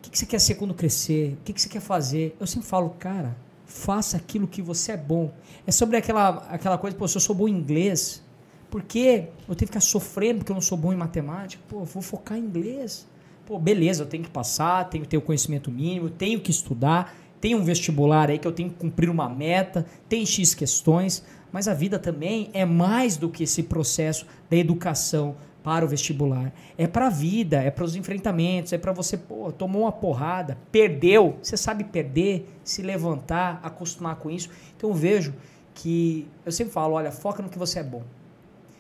o 0.01 0.03
que, 0.03 0.11
que, 0.11 0.18
você 0.18 0.24
quer 0.24 0.40
ser 0.40 0.55
quando 0.55 0.72
crescer? 0.72 1.34
O 1.34 1.44
que, 1.44 1.53
que 1.53 1.61
você 1.61 1.68
quer 1.68 1.80
fazer? 1.80 2.34
Eu 2.40 2.46
sempre 2.46 2.66
falo, 2.66 2.88
cara, 2.98 3.36
faça 3.66 4.16
aquilo 4.16 4.48
que 4.48 4.62
você 4.62 4.92
é 4.92 4.96
bom. 4.96 5.30
É 5.66 5.70
sobre 5.70 5.98
aquela, 5.98 6.46
aquela 6.48 6.78
coisa, 6.78 6.96
pô, 6.96 7.07
se 7.07 7.18
eu 7.18 7.20
sou 7.20 7.36
bom 7.36 7.46
em 7.46 7.53
inglês, 7.53 8.22
por 8.70 8.82
que 8.82 9.28
eu 9.46 9.55
tenho 9.55 9.57
que 9.57 9.66
ficar 9.66 9.80
sofrendo 9.80 10.38
porque 10.38 10.53
eu 10.53 10.55
não 10.55 10.62
sou 10.62 10.78
bom 10.78 10.90
em 10.90 10.96
matemática? 10.96 11.62
Pô, 11.68 11.84
vou 11.84 12.03
focar 12.03 12.38
em 12.38 12.40
inglês. 12.40 13.07
Pô, 13.44 13.59
beleza, 13.59 14.05
eu 14.05 14.07
tenho 14.07 14.24
que 14.24 14.30
passar, 14.30 14.88
tenho 14.88 15.05
que 15.05 15.11
ter 15.11 15.18
o 15.18 15.22
conhecimento 15.22 15.70
mínimo, 15.70 16.09
tenho 16.09 16.40
que 16.40 16.51
estudar, 16.51 17.14
tem 17.40 17.55
um 17.55 17.62
vestibular 17.62 18.30
aí 18.30 18.38
que 18.38 18.46
eu 18.46 18.53
tenho 18.53 18.70
que 18.70 18.76
cumprir 18.76 19.11
uma 19.11 19.28
meta, 19.28 19.84
tem 20.09 20.24
X 20.24 20.55
questões, 20.55 21.22
mas 21.53 21.68
a 21.68 21.74
vida 21.74 21.98
também 21.98 22.48
é 22.55 22.64
mais 22.64 23.16
do 23.16 23.28
que 23.28 23.42
esse 23.42 23.64
processo 23.64 24.26
da 24.48 24.57
educação, 24.57 25.36
para 25.62 25.84
o 25.84 25.88
vestibular. 25.88 26.52
É 26.76 26.86
para 26.86 27.06
a 27.06 27.11
vida, 27.11 27.62
é 27.62 27.70
para 27.70 27.84
os 27.84 27.94
enfrentamentos, 27.94 28.72
é 28.72 28.78
para 28.78 28.92
você, 28.92 29.16
pô, 29.16 29.52
tomou 29.52 29.82
uma 29.82 29.92
porrada, 29.92 30.58
perdeu, 30.72 31.38
você 31.42 31.56
sabe 31.56 31.84
perder, 31.84 32.48
se 32.64 32.82
levantar, 32.82 33.61
acostumar 33.62 34.16
com 34.16 34.30
isso. 34.30 34.48
Então 34.76 34.90
eu 34.90 34.94
vejo 34.94 35.34
que 35.74 36.28
eu 36.44 36.52
sempre 36.52 36.72
falo, 36.72 36.94
olha, 36.94 37.11
foca 37.11 37.42
no 37.42 37.48
que 37.48 37.58
você 37.58 37.78
é 37.78 37.82
bom. 37.82 38.02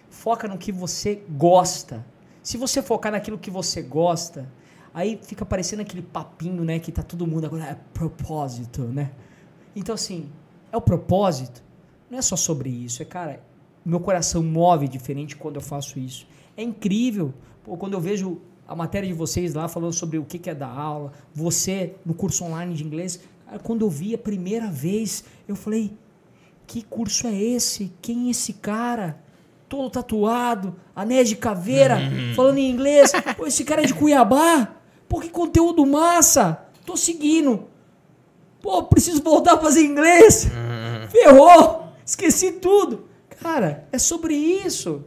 Foca 0.08 0.48
no 0.48 0.58
que 0.58 0.72
você 0.72 1.22
gosta. 1.30 2.04
Se 2.42 2.56
você 2.56 2.82
focar 2.82 3.12
naquilo 3.12 3.38
que 3.38 3.50
você 3.50 3.82
gosta, 3.82 4.48
aí 4.92 5.18
fica 5.22 5.44
parecendo 5.44 5.82
aquele 5.82 6.02
papinho, 6.02 6.64
né, 6.64 6.78
que 6.78 6.90
tá 6.90 7.02
todo 7.02 7.26
mundo 7.26 7.46
agora 7.46 7.64
é 7.64 7.76
propósito, 7.92 8.82
né? 8.82 9.12
Então 9.76 9.94
assim, 9.94 10.30
é 10.72 10.76
o 10.76 10.80
propósito. 10.80 11.62
Não 12.10 12.18
é 12.18 12.22
só 12.22 12.34
sobre 12.34 12.68
isso, 12.70 13.02
é 13.02 13.04
cara, 13.04 13.40
meu 13.84 14.00
coração 14.00 14.42
move 14.42 14.88
diferente 14.88 15.36
quando 15.36 15.56
eu 15.56 15.62
faço 15.62 15.98
isso. 15.98 16.26
É 16.56 16.62
incrível. 16.62 17.32
Pô, 17.64 17.76
quando 17.76 17.94
eu 17.94 18.00
vejo 18.00 18.40
a 18.66 18.74
matéria 18.74 19.08
de 19.08 19.14
vocês 19.14 19.54
lá 19.54 19.68
falando 19.68 19.92
sobre 19.92 20.18
o 20.18 20.24
que 20.24 20.48
é 20.48 20.54
dar 20.54 20.68
aula, 20.68 21.12
você 21.34 21.94
no 22.04 22.14
curso 22.14 22.44
online 22.44 22.74
de 22.74 22.84
inglês, 22.84 23.20
cara, 23.44 23.58
quando 23.58 23.82
eu 23.82 23.90
vi 23.90 24.14
a 24.14 24.18
primeira 24.18 24.68
vez, 24.68 25.24
eu 25.48 25.56
falei: 25.56 25.92
que 26.66 26.82
curso 26.82 27.26
é 27.26 27.34
esse? 27.34 27.92
Quem 28.00 28.28
é 28.28 28.30
esse 28.30 28.52
cara? 28.54 29.20
Todo 29.68 29.90
tatuado, 29.90 30.76
anéis 30.94 31.28
de 31.28 31.36
caveira, 31.36 31.96
uhum. 31.96 32.34
falando 32.34 32.58
em 32.58 32.70
inglês. 32.70 33.12
Pô, 33.36 33.46
esse 33.46 33.64
cara 33.64 33.82
é 33.82 33.86
de 33.86 33.94
Cuiabá. 33.94 34.76
Pô, 35.08 35.20
que 35.20 35.28
conteúdo 35.28 35.84
massa! 35.84 36.64
Tô 36.86 36.96
seguindo. 36.96 37.64
Pô, 38.60 38.84
preciso 38.84 39.22
voltar 39.22 39.54
a 39.54 39.58
fazer 39.58 39.82
inglês. 39.82 40.44
Uhum. 40.44 41.08
Ferrou! 41.08 41.92
Esqueci 42.04 42.52
tudo. 42.52 43.06
Cara, 43.42 43.88
é 43.90 43.98
sobre 43.98 44.34
isso. 44.34 45.04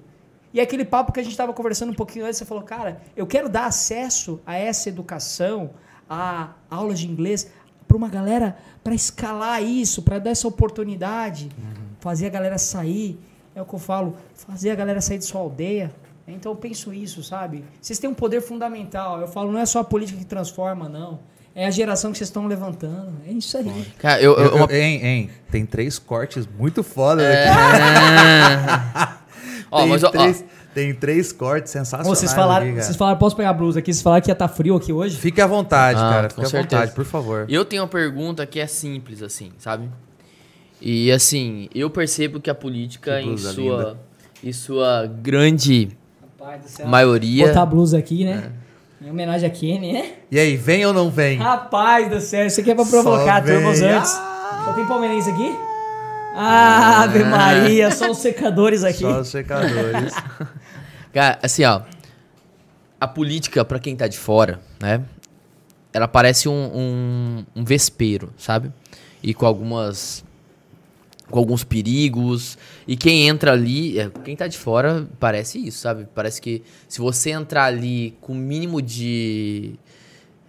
E 0.53 0.61
aquele 0.61 0.85
papo 0.85 1.11
que 1.11 1.19
a 1.19 1.23
gente 1.23 1.31
estava 1.31 1.51
conversando 1.51 1.91
um 1.91 1.95
pouquinho 1.95 2.25
antes, 2.25 2.37
você 2.37 2.45
falou, 2.45 2.63
cara, 2.63 3.01
eu 3.15 3.25
quero 3.25 3.49
dar 3.49 3.65
acesso 3.65 4.39
a 4.45 4.55
essa 4.55 4.87
educação, 4.87 5.71
a 6.07 6.49
aulas 6.69 6.99
de 6.99 7.07
inglês, 7.07 7.49
para 7.87 7.97
uma 7.97 8.07
galera, 8.07 8.55
para 8.83 8.93
escalar 8.93 9.63
isso, 9.63 10.03
para 10.03 10.19
dar 10.19 10.29
essa 10.29 10.47
oportunidade, 10.47 11.49
uhum. 11.57 11.85
fazer 11.99 12.27
a 12.27 12.29
galera 12.29 12.57
sair. 12.57 13.19
É 13.55 13.61
o 13.61 13.65
que 13.65 13.73
eu 13.73 13.79
falo, 13.79 14.15
fazer 14.35 14.69
a 14.71 14.75
galera 14.75 15.01
sair 15.01 15.17
de 15.17 15.25
sua 15.25 15.41
aldeia. 15.41 15.91
Então 16.27 16.51
eu 16.51 16.55
penso 16.55 16.93
isso, 16.93 17.23
sabe? 17.23 17.63
Vocês 17.81 17.99
têm 17.99 18.09
um 18.09 18.13
poder 18.13 18.41
fundamental. 18.41 19.19
Eu 19.19 19.27
falo, 19.27 19.51
não 19.51 19.59
é 19.59 19.65
só 19.65 19.79
a 19.79 19.83
política 19.83 20.19
que 20.19 20.25
transforma, 20.25 20.87
não. 20.87 21.19
É 21.55 21.67
a 21.67 21.71
geração 21.71 22.11
que 22.11 22.17
vocês 22.17 22.29
estão 22.29 22.47
levantando. 22.47 23.13
É 23.27 23.31
isso 23.31 23.57
aí. 23.57 23.85
Cara, 23.99 24.21
eu, 24.21 24.33
eu, 24.33 24.57
eu, 24.57 24.71
hein, 24.71 25.05
hein, 25.05 25.29
tem 25.51 25.65
três 25.65 25.99
cortes 25.99 26.47
muito 26.47 26.81
foda 26.83 27.21
é... 27.21 27.49
aqui. 27.49 29.13
Ó, 29.73 29.87
mas, 29.87 30.03
três, 30.03 30.45
ó, 30.47 30.73
tem 30.73 30.93
três 30.93 31.31
cortes 31.31 31.71
sensacionais. 31.71 32.07
vocês 32.07 32.31
falaram, 32.31 32.67
aqui, 32.67 32.83
vocês 32.83 32.95
falaram, 32.95 33.17
posso 33.17 33.35
pegar 33.35 33.49
a 33.49 33.53
blusa 33.53 33.79
aqui? 33.79 33.91
Vocês 33.91 34.03
falaram 34.03 34.21
que 34.21 34.29
ia 34.29 34.33
estar 34.33 34.47
tá 34.47 34.53
frio 34.53 34.75
aqui 34.75 34.93
hoje? 34.93 35.17
Fique 35.17 35.41
à 35.41 35.47
vontade, 35.47 35.99
ah, 35.99 36.09
cara. 36.09 36.29
Fique 36.29 36.41
à 36.41 36.45
certeza. 36.45 36.81
vontade, 36.81 36.95
por 36.95 37.05
favor. 37.05 37.45
Eu 37.49 37.65
tenho 37.65 37.81
uma 37.81 37.87
pergunta 37.87 38.45
que 38.45 38.59
é 38.59 38.67
simples, 38.67 39.23
assim, 39.23 39.51
sabe? 39.57 39.89
E 40.79 41.11
assim, 41.11 41.69
eu 41.73 41.89
percebo 41.89 42.39
que 42.39 42.49
a 42.49 42.55
política, 42.55 43.19
que 43.19 43.27
em, 43.27 43.37
sua, 43.37 43.97
em 44.43 44.53
sua 44.53 45.07
grande 45.07 45.89
maioria. 46.85 47.47
Botar 47.47 47.63
a 47.63 47.65
blusa 47.65 47.97
aqui, 47.97 48.25
né? 48.25 48.51
É. 48.59 49.07
Em 49.07 49.09
homenagem 49.09 49.49
a 49.49 49.51
Kenny, 49.51 49.91
né? 49.91 50.11
E 50.31 50.39
aí, 50.39 50.55
vem 50.55 50.85
ou 50.85 50.93
não 50.93 51.09
vem? 51.09 51.37
Rapaz 51.37 52.09
do 52.09 52.21
céu, 52.21 52.45
isso 52.45 52.61
aqui 52.61 52.71
é 52.71 52.75
pra 52.75 52.85
provocar 52.85 53.43
turmas 53.43 53.81
antes. 53.81 54.11
Ah! 54.13 54.63
Só 54.65 54.73
tem 54.73 54.85
palmeirense 54.85 55.29
aqui? 55.29 55.72
Ah, 56.35 57.03
Ave 57.03 57.23
Maria, 57.23 57.91
só 57.91 58.09
os 58.09 58.17
secadores 58.17 58.83
aqui. 58.83 58.99
Só 58.99 59.21
os 59.21 59.27
secadores. 59.27 60.13
Cara, 61.13 61.39
assim, 61.43 61.63
ó. 61.63 61.81
A 62.99 63.07
política, 63.07 63.63
para 63.63 63.79
quem 63.79 63.95
tá 63.95 64.07
de 64.07 64.17
fora, 64.17 64.59
né? 64.81 65.03
Ela 65.91 66.07
parece 66.07 66.49
um, 66.49 66.71
um, 66.73 67.45
um 67.55 67.63
vespeiro, 67.63 68.33
sabe? 68.37 68.71
E 69.21 69.33
com 69.33 69.45
algumas 69.45 70.23
com 71.29 71.39
alguns 71.39 71.63
perigos. 71.63 72.57
E 72.87 72.95
quem 72.95 73.27
entra 73.27 73.51
ali, 73.51 73.99
é, 73.99 74.09
quem 74.23 74.35
tá 74.35 74.47
de 74.47 74.57
fora, 74.57 75.07
parece 75.19 75.57
isso, 75.65 75.79
sabe? 75.79 76.07
Parece 76.13 76.41
que 76.41 76.61
se 76.87 76.99
você 76.99 77.31
entrar 77.31 77.65
ali 77.65 78.15
com 78.21 78.33
o 78.33 78.35
mínimo 78.35 78.81
de 78.81 79.75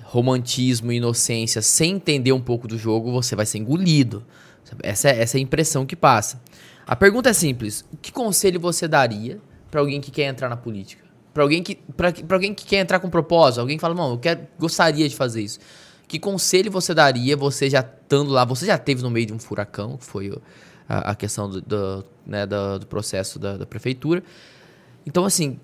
romantismo 0.03 0.93
e 0.93 0.97
inocência, 0.97 1.63
sem 1.63 1.95
entender 1.95 2.33
um 2.33 2.41
pouco 2.41 2.69
do 2.69 2.79
jogo, 2.79 3.11
você 3.11 3.35
vai 3.35 3.47
ser 3.47 3.59
engolido. 3.59 4.25
Essa 4.83 5.09
é, 5.09 5.21
essa 5.21 5.37
é 5.37 5.39
a 5.39 5.43
impressão 5.43 5.85
que 5.85 5.97
passa. 5.97 6.41
A 6.87 6.97
pergunta 6.97 7.31
é 7.31 7.33
simples: 7.33 7.85
que 8.03 8.13
conselho 8.13 8.61
você 8.61 8.87
daria 8.87 9.41
para 9.71 9.81
alguém 9.81 10.01
que 10.01 10.11
quer 10.11 10.25
entrar 10.25 10.49
na 10.49 10.57
política? 10.57 11.05
Para 11.33 11.43
alguém 11.43 11.63
que 11.63 11.75
para 11.97 12.13
alguém 12.31 12.55
que 12.55 12.65
quer 12.65 12.79
entrar 12.79 13.01
com 13.01 13.11
propósito, 13.11 13.61
alguém 13.61 13.77
que 13.77 13.81
fala, 13.81 13.95
não, 13.95 14.13
eu 14.13 14.19
quero, 14.19 14.47
gostaria 14.59 15.09
de 15.09 15.17
fazer 15.17 15.43
isso. 15.43 15.59
Que 16.07 16.19
conselho 16.19 16.71
você 16.71 16.95
daria, 16.95 17.37
você 17.37 17.69
já 17.69 17.81
estando 17.81 18.31
lá, 18.31 18.45
você 18.45 18.67
já 18.67 18.79
teve 18.79 19.03
no 19.03 19.11
meio 19.11 19.27
de 19.27 19.33
um 19.33 19.39
furacão, 19.39 19.97
que 19.97 20.05
foi 20.05 20.33
a, 20.89 21.11
a 21.11 21.15
questão 21.15 21.49
do, 21.49 21.61
do, 21.61 22.05
né, 22.27 22.47
do, 22.47 22.79
do 22.81 22.87
processo 22.87 23.39
da, 23.39 23.57
da, 23.57 23.67
prefeitura. 23.67 24.23
Então, 25.07 25.25
assim, 25.25 25.59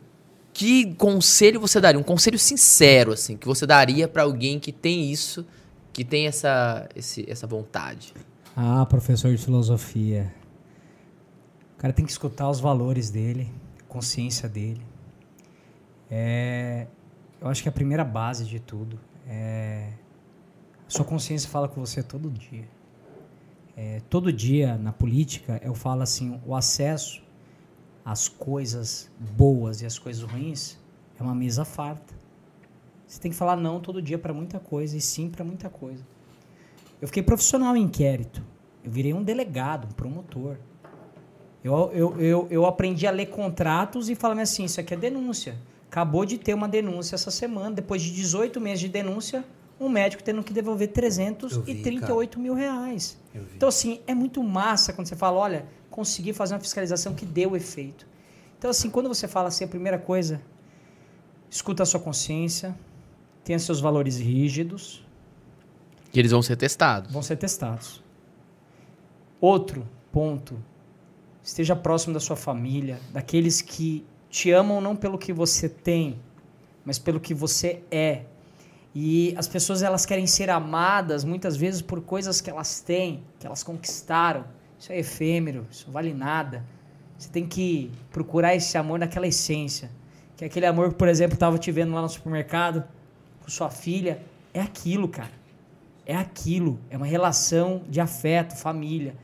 que 0.52 0.94
conselho 0.94 1.60
você 1.60 1.80
daria? 1.80 2.00
Um 2.00 2.04
conselho 2.04 2.38
sincero, 2.38 3.12
assim, 3.12 3.36
que 3.36 3.46
você 3.46 3.66
daria 3.66 4.08
para 4.08 4.22
alguém 4.22 4.58
que 4.58 4.72
tem 4.72 5.10
isso, 5.12 5.46
que 5.92 6.04
tem 6.04 6.26
essa, 6.26 6.88
esse, 6.96 7.24
essa 7.30 7.46
vontade? 7.46 8.12
Ah, 8.62 8.84
professor 8.84 9.34
de 9.34 9.42
filosofia. 9.42 10.30
O 11.74 11.78
cara 11.78 11.94
tem 11.94 12.04
que 12.04 12.10
escutar 12.10 12.46
os 12.50 12.60
valores 12.60 13.08
dele, 13.08 13.50
consciência 13.88 14.50
dele. 14.50 14.82
É, 16.10 16.86
eu 17.40 17.48
acho 17.48 17.62
que 17.62 17.70
a 17.70 17.72
primeira 17.72 18.04
base 18.04 18.44
de 18.44 18.60
tudo 18.60 19.00
é 19.26 19.94
sua 20.86 21.06
consciência 21.06 21.48
fala 21.48 21.68
com 21.70 21.80
você 21.80 22.02
todo 22.02 22.28
dia. 22.28 22.68
É, 23.74 24.02
todo 24.10 24.30
dia 24.30 24.76
na 24.76 24.92
política 24.92 25.58
eu 25.64 25.74
falo 25.74 26.02
assim, 26.02 26.38
o 26.44 26.54
acesso 26.54 27.22
às 28.04 28.28
coisas 28.28 29.10
boas 29.38 29.80
e 29.80 29.86
às 29.86 29.98
coisas 29.98 30.22
ruins 30.22 30.78
é 31.18 31.22
uma 31.22 31.34
mesa 31.34 31.64
farta. 31.64 32.12
Você 33.06 33.18
tem 33.18 33.30
que 33.30 33.36
falar 33.38 33.56
não 33.56 33.80
todo 33.80 34.02
dia 34.02 34.18
para 34.18 34.34
muita 34.34 34.60
coisa 34.60 34.98
e 34.98 35.00
sim 35.00 35.30
para 35.30 35.46
muita 35.46 35.70
coisa. 35.70 36.04
Eu 37.00 37.08
fiquei 37.08 37.22
profissional 37.22 37.74
em 37.74 37.84
inquérito. 37.84 38.49
Eu 38.84 38.90
virei 38.90 39.12
um 39.12 39.22
delegado, 39.22 39.86
um 39.86 39.92
promotor. 39.92 40.56
Eu, 41.62 41.90
eu, 41.92 42.20
eu, 42.20 42.48
eu 42.50 42.66
aprendi 42.66 43.06
a 43.06 43.10
ler 43.10 43.26
contratos 43.26 44.08
e 44.08 44.14
falando 44.14 44.40
assim, 44.40 44.64
isso 44.64 44.80
aqui 44.80 44.94
é 44.94 44.96
denúncia. 44.96 45.56
Acabou 45.88 46.24
de 46.24 46.38
ter 46.38 46.54
uma 46.54 46.68
denúncia 46.68 47.14
essa 47.14 47.30
semana, 47.30 47.72
depois 47.72 48.00
de 48.00 48.12
18 48.12 48.60
meses 48.60 48.80
de 48.80 48.88
denúncia, 48.88 49.44
um 49.78 49.88
médico 49.88 50.22
tendo 50.22 50.42
que 50.42 50.52
devolver 50.52 50.88
Eu 50.88 50.94
vi, 50.94 51.00
338 51.02 52.38
mil 52.38 52.54
reais. 52.54 53.18
Então, 53.56 53.68
assim, 53.68 54.00
é 54.06 54.14
muito 54.14 54.42
massa 54.42 54.92
quando 54.92 55.08
você 55.08 55.16
fala, 55.16 55.38
olha, 55.38 55.66
consegui 55.90 56.32
fazer 56.32 56.54
uma 56.54 56.60
fiscalização 56.60 57.14
que 57.14 57.26
deu 57.26 57.56
efeito. 57.56 58.06
Então, 58.58 58.70
assim, 58.70 58.88
quando 58.88 59.08
você 59.08 59.26
fala 59.26 59.48
assim, 59.48 59.64
a 59.64 59.68
primeira 59.68 59.98
coisa, 59.98 60.40
escuta 61.50 61.82
a 61.82 61.86
sua 61.86 61.98
consciência, 62.00 62.76
tenha 63.42 63.58
seus 63.58 63.80
valores 63.80 64.18
rígidos, 64.18 65.04
Que 66.12 66.18
eles 66.18 66.30
vão 66.30 66.42
ser 66.42 66.56
testados. 66.56 67.12
vão 67.12 67.22
ser 67.22 67.36
testados. 67.36 68.02
Outro 69.40 69.88
ponto, 70.12 70.62
esteja 71.42 71.74
próximo 71.74 72.12
da 72.12 72.20
sua 72.20 72.36
família, 72.36 73.00
daqueles 73.12 73.62
que 73.62 74.04
te 74.28 74.50
amam 74.50 74.80
não 74.80 74.94
pelo 74.94 75.18
que 75.18 75.32
você 75.32 75.68
tem, 75.68 76.20
mas 76.84 76.98
pelo 76.98 77.18
que 77.18 77.32
você 77.32 77.82
é. 77.90 78.24
E 78.94 79.34
as 79.36 79.46
pessoas 79.46 79.82
elas 79.82 80.04
querem 80.04 80.26
ser 80.26 80.50
amadas 80.50 81.24
muitas 81.24 81.56
vezes 81.56 81.80
por 81.80 82.00
coisas 82.02 82.40
que 82.40 82.50
elas 82.50 82.80
têm, 82.80 83.22
que 83.38 83.46
elas 83.46 83.62
conquistaram. 83.62 84.44
Isso 84.78 84.92
é 84.92 84.98
efêmero, 84.98 85.66
isso 85.70 85.86
não 85.86 85.92
vale 85.92 86.12
nada. 86.12 86.64
Você 87.16 87.28
tem 87.28 87.46
que 87.46 87.90
procurar 88.10 88.54
esse 88.54 88.76
amor 88.76 88.98
naquela 88.98 89.26
essência. 89.26 89.90
Que 90.36 90.44
aquele 90.44 90.66
amor 90.66 90.90
que, 90.90 90.94
por 90.94 91.06
exemplo, 91.06 91.34
estava 91.34 91.58
te 91.58 91.70
vendo 91.70 91.92
lá 91.92 92.02
no 92.02 92.08
supermercado 92.08 92.82
com 93.42 93.50
sua 93.50 93.70
filha. 93.70 94.22
É 94.52 94.60
aquilo, 94.60 95.06
cara. 95.06 95.32
É 96.06 96.16
aquilo. 96.16 96.80
É 96.88 96.96
uma 96.96 97.06
relação 97.06 97.82
de 97.88 98.00
afeto, 98.00 98.56
família. 98.56 99.14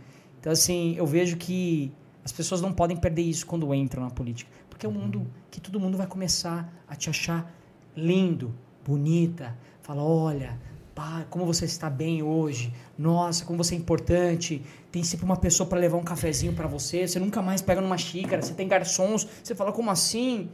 Então, 0.47 0.53
assim, 0.53 0.95
eu 0.97 1.05
vejo 1.05 1.37
que 1.37 1.93
as 2.25 2.31
pessoas 2.31 2.61
não 2.61 2.73
podem 2.73 2.97
perder 2.97 3.23
isso 3.23 3.45
quando 3.45 3.75
entram 3.75 4.05
na 4.05 4.11
política. 4.11 4.49
Porque 4.71 4.87
é 4.87 4.89
um 4.89 4.93
mundo 4.93 5.27
que 5.51 5.61
todo 5.61 5.81
mundo 5.81 5.99
vai 5.99 6.07
começar 6.07 6.73
a 6.87 6.95
te 6.95 7.11
achar 7.11 7.53
lindo, 7.97 8.55
bonita. 8.85 9.59
Fala, 9.83 10.05
olha, 10.05 10.57
pá, 10.95 11.27
como 11.31 11.45
você 11.45 11.65
está 11.65 11.91
bem 11.91 12.23
hoje. 12.23 12.73
Nossa, 12.97 13.45
como 13.45 13.59
você 13.59 13.75
é 13.75 13.79
importante. 13.79 14.63
Tem 14.93 15.03
sempre 15.03 15.25
uma 15.25 15.37
pessoa 15.37 15.69
para 15.69 15.81
levar 15.81 15.97
um 15.97 16.05
cafezinho 16.05 16.53
para 16.53 16.69
você. 16.69 17.09
Você 17.09 17.19
nunca 17.19 17.43
mais 17.43 17.61
pega 17.61 17.81
numa 17.81 17.99
xícara. 17.99 18.41
Você 18.41 18.55
tem 18.55 18.69
garçons. 18.69 19.27
Você 19.43 19.53
fala, 19.53 19.73
como 19.73 19.91
assim? 19.91 20.49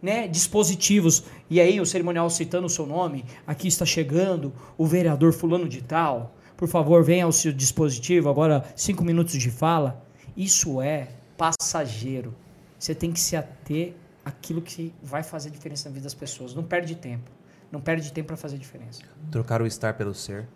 né, 0.00 0.28
dispositivos. 0.28 1.24
E 1.50 1.60
aí 1.60 1.80
o 1.80 1.84
cerimonial 1.84 2.30
citando 2.30 2.66
o 2.66 2.70
seu 2.70 2.86
nome, 2.86 3.24
aqui 3.46 3.68
está 3.68 3.84
chegando 3.84 4.52
o 4.78 4.86
vereador 4.86 5.32
fulano 5.32 5.68
de 5.68 5.82
tal. 5.82 6.36
Por 6.60 6.68
favor, 6.68 7.02
venha 7.02 7.24
ao 7.24 7.32
seu 7.32 7.54
dispositivo, 7.54 8.28
agora 8.28 8.62
cinco 8.76 9.02
minutos 9.02 9.32
de 9.32 9.50
fala. 9.50 10.04
Isso 10.36 10.78
é 10.82 11.08
passageiro. 11.34 12.34
Você 12.78 12.94
tem 12.94 13.10
que 13.10 13.18
se 13.18 13.34
ater 13.34 13.94
àquilo 14.22 14.60
que 14.60 14.92
vai 15.02 15.22
fazer 15.22 15.48
diferença 15.48 15.88
na 15.88 15.94
vida 15.94 16.04
das 16.04 16.12
pessoas. 16.12 16.54
Não 16.54 16.62
perde 16.62 16.94
tempo. 16.96 17.30
Não 17.72 17.80
perde 17.80 18.12
tempo 18.12 18.26
para 18.26 18.36
fazer 18.36 18.58
diferença. 18.58 19.00
Trocar 19.30 19.62
o 19.62 19.66
estar 19.66 19.94
pelo 19.94 20.14
ser. 20.14 20.46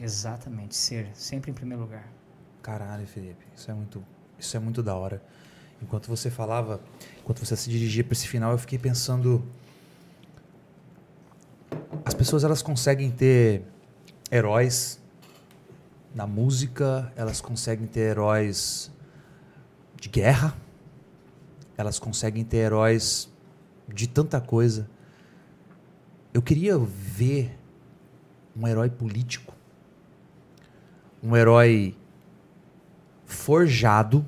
Exatamente, 0.00 0.74
ser 0.74 1.06
sempre 1.14 1.52
em 1.52 1.54
primeiro 1.54 1.84
lugar. 1.84 2.12
Caralho, 2.60 3.06
Felipe, 3.06 3.46
isso 3.54 3.70
é 3.70 3.74
muito, 3.74 4.04
isso 4.40 4.56
é 4.56 4.58
muito 4.58 4.82
da 4.82 4.96
hora. 4.96 5.22
Enquanto 5.80 6.08
você 6.08 6.28
falava, 6.28 6.80
enquanto 7.20 7.38
você 7.38 7.54
se 7.54 7.70
dirigia 7.70 8.02
para 8.02 8.14
esse 8.14 8.26
final, 8.26 8.50
eu 8.50 8.58
fiquei 8.58 8.80
pensando 8.80 9.46
as 12.04 12.14
pessoas 12.14 12.42
elas 12.42 12.62
conseguem 12.62 13.12
ter 13.12 13.62
heróis 14.28 15.00
na 16.14 16.26
música, 16.26 17.12
elas 17.16 17.40
conseguem 17.40 17.86
ter 17.86 18.00
heróis 18.00 18.90
de 19.96 20.08
guerra, 20.08 20.54
elas 21.76 21.98
conseguem 21.98 22.44
ter 22.44 22.58
heróis 22.58 23.30
de 23.88 24.06
tanta 24.06 24.40
coisa. 24.40 24.88
Eu 26.34 26.42
queria 26.42 26.78
ver 26.78 27.58
um 28.54 28.66
herói 28.66 28.90
político, 28.90 29.54
um 31.22 31.36
herói 31.36 31.96
forjado 33.24 34.26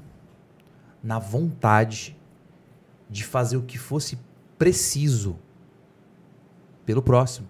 na 1.02 1.18
vontade 1.18 2.16
de 3.10 3.22
fazer 3.22 3.56
o 3.56 3.62
que 3.62 3.76
fosse 3.76 4.18
preciso 4.56 5.38
pelo 6.86 7.02
próximo. 7.02 7.48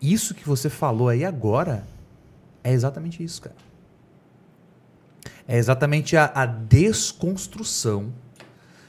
Isso 0.00 0.34
que 0.34 0.46
você 0.46 0.68
falou 0.68 1.08
aí 1.08 1.24
agora 1.24 1.84
é 2.64 2.72
exatamente 2.72 3.22
isso, 3.22 3.42
cara. 3.42 3.54
É 5.46 5.58
exatamente 5.58 6.16
a, 6.16 6.32
a 6.34 6.46
desconstrução 6.46 8.12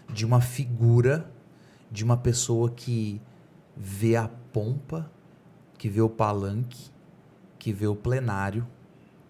de 0.09 0.25
uma 0.25 0.39
figura, 0.39 1.29
de 1.91 2.03
uma 2.03 2.15
pessoa 2.15 2.71
que 2.71 3.21
vê 3.75 4.15
a 4.15 4.29
pompa, 4.53 5.11
que 5.77 5.89
vê 5.89 5.99
o 5.99 6.09
palanque, 6.09 6.89
que 7.59 7.73
vê 7.73 7.85
o 7.85 7.95
plenário, 7.95 8.65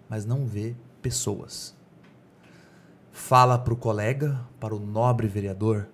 mas 0.08 0.26
não 0.26 0.46
vê 0.46 0.76
pessoas. 1.02 1.76
Fala 3.12 3.58
para 3.58 3.74
o 3.74 3.78
colega, 3.78 4.40
para 4.60 4.76
o 4.76 4.80
nobre 4.80 5.28
vereador, 5.28 5.90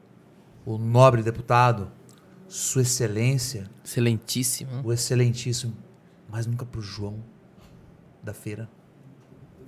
o 0.66 0.78
nobre 0.78 1.24
deputado, 1.24 1.90
Sua 2.50 2.82
Excelência, 2.82 3.70
Excelentíssimo. 3.86 4.82
o 4.84 4.92
Excelentíssimo, 4.92 5.78
mas 6.28 6.46
nunca 6.46 6.66
para 6.66 6.80
o 6.80 6.84
João 6.84 7.24
da 8.24 8.34
feira. 8.34 8.70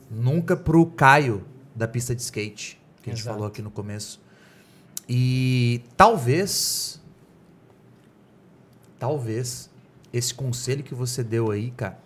Nunca 0.10 0.56
para 0.56 0.78
o 0.78 0.86
Caio 0.86 1.46
da 1.76 1.88
pista 1.88 2.14
de 2.16 2.22
skate, 2.22 2.80
que 3.02 3.10
a 3.10 3.14
gente 3.14 3.22
Exato. 3.22 3.36
falou 3.36 3.48
aqui 3.48 3.62
no 3.62 3.72
começo. 3.72 4.22
E 5.10 5.82
talvez, 5.98 7.02
talvez, 9.00 9.70
esse 10.12 10.34
conselho 10.34 10.84
que 10.84 10.94
você 10.94 11.24
deu 11.24 11.52
aí, 11.52 11.72
cara, 11.72 11.98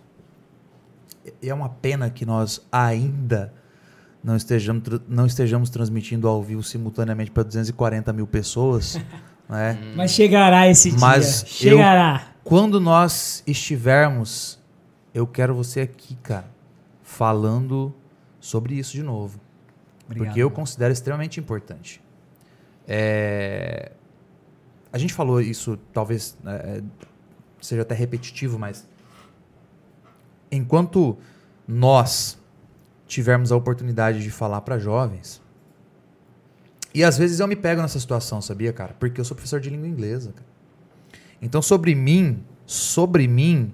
é 1.42 1.52
uma 1.52 1.68
pena 1.68 2.08
que 2.10 2.24
nós 2.24 2.60
ainda 2.72 3.52
não 4.24 4.34
estejamos, 4.36 4.82
não 5.06 5.26
estejamos 5.26 5.70
transmitindo 5.70 6.26
ao 6.26 6.42
vivo 6.42 6.62
simultaneamente 6.62 7.30
para 7.30 7.42
240 7.42 8.12
mil 8.12 8.26
pessoas, 8.26 8.98
né? 9.48 9.78
Mas 9.94 10.10
chegará 10.12 10.66
esse 10.68 10.92
Mas 10.98 11.44
dia. 11.44 11.72
eu- 11.72 11.76
Chegará. 11.78 12.28
Quando 12.42 12.80
nós 12.80 13.42
estivermos, 13.46 14.57
eu 15.18 15.26
quero 15.26 15.54
você 15.54 15.80
aqui, 15.80 16.14
cara, 16.22 16.48
falando 17.02 17.92
sobre 18.38 18.74
isso 18.74 18.92
de 18.92 19.02
novo. 19.02 19.40
Obrigado. 20.06 20.26
Porque 20.26 20.40
eu 20.40 20.50
considero 20.50 20.92
extremamente 20.92 21.40
importante. 21.40 22.00
É, 22.86 23.92
A 24.92 24.98
gente 24.98 25.12
falou 25.12 25.40
isso, 25.40 25.76
talvez 25.92 26.36
é, 26.46 26.82
seja 27.60 27.82
até 27.82 27.94
repetitivo, 27.94 28.58
mas 28.58 28.88
enquanto 30.50 31.18
nós 31.66 32.38
tivermos 33.06 33.52
a 33.52 33.56
oportunidade 33.56 34.22
de 34.22 34.30
falar 34.30 34.60
para 34.62 34.78
jovens, 34.78 35.42
e 36.94 37.04
às 37.04 37.18
vezes 37.18 37.40
eu 37.40 37.46
me 37.48 37.56
pego 37.56 37.82
nessa 37.82 38.00
situação, 38.00 38.40
sabia, 38.40 38.72
cara? 38.72 38.94
Porque 38.98 39.20
eu 39.20 39.24
sou 39.24 39.34
professor 39.34 39.60
de 39.60 39.68
língua 39.68 39.86
inglesa, 39.88 40.32
cara. 40.32 40.48
Então, 41.42 41.60
sobre 41.60 41.94
mim, 41.94 42.42
sobre 42.64 43.28
mim, 43.28 43.72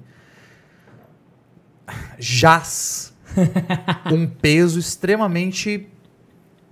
jaz 2.18 3.14
um 4.12 4.26
peso 4.26 4.78
extremamente. 4.78 5.88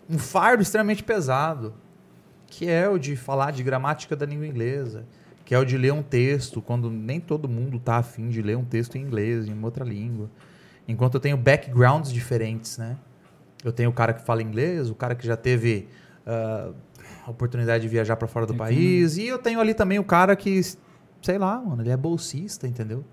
um 0.08 0.18
fardo 0.18 0.62
extremamente 0.62 1.02
pesado, 1.02 1.74
que 2.46 2.68
é 2.68 2.88
o 2.88 2.98
de 2.98 3.16
falar 3.16 3.50
de 3.50 3.62
gramática 3.62 4.14
da 4.14 4.26
língua 4.26 4.46
inglesa, 4.46 5.06
que 5.44 5.54
é 5.54 5.58
o 5.58 5.64
de 5.64 5.76
ler 5.76 5.92
um 5.92 6.02
texto, 6.02 6.60
quando 6.60 6.90
nem 6.90 7.18
todo 7.18 7.48
mundo 7.48 7.78
tá 7.78 7.96
afim 7.96 8.28
de 8.28 8.42
ler 8.42 8.56
um 8.56 8.64
texto 8.64 8.96
em 8.96 9.00
inglês, 9.00 9.48
em 9.48 9.52
uma 9.52 9.66
outra 9.66 9.84
língua. 9.84 10.30
Enquanto 10.86 11.14
eu 11.14 11.20
tenho 11.20 11.36
backgrounds 11.36 12.12
diferentes, 12.12 12.78
né? 12.78 12.96
Eu 13.64 13.72
tenho 13.72 13.90
o 13.90 13.92
cara 13.92 14.12
que 14.12 14.22
fala 14.22 14.42
inglês, 14.42 14.90
o 14.90 14.94
cara 14.94 15.14
que 15.14 15.26
já 15.26 15.36
teve 15.36 15.88
ah, 16.26 16.70
a 17.26 17.30
oportunidade 17.30 17.82
de 17.82 17.88
viajar 17.88 18.16
para 18.16 18.28
fora 18.28 18.46
do 18.46 18.54
país, 18.54 19.16
e 19.16 19.26
eu 19.26 19.38
tenho 19.38 19.60
ali 19.60 19.72
também 19.72 19.98
o 19.98 20.04
cara 20.04 20.34
que, 20.36 20.60
sei 21.22 21.38
lá, 21.38 21.60
mano, 21.60 21.80
ele 21.82 21.90
é 21.90 21.96
bolsista, 21.96 22.66
entendeu? 22.66 23.04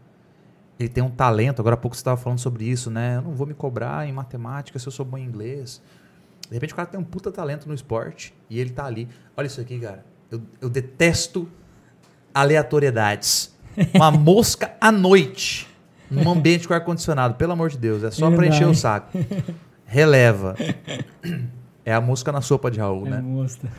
Ele 0.80 0.88
tem 0.90 1.04
um 1.04 1.10
talento. 1.10 1.60
Agora 1.60 1.74
há 1.74 1.78
pouco 1.78 1.96
você 1.96 2.00
estava 2.00 2.16
falando 2.16 2.40
sobre 2.40 2.64
isso, 2.66 2.90
né? 2.90 3.18
Eu 3.18 3.22
não 3.24 3.32
vou 3.36 3.46
me 3.46 3.54
cobrar 3.54 4.08
em 4.08 4.14
matemática 4.14 4.80
se 4.80 4.88
eu 4.88 4.92
sou 4.92 5.06
bom 5.06 5.18
em 5.18 5.26
inglês. 5.26 5.82
De 6.48 6.54
repente 6.54 6.72
o 6.74 6.76
cara 6.76 6.88
tem 6.88 7.00
um 7.00 7.04
puta 7.04 7.32
talento 7.32 7.68
no 7.68 7.74
esporte 7.74 8.34
e 8.50 8.60
ele 8.60 8.70
tá 8.70 8.86
ali. 8.86 9.08
Olha 9.36 9.46
isso 9.48 9.60
aqui, 9.60 9.78
cara. 9.80 10.06
Eu, 10.32 10.42
eu 10.62 10.70
detesto 10.70 11.48
aleatoriedades. 12.34 13.54
Uma 13.94 14.10
mosca 14.12 14.74
à 14.80 14.92
noite 14.92 15.68
num 16.10 16.30
ambiente 16.32 16.68
com 16.68 16.74
ar-condicionado. 16.74 17.36
Pelo 17.36 17.52
amor 17.54 17.70
de 17.70 17.78
Deus, 17.78 18.04
é 18.04 18.10
só 18.12 18.28
pra 18.30 18.40
Verdade. 18.40 18.56
encher 18.56 18.68
o 18.68 18.76
saco. 18.76 19.18
Releva. 19.86 20.56
É 21.86 21.94
a 21.94 22.02
mosca 22.02 22.32
na 22.32 22.42
sopa 22.42 22.70
de 22.72 22.80
Raul, 22.80 23.06
É, 23.08 23.10
né? 23.12 23.22
mostra. 23.22 23.70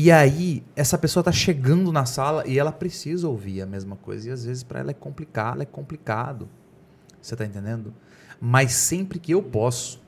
E 0.00 0.12
aí, 0.12 0.62
essa 0.76 0.96
pessoa 0.96 1.24
tá 1.24 1.32
chegando 1.32 1.90
na 1.90 2.06
sala 2.06 2.46
e 2.46 2.56
ela 2.56 2.70
precisa 2.70 3.26
ouvir 3.26 3.62
a 3.62 3.66
mesma 3.66 3.96
coisa. 3.96 4.28
E 4.28 4.30
às 4.30 4.44
vezes 4.44 4.62
para 4.62 4.78
ela 4.78 4.92
é 4.92 4.94
complicado, 4.94 5.60
é 5.60 5.64
complicado. 5.64 6.48
Você 7.20 7.34
tá 7.34 7.44
entendendo? 7.44 7.92
Mas 8.40 8.70
sempre 8.74 9.18
que 9.18 9.32
eu 9.32 9.42
posso, 9.42 10.00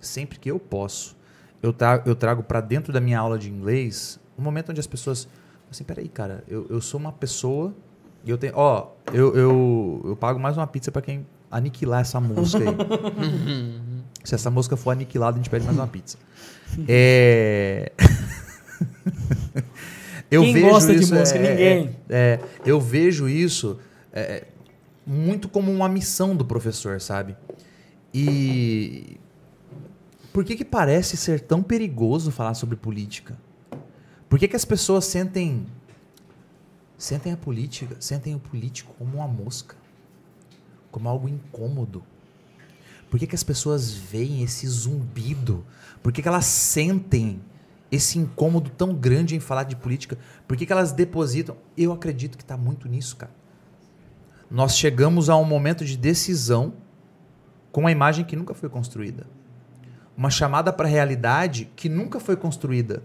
sempre 0.00 0.40
que 0.40 0.50
eu 0.50 0.58
posso, 0.58 1.16
eu 1.62 1.72
trago, 1.72 2.10
eu 2.10 2.16
trago 2.16 2.42
para 2.42 2.60
dentro 2.60 2.92
da 2.92 3.00
minha 3.00 3.16
aula 3.16 3.38
de 3.38 3.48
inglês 3.48 4.18
um 4.36 4.42
momento 4.42 4.70
onde 4.70 4.80
as 4.80 4.88
pessoas. 4.88 5.28
Assim, 5.70 5.84
peraí, 5.84 6.08
cara, 6.08 6.42
eu, 6.48 6.66
eu 6.68 6.80
sou 6.80 6.98
uma 6.98 7.12
pessoa. 7.12 7.72
E 8.24 8.30
eu 8.30 8.36
tenho. 8.36 8.54
Ó, 8.56 8.88
eu, 9.12 9.36
eu, 9.36 10.02
eu 10.04 10.16
pago 10.16 10.40
mais 10.40 10.56
uma 10.56 10.66
pizza 10.66 10.90
para 10.90 11.00
quem 11.00 11.24
aniquilar 11.48 12.00
essa 12.00 12.20
mosca 12.20 12.58
aí. 12.58 12.66
Se 14.24 14.34
essa 14.34 14.50
mosca 14.50 14.76
for 14.76 14.90
aniquilada, 14.90 15.36
a 15.36 15.38
gente 15.38 15.48
pede 15.48 15.64
mais 15.64 15.78
uma 15.78 15.86
pizza. 15.86 16.18
É. 16.88 17.92
eu 20.30 20.42
Quem 20.42 20.52
vejo 20.54 20.66
gosta 20.68 20.94
de 20.94 21.02
isso, 21.02 21.14
mosca? 21.14 21.38
é, 21.38 21.50
Ninguém. 21.50 21.96
é, 22.08 22.16
é, 22.16 22.40
eu 22.64 22.80
vejo 22.80 23.28
isso 23.28 23.78
é, 24.12 24.46
muito 25.06 25.48
como 25.48 25.70
uma 25.72 25.88
missão 25.88 26.34
do 26.36 26.44
professor, 26.44 27.00
sabe? 27.00 27.36
E 28.14 29.16
por 30.32 30.44
que 30.44 30.56
que 30.56 30.64
parece 30.64 31.16
ser 31.16 31.40
tão 31.40 31.62
perigoso 31.62 32.30
falar 32.30 32.54
sobre 32.54 32.76
política? 32.76 33.36
Por 34.28 34.38
que 34.38 34.48
que 34.48 34.56
as 34.56 34.64
pessoas 34.64 35.04
sentem 35.04 35.66
sentem 36.96 37.32
a 37.32 37.36
política, 37.36 37.96
sentem 37.98 38.34
o 38.34 38.38
político 38.38 38.94
como 38.96 39.16
uma 39.16 39.26
mosca, 39.26 39.74
como 40.90 41.08
algo 41.08 41.28
incômodo? 41.28 42.02
Por 43.10 43.18
que 43.18 43.26
que 43.26 43.34
as 43.34 43.42
pessoas 43.42 43.92
veem 43.92 44.42
esse 44.42 44.66
zumbido? 44.66 45.64
Por 46.02 46.12
que 46.12 46.22
que 46.22 46.28
elas 46.28 46.46
sentem 46.46 47.40
esse 47.92 48.18
incômodo 48.18 48.70
tão 48.70 48.94
grande 48.94 49.36
em 49.36 49.40
falar 49.40 49.64
de 49.64 49.76
política? 49.76 50.18
Por 50.48 50.56
que 50.56 50.64
que 50.64 50.72
elas 50.72 50.92
depositam? 50.92 51.56
Eu 51.76 51.92
acredito 51.92 52.38
que 52.38 52.42
está 52.42 52.56
muito 52.56 52.88
nisso, 52.88 53.16
cara. 53.16 53.32
Nós 54.50 54.76
chegamos 54.76 55.28
a 55.28 55.36
um 55.36 55.44
momento 55.44 55.84
de 55.84 55.96
decisão 55.96 56.72
com 57.70 57.82
uma 57.82 57.92
imagem 57.92 58.24
que 58.24 58.34
nunca 58.34 58.54
foi 58.54 58.70
construída. 58.70 59.26
Uma 60.16 60.30
chamada 60.30 60.72
para 60.72 60.86
a 60.86 60.90
realidade 60.90 61.70
que 61.76 61.88
nunca 61.88 62.18
foi 62.18 62.34
construída. 62.34 63.02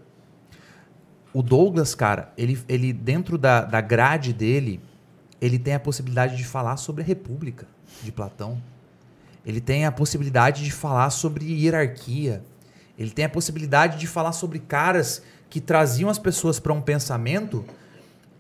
O 1.34 1.43
Douglas, 1.43 1.93
cara, 1.93 2.34
ele, 2.38 2.57
ele 2.68 2.93
dentro 2.93 3.38
da, 3.38 3.61
da 3.61 3.81
grade 3.81 4.31
dele, 4.31 4.81
ele 5.39 5.59
tem 5.59 5.73
a 5.73 5.80
possibilidade 5.80 6.38
de 6.38 6.45
falar 6.45 6.77
sobre 6.77 7.03
a 7.03 7.05
República 7.05 7.68
de 8.01 8.11
Platão. 8.11 8.61
Ele 9.45 9.61
tem 9.61 9.85
a 9.85 9.91
possibilidade 9.91 10.64
de 10.64 10.72
falar 10.72 11.09
sobre 11.09 11.45
hierarquia. 11.45 12.41
Ele 12.98 13.11
tem 13.11 13.26
a 13.26 13.30
possibilidade 13.30 13.99
de 13.99 14.07
falar 14.07 14.32
sobre 14.32 14.60
caras 14.60 15.22
que 15.49 15.61
traziam 15.61 16.10
as 16.10 16.18
pessoas 16.18 16.60
para 16.60 16.74
um 16.74 16.82
pensamento 16.82 17.65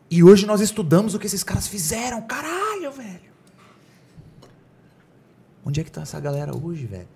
e 0.09 0.23
hoje 0.23 0.45
nós 0.45 0.61
estudamos 0.61 1.13
o 1.13 1.19
que 1.19 1.27
esses 1.27 1.43
caras 1.43 1.67
fizeram. 1.67 2.21
Caralho, 2.21 2.91
velho. 2.91 3.27
Onde 5.65 5.81
é 5.81 5.83
que 5.83 5.91
tá 5.91 6.01
essa 6.01 6.19
galera 6.19 6.55
hoje, 6.55 6.85
velho? 6.85 7.09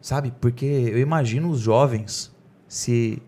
Sabe? 0.00 0.32
Porque 0.40 0.64
eu 0.64 0.98
imagino 0.98 1.50
os 1.50 1.60
jovens 1.60 2.32
se. 2.66 3.22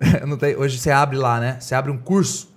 hoje 0.58 0.78
você 0.78 0.90
abre 0.90 1.18
lá, 1.18 1.38
né? 1.38 1.60
Você 1.60 1.74
abre 1.74 1.90
um 1.90 1.98
curso. 1.98 2.50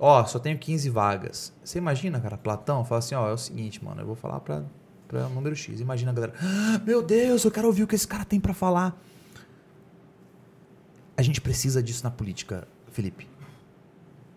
Ó, 0.00 0.24
só 0.24 0.38
tenho 0.38 0.58
15 0.58 0.88
vagas. 0.88 1.52
Você 1.62 1.78
imagina, 1.78 2.18
cara, 2.18 2.38
Platão 2.38 2.84
fala 2.84 3.00
assim: 3.00 3.14
ó, 3.14 3.28
é 3.28 3.32
o 3.32 3.38
seguinte, 3.38 3.84
mano, 3.84 4.00
eu 4.00 4.06
vou 4.06 4.16
falar 4.16 4.40
pra, 4.40 4.64
pra 5.06 5.28
número 5.28 5.54
X. 5.54 5.80
Imagina 5.80 6.12
a 6.12 6.14
galera: 6.14 6.32
"Ah, 6.40 6.80
meu 6.84 7.02
Deus, 7.02 7.44
eu 7.44 7.50
quero 7.50 7.66
ouvir 7.66 7.82
o 7.82 7.86
que 7.86 7.94
esse 7.94 8.08
cara 8.08 8.24
tem 8.24 8.40
pra 8.40 8.54
falar. 8.54 8.98
A 11.16 11.22
gente 11.22 11.40
precisa 11.40 11.82
disso 11.82 12.02
na 12.04 12.10
política, 12.10 12.66
Felipe. 12.90 13.28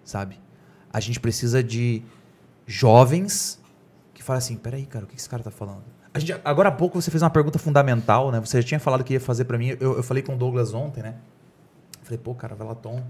Sabe? 0.03 0.39
A 0.91 0.99
gente 0.99 1.19
precisa 1.19 1.63
de 1.63 2.03
jovens 2.65 3.61
que 4.13 4.23
falam 4.23 4.37
assim: 4.37 4.55
peraí, 4.55 4.85
cara, 4.85 5.05
o 5.05 5.07
que 5.07 5.15
esse 5.15 5.29
cara 5.29 5.43
tá 5.43 5.51
falando? 5.51 5.83
A 6.13 6.19
gente, 6.19 6.33
agora 6.43 6.69
há 6.69 6.71
pouco 6.71 6.99
você 6.99 7.11
fez 7.11 7.21
uma 7.21 7.29
pergunta 7.29 7.59
fundamental, 7.59 8.31
né? 8.31 8.39
Você 8.39 8.61
já 8.61 8.67
tinha 8.67 8.79
falado 8.79 9.03
que 9.03 9.13
ia 9.13 9.19
fazer 9.19 9.45
pra 9.45 9.57
mim. 9.57 9.75
Eu, 9.79 9.97
eu 9.97 10.03
falei 10.03 10.23
com 10.23 10.33
o 10.35 10.37
Douglas 10.37 10.73
ontem, 10.73 11.03
né? 11.03 11.15
Falei, 12.03 12.17
pô, 12.17 12.33
cara, 12.33 12.55
Velaton 12.55 13.03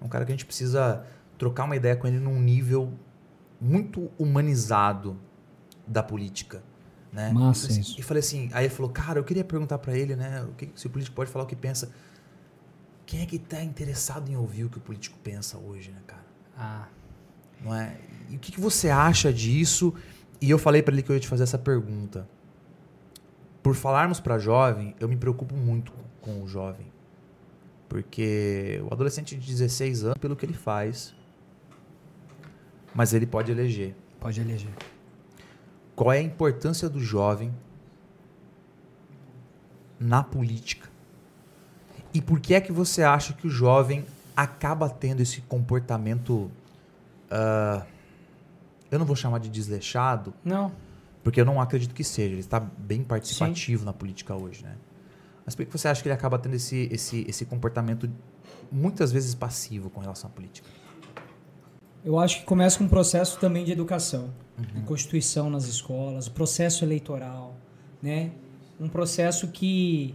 é 0.00 0.04
um 0.04 0.08
cara 0.08 0.24
que 0.24 0.32
a 0.32 0.34
gente 0.34 0.46
precisa 0.46 1.04
trocar 1.36 1.64
uma 1.64 1.76
ideia 1.76 1.96
com 1.96 2.06
ele 2.06 2.18
num 2.18 2.40
nível 2.40 2.92
muito 3.60 4.10
humanizado 4.18 5.18
da 5.86 6.02
política. 6.02 6.62
Né? 7.12 7.32
Massa 7.32 7.66
e, 7.66 7.68
falei 7.68 7.80
assim- 7.80 7.80
isso. 7.80 8.00
e 8.00 8.02
falei 8.02 8.20
assim, 8.20 8.50
aí 8.52 8.66
ele 8.66 8.74
falou, 8.74 8.92
cara, 8.92 9.18
eu 9.18 9.24
queria 9.24 9.44
perguntar 9.44 9.78
pra 9.78 9.96
ele, 9.96 10.14
né? 10.14 10.42
O 10.44 10.52
que, 10.52 10.70
se 10.74 10.86
o 10.86 10.90
político 10.90 11.16
pode 11.16 11.30
falar 11.30 11.44
o 11.44 11.48
que 11.48 11.56
pensa. 11.56 11.90
Quem 13.08 13.22
é 13.22 13.26
que 13.26 13.38
tá 13.38 13.64
interessado 13.64 14.30
em 14.30 14.36
ouvir 14.36 14.64
o 14.64 14.68
que 14.68 14.76
o 14.76 14.80
político 14.82 15.18
pensa 15.24 15.56
hoje, 15.56 15.90
né, 15.90 15.98
cara? 16.06 16.26
Ah, 16.54 16.88
Não 17.64 17.74
é? 17.74 17.96
E 18.28 18.36
o 18.36 18.38
que, 18.38 18.52
que 18.52 18.60
você 18.60 18.90
acha 18.90 19.32
disso? 19.32 19.94
E 20.42 20.50
eu 20.50 20.58
falei 20.58 20.82
pra 20.82 20.92
ele 20.92 21.02
que 21.02 21.10
eu 21.10 21.14
ia 21.14 21.20
te 21.20 21.26
fazer 21.26 21.44
essa 21.44 21.56
pergunta. 21.56 22.28
Por 23.62 23.74
falarmos 23.74 24.20
pra 24.20 24.38
jovem, 24.38 24.94
eu 25.00 25.08
me 25.08 25.16
preocupo 25.16 25.54
muito 25.56 25.90
com, 25.90 26.02
com 26.20 26.42
o 26.42 26.46
jovem. 26.46 26.86
Porque 27.88 28.78
o 28.84 28.92
adolescente 28.92 29.34
de 29.38 29.46
16 29.46 30.04
anos, 30.04 30.18
pelo 30.18 30.36
que 30.36 30.44
ele 30.44 30.52
faz, 30.52 31.14
mas 32.94 33.14
ele 33.14 33.26
pode 33.26 33.50
eleger. 33.50 33.96
Pode 34.20 34.38
eleger. 34.38 34.74
Qual 35.96 36.12
é 36.12 36.18
a 36.18 36.22
importância 36.22 36.90
do 36.90 37.00
jovem 37.00 37.54
na 39.98 40.22
política? 40.22 40.87
E 42.12 42.20
por 42.20 42.40
que 42.40 42.54
é 42.54 42.60
que 42.60 42.72
você 42.72 43.02
acha 43.02 43.32
que 43.32 43.46
o 43.46 43.50
jovem 43.50 44.04
acaba 44.36 44.88
tendo 44.88 45.20
esse 45.20 45.40
comportamento. 45.42 46.50
ah, 47.30 47.84
eu 48.90 48.98
não 48.98 49.04
vou 49.04 49.16
chamar 49.16 49.38
de 49.38 49.50
desleixado, 49.50 50.32
Não. 50.42 50.72
porque 51.22 51.40
eu 51.40 51.44
não 51.44 51.60
acredito 51.60 51.94
que 51.94 52.02
seja. 52.02 52.32
Ele 52.32 52.40
está 52.40 52.58
bem 52.58 53.02
participativo 53.02 53.84
na 53.84 53.92
política 53.92 54.34
hoje, 54.34 54.64
né? 54.64 54.76
Mas 55.44 55.54
por 55.54 55.66
que 55.66 55.72
você 55.72 55.88
acha 55.88 56.00
que 56.02 56.08
ele 56.08 56.14
acaba 56.14 56.38
tendo 56.38 56.54
esse, 56.54 56.88
esse, 56.90 57.24
esse 57.28 57.44
comportamento 57.44 58.08
muitas 58.70 59.12
vezes 59.12 59.34
passivo 59.34 59.90
com 59.90 60.00
relação 60.00 60.30
à 60.30 60.32
política? 60.32 60.68
Eu 62.04 62.18
acho 62.18 62.40
que 62.40 62.44
começa 62.46 62.78
com 62.78 62.84
um 62.84 62.88
processo 62.88 63.38
também 63.38 63.64
de 63.64 63.72
educação. 63.72 64.30
A 64.76 64.80
Constituição 64.86 65.50
nas 65.50 65.64
escolas, 65.64 66.26
o 66.26 66.30
processo 66.30 66.84
eleitoral, 66.84 67.54
né? 68.02 68.30
Um 68.80 68.88
processo 68.88 69.48
que... 69.48 70.14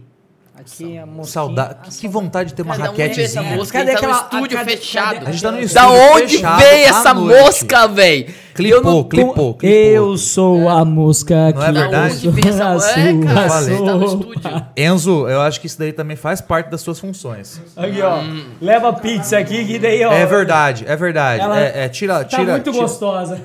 Aqui 0.56 0.96
a 0.98 1.04
mosquinha... 1.04 1.24
Saudade. 1.24 1.68
Que 1.82 1.90
saudade- 1.90 2.08
vontade 2.08 2.48
de 2.50 2.54
ter 2.54 2.62
uma 2.62 2.76
Cada 2.76 2.90
um 2.90 2.92
essa 2.94 3.02
raquetezinha. 3.02 3.56
mosca, 3.56 3.78
Cadê 3.78 3.90
tá 3.90 3.96
aquela- 3.98 4.12
estúdio 4.22 4.56
cadê- 4.58 4.76
fechado. 4.76 5.14
cadê- 5.14 5.26
A 5.26 5.32
gente 5.32 5.42
tá 5.42 5.50
no 5.50 5.56
Da 5.58 5.62
estúdio 5.64 5.90
onde 6.14 6.34
fechado 6.36 6.58
veio 6.60 6.84
essa 6.86 7.14
noite. 7.14 7.40
mosca, 7.42 7.88
velho? 7.88 8.34
Clipou, 8.54 9.04
clipou, 9.06 9.54
clipou. 9.54 9.68
Eu 9.68 10.16
sou 10.16 10.68
a 10.68 10.84
mosca 10.84 11.34
que 11.52 11.58
Não 11.58 11.66
é 11.66 11.72
verdade? 11.72 12.28
Da 12.28 12.30
onde 12.30 12.48
essa? 12.48 13.00
É, 13.00 13.12
sua 13.12 13.20
cara, 13.34 13.48
falei. 13.48 13.76
tá 13.78 13.94
no 13.96 14.04
estúdio. 14.04 14.66
Enzo, 14.76 15.28
eu 15.28 15.40
acho 15.40 15.60
que 15.60 15.66
isso 15.66 15.76
daí 15.76 15.92
também 15.92 16.16
faz 16.16 16.40
parte 16.40 16.70
das 16.70 16.80
suas 16.80 17.00
funções. 17.00 17.60
Aqui, 17.76 18.00
ó. 18.00 18.20
Leva 18.60 18.92
pizza 18.92 19.36
aqui, 19.36 19.64
que 19.64 19.76
daí, 19.80 20.04
ó. 20.04 20.12
É 20.12 20.24
verdade, 20.24 20.84
é 20.86 20.94
verdade. 20.94 21.42
Ela 21.42 21.60
É, 21.60 21.84
é, 21.84 21.88
tira, 21.88 22.18
Tá 22.18 22.24
tira, 22.26 22.52
muito 22.52 22.70
tira, 22.70 22.82
gostosa. 22.84 23.42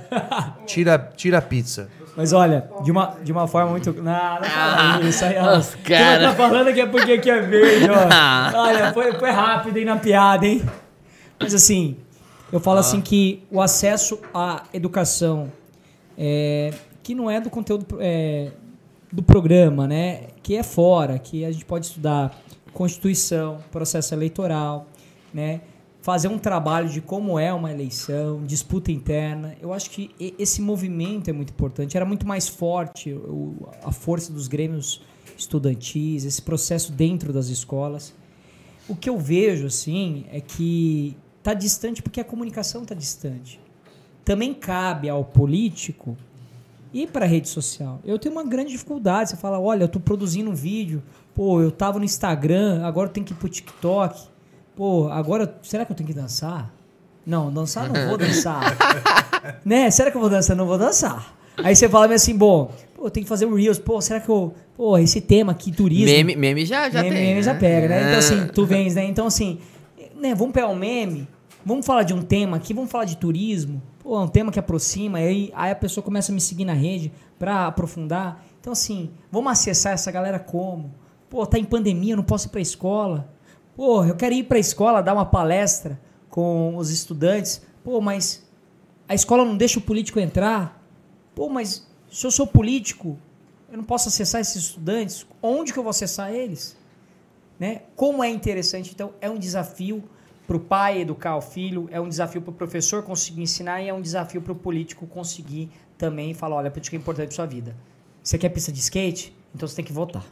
tira, 0.67 1.09
tira 1.15 1.39
a 1.39 1.41
pizza. 1.41 1.87
Mas 2.19 2.33
olha, 2.33 2.69
de 2.83 2.91
uma, 2.91 3.15
de 3.23 3.31
uma 3.31 3.47
forma 3.47 3.71
muito. 3.71 3.93
Não, 3.93 4.03
não 4.03 4.43
fala 4.43 4.97
Ah, 4.97 4.99
isso 5.01 5.23
aí, 5.23 5.37
ó. 5.37 5.57
os 5.57 5.73
Quem 5.75 5.97
cara. 5.97 6.27
tá 6.27 6.35
falando 6.35 6.73
que 6.73 6.81
é 6.81 6.85
porque 6.85 7.13
aqui 7.13 7.29
é 7.29 7.39
verde, 7.39 7.87
ó. 7.89 7.95
Olha, 8.59 8.91
foi, 8.91 9.13
foi 9.13 9.31
rápido 9.31 9.77
aí 9.77 9.85
na 9.85 9.95
piada, 9.95 10.45
hein? 10.45 10.61
Mas 11.39 11.53
assim, 11.53 11.95
eu 12.51 12.59
falo 12.59 12.79
assim 12.79 12.99
que 12.99 13.41
o 13.49 13.61
acesso 13.61 14.19
à 14.33 14.63
educação, 14.73 15.49
é, 16.17 16.73
que 17.01 17.15
não 17.15 17.31
é 17.31 17.39
do 17.39 17.49
conteúdo 17.49 17.85
é, 18.01 18.51
do 19.09 19.23
programa, 19.23 19.87
né? 19.87 20.23
Que 20.43 20.57
é 20.57 20.63
fora, 20.63 21.17
que 21.17 21.45
a 21.45 21.51
gente 21.53 21.63
pode 21.63 21.85
estudar 21.85 22.37
Constituição, 22.73 23.59
processo 23.71 24.13
eleitoral, 24.13 24.87
né? 25.33 25.61
Fazer 26.09 26.27
um 26.27 26.39
trabalho 26.39 26.89
de 26.89 27.01
como 27.01 27.37
é 27.37 27.53
uma 27.53 27.71
eleição, 27.71 28.43
disputa 28.43 28.91
interna. 28.91 29.55
Eu 29.61 29.71
acho 29.71 29.91
que 29.91 30.09
esse 30.39 30.59
movimento 30.59 31.29
é 31.29 31.31
muito 31.31 31.51
importante. 31.51 31.95
Era 31.95 32.03
muito 32.03 32.25
mais 32.25 32.47
forte 32.47 33.13
o- 33.13 33.69
a 33.83 33.91
força 33.91 34.33
dos 34.33 34.47
grêmios 34.47 35.03
estudantis, 35.37 36.25
esse 36.25 36.41
processo 36.41 36.91
dentro 36.91 37.31
das 37.31 37.49
escolas. 37.49 38.11
O 38.87 38.95
que 38.95 39.07
eu 39.07 39.19
vejo, 39.19 39.67
assim, 39.67 40.25
é 40.31 40.41
que 40.41 41.15
tá 41.43 41.53
distante 41.53 42.01
porque 42.01 42.19
a 42.19 42.23
comunicação 42.23 42.83
tá 42.83 42.95
distante. 42.95 43.59
Também 44.25 44.51
cabe 44.51 45.07
ao 45.09 45.23
político 45.23 46.17
ir 46.91 47.07
para 47.11 47.25
a 47.25 47.27
rede 47.27 47.47
social. 47.49 47.99
Eu 48.03 48.17
tenho 48.17 48.33
uma 48.33 48.43
grande 48.43 48.71
dificuldade. 48.71 49.29
Você 49.29 49.35
fala, 49.37 49.59
olha, 49.59 49.83
eu 49.83 49.87
tô 49.87 49.99
produzindo 49.99 50.49
um 50.49 50.55
vídeo, 50.55 51.03
pô, 51.35 51.61
eu 51.61 51.69
tava 51.69 51.99
no 51.99 52.05
Instagram, 52.05 52.83
agora 52.83 53.09
eu 53.09 53.13
tenho 53.13 53.27
que 53.27 53.33
ir 53.33 53.35
pro 53.35 53.47
TikTok. 53.47 54.27
Pô, 54.79 55.09
agora 55.09 55.59
será 55.61 55.83
que 55.83 55.91
eu 55.91 55.95
tenho 55.97 56.07
que 56.07 56.13
dançar? 56.13 56.73
Não, 57.25 57.51
dançar 57.51 57.91
não 57.91 58.07
vou 58.07 58.15
dançar. 58.17 58.77
né? 59.65 59.91
Será 59.91 60.09
que 60.09 60.15
eu 60.15 60.21
vou 60.21 60.29
dançar? 60.29 60.55
Não 60.55 60.65
vou 60.65 60.77
dançar. 60.77 61.37
Aí 61.57 61.75
você 61.75 61.89
fala 61.89 62.13
assim, 62.13 62.33
bom, 62.33 62.71
pô, 62.95 63.07
eu 63.07 63.11
tenho 63.11 63.25
que 63.25 63.29
fazer 63.29 63.45
um 63.45 63.53
Reels. 63.55 63.77
Pô, 63.77 63.99
será 63.99 64.21
que 64.21 64.29
eu. 64.29 64.53
Pô, 64.77 64.97
esse 64.97 65.19
tema 65.19 65.51
aqui, 65.51 65.73
turismo. 65.73 66.05
Meme, 66.05 66.33
meme 66.33 66.65
já, 66.65 66.89
já 66.89 67.03
meme, 67.03 67.13
tem. 67.13 67.27
meme 67.27 67.43
já 67.43 67.53
né? 67.55 67.59
pega, 67.59 67.89
né? 67.89 68.07
Então, 68.07 68.19
assim, 68.19 68.47
tu 68.53 68.65
vens, 68.65 68.95
né? 68.95 69.03
Então, 69.03 69.27
assim, 69.27 69.59
né, 70.15 70.33
vamos 70.33 70.53
pegar 70.53 70.69
um 70.69 70.75
meme, 70.75 71.27
vamos 71.65 71.85
falar 71.85 72.03
de 72.03 72.13
um 72.13 72.21
tema 72.21 72.55
aqui, 72.55 72.73
vamos 72.73 72.89
falar 72.89 73.03
de 73.03 73.17
turismo. 73.17 73.81
Pô, 74.01 74.15
é 74.15 74.21
um 74.21 74.29
tema 74.29 74.49
que 74.49 74.59
aproxima, 74.59 75.17
aí, 75.17 75.51
aí 75.53 75.71
a 75.71 75.75
pessoa 75.75 76.01
começa 76.01 76.31
a 76.31 76.33
me 76.33 76.39
seguir 76.39 76.63
na 76.63 76.71
rede 76.71 77.11
pra 77.37 77.67
aprofundar. 77.67 78.45
Então, 78.61 78.71
assim, 78.71 79.09
vamos 79.29 79.51
acessar 79.51 79.91
essa 79.91 80.09
galera 80.09 80.39
como? 80.39 80.95
Pô, 81.29 81.45
tá 81.45 81.59
em 81.59 81.65
pandemia, 81.65 82.13
eu 82.13 82.17
não 82.17 82.23
posso 82.23 82.47
ir 82.47 82.49
pra 82.49 82.61
escola. 82.61 83.29
Pô, 83.79 84.03
eu 84.03 84.13
quero 84.13 84.35
ir 84.35 84.43
pra 84.43 84.59
escola 84.59 85.01
dar 85.01 85.13
uma 85.13 85.25
palestra 85.25 85.97
com 86.29 86.75
os 86.75 86.91
estudantes. 86.91 87.61
Pô, 87.81 88.01
mas 88.01 88.45
a 89.07 89.15
escola 89.15 89.45
não 89.45 89.55
deixa 89.55 89.79
o 89.79 89.81
político 89.81 90.19
entrar. 90.19 90.83
Pô, 91.33 91.47
mas 91.47 91.87
se 92.11 92.27
eu 92.27 92.29
sou 92.29 92.45
político, 92.45 93.17
eu 93.71 93.77
não 93.77 93.85
posso 93.85 94.09
acessar 94.09 94.41
esses 94.41 94.63
estudantes. 94.63 95.25
Onde 95.41 95.71
que 95.71 95.79
eu 95.79 95.83
vou 95.83 95.91
acessar 95.91 96.29
eles? 96.33 96.75
Né? 97.57 97.83
Como 97.95 98.21
é 98.21 98.29
interessante, 98.29 98.91
então, 98.93 99.13
é 99.21 99.29
um 99.29 99.39
desafio 99.39 100.03
para 100.45 100.57
o 100.57 100.59
pai 100.59 100.99
educar 100.99 101.37
o 101.37 101.41
filho, 101.41 101.87
é 101.89 102.01
um 102.01 102.09
desafio 102.09 102.41
para 102.41 102.51
o 102.51 102.55
professor 102.55 103.01
conseguir 103.03 103.43
ensinar 103.43 103.81
e 103.81 103.87
é 103.87 103.93
um 103.93 104.01
desafio 104.01 104.41
para 104.41 104.51
o 104.51 104.57
político 104.57 105.07
conseguir 105.07 105.71
também 105.97 106.33
falar, 106.33 106.57
olha, 106.57 106.69
política 106.69 106.97
é 106.97 106.99
importante 106.99 107.27
para 107.27 107.35
sua 107.37 107.45
vida. 107.45 107.73
Você 108.21 108.37
quer 108.37 108.49
pista 108.49 108.73
de 108.73 108.79
skate? 108.79 109.33
Então 109.55 109.65
você 109.65 109.77
tem 109.77 109.85
que 109.85 109.93
votar. 109.93 110.25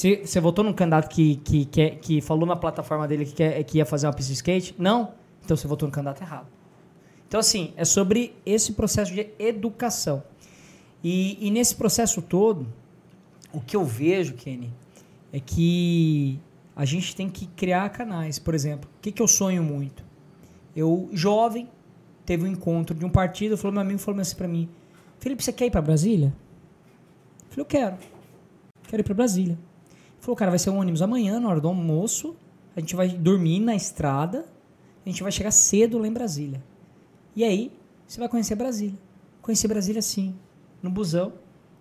Se 0.00 0.16
você 0.24 0.40
votou 0.40 0.64
num 0.64 0.72
candidato 0.72 1.10
que, 1.10 1.36
que, 1.36 1.66
que, 1.66 1.90
que 1.90 2.20
falou 2.22 2.46
na 2.46 2.56
plataforma 2.56 3.06
dele 3.06 3.26
que, 3.26 3.34
quer, 3.34 3.62
que 3.64 3.76
ia 3.76 3.84
fazer 3.84 4.06
uma 4.06 4.14
pista 4.14 4.32
de 4.32 4.36
skate? 4.36 4.74
Não. 4.78 5.12
Então 5.44 5.54
você 5.54 5.68
votou 5.68 5.86
no 5.86 5.92
candidato 5.92 6.22
errado. 6.22 6.46
Então, 7.28 7.38
assim, 7.38 7.74
é 7.76 7.84
sobre 7.84 8.34
esse 8.46 8.72
processo 8.72 9.12
de 9.12 9.28
educação. 9.38 10.22
E, 11.04 11.36
e 11.46 11.50
nesse 11.50 11.74
processo 11.74 12.22
todo, 12.22 12.66
o 13.52 13.60
que 13.60 13.76
eu 13.76 13.84
vejo, 13.84 14.32
Kenny, 14.36 14.72
é 15.34 15.38
que 15.38 16.40
a 16.74 16.86
gente 16.86 17.14
tem 17.14 17.28
que 17.28 17.46
criar 17.48 17.86
canais. 17.90 18.38
Por 18.38 18.54
exemplo, 18.54 18.88
o 18.96 19.02
que, 19.02 19.12
que 19.12 19.20
eu 19.20 19.28
sonho 19.28 19.62
muito? 19.62 20.02
Eu, 20.74 21.10
jovem, 21.12 21.68
teve 22.24 22.44
um 22.44 22.48
encontro 22.48 22.96
de 22.96 23.04
um 23.04 23.10
partido, 23.10 23.58
falou, 23.58 23.74
meu 23.74 23.82
amigo 23.82 23.98
falou 23.98 24.18
assim 24.18 24.34
para 24.34 24.48
mim, 24.48 24.66
Felipe, 25.18 25.44
você 25.44 25.52
quer 25.52 25.66
ir 25.66 25.70
para 25.70 25.82
Brasília? 25.82 26.32
Eu 27.42 27.50
falei, 27.50 27.60
eu 27.60 27.66
quero. 27.66 27.98
Quero 28.88 29.02
ir 29.02 29.04
para 29.04 29.14
Brasília. 29.14 29.58
Falou, 30.20 30.36
cara, 30.36 30.50
vai 30.50 30.58
ser 30.58 30.70
um 30.70 30.78
ônibus 30.78 31.00
amanhã, 31.00 31.40
na 31.40 31.48
hora 31.48 31.60
do 31.60 31.68
almoço, 31.68 32.36
a 32.76 32.80
gente 32.80 32.94
vai 32.94 33.08
dormir 33.08 33.58
na 33.58 33.74
estrada, 33.74 34.44
a 35.04 35.08
gente 35.08 35.22
vai 35.22 35.32
chegar 35.32 35.50
cedo 35.50 35.98
lá 35.98 36.06
em 36.06 36.12
Brasília. 36.12 36.62
E 37.34 37.42
aí, 37.42 37.72
você 38.06 38.20
vai 38.20 38.28
conhecer 38.28 38.54
Brasília. 38.54 38.98
Conhecer 39.40 39.66
Brasília 39.66 40.02
sim, 40.02 40.34
no 40.82 40.90
busão, 40.90 41.32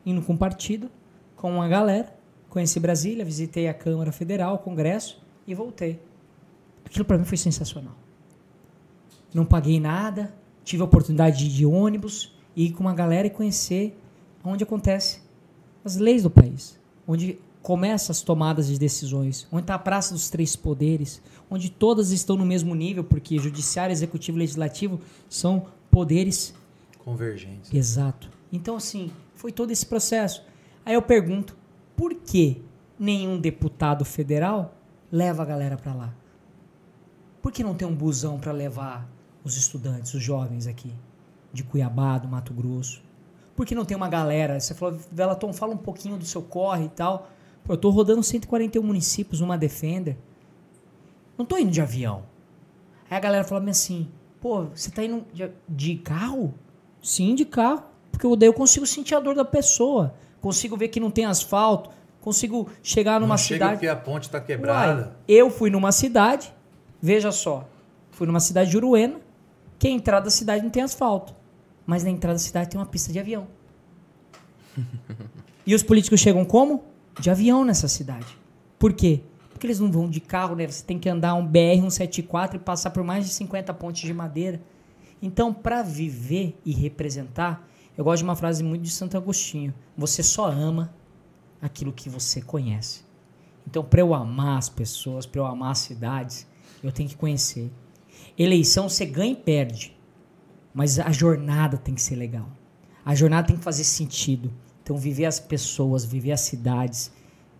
indo 0.05 0.21
com 0.21 0.33
o 0.33 0.37
partido, 0.37 0.89
com 1.35 1.51
uma 1.51 1.67
galera. 1.67 2.17
Conheci 2.49 2.79
Brasília, 2.79 3.25
visitei 3.25 3.67
a 3.67 3.73
Câmara 3.73 4.11
Federal, 4.11 4.55
o 4.55 4.59
Congresso 4.59 5.21
e 5.45 5.53
voltei. 5.53 5.99
Aquilo 6.85 7.03
para 7.03 7.17
mim 7.17 7.25
foi 7.25 7.37
sensacional. 7.37 7.95
Não 9.33 9.45
paguei 9.45 9.79
nada, 9.79 10.33
tive 10.63 10.81
a 10.81 10.85
oportunidade 10.85 11.39
de 11.39 11.45
ir 11.45 11.49
de 11.49 11.65
ônibus, 11.65 12.33
ir 12.55 12.71
com 12.71 12.81
uma 12.81 12.93
galera 12.93 13.27
e 13.27 13.29
conhecer 13.29 13.99
onde 14.43 14.63
acontece 14.63 15.21
as 15.83 15.97
leis 15.97 16.23
do 16.23 16.29
país, 16.29 16.79
onde 17.07 17.37
começam 17.61 18.11
as 18.11 18.21
tomadas 18.21 18.67
de 18.67 18.79
decisões, 18.79 19.47
onde 19.51 19.63
está 19.63 19.75
a 19.75 19.79
praça 19.79 20.13
dos 20.13 20.29
três 20.29 20.55
poderes, 20.55 21.21
onde 21.49 21.69
todas 21.69 22.11
estão 22.11 22.37
no 22.37 22.45
mesmo 22.45 22.73
nível, 22.73 23.03
porque 23.03 23.37
judiciário, 23.37 23.91
executivo 23.91 24.37
e 24.37 24.41
legislativo 24.41 24.99
são 25.29 25.67
poderes 25.91 26.53
convergentes. 26.99 27.73
Exato. 27.73 28.29
Então 28.51 28.75
assim, 28.75 29.11
foi 29.35 29.51
todo 29.51 29.71
esse 29.71 29.85
processo. 29.85 30.43
Aí 30.85 30.93
eu 30.93 31.01
pergunto, 31.01 31.55
por 31.95 32.15
que 32.15 32.63
nenhum 32.97 33.39
deputado 33.39 34.05
federal 34.05 34.73
leva 35.11 35.43
a 35.43 35.45
galera 35.45 35.77
para 35.77 35.93
lá? 35.93 36.13
Por 37.41 37.51
que 37.51 37.63
não 37.63 37.73
tem 37.73 37.87
um 37.87 37.95
busão 37.95 38.39
para 38.39 38.51
levar 38.51 39.09
os 39.43 39.57
estudantes, 39.57 40.13
os 40.13 40.21
jovens 40.21 40.67
aqui, 40.67 40.93
de 41.53 41.63
Cuiabá, 41.63 42.17
do 42.17 42.27
Mato 42.27 42.53
Grosso? 42.53 43.01
Por 43.55 43.65
que 43.65 43.75
não 43.75 43.85
tem 43.85 43.95
uma 43.95 44.07
galera? 44.07 44.59
Você 44.59 44.73
falou, 44.73 44.97
Velaton, 45.11 45.51
fala 45.51 45.73
um 45.73 45.77
pouquinho 45.77 46.17
do 46.17 46.25
seu 46.25 46.41
corre 46.41 46.85
e 46.85 46.89
tal. 46.89 47.29
Pô, 47.69 47.73
eu 47.73 47.77
tô 47.77 47.91
rodando 47.91 48.23
141 48.23 48.81
municípios 48.81 49.41
numa 49.41 49.55
Defender. 49.55 50.17
Não 51.37 51.45
tô 51.45 51.55
indo 51.55 51.69
de 51.69 51.79
avião. 51.79 52.23
Aí 53.07 53.15
a 53.15 53.19
galera 53.19 53.43
falou 53.43 53.69
assim, 53.69 54.09
pô, 54.41 54.63
você 54.63 54.89
tá 54.89 55.03
indo 55.03 55.23
de, 55.31 55.51
de 55.69 55.95
carro? 55.97 56.51
Sim, 56.99 57.35
de 57.35 57.45
carro. 57.45 57.83
Porque 58.11 58.27
daí 58.35 58.49
eu 58.49 58.53
consigo 58.53 58.87
sentir 58.87 59.13
a 59.13 59.19
dor 59.19 59.35
da 59.35 59.45
pessoa 59.45 60.15
consigo 60.41 60.77
ver 60.77 60.87
que 60.87 60.99
não 60.99 61.11
tem 61.11 61.25
asfalto, 61.25 61.89
consigo 62.21 62.69
chegar 62.81 63.19
numa 63.19 63.33
não 63.33 63.37
chega 63.37 63.65
cidade. 63.65 63.73
porque 63.73 63.87
a 63.87 63.95
ponte 63.95 64.23
está 64.23 64.39
quebrada. 64.39 65.01
Uai, 65.01 65.11
eu 65.27 65.49
fui 65.49 65.69
numa 65.69 65.91
cidade, 65.91 66.53
veja 67.01 67.31
só, 67.31 67.67
fui 68.11 68.25
numa 68.27 68.39
cidade 68.39 68.69
de 68.69 68.77
Uruena, 68.77 69.19
que 69.77 69.87
a 69.87 69.91
entrada 69.91 70.25
da 70.25 70.31
cidade 70.31 70.63
não 70.63 70.69
tem 70.69 70.83
asfalto, 70.83 71.35
mas 71.85 72.03
na 72.03 72.09
entrada 72.09 72.35
da 72.35 72.39
cidade 72.39 72.69
tem 72.69 72.79
uma 72.79 72.85
pista 72.85 73.11
de 73.11 73.19
avião. 73.19 73.47
e 75.65 75.75
os 75.75 75.83
políticos 75.83 76.19
chegam 76.19 76.43
como? 76.45 76.83
De 77.19 77.29
avião 77.29 77.65
nessa 77.65 77.87
cidade. 77.87 78.25
Por 78.77 78.93
quê? 78.93 79.21
Porque 79.49 79.67
eles 79.67 79.79
não 79.79 79.91
vão 79.91 80.09
de 80.09 80.21
carro, 80.21 80.55
né? 80.55 80.65
Você 80.65 80.83
tem 80.83 80.97
que 80.97 81.09
andar 81.09 81.33
um 81.33 81.45
BR 81.45 81.81
174 81.81 82.57
e 82.57 82.59
passar 82.59 82.91
por 82.91 83.03
mais 83.03 83.25
de 83.25 83.33
50 83.33 83.73
pontes 83.73 84.03
de 84.03 84.13
madeira. 84.13 84.61
Então, 85.21 85.53
para 85.53 85.83
viver 85.83 86.57
e 86.65 86.71
representar, 86.71 87.67
eu 87.97 88.05
gosto 88.05 88.19
de 88.19 88.23
uma 88.23 88.37
frase 88.37 88.63
muito 88.63 88.83
de 88.83 88.89
Santo 88.89 89.17
Agostinho: 89.17 89.73
Você 89.97 90.23
só 90.23 90.49
ama 90.49 90.93
aquilo 91.61 91.91
que 91.91 92.09
você 92.09 92.41
conhece. 92.41 93.03
Então, 93.67 93.83
para 93.83 93.99
eu 93.99 94.13
amar 94.13 94.57
as 94.57 94.69
pessoas, 94.69 95.25
para 95.25 95.41
eu 95.41 95.45
amar 95.45 95.71
as 95.71 95.79
cidades, 95.79 96.47
eu 96.81 96.91
tenho 96.91 97.09
que 97.09 97.17
conhecer. 97.17 97.69
Eleição 98.37 98.87
você 98.87 99.05
ganha 99.05 99.33
e 99.33 99.35
perde, 99.35 99.97
mas 100.73 100.97
a 100.97 101.11
jornada 101.11 101.77
tem 101.77 101.93
que 101.93 102.01
ser 102.01 102.15
legal. 102.15 102.49
A 103.03 103.13
jornada 103.13 103.47
tem 103.47 103.57
que 103.57 103.63
fazer 103.63 103.83
sentido. 103.83 104.51
Então, 104.89 104.97
viver 104.97 105.25
as 105.25 105.39
pessoas, 105.39 106.03
viver 106.03 106.31
as 106.31 106.41
cidades, 106.41 107.11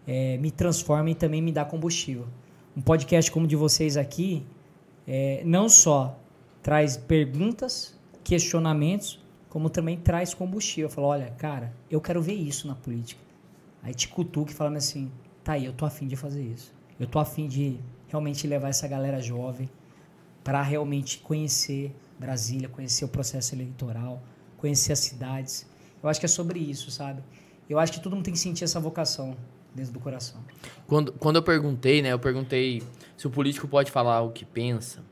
é, 0.07 0.35
me 0.37 0.49
transforma 0.49 1.11
e 1.11 1.13
também 1.13 1.43
me 1.43 1.51
dá 1.51 1.63
combustível. 1.63 2.25
Um 2.75 2.81
podcast 2.81 3.29
como 3.29 3.45
o 3.45 3.47
de 3.47 3.55
vocês 3.55 3.97
aqui, 3.97 4.43
é, 5.07 5.43
não 5.45 5.69
só 5.69 6.17
traz 6.63 6.97
perguntas, 6.97 7.95
questionamentos, 8.23 9.23
como 9.47 9.69
também 9.69 9.95
traz 9.95 10.33
combustível. 10.33 10.89
Fala, 10.89 11.05
olha, 11.05 11.29
cara, 11.37 11.71
eu 11.87 12.01
quero 12.01 12.19
ver 12.19 12.33
isso 12.33 12.67
na 12.67 12.73
política. 12.73 13.21
Aí 13.83 13.93
te 13.93 14.07
cutuca 14.07 14.51
falando 14.51 14.77
assim, 14.77 15.11
tá 15.43 15.53
aí, 15.53 15.65
eu 15.65 15.73
tô 15.73 15.85
afim 15.85 16.07
de 16.07 16.15
fazer 16.15 16.41
isso. 16.41 16.73
Eu 16.99 17.05
tô 17.05 17.19
afim 17.19 17.47
de 17.47 17.77
realmente 18.07 18.47
levar 18.47 18.69
essa 18.69 18.87
galera 18.87 19.21
jovem 19.21 19.69
para 20.43 20.63
realmente 20.63 21.19
conhecer 21.19 21.95
Brasília, 22.17 22.67
conhecer 22.67 23.05
o 23.05 23.07
processo 23.07 23.53
eleitoral, 23.53 24.19
conhecer 24.57 24.93
as 24.93 24.99
cidades. 24.99 25.67
Eu 26.01 26.09
acho 26.09 26.19
que 26.19 26.25
é 26.25 26.29
sobre 26.29 26.59
isso, 26.59 26.89
sabe? 26.91 27.21
Eu 27.69 27.77
acho 27.77 27.91
que 27.91 27.99
todo 27.99 28.15
mundo 28.15 28.25
tem 28.25 28.33
que 28.33 28.39
sentir 28.39 28.63
essa 28.63 28.79
vocação 28.79 29.35
dentro 29.73 29.93
do 29.93 29.99
coração. 29.99 30.41
Quando, 30.87 31.11
quando 31.13 31.35
eu 31.35 31.43
perguntei, 31.43 32.01
né? 32.01 32.11
Eu 32.11 32.19
perguntei 32.19 32.81
se 33.15 33.27
o 33.27 33.29
político 33.29 33.67
pode 33.67 33.91
falar 33.91 34.21
o 34.21 34.31
que 34.31 34.45
pensa. 34.45 35.03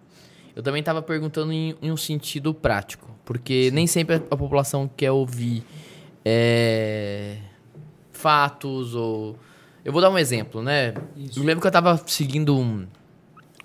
Eu 0.56 0.64
também 0.64 0.80
estava 0.80 1.02
perguntando 1.02 1.54
em, 1.54 1.76
em, 1.82 1.92
um 1.92 1.98
sentido 1.98 2.54
prático, 2.54 3.12
porque 3.24 3.70
Sim. 3.70 3.76
nem 3.76 3.86
sempre 3.86 4.16
a, 4.16 4.18
a, 4.18 4.38
população 4.38 4.90
quer 4.98 5.12
ouvir 5.12 5.64
é, 6.26 7.38
fatos 8.12 8.96
ou. 8.96 9.38
Eu 9.86 9.94
vou 9.94 10.02
dar 10.02 10.10
um 10.10 10.18
exemplo, 10.18 10.64
né? 10.64 10.96
Isso. 11.16 11.40
Eu 11.40 11.44
lembro 11.44 11.62
que 11.62 11.68
eu 11.68 11.70
estava 11.70 12.02
seguindo 12.08 12.58
um, 12.58 12.88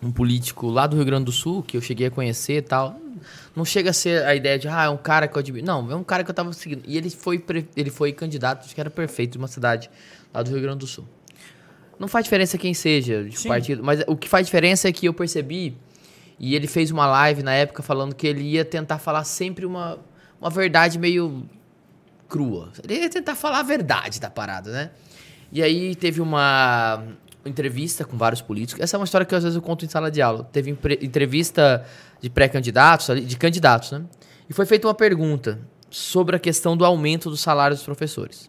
um 0.03 0.13
político 0.13 0.69
lá 0.69 0.87
do 0.87 0.97
Rio 0.97 1.05
Grande 1.05 1.25
do 1.25 1.33
Sul, 1.33 1.63
que 1.63 1.77
eu 1.79 1.81
cheguei 1.81 2.09
a 2.09 2.11
conhecer 2.11 2.59
e 2.59 2.63
tal. 2.63 3.01
Não 3.55 3.65
chega 3.65 3.91
a 3.91 3.93
ser 3.93 4.25
a 4.25 4.35
ideia 4.35 4.59
de, 4.59 4.69
ah, 4.69 4.85
é 4.85 4.89
um 4.89 4.97
cara 4.97 5.29
que 5.29 5.37
eu 5.37 5.41
admiro. 5.41 5.67
Não, 5.67 5.91
é 5.91 5.97
um 5.97 6.05
cara 6.05 6.25
que 6.25 6.31
eu 6.31 6.33
estava 6.33 6.53
seguindo. 6.53 6.83
E 6.87 6.97
ele 6.97 7.11
foi, 7.11 7.45
ele 7.77 7.91
foi 7.91 8.13
candidato, 8.13 8.65
acho 8.65 8.75
que 8.75 8.81
era 8.81 8.91
perfeito, 8.91 9.33
de 9.33 9.39
uma 9.39 9.49
cidade 9.49 9.91
lá 10.33 10.43
do 10.43 10.51
Rio 10.51 10.61
Grande 10.61 10.79
do 10.79 10.87
Sul. 10.87 11.07
Não 11.99 12.09
faz 12.09 12.25
diferença 12.25 12.59
quem 12.59 12.75
seja 12.75 13.25
de 13.25 13.39
Sim. 13.39 13.49
partido, 13.49 13.85
mas 13.85 14.03
o 14.07 14.17
que 14.17 14.29
faz 14.29 14.47
diferença 14.47 14.89
é 14.89 14.93
que 14.93 15.07
eu 15.07 15.15
percebi 15.15 15.77
e 16.39 16.57
ele 16.57 16.67
fez 16.67 16.91
uma 16.91 17.07
live 17.07 17.43
na 17.43 17.53
época 17.53 17.83
falando 17.83 18.15
que 18.15 18.27
ele 18.27 18.43
ia 18.43 18.65
tentar 18.65 18.99
falar 18.99 19.23
sempre 19.23 19.65
uma, 19.65 19.99
uma 20.41 20.51
verdade 20.51 20.99
meio 20.99 21.49
crua. 22.29 22.73
Ele 22.83 23.03
ia 23.03 23.09
tentar 23.09 23.37
falar 23.37 23.61
a 23.61 23.63
verdade 23.63 24.21
da 24.21 24.29
parada, 24.29 24.73
né? 24.73 24.91
E 25.53 25.63
aí 25.63 25.95
teve 25.95 26.21
uma 26.21 27.05
entrevista 27.45 28.05
com 28.05 28.17
vários 28.17 28.41
políticos. 28.41 28.83
Essa 28.83 28.97
é 28.97 28.99
uma 28.99 29.05
história 29.05 29.25
que 29.25 29.35
às 29.35 29.43
vezes 29.43 29.55
eu 29.55 29.63
conto 29.63 29.85
em 29.85 29.89
sala 29.89 30.11
de 30.11 30.23
aula. 30.23 30.45
Teve 30.51 30.77
entrevista 31.01 31.85
de 32.23 32.31
pré-candidatos, 32.31 33.27
de 33.27 33.37
candidatos, 33.37 33.91
né? 33.91 34.05
E 34.49 34.53
foi 34.53 34.65
feita 34.65 34.87
uma 34.87 34.95
pergunta 34.95 35.59
sobre 35.91 36.37
a 36.37 36.39
questão 36.39 36.77
do 36.77 36.85
aumento 36.85 37.29
do 37.29 37.37
salário 37.37 37.77
dos 37.77 37.85
professores. 37.85 38.49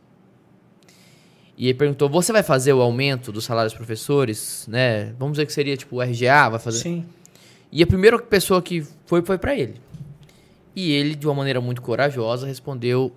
E 1.57 1.67
ele 1.67 1.77
perguntou: 1.77 2.07
"Você 2.07 2.31
vai 2.31 2.43
fazer 2.43 2.71
o 2.71 2.81
aumento 2.81 3.31
do 3.31 3.41
salário 3.41 3.69
dos 3.69 3.75
professores, 3.75 4.65
né? 4.69 5.13
Vamos 5.17 5.33
dizer 5.33 5.47
que 5.47 5.53
seria 5.53 5.75
tipo 5.75 5.97
o 5.97 6.01
RGA, 6.01 6.49
vai 6.49 6.59
fazer?" 6.59 6.79
Sim. 6.79 7.05
E 7.71 7.81
a 7.81 7.87
primeira 7.87 8.19
pessoa 8.19 8.61
que 8.61 8.85
foi 9.05 9.23
foi 9.23 9.37
para 9.39 9.55
ele. 9.55 9.81
E 10.75 10.91
ele, 10.91 11.15
de 11.15 11.25
uma 11.25 11.33
maneira 11.33 11.59
muito 11.59 11.81
corajosa, 11.81 12.45
respondeu: 12.45 13.11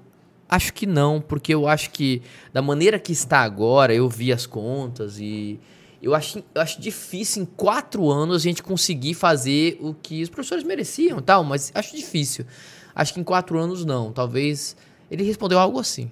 Acho 0.49 0.73
que 0.73 0.87
não, 0.87 1.21
porque 1.21 1.53
eu 1.53 1.69
acho 1.69 1.91
que 1.91 2.23
da 2.53 2.63
maneira 2.63 2.99
que 2.99 3.13
está 3.13 3.41
agora, 3.41 3.95
eu 3.95 4.09
vi 4.09 4.33
as 4.33 4.47
contas 4.47 5.19
e 5.19 5.61
eu 6.07 6.15
acho, 6.15 6.43
eu 6.55 6.63
acho 6.63 6.81
difícil 6.81 7.43
em 7.43 7.47
quatro 7.47 8.11
anos 8.11 8.37
a 8.37 8.39
gente 8.39 8.63
conseguir 8.63 9.15
fazer 9.15 9.77
o 9.81 9.93
que 9.95 10.23
os 10.23 10.29
professores 10.29 10.65
mereciam, 10.65 11.21
tal, 11.21 11.43
mas 11.45 11.71
acho 11.75 11.97
difícil. 11.97 12.47
Acho 12.95 13.13
que 13.15 13.21
em 13.21 13.25
quatro 13.25 13.59
anos 13.59 13.85
não, 13.85 14.13
talvez. 14.13 14.77
Ele 15.11 15.23
respondeu 15.23 15.59
algo 15.59 15.79
assim. 15.79 16.11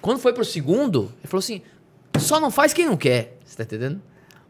Quando 0.00 0.18
foi 0.18 0.32
pro 0.32 0.44
segundo, 0.44 1.12
ele 1.20 1.28
falou 1.28 1.40
assim: 1.40 1.60
só 2.18 2.40
não 2.40 2.50
faz 2.50 2.72
quem 2.72 2.86
não 2.86 2.96
quer. 2.96 3.38
Você 3.44 3.56
tá 3.56 3.62
entendendo? 3.64 4.00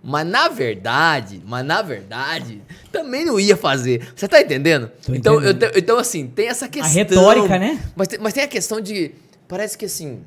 Mas 0.03 0.27
na 0.27 0.49
verdade, 0.49 1.43
mas 1.47 1.65
na 1.65 1.81
verdade, 1.81 2.61
também 2.93 3.25
não 3.25 3.41
ia 3.41 3.57
fazer. 3.57 4.07
Você 4.15 4.29
tá 4.29 4.41
entendendo? 4.41 4.91
Tô 5.05 5.15
então, 5.15 5.35
eu 5.43 5.51
entendendo. 5.53 5.77
então, 5.79 5.97
assim, 5.99 6.27
tem 6.27 6.47
essa 6.49 6.69
questão. 6.69 6.93
retórica, 6.93 7.59
né? 7.59 7.83
Mas, 7.97 8.09
tem- 8.09 8.19
mas 8.19 8.35
tem 8.35 8.45
a 8.45 8.49
questão 8.49 8.81
de. 8.81 9.13
Parece 9.49 9.77
que 9.79 9.87
assim. 9.87 10.21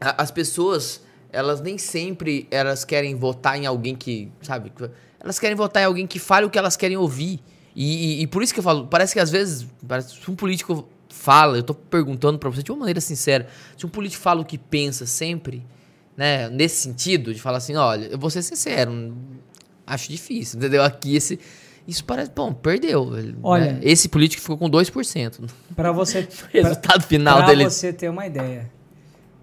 a- 0.00 0.22
as 0.22 0.30
pessoas, 0.30 1.02
elas 1.34 1.60
nem 1.60 1.76
sempre 1.76 2.46
elas 2.50 2.84
querem 2.84 3.14
votar 3.14 3.58
em 3.58 3.66
alguém 3.66 3.94
que. 3.94 4.30
Sabe? 4.42 4.72
Elas 5.20 5.38
querem 5.38 5.56
votar 5.56 5.82
em 5.82 5.86
alguém 5.86 6.06
que 6.06 6.18
fale 6.18 6.46
o 6.46 6.50
que 6.50 6.58
elas 6.58 6.76
querem 6.76 6.96
ouvir. 6.96 7.40
E, 7.76 8.20
e- 8.20 8.22
e 8.22 8.26
por 8.26 8.42
isso 8.42 8.52
que 8.54 8.60
eu 8.60 8.64
falo, 8.64 8.86
parece 8.86 9.12
que 9.14 9.20
às 9.20 9.30
vezes. 9.30 9.66
Se 10.08 10.30
um 10.30 10.34
político 10.36 10.88
fala, 11.08 11.56
eu 11.56 11.62
tô 11.62 11.74
perguntando 11.74 12.38
pra 12.38 12.48
você 12.50 12.62
de 12.62 12.70
uma 12.70 12.78
maneira 12.80 13.00
sincera, 13.00 13.46
se 13.76 13.84
um 13.84 13.88
político 13.88 14.22
fala 14.22 14.40
o 14.40 14.44
que 14.44 14.58
pensa 14.58 15.06
sempre, 15.06 15.64
né? 16.16 16.48
Nesse 16.50 16.82
sentido, 16.82 17.32
de 17.34 17.40
falar 17.40 17.58
assim, 17.58 17.74
olha, 17.76 18.06
eu 18.06 18.18
vou 18.18 18.30
ser 18.30 18.42
sincero, 18.42 19.14
acho 19.86 20.08
difícil, 20.10 20.58
entendeu? 20.58 20.82
Aqui 20.82 21.16
esse. 21.16 21.38
Isso 21.86 22.02
parece. 22.04 22.30
Bom, 22.34 22.52
perdeu. 22.52 23.10
né? 23.10 23.34
Olha- 23.42 23.78
Esse 23.82 24.08
político 24.08 24.40
ficou 24.42 24.56
com 24.56 24.70
2%. 24.70 25.48
Pra 25.76 25.92
você, 25.92 26.20
O 26.52 26.52
resultado 26.52 27.02
final 27.04 27.38
pra 27.38 27.46
dele. 27.48 27.64
você 27.64 27.92
ter 27.92 28.08
uma 28.08 28.26
ideia, 28.26 28.70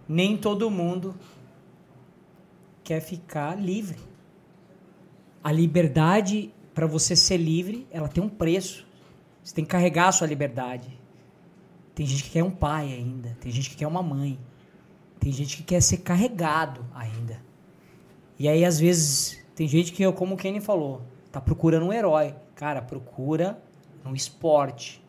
nem 0.10 0.36
todo 0.38 0.70
mundo 0.72 1.16
quer 2.92 3.00
ficar 3.00 3.58
livre. 3.58 3.98
A 5.42 5.50
liberdade, 5.50 6.54
para 6.74 6.86
você 6.86 7.16
ser 7.16 7.38
livre, 7.38 7.88
ela 7.90 8.10
tem 8.10 8.22
um 8.22 8.28
preço. 8.28 8.86
Você 9.42 9.56
tem 9.56 9.64
que 9.64 9.72
carregar 9.72 10.10
a 10.10 10.12
sua 10.12 10.28
liberdade. 10.28 11.00
Tem 11.96 12.06
gente 12.06 12.24
que 12.24 12.32
quer 12.32 12.44
um 12.44 12.52
pai 12.52 12.92
ainda, 12.92 13.38
tem 13.40 13.50
gente 13.50 13.70
que 13.70 13.78
quer 13.78 13.88
uma 13.88 14.04
mãe, 14.04 14.38
tem 15.20 15.32
gente 15.32 15.56
que 15.58 15.64
quer 15.64 15.82
ser 15.82 16.00
carregado 16.00 16.86
ainda. 16.94 17.42
E 18.38 18.50
aí, 18.50 18.66
às 18.66 18.78
vezes, 18.78 19.42
tem 19.56 19.68
gente 19.70 19.94
que, 19.94 20.12
como 20.12 20.36
o 20.36 20.38
Kenny 20.38 20.60
falou, 20.60 21.02
tá 21.32 21.40
procurando 21.40 21.86
um 21.86 21.94
herói. 21.94 22.36
Cara, 22.56 22.82
procura 22.82 23.62
no 24.04 24.14
esporte. 24.14 25.02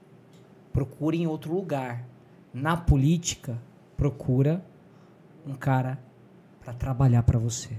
Procura 0.73 1.17
em 1.17 1.27
outro 1.27 1.53
lugar. 1.53 2.07
Na 2.55 2.77
política, 2.77 3.61
procura 3.97 4.65
um 5.45 5.55
cara 5.55 5.99
para 6.63 6.73
trabalhar 6.73 7.23
para 7.23 7.39
você. 7.39 7.71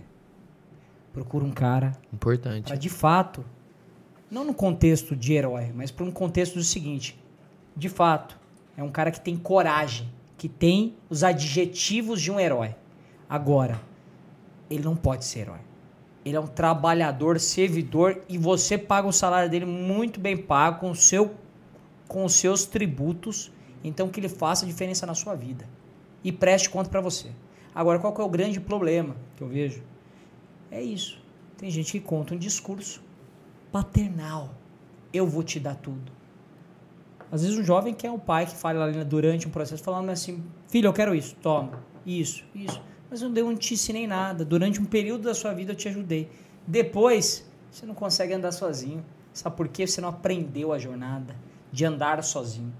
Procura 1.11 1.45
um 1.45 1.51
cara 1.51 1.93
Importante. 2.11 2.67
para 2.67 2.75
de 2.75 2.89
fato, 2.89 3.45
não 4.29 4.43
no 4.43 4.53
contexto 4.53 5.15
de 5.15 5.33
herói, 5.33 5.71
mas 5.73 5.91
para 5.91 6.05
um 6.05 6.11
contexto 6.11 6.55
do 6.55 6.63
seguinte: 6.63 7.19
de 7.75 7.89
fato, 7.89 8.39
é 8.75 8.83
um 8.83 8.89
cara 8.89 9.11
que 9.11 9.21
tem 9.21 9.37
coragem, 9.37 10.11
que 10.37 10.49
tem 10.49 10.95
os 11.09 11.23
adjetivos 11.23 12.21
de 12.21 12.31
um 12.31 12.39
herói. 12.39 12.75
Agora, 13.29 13.79
ele 14.69 14.83
não 14.83 14.95
pode 14.95 15.25
ser 15.25 15.41
herói. 15.41 15.59
Ele 16.25 16.35
é 16.35 16.39
um 16.39 16.47
trabalhador, 16.47 17.39
servidor 17.39 18.21
e 18.29 18.37
você 18.37 18.77
paga 18.77 19.07
o 19.07 19.13
salário 19.13 19.49
dele 19.49 19.65
muito 19.65 20.19
bem 20.19 20.37
pago 20.37 20.79
com 20.79 20.95
seu 20.95 21.35
com 22.07 22.25
os 22.25 22.33
seus 22.33 22.65
tributos, 22.65 23.51
então 23.83 24.07
que 24.09 24.19
ele 24.19 24.29
faça 24.29 24.65
diferença 24.65 25.05
na 25.05 25.15
sua 25.15 25.35
vida 25.35 25.67
e 26.23 26.31
preste 26.31 26.69
conta 26.69 26.89
para 26.89 27.01
você. 27.01 27.29
Agora, 27.73 27.99
qual 27.99 28.13
que 28.13 28.21
é 28.21 28.23
o 28.23 28.29
grande 28.29 28.59
problema 28.59 29.15
que 29.35 29.43
eu 29.43 29.47
vejo? 29.47 29.81
É 30.69 30.81
isso. 30.81 31.21
Tem 31.57 31.69
gente 31.69 31.91
que 31.91 31.99
conta 31.99 32.33
um 32.35 32.37
discurso 32.37 33.01
paternal. 33.71 34.53
Eu 35.11 35.27
vou 35.27 35.43
te 35.43 35.59
dar 35.59 35.75
tudo. 35.75 36.11
Às 37.31 37.41
vezes 37.41 37.57
um 37.57 37.63
jovem 37.63 37.93
quer 37.93 38.11
um 38.11 38.19
pai 38.19 38.45
que 38.45 38.55
fala 38.55 38.85
ali 38.85 39.03
durante 39.03 39.47
um 39.47 39.51
processo 39.51 39.81
falando 39.81 40.09
assim, 40.09 40.43
filho, 40.67 40.87
eu 40.87 40.93
quero 40.93 41.15
isso, 41.15 41.35
toma, 41.41 41.83
isso, 42.05 42.43
isso. 42.53 42.79
Mas 43.09 43.21
eu 43.21 43.29
não 43.29 43.55
te 43.55 43.73
ensinei 43.73 44.05
nada. 44.05 44.45
Durante 44.45 44.79
um 44.79 44.85
período 44.85 45.23
da 45.23 45.33
sua 45.33 45.53
vida 45.53 45.71
eu 45.71 45.75
te 45.75 45.87
ajudei. 45.87 46.29
Depois, 46.65 47.47
você 47.71 47.85
não 47.85 47.95
consegue 47.95 48.33
andar 48.33 48.51
sozinho. 48.51 49.03
Sabe 49.33 49.55
por 49.55 49.67
quê? 49.67 49.87
Você 49.87 49.99
não 49.99 50.09
aprendeu 50.09 50.71
a 50.71 50.77
jornada 50.77 51.35
de 51.71 51.85
andar 51.85 52.23
sozinho. 52.23 52.71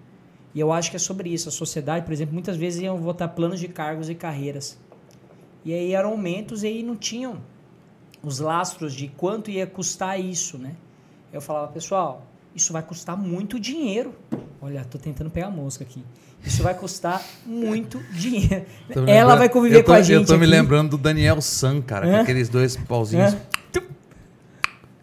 E 0.54 0.60
eu 0.60 0.72
acho 0.72 0.92
que 0.92 0.98
é 0.98 1.00
sobre 1.00 1.30
isso. 1.30 1.50
A 1.50 1.52
sociedade, 1.52 2.06
por 2.06 2.14
exemplo, 2.14 2.34
muitas 2.34 2.56
vezes 2.56 2.82
iam 2.82 2.98
votar 2.98 3.30
planos 3.30 3.60
de 3.60 3.68
cargos 3.68 4.08
e 4.10 4.16
carreiras. 4.16 4.78
E 5.66 5.74
aí 5.74 5.94
eram 5.94 6.10
aumentos 6.12 6.64
e 6.64 6.68
aí 6.68 6.84
não 6.84 6.96
tinham 6.96 7.38
os 8.22 8.40
lastros 8.40 8.94
de 8.94 9.08
quanto 9.08 9.50
ia 9.52 9.66
custar 9.68 10.20
isso, 10.20 10.58
né? 10.58 10.76
Eu 11.32 11.42
falava, 11.42 11.68
pessoal, 11.72 12.26
isso 12.56 12.72
vai 12.74 12.82
custar 12.84 13.18
muito 13.18 13.60
dinheiro. 13.60 14.14
Olha, 14.62 14.84
tô 14.86 14.98
tentando 14.98 15.30
pegar 15.30 15.48
a 15.48 15.52
mosca 15.52 15.84
aqui. 15.84 16.04
Isso 16.46 16.62
vai 16.62 16.74
custar 16.74 17.22
muito 17.46 18.00
dinheiro. 18.12 18.66
Me 18.90 19.12
Ela 19.12 19.36
vai 19.36 19.50
conviver 19.50 19.84
tô- 19.84 19.92
com 19.92 19.94
a 19.94 20.02
gente 20.02 20.22
Eu 20.22 20.26
tô 20.26 20.34
me 20.38 20.44
aqui. 20.44 20.52
lembrando 20.52 20.92
do 20.92 20.98
Daniel 20.98 21.42
San, 21.42 21.82
cara, 21.82 22.06
com 22.08 22.14
Hã? 22.16 22.22
aqueles 22.22 22.50
dois 22.50 22.76
pauzinhos. 22.76 23.34
Hã? 23.34 23.38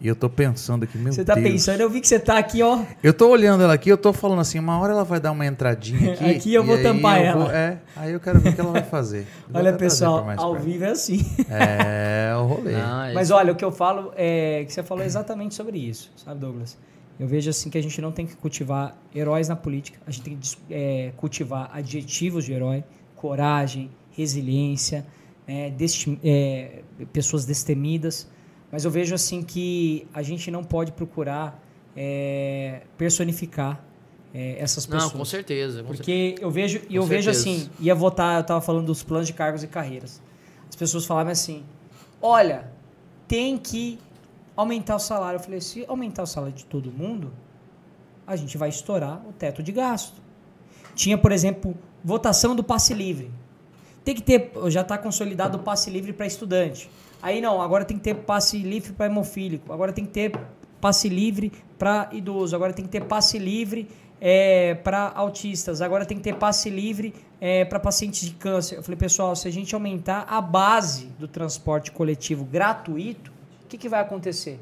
E 0.03 0.07
eu 0.07 0.15
tô 0.15 0.27
pensando 0.27 0.81
aqui, 0.83 0.97
meu 0.97 1.13
Você 1.13 1.23
tá 1.23 1.35
Deus. 1.35 1.47
pensando, 1.47 1.79
eu 1.81 1.87
vi 1.89 2.01
que 2.01 2.07
você 2.07 2.19
tá 2.19 2.39
aqui, 2.39 2.63
ó. 2.63 2.81
Eu 3.03 3.13
tô 3.13 3.29
olhando 3.29 3.61
ela 3.63 3.73
aqui, 3.75 3.87
eu 3.87 3.97
tô 3.97 4.11
falando 4.11 4.39
assim, 4.39 4.57
uma 4.57 4.79
hora 4.79 4.93
ela 4.93 5.03
vai 5.03 5.19
dar 5.19 5.31
uma 5.31 5.45
entradinha 5.45 6.13
aqui. 6.13 6.25
Aqui 6.25 6.53
eu 6.55 6.63
vou 6.63 6.81
tampar 6.81 7.19
eu 7.19 7.25
ela. 7.25 7.43
vou- 7.43 7.51
é, 7.53 7.77
aí 7.95 8.11
eu 8.11 8.19
quero 8.19 8.39
ver 8.39 8.49
o 8.49 8.53
que 8.55 8.61
ela 8.61 8.71
vai 8.71 8.81
fazer. 8.83 9.27
Eu 9.53 9.59
Olha, 9.59 9.73
pessoal, 9.73 10.27
ao 10.37 10.53
perto. 10.53 10.63
vivo 10.65 10.85
é 10.85 10.89
assim. 10.89 11.23
É, 11.49 12.33
o 12.35 12.45
rolê. 12.47 12.73
Ah, 12.73 13.11
Mas 13.13 13.27
isso. 13.27 13.35
olha, 13.35 13.53
o 13.53 13.55
que 13.55 13.63
eu 13.63 13.71
falo 13.71 14.11
é 14.15 14.63
que 14.65 14.73
você 14.73 14.81
falou 14.81 15.03
exatamente 15.03 15.53
sobre 15.53 15.77
isso, 15.77 16.11
sabe, 16.15 16.39
Douglas? 16.39 16.77
Eu 17.19 17.27
vejo 17.27 17.49
assim 17.51 17.69
que 17.69 17.77
a 17.77 17.83
gente 17.83 18.01
não 18.01 18.11
tem 18.11 18.25
que 18.25 18.35
cultivar 18.35 18.95
heróis 19.13 19.47
na 19.49 19.55
política, 19.55 19.99
a 20.07 20.09
gente 20.09 20.23
tem 20.23 20.35
que 20.37 20.57
é, 20.71 21.11
cultivar 21.15 21.69
adjetivos 21.73 22.45
de 22.45 22.53
herói, 22.53 22.83
coragem, 23.15 23.91
resiliência, 24.17 25.05
desti- 25.77 26.17
é, 26.23 26.79
pessoas 27.13 27.45
destemidas. 27.45 28.27
Mas 28.71 28.85
eu 28.85 28.91
vejo 28.91 29.13
assim 29.13 29.41
que 29.43 30.07
a 30.13 30.21
gente 30.21 30.49
não 30.49 30.63
pode 30.63 30.91
procurar 30.93 31.61
é, 31.95 32.83
personificar 32.97 33.83
é, 34.33 34.55
essas 34.59 34.87
Não, 34.87 34.95
pessoas. 34.97 35.13
com 35.13 35.25
certeza. 35.25 35.83
com 35.83 35.93
certeza. 35.93 35.97
Porque 35.97 36.35
eu 36.39 36.49
vejo, 36.49 36.81
e 36.89 36.95
eu 36.95 37.01
Com 37.03 37.07
vejo 37.09 37.33
certeza. 37.33 37.61
assim, 37.61 37.69
ia 37.79 37.93
votar, 37.93 38.39
eu 38.39 38.43
tava 38.45 38.61
falando 38.61 38.85
dos 38.85 39.03
planos 39.03 39.27
de 39.27 39.33
cargos 39.33 39.61
e 39.63 39.67
carreiras. 39.67 40.21
As 40.69 40.75
pessoas 40.75 41.05
falavam 41.05 41.31
assim: 41.33 41.63
olha, 42.21 42.71
tem 43.27 43.57
que 43.57 43.99
aumentar 44.55 44.95
o 44.95 44.99
salário. 44.99 45.35
Eu 45.37 45.43
falei: 45.43 45.59
se 45.59 45.83
aumentar 45.87 46.23
o 46.23 46.27
salário 46.27 46.55
de 46.55 46.63
todo 46.65 46.89
mundo, 46.91 47.33
a 48.25 48.37
gente 48.37 48.57
vai 48.57 48.69
estourar 48.69 49.21
o 49.27 49.33
teto 49.33 49.61
de 49.61 49.73
gasto. 49.73 50.21
Tinha, 50.95 51.17
por 51.17 51.31
exemplo, 51.33 51.75
votação 52.03 52.55
do 52.55 52.63
passe 52.63 52.93
livre. 52.93 53.31
Tem 54.03 54.15
que 54.15 54.21
ter, 54.21 54.51
já 54.67 54.81
está 54.81 54.97
consolidado 54.97 55.57
o 55.57 55.61
passe 55.61 55.89
livre 55.89 56.13
para 56.13 56.25
estudante. 56.25 56.89
Aí 57.21 57.39
não, 57.41 57.61
agora 57.61 57.85
tem 57.85 57.97
que 57.97 58.03
ter 58.03 58.15
passe 58.15 58.57
livre 58.57 58.93
para 58.93 59.05
hemofílico. 59.05 59.71
Agora 59.71 59.93
tem 59.93 60.05
que 60.05 60.11
ter 60.11 60.31
passe 60.79 61.07
livre 61.07 61.51
para 61.77 62.09
idoso. 62.11 62.55
Agora 62.55 62.73
tem 62.73 62.85
que 62.85 62.91
ter 62.91 63.03
passe 63.03 63.37
livre 63.37 63.87
para 64.83 65.11
autistas. 65.15 65.81
Agora 65.81 66.05
tem 66.05 66.17
que 66.17 66.23
ter 66.23 66.35
passe 66.35 66.69
livre 66.69 67.13
para 67.69 67.79
pacientes 67.79 68.27
de 68.27 68.33
câncer. 68.33 68.77
Eu 68.77 68.83
falei, 68.83 68.97
pessoal, 68.97 69.35
se 69.35 69.47
a 69.47 69.51
gente 69.51 69.73
aumentar 69.75 70.25
a 70.27 70.41
base 70.41 71.07
do 71.19 71.27
transporte 71.27 71.91
coletivo 71.91 72.43
gratuito, 72.45 73.31
o 73.63 73.67
que, 73.67 73.77
que 73.77 73.89
vai 73.89 74.01
acontecer? 74.01 74.59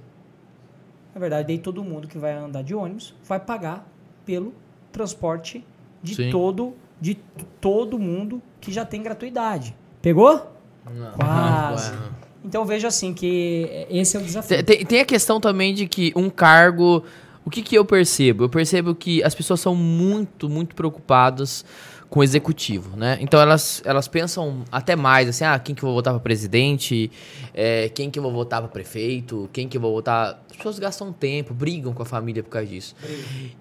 Na 1.14 1.20
verdade, 1.20 1.48
daí 1.48 1.58
todo 1.58 1.84
mundo 1.84 2.08
que 2.08 2.18
vai 2.18 2.34
andar 2.34 2.62
de 2.62 2.76
ônibus 2.76 3.16
vai 3.24 3.40
pagar 3.40 3.88
pelo 4.26 4.54
transporte 4.92 5.66
de 6.04 6.16
Sim. 6.16 6.30
todo 6.30 6.76
de 7.02 7.16
todo 7.62 7.98
mundo 7.98 8.42
que 8.60 8.74
já 8.74 8.84
tem 8.86 9.02
gratuidade. 9.02 9.74
Pegou? 10.02 10.52
Não. 10.86 11.14
Quase. 11.14 11.92
Ué. 11.94 12.00
Então 12.44 12.66
vejo 12.66 12.88
assim 12.88 13.14
que 13.14 13.86
esse 13.90 14.16
é 14.16 14.20
o 14.20 14.24
desafio. 14.24 14.64
Tem, 14.64 14.86
tem- 14.86 15.00
a 15.02 15.06
questão 15.06 15.40
também 15.40 15.74
de 15.74 15.88
que 15.88 16.12
um 16.16 16.30
cargo. 16.30 17.04
O 17.46 17.50
que, 17.50 17.62
que 17.64 17.76
eu 17.76 17.84
percebo? 17.84 18.44
Eu 18.44 18.50
percebo 18.50 18.94
que 18.94 19.24
as 19.24 19.34
pessoas 19.34 19.60
são 19.60 19.74
muito, 19.74 20.48
muito 20.50 20.76
preocupadas 20.76 21.66
com 22.10 22.20
o 22.20 22.24
executivo, 22.24 22.96
né? 22.98 23.18
Então 23.22 23.40
elas, 23.40 23.82
elas 23.86 24.08
pensam 24.08 24.64
até 24.72 24.96
mais, 24.96 25.28
assim, 25.30 25.44
ah, 25.46 25.58
quem 25.58 25.74
que 25.74 25.82
eu 25.84 25.88
vou 25.88 25.96
votar 25.96 26.14
para 26.14 26.20
presidente, 26.22 27.10
é, 27.54 27.90
quem 27.90 28.10
que 28.12 28.20
eu 28.20 28.24
vou 28.24 28.32
votar 28.32 28.62
para 28.62 28.70
prefeito, 28.70 29.50
quem 29.54 29.68
que 29.68 29.78
eu 29.78 29.82
vou 29.82 29.94
votar... 29.94 30.44
As 30.50 30.58
pessoas 30.58 30.80
gastam 30.80 31.12
tempo, 31.14 31.54
brigam 31.54 31.94
com 31.94 32.02
a 32.04 32.06
família 32.06 32.44
por 32.44 32.50
causa 32.50 32.68
disso. 32.68 32.96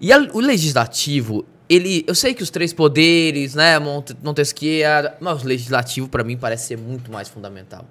E 0.01 0.11
a- 0.11 0.27
o 0.33 0.39
legislativo, 0.39 1.45
ele... 1.67 2.03
Eu 2.07 2.15
sei 2.15 2.33
que 2.33 2.41
os 2.43 2.49
três 2.49 2.73
poderes, 2.73 3.53
né, 3.55 3.77
Monte- 3.79 4.15
Montesquieu, 4.21 4.85
mas 5.19 5.43
o 5.43 5.47
legislativo 5.47 6.07
para 6.09 6.23
mim 6.23 6.35
parece 6.37 6.67
ser 6.67 6.77
muito 6.77 7.11
mais 7.11 7.27
fundamental. 7.29 7.85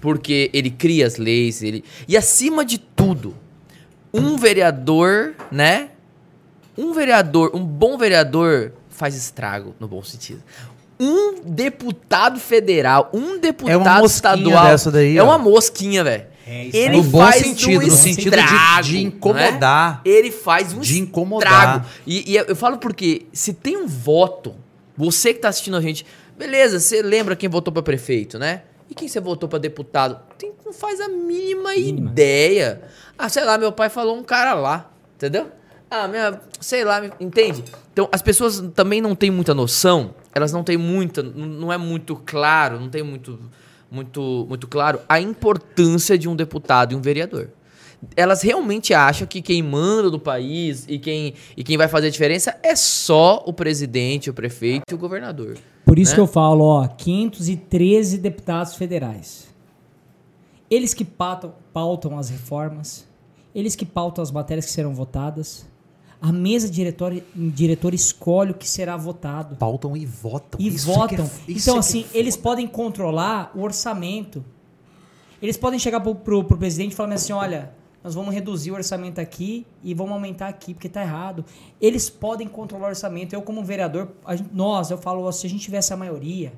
Porque 0.00 0.50
ele 0.52 0.70
cria 0.70 1.06
as 1.06 1.16
leis, 1.16 1.62
ele... 1.62 1.84
E 2.08 2.16
acima 2.16 2.64
de 2.64 2.78
tudo, 2.78 3.36
um 4.14 4.36
vereador, 4.36 5.34
né? 5.52 5.90
Um 6.78 6.92
vereador, 6.92 7.50
um 7.54 7.62
bom 7.64 7.98
vereador 7.98 8.72
faz 8.88 9.14
estrago, 9.14 9.74
no 9.78 9.86
bom 9.86 10.02
sentido. 10.02 10.42
Um 10.98 11.40
deputado 11.44 12.38
federal, 12.40 13.10
um 13.12 13.38
deputado 13.38 13.72
É 13.72 13.76
uma 13.76 13.98
mosquinha 13.98 14.06
estadual. 14.34 14.64
dessa 14.66 14.90
daí, 14.90 15.16
é 15.16 15.22
ó. 15.22 15.26
uma 15.26 15.38
mosquinha, 15.38 16.04
velho. 16.04 16.24
É 16.46 16.64
isso 16.66 16.76
Ele 16.76 16.96
no 16.96 17.02
bom 17.04 17.20
faz 17.20 17.42
sentido, 17.46 17.82
um 17.84 17.86
no 17.86 17.90
sentido 17.92 18.36
de- 18.36 18.42
estrago, 18.42 18.82
de, 18.88 18.94
né? 18.94 19.00
incomodar. 19.02 20.00
Ele 20.04 20.30
faz 20.30 20.72
um 20.72 20.80
De 20.80 20.86
estrago. 20.92 21.04
incomodar. 21.08 21.86
E, 22.06 22.32
e 22.32 22.36
eu 22.36 22.44
eu 22.46 22.56
falo 22.56 22.78
porque 22.78 23.26
se 23.32 23.52
tem 23.52 23.76
um 23.76 23.86
voto, 23.86 24.54
você 24.96 25.32
que 25.32 25.40
tá 25.40 25.48
assistindo 25.48 25.76
a 25.76 25.80
gente, 25.80 26.04
beleza, 26.38 26.80
você 26.80 27.02
lembra 27.02 27.36
quem 27.36 27.48
votou 27.48 27.72
pra 27.72 27.82
prefeito, 27.82 28.38
né? 28.38 28.62
E 28.90 28.94
quem 28.94 29.06
você 29.06 29.20
votou 29.20 29.48
pra 29.48 29.58
deputado? 29.58 30.20
Tem 30.36 30.52
não 30.70 30.72
faz 30.72 31.00
a 31.00 31.08
mínima, 31.08 31.70
mínima, 31.70 32.10
ideia. 32.10 32.82
Ah, 33.18 33.28
sei 33.28 33.44
lá, 33.44 33.58
meu 33.58 33.72
pai 33.72 33.88
falou 33.88 34.16
um 34.16 34.22
cara 34.22 34.54
lá, 34.54 34.88
entendeu? 35.16 35.50
Ah, 35.90 36.06
minha, 36.06 36.40
sei 36.60 36.84
lá, 36.84 37.04
entende? 37.18 37.64
Então, 37.92 38.08
as 38.12 38.22
pessoas 38.22 38.60
também 38.72 39.00
não 39.00 39.16
têm 39.16 39.30
muita 39.30 39.52
noção, 39.52 40.14
elas 40.32 40.52
não 40.52 40.62
têm 40.62 40.76
muita, 40.76 41.22
não 41.22 41.72
é 41.72 41.76
muito 41.76 42.14
claro, 42.14 42.78
não 42.78 42.88
tem 42.88 43.02
muito, 43.02 43.40
muito, 43.90 44.46
muito 44.48 44.68
claro 44.68 45.00
a 45.08 45.20
importância 45.20 46.16
de 46.16 46.28
um 46.28 46.36
deputado 46.36 46.92
e 46.92 46.96
um 46.96 47.00
vereador. 47.00 47.48
Elas 48.16 48.42
realmente 48.42 48.94
acham 48.94 49.26
que 49.26 49.42
quem 49.42 49.60
manda 49.62 50.08
do 50.08 50.20
país 50.20 50.86
e 50.88 51.00
quem, 51.00 51.34
e 51.56 51.64
quem 51.64 51.76
vai 51.76 51.88
fazer 51.88 52.06
a 52.06 52.10
diferença 52.10 52.56
é 52.62 52.76
só 52.76 53.42
o 53.44 53.52
presidente, 53.52 54.30
o 54.30 54.34
prefeito 54.34 54.84
e 54.88 54.94
o 54.94 54.98
governador. 54.98 55.58
Por 55.84 55.98
isso 55.98 56.12
né? 56.12 56.16
que 56.16 56.20
eu 56.20 56.26
falo, 56.26 56.64
ó, 56.64 56.86
513 56.86 58.18
deputados 58.18 58.74
federais. 58.74 59.48
Eles 60.70 60.94
que 60.94 61.04
pautam, 61.04 61.52
pautam 61.72 62.18
as 62.18 62.30
reformas, 62.30 63.06
eles 63.54 63.74
que 63.74 63.84
pautam 63.84 64.22
as 64.22 64.30
matérias 64.30 64.66
que 64.66 64.72
serão 64.72 64.94
votadas. 64.94 65.66
A 66.22 66.30
mesa 66.30 66.68
diretora, 66.68 67.22
diretora 67.34 67.94
escolhe 67.94 68.50
o 68.52 68.54
que 68.54 68.68
será 68.68 68.96
votado. 68.96 69.56
Pautam 69.56 69.96
e 69.96 70.04
votam. 70.04 70.60
E 70.60 70.68
isso 70.68 70.86
votam. 70.86 71.24
É, 71.24 71.52
então, 71.52 71.76
é 71.76 71.78
assim, 71.78 72.04
é 72.14 72.18
eles 72.18 72.36
podem 72.36 72.66
controlar 72.66 73.50
o 73.54 73.62
orçamento. 73.62 74.44
Eles 75.42 75.56
podem 75.56 75.78
chegar 75.78 76.00
pro, 76.00 76.14
pro, 76.14 76.44
pro 76.44 76.58
presidente 76.58 76.92
e 76.92 76.94
falar 76.94 77.14
assim: 77.14 77.32
olha, 77.32 77.72
nós 78.02 78.14
vamos 78.14 78.34
reduzir 78.34 78.70
o 78.70 78.74
orçamento 78.74 79.20
aqui 79.20 79.66
e 79.82 79.92
vamos 79.92 80.12
aumentar 80.12 80.48
aqui, 80.48 80.72
porque 80.72 80.86
está 80.86 81.02
errado. 81.02 81.44
Eles 81.80 82.08
podem 82.08 82.48
controlar 82.48 82.86
o 82.86 82.88
orçamento. 82.90 83.34
Eu, 83.34 83.42
como 83.42 83.62
vereador, 83.62 84.12
gente, 84.30 84.48
nós, 84.52 84.90
eu 84.90 84.96
falo, 84.96 85.30
se 85.32 85.46
a 85.46 85.50
gente 85.50 85.62
tivesse 85.62 85.92
a 85.92 85.96
maioria, 85.96 86.52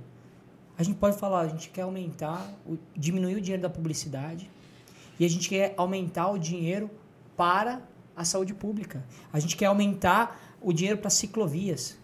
a 0.78 0.82
gente 0.82 0.97
pode 0.97 1.16
falar, 1.16 1.40
a 1.40 1.48
gente 1.48 1.69
quer 1.69 1.82
aumentar, 1.82 2.48
diminuir 2.97 3.36
o 3.36 3.40
dinheiro 3.40 3.62
da 3.62 3.69
publicidade 3.69 4.48
e 5.19 5.24
a 5.24 5.28
gente 5.28 5.48
quer 5.48 5.74
aumentar 5.77 6.31
o 6.31 6.39
dinheiro 6.39 6.90
para 7.36 7.82
a 8.16 8.24
saúde 8.24 8.55
pública. 8.55 9.05
A 9.32 9.40
gente 9.40 9.56
quer 9.56 9.66
aumentar 9.66 10.56
o 10.60 10.73
dinheiro 10.73 10.98
para 10.98 11.10
ciclovias. 11.10 11.98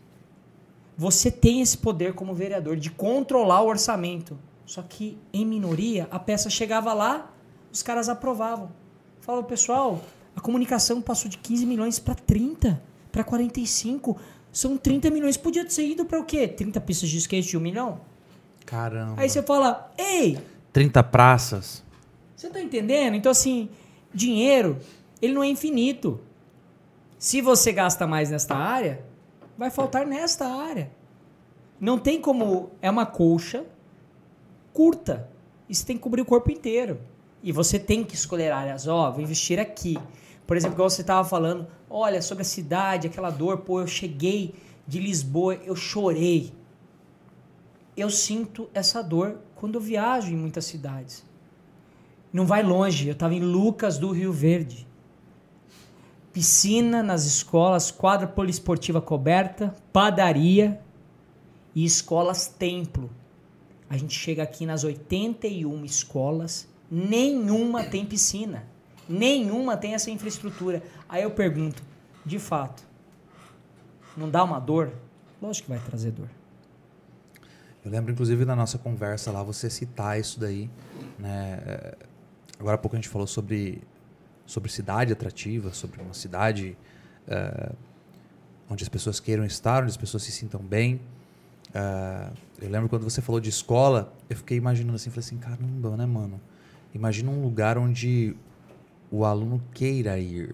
Você 0.97 1.31
tem 1.31 1.61
esse 1.61 1.79
poder 1.79 2.13
como 2.15 2.35
vereador 2.35 2.77
de 2.77 2.91
controlar 2.91 3.63
o 3.63 3.69
orçamento. 3.69 4.37
Só 4.67 4.83
que 4.83 5.17
em 5.33 5.47
minoria, 5.47 6.09
a 6.11 6.19
peça 6.19 6.51
chegava 6.51 6.93
lá, 6.93 7.33
os 7.73 7.83
caras 7.83 8.09
aprovavam. 8.09 8.71
Fala, 9.29 9.43
pessoal, 9.43 10.01
a 10.35 10.41
comunicação 10.41 11.03
passou 11.03 11.31
de 11.31 11.37
15 11.37 11.67
milhões 11.67 11.99
para 11.99 12.15
30, 12.15 12.83
para 13.13 13.23
45. 13.23 14.19
São 14.51 14.79
30 14.79 15.11
milhões. 15.11 15.37
Podia 15.37 15.67
ter 15.67 15.87
ido 15.87 16.07
para 16.07 16.19
o 16.19 16.25
quê? 16.25 16.49
30 16.49 16.81
pistas 16.81 17.11
de 17.11 17.19
skate 17.19 17.47
de 17.47 17.59
um 17.59 17.61
milhão? 17.61 18.01
Caramba. 18.65 19.21
Aí 19.21 19.29
você 19.29 19.43
fala, 19.43 19.93
ei! 19.99 20.39
30 20.73 21.03
praças. 21.03 21.85
Você 22.35 22.49
tá 22.49 22.59
entendendo? 22.59 23.17
Então, 23.17 23.31
assim, 23.31 23.69
dinheiro, 24.15 24.79
ele 25.21 25.35
não 25.35 25.45
é 25.45 25.49
infinito. 25.49 26.19
Se 27.19 27.43
você 27.43 27.71
gasta 27.71 28.07
mais 28.07 28.31
nesta 28.31 28.57
área, 28.57 29.05
vai 29.59 29.69
faltar 29.69 30.07
nesta 30.07 30.47
área. 30.47 30.91
Não 31.79 31.99
tem 31.99 32.19
como. 32.19 32.71
É 32.81 32.91
uma 32.91 33.05
colcha 33.05 33.67
curta. 34.73 35.29
E 35.69 35.75
você 35.75 35.85
tem 35.85 35.99
que 35.99 36.03
cobrir 36.03 36.23
o 36.23 36.25
corpo 36.25 36.51
inteiro. 36.51 36.99
E 37.43 37.53
você 37.53 37.79
tem 37.79 38.05
que 38.05 38.15
escolher 38.15 38.53
áreas. 38.53 38.87
Ó, 38.87 39.09
oh, 39.09 39.13
vou 39.13 39.23
investir 39.23 39.59
aqui. 39.59 39.97
Por 40.47 40.57
exemplo, 40.57 40.77
igual 40.77 40.91
você 40.91 41.03
estava 41.03 41.29
falando, 41.29 41.67
olha, 41.91 42.23
sobre 42.23 42.43
a 42.43 42.45
cidade, 42.45 43.07
aquela 43.07 43.31
dor, 43.31 43.59
pô, 43.59 43.81
eu 43.81 43.87
cheguei 43.87 44.55
de 44.87 44.99
Lisboa, 44.99 45.55
eu 45.55 45.77
chorei. 45.77 46.53
Eu 47.97 48.11
sinto 48.11 48.69
essa 48.73 49.03
dor 49.03 49.39
quando 49.55 49.75
eu 49.75 49.81
viajo 49.81 50.33
em 50.33 50.37
muitas 50.37 50.65
cidades. 50.65 51.25
Não 52.33 52.47
vai 52.47 52.63
longe, 52.63 53.09
eu 53.09 53.13
estava 53.13 53.35
em 53.35 53.41
Lucas 53.41 53.99
do 53.99 54.11
Rio 54.11 54.33
Verde. 54.33 54.87
Piscina 56.33 57.03
nas 57.03 57.25
escolas, 57.25 57.91
quadra 57.91 58.27
poliesportiva 58.27 59.01
coberta, 59.01 59.75
padaria 59.93 60.81
e 61.75 61.85
escolas 61.85 62.47
templo. 62.47 63.11
A 63.91 63.97
gente 63.97 64.15
chega 64.15 64.43
aqui 64.43 64.65
nas 64.65 64.85
81 64.85 65.85
escolas 65.85 66.69
nenhuma 66.91 67.85
tem 67.85 68.05
piscina. 68.05 68.65
Nenhuma 69.09 69.77
tem 69.77 69.95
essa 69.95 70.11
infraestrutura. 70.11 70.83
Aí 71.09 71.23
eu 71.23 71.31
pergunto, 71.31 71.83
de 72.25 72.39
fato, 72.39 72.83
não 74.17 74.29
dá 74.29 74.45
uma 74.45 74.59
dor? 74.59 74.93
Lógico 75.41 75.67
que 75.67 75.73
vai 75.73 75.81
trazer 75.81 76.11
dor. 76.11 76.29
Eu 77.85 77.91
lembro, 77.91 78.13
inclusive, 78.13 78.45
na 78.45 78.57
nossa 78.57 78.77
conversa 78.77 79.31
lá, 79.31 79.43
você 79.43 79.71
citar 79.71 80.19
isso 80.19 80.39
daí. 80.39 80.69
Né? 81.19 81.95
Agora 82.59 82.75
há 82.75 82.79
pouco 82.79 82.97
a 82.97 82.99
gente 82.99 83.09
falou 83.09 83.27
sobre, 83.27 83.83
sobre 84.45 84.71
cidade 84.71 85.13
atrativa, 85.13 85.73
sobre 85.73 86.03
uma 86.03 86.13
cidade 86.13 86.77
uh, 87.29 87.75
onde 88.69 88.83
as 88.83 88.89
pessoas 88.89 89.21
queiram 89.21 89.45
estar, 89.45 89.83
onde 89.83 89.91
as 89.91 89.97
pessoas 89.97 90.25
se 90.25 90.33
sintam 90.33 90.61
bem. 90.61 91.01
Uh, 91.69 92.35
eu 92.61 92.69
lembro 92.69 92.89
quando 92.89 93.05
você 93.05 93.23
falou 93.23 93.41
de 93.41 93.49
escola, 93.49 94.13
eu 94.29 94.37
fiquei 94.37 94.57
imaginando 94.57 94.97
assim, 94.97 95.11
falei 95.11 95.25
assim, 95.25 95.39
caramba, 95.39 95.97
né, 95.97 96.05
mano? 96.05 96.41
Imagina 96.99 97.31
um 97.31 97.41
lugar 97.41 97.79
onde 97.79 98.35
o 99.09 99.25
aluno 99.25 99.63
queira 99.73 100.19
ir. 100.19 100.53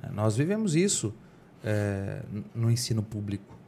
É, 0.00 0.12
nós 0.12 0.36
vivemos 0.36 0.76
isso 0.76 1.12
é, 1.64 2.22
no 2.54 2.70
ensino 2.70 3.02
público. 3.02 3.58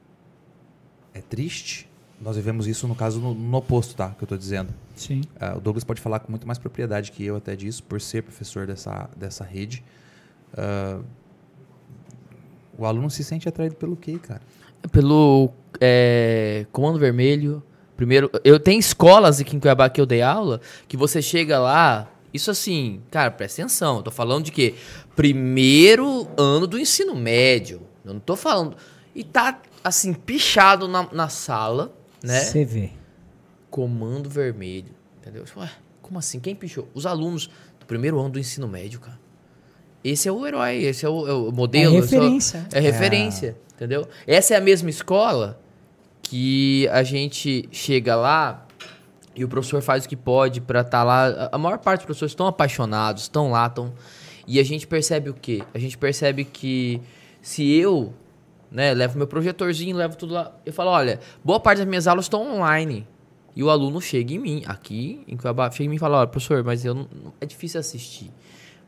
É 1.13 1.21
triste. 1.21 1.91
Nós 2.21 2.37
vivemos 2.37 2.69
isso, 2.69 2.87
no 2.87 2.95
caso, 2.95 3.19
no, 3.19 3.35
no 3.35 3.57
oposto, 3.57 3.97
tá? 3.97 4.11
Que 4.11 4.23
eu 4.23 4.27
estou 4.27 4.39
dizendo. 4.39 4.73
Sim. 4.95 5.23
Uh, 5.41 5.57
o 5.57 5.61
Douglas 5.61 5.83
pode 5.83 6.01
falar 6.01 6.21
com 6.21 6.31
muito 6.31 6.47
mais 6.47 6.57
propriedade 6.57 7.11
que 7.11 7.25
eu 7.25 7.35
até 7.35 7.57
disso, 7.57 7.83
por 7.83 8.01
ser 8.01 8.23
professor 8.23 8.65
dessa, 8.65 9.11
dessa 9.17 9.43
rede. 9.43 9.83
Uh, 10.53 11.05
o 12.79 12.87
aluno 12.87 13.11
se 13.11 13.25
sente 13.25 13.49
atraído 13.49 13.75
pelo 13.75 13.97
quê, 13.97 14.21
cara? 14.21 14.43
Pelo 14.93 15.51
é, 15.81 16.65
Comando 16.71 16.99
Vermelho, 16.99 17.61
Primeiro, 18.01 18.31
eu 18.43 18.59
tenho 18.59 18.81
escolas 18.81 19.41
aqui 19.41 19.55
em 19.55 19.61
Cuiabá 19.61 19.91
que 19.91 20.01
eu 20.01 20.07
dei 20.07 20.23
aula, 20.23 20.63
que 20.89 20.97
você 20.97 21.21
chega 21.21 21.59
lá, 21.59 22.11
isso 22.33 22.51
assim, 22.51 23.03
cara, 23.11 23.31
presta 23.31 23.61
atenção, 23.61 23.99
eu 23.99 24.03
tô 24.05 24.11
falando 24.11 24.47
de 24.47 24.53
quê? 24.53 24.75
Primeiro 25.15 26.27
ano 26.35 26.67
do 26.67 26.79
ensino 26.79 27.15
médio. 27.15 27.83
Eu 28.03 28.15
não 28.15 28.21
tô 28.21 28.37
falando. 28.37 28.75
E 29.15 29.23
tá 29.23 29.61
assim, 29.85 30.15
pichado 30.15 30.89
na, 30.89 31.13
na 31.13 31.29
sala, 31.29 31.95
né? 32.25 32.41
Você 32.41 32.65
vê. 32.65 32.93
Comando 33.69 34.31
vermelho. 34.31 34.95
Entendeu? 35.21 35.45
Ué, 35.59 35.71
como 36.01 36.19
assim? 36.19 36.41
Quem 36.41 36.55
pichou? 36.55 36.89
Os 36.95 37.05
alunos 37.05 37.51
do 37.79 37.85
primeiro 37.85 38.19
ano 38.19 38.31
do 38.31 38.39
ensino 38.39 38.67
médio, 38.67 38.99
cara. 38.99 39.21
Esse 40.03 40.27
é 40.27 40.33
o 40.33 40.47
herói, 40.47 40.85
esse 40.85 41.05
é 41.05 41.09
o, 41.11 41.29
é 41.29 41.35
o 41.35 41.53
modelo. 41.53 41.99
É 41.99 42.01
referência. 42.01 42.67
É 42.73 42.81
referência, 42.81 43.49
é. 43.49 43.75
entendeu? 43.75 44.09
Essa 44.27 44.55
é 44.55 44.57
a 44.57 44.61
mesma 44.63 44.89
escola 44.89 45.61
que 46.31 46.89
a 46.90 47.02
gente 47.02 47.69
chega 47.73 48.15
lá 48.15 48.65
e 49.35 49.44
o 49.44 49.48
professor 49.48 49.82
faz 49.82 50.05
o 50.05 50.09
que 50.09 50.15
pode 50.15 50.61
para 50.61 50.82
estar 50.82 50.98
tá 50.98 51.02
lá. 51.02 51.48
A 51.51 51.59
maior 51.59 51.78
parte 51.78 52.02
dos 52.02 52.07
professores 52.07 52.31
estão 52.31 52.47
apaixonados, 52.47 53.23
estão 53.23 53.51
lá, 53.51 53.66
estão. 53.66 53.93
E 54.47 54.61
a 54.61 54.62
gente 54.62 54.86
percebe 54.86 55.28
o 55.28 55.35
quê? 55.35 55.65
A 55.74 55.78
gente 55.81 55.98
percebe 55.98 56.44
que 56.44 57.02
se 57.43 57.69
eu, 57.74 58.15
né, 58.70 58.94
levo 58.94 59.19
meu 59.19 59.27
projetorzinho, 59.27 59.97
levo 59.97 60.16
tudo 60.16 60.35
lá, 60.35 60.57
eu 60.65 60.73
falo, 60.73 60.90
olha, 60.90 61.19
boa 61.43 61.59
parte 61.59 61.78
das 61.78 61.86
minhas 61.89 62.07
aulas 62.07 62.27
estão 62.27 62.59
online. 62.59 63.05
E 63.57 63.65
o 63.65 63.69
aluno 63.69 64.01
chega 64.01 64.32
em 64.32 64.39
mim, 64.39 64.62
aqui 64.66 65.24
em 65.27 65.36
Cuiabá, 65.36 65.69
chega 65.73 65.86
em 65.86 65.89
mim 65.89 65.97
e 65.97 65.98
fala, 65.98 66.19
olha, 66.19 66.28
professor, 66.28 66.62
mas 66.62 66.85
eu 66.85 66.94
não, 66.94 67.09
é 67.40 67.44
difícil 67.44 67.81
assistir. 67.81 68.31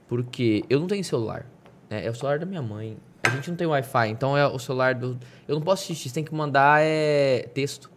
Porque 0.06 0.64
eu 0.70 0.78
não 0.78 0.86
tenho 0.86 1.02
celular. 1.02 1.44
Né? 1.90 2.06
É 2.06 2.10
o 2.10 2.14
celular 2.14 2.38
da 2.38 2.46
minha 2.46 2.62
mãe. 2.62 2.96
A 3.22 3.28
gente 3.30 3.50
não 3.50 3.56
tem 3.56 3.66
Wi-Fi, 3.66 4.08
então 4.08 4.36
é 4.36 4.46
o 4.46 4.58
celular 4.58 4.94
do. 4.94 5.18
Eu 5.46 5.54
não 5.54 5.62
posso 5.62 5.84
assistir, 5.84 6.10
tem 6.12 6.24
que 6.24 6.34
mandar 6.34 6.82
é, 6.82 7.48
texto. 7.54 7.90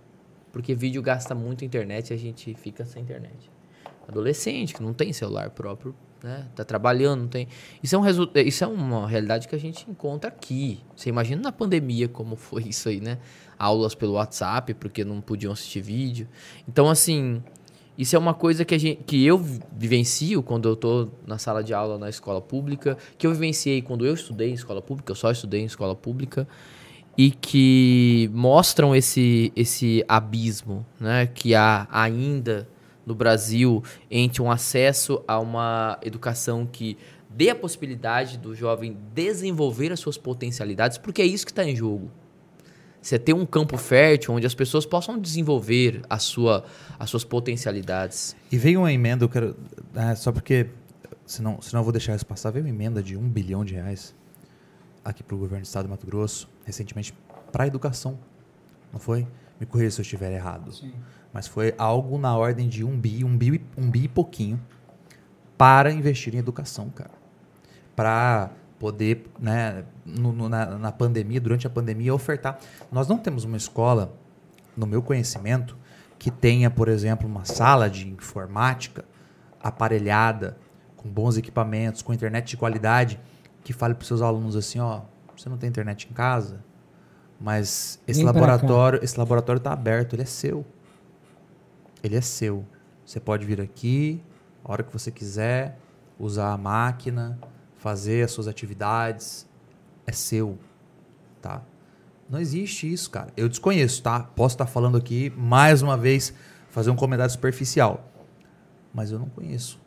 Porque 0.52 0.74
vídeo 0.74 1.02
gasta 1.02 1.36
muito 1.36 1.66
internet 1.66 2.12
e 2.12 2.14
a 2.14 2.18
gente 2.18 2.54
fica 2.54 2.86
sem 2.86 3.04
internet. 3.04 3.52
Adolescente, 4.08 4.74
que 4.74 4.82
não 4.82 4.94
tem 4.94 5.12
celular 5.12 5.50
próprio, 5.50 5.94
né? 6.24 6.48
Tá 6.56 6.64
trabalhando, 6.64 7.24
não 7.24 7.28
tem. 7.28 7.48
Isso 7.84 7.94
é, 7.94 7.98
um 7.98 8.02
resu... 8.02 8.30
isso 8.36 8.64
é 8.64 8.68
uma 8.68 9.06
realidade 9.06 9.50
que 9.50 9.56
a 9.56 9.60
gente 9.60 9.90
encontra 9.90 10.30
aqui. 10.30 10.80
Você 10.96 11.10
imagina 11.10 11.42
na 11.42 11.52
pandemia 11.52 12.08
como 12.08 12.38
foi 12.38 12.64
isso 12.64 12.88
aí, 12.88 13.02
né? 13.02 13.18
Aulas 13.60 13.94
pelo 13.96 14.14
WhatsApp, 14.14 14.74
porque 14.76 15.04
não 15.04 15.20
podiam 15.20 15.52
assistir 15.52 15.82
vídeo. 15.82 16.26
Então, 16.66 16.90
assim, 16.90 17.44
isso 17.98 18.16
é 18.16 18.20
uma 18.20 18.34
coisa 18.34 18.66
que, 18.66 18.78
gente, 18.78 19.04
que 19.04 19.26
eu 19.26 19.38
vivencio 19.38 20.44
quando 20.44 20.68
eu 20.68 20.74
estou 20.74 21.12
na 21.26 21.38
sala 21.38 21.64
de 21.64 21.74
aula 21.74 21.98
na 21.98 22.10
escola 22.10 22.42
pública, 22.42 22.98
que 23.18 23.26
eu 23.26 23.32
vivenciei 23.32 23.82
quando 23.82 24.06
eu 24.06 24.14
estudei 24.14 24.50
em 24.50 24.54
escola 24.54 24.82
pública, 24.82 25.12
eu 25.12 25.16
só 25.16 25.32
estudei 25.32 25.62
em 25.62 25.66
escola 25.66 25.96
pública, 25.96 26.48
e 27.18 27.32
que 27.32 28.30
mostram 28.34 28.94
esse, 28.94 29.52
esse 29.56 30.04
abismo 30.08 30.86
né, 31.00 31.28
que 31.28 31.56
há 31.56 31.88
ainda 31.90 32.68
no 33.06 33.16
Brasil 33.16 33.82
entre 34.12 34.42
um 34.42 34.52
acesso 34.52 35.24
a 35.28 35.40
uma 35.40 35.98
educação 36.02 36.66
que 36.66 36.98
dê 37.30 37.50
a 37.50 37.56
possibilidade 37.56 38.38
do 38.38 38.54
jovem 38.54 38.98
desenvolver 39.14 39.92
as 39.92 40.00
suas 40.00 40.18
potencialidades, 40.18 40.98
porque 40.98 41.22
é 41.22 41.26
isso 41.26 41.46
que 41.46 41.52
está 41.52 41.64
em 41.64 41.76
jogo. 41.76 42.12
Você 43.06 43.20
ter 43.20 43.34
um 43.34 43.46
campo 43.46 43.78
fértil 43.78 44.34
onde 44.34 44.48
as 44.48 44.56
pessoas 44.56 44.84
possam 44.84 45.20
desenvolver 45.20 46.02
a 46.10 46.18
sua, 46.18 46.66
as 46.98 47.08
suas 47.08 47.24
potencialidades. 47.24 48.36
E 48.52 48.58
veio 48.58 48.80
uma 48.80 48.92
emenda, 48.92 49.24
eu 49.24 49.30
quero. 49.30 49.56
é, 49.94 50.16
só 50.16 50.32
porque. 50.32 50.72
Senão, 51.24 51.62
senão 51.62 51.82
eu 51.82 51.84
vou 51.84 51.92
deixar 51.92 52.16
isso 52.16 52.26
passar. 52.26 52.50
Veio 52.50 52.66
uma 52.66 52.70
emenda 52.72 53.04
de 53.04 53.16
um 53.16 53.30
bilhão 53.30 53.64
de 53.64 53.76
reais 53.76 54.16
aqui 55.04 55.22
para 55.22 55.36
o 55.36 55.38
governo 55.38 55.62
do 55.62 55.68
estado 55.68 55.86
do 55.86 55.90
Mato 55.92 56.08
Grosso, 56.08 56.50
recentemente, 56.66 57.14
para 57.52 57.66
a 57.66 57.68
educação. 57.68 58.18
Não 58.92 59.00
foi? 59.00 59.28
Me 59.60 59.68
corrija 59.68 59.92
se 59.92 60.02
eu 60.02 60.04
estiver 60.04 60.32
errado. 60.32 60.72
Mas 61.32 61.46
foi 61.46 61.76
algo 61.78 62.18
na 62.18 62.36
ordem 62.36 62.68
de 62.68 62.84
um 62.84 63.00
bi, 63.00 63.24
um 63.24 63.38
bi, 63.38 63.62
um 63.78 63.88
bi 63.88 64.06
e 64.06 64.08
pouquinho 64.08 64.60
para 65.56 65.92
investir 65.92 66.34
em 66.34 66.40
educação, 66.40 66.90
cara. 66.90 67.12
Para 67.96 68.50
poder, 68.86 69.26
né, 69.40 69.84
no- 70.06 70.32
no- 70.32 70.48
na, 70.48 70.78
na 70.78 70.92
pandemia, 70.92 71.42
durante 71.42 71.66
a 71.66 71.70
pandemia, 71.72 72.14
ofertar. 72.14 72.60
Nós 72.92 73.08
não 73.08 73.18
temos 73.18 73.44
uma 73.44 73.58
escola, 73.58 74.14
no 74.78 74.86
meu 74.86 75.02
conhecimento, 75.02 75.76
que 76.20 76.30
tenha, 76.30 76.70
por 76.70 76.88
exemplo, 76.88 77.28
uma 77.28 77.46
sala 77.46 77.90
de 77.90 78.08
informática 78.08 79.04
aparelhada, 79.60 80.56
com 80.98 81.10
bons 81.10 81.36
equipamentos, 81.36 82.04
com 82.04 82.14
internet 82.14 82.48
de 82.50 82.58
qualidade, 82.58 83.20
que 83.64 83.74
fale 83.74 83.96
para 83.96 84.04
os 84.04 84.08
seus 84.08 84.22
alunos 84.22 84.56
assim, 84.56 84.80
ó, 84.80 85.02
você 85.36 85.50
não 85.50 85.58
tem 85.58 85.68
internet 85.68 86.08
em 86.08 86.14
casa, 86.14 86.64
mas 87.42 88.00
esse 88.08 88.20
Vem 88.20 88.26
laboratório, 88.28 89.00
esse 89.04 89.18
laboratório 89.18 89.58
está 89.58 89.74
aberto, 89.74 90.14
ele 90.14 90.22
é 90.22 90.26
seu. 90.26 90.64
Ele 92.04 92.16
é 92.16 92.22
seu. 92.22 92.64
Você 93.04 93.20
pode 93.20 93.48
vir 93.48 93.60
aqui, 93.60 94.22
a 94.64 94.72
hora 94.72 94.84
que 94.84 94.94
você 94.94 95.10
quiser, 95.10 95.80
usar 96.20 96.54
a 96.54 96.58
máquina, 96.58 97.40
fazer 97.78 98.24
as 98.24 98.32
suas 98.32 98.48
atividades. 98.48 99.48
É 100.08 100.12
seu, 100.12 100.58
tá? 101.42 101.64
Não 102.30 102.40
existe 102.40 102.92
isso, 102.92 103.10
cara. 103.10 103.32
Eu 103.36 103.48
desconheço, 103.50 104.02
tá? 104.02 104.20
Posso 104.20 104.56
estar 104.56 104.66
falando 104.66 104.98
aqui, 104.98 105.32
mais 105.36 105.82
uma 105.82 105.98
vez, 105.98 106.34
fazer 106.70 106.90
um 106.90 106.96
comentário 106.96 107.32
superficial. 107.32 108.12
Mas 108.94 109.12
eu 109.12 109.20
não 109.20 109.30
conheço. 109.30 109.80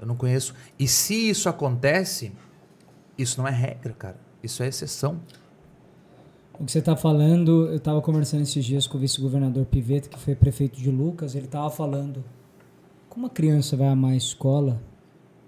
Eu 0.00 0.06
não 0.06 0.16
conheço. 0.16 0.54
E 0.78 0.88
se 0.88 1.28
isso 1.28 1.48
acontece, 1.48 2.32
isso 3.18 3.40
não 3.40 3.46
é 3.46 3.50
regra, 3.50 3.92
cara. 3.92 4.16
Isso 4.42 4.62
é 4.62 4.68
exceção. 4.68 5.20
O 6.58 6.64
que 6.64 6.72
você 6.72 6.78
está 6.78 6.96
falando, 6.96 7.66
eu 7.68 7.76
estava 7.76 8.00
conversando 8.02 8.42
esses 8.42 8.64
dias 8.64 8.86
com 8.86 8.98
o 8.98 9.00
vice-governador 9.00 9.64
Piveta, 9.66 10.08
que 10.08 10.18
foi 10.18 10.34
prefeito 10.34 10.78
de 10.78 10.90
Lucas, 10.90 11.34
ele 11.34 11.46
estava 11.46 11.70
falando 11.70 12.24
como 13.08 13.26
a 13.26 13.30
criança 13.30 13.76
vai 13.76 13.88
amar 13.88 14.12
a 14.12 14.16
escola 14.16 14.80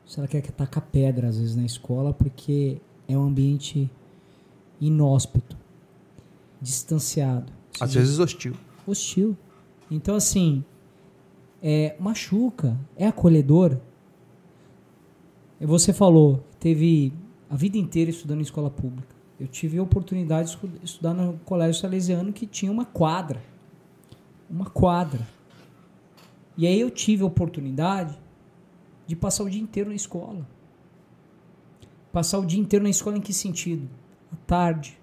se 0.07 0.19
ela 0.19 0.29
quer 0.29 0.41
que 0.43 0.53
taca 0.53 0.81
pedra 0.81 1.29
às 1.29 1.39
vezes 1.39 1.57
na 1.57 1.65
escola 1.65 2.13
porque 2.13 2.79
é 3.09 3.17
um 3.17 3.23
ambiente 3.25 3.91
inóspito, 4.81 5.57
distanciado, 6.61 7.53
Às 7.81 7.91
diz- 7.93 8.01
vezes 8.03 8.19
hostil. 8.19 8.55
hostil. 8.87 9.37
Então 9.91 10.15
assim, 10.17 10.65
é, 11.63 11.95
machuca, 12.01 12.79
é 12.97 13.07
acolhedor. 13.07 13.79
Você 15.61 15.93
falou, 15.93 16.43
teve 16.59 17.13
a 17.49 17.55
vida 17.57 17.77
inteira 17.79 18.11
estudando 18.11 18.41
em 18.41 18.43
escola 18.43 18.69
pública. 18.71 19.15
Eu 19.39 19.47
tive 19.47 19.79
a 19.79 19.83
oportunidade 19.83 20.57
de 20.57 20.85
estudar 20.85 21.15
no 21.15 21.39
colégio 21.45 21.81
salesiano 21.81 22.33
que 22.33 22.47
tinha 22.47 22.71
uma 22.71 22.85
quadra. 22.85 23.41
Uma 24.51 24.67
quadra. 24.67 25.27
E 26.57 26.67
aí 26.67 26.81
eu 26.81 26.91
tive 26.91 27.23
a 27.23 27.27
oportunidade 27.27 28.19
de 29.07 29.17
passar 29.17 29.45
o 29.45 29.51
dia 29.51 29.61
inteiro 29.61 29.89
na 29.91 29.95
escola. 29.97 30.47
Passar 32.13 32.39
o 32.39 32.47
dia 32.47 32.61
inteiro 32.61 32.83
na 32.83 32.91
escola 32.91 33.17
em 33.17 33.21
que 33.21 33.33
sentido? 33.33 33.89
À 34.33 34.37
tarde, 34.47 34.99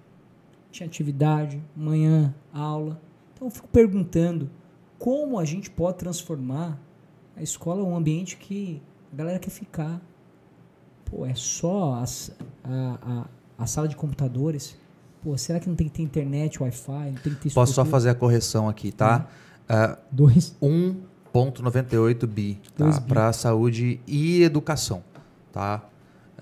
tinha 0.72 0.88
atividade, 0.88 1.62
manhã, 1.76 2.34
aula. 2.54 3.00
Então 3.34 3.48
eu 3.48 3.52
fico 3.52 3.68
perguntando 3.68 4.50
como 4.98 5.40
a 5.40 5.46
gente 5.46 5.70
pode 5.70 5.98
transformar 5.98 6.78
a 7.36 7.42
escola 7.42 7.84
um 7.84 7.96
ambiente 7.96 8.38
que 8.38 8.82
a 9.12 9.16
galera 9.16 9.40
quer 9.40 9.50
ficar. 9.50 10.00
Pô, 11.06 11.26
é 11.26 11.34
só 11.34 11.96
as- 11.96 12.32
a, 12.64 13.26
a, 13.58 13.64
a 13.64 13.66
sala 13.66 13.88
de 13.88 13.96
computadores. 13.96 14.78
Pô, 15.24 15.36
será 15.38 15.60
que 15.60 15.68
não 15.68 15.76
tem 15.76 15.88
que 15.88 15.94
ter 15.94 16.04
internet, 16.04 16.62
Wi-Fi? 16.62 16.92
Não 17.12 17.22
tem 17.22 17.34
que 17.34 17.50
ter 17.50 17.54
Posso 17.54 17.74
só 17.74 17.84
fazer 17.84 18.10
a 18.10 18.16
correção 18.16 18.70
aqui, 18.70 18.92
tá? 18.92 19.28
Ah, 19.68 19.98
Dois. 20.12 20.56
1,98 21.34 22.26
bi, 22.28 22.60
tá? 22.76 22.86
bi. 22.86 23.02
Para 23.02 23.32
saúde 23.34 24.00
e 24.08 24.44
educação, 24.44 25.04
tá? 25.52 25.84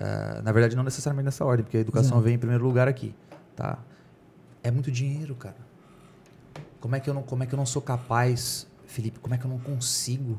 Ah, 0.00 0.40
na 0.42 0.52
verdade, 0.52 0.76
não 0.76 0.84
necessariamente 0.84 1.24
nessa 1.24 1.44
ordem, 1.44 1.64
porque 1.64 1.76
a 1.76 1.80
educação 1.80 2.20
vem 2.20 2.34
em 2.34 2.38
primeiro 2.38 2.64
lugar 2.64 2.86
aqui, 2.86 3.14
tá? 3.56 3.78
É 4.62 4.70
muito 4.70 4.90
dinheiro, 4.90 5.34
cara. 5.34 5.56
Como 6.80 6.94
é 6.94 7.00
que 7.00 7.10
eu 7.10 7.14
não, 7.14 7.22
como 7.22 7.42
é 7.42 7.46
que 7.46 7.52
eu 7.52 7.56
não 7.56 7.66
sou 7.66 7.82
capaz, 7.82 8.66
Felipe? 8.86 9.18
Como 9.18 9.34
é 9.34 9.38
que 9.38 9.44
eu 9.44 9.50
não 9.50 9.58
consigo 9.58 10.38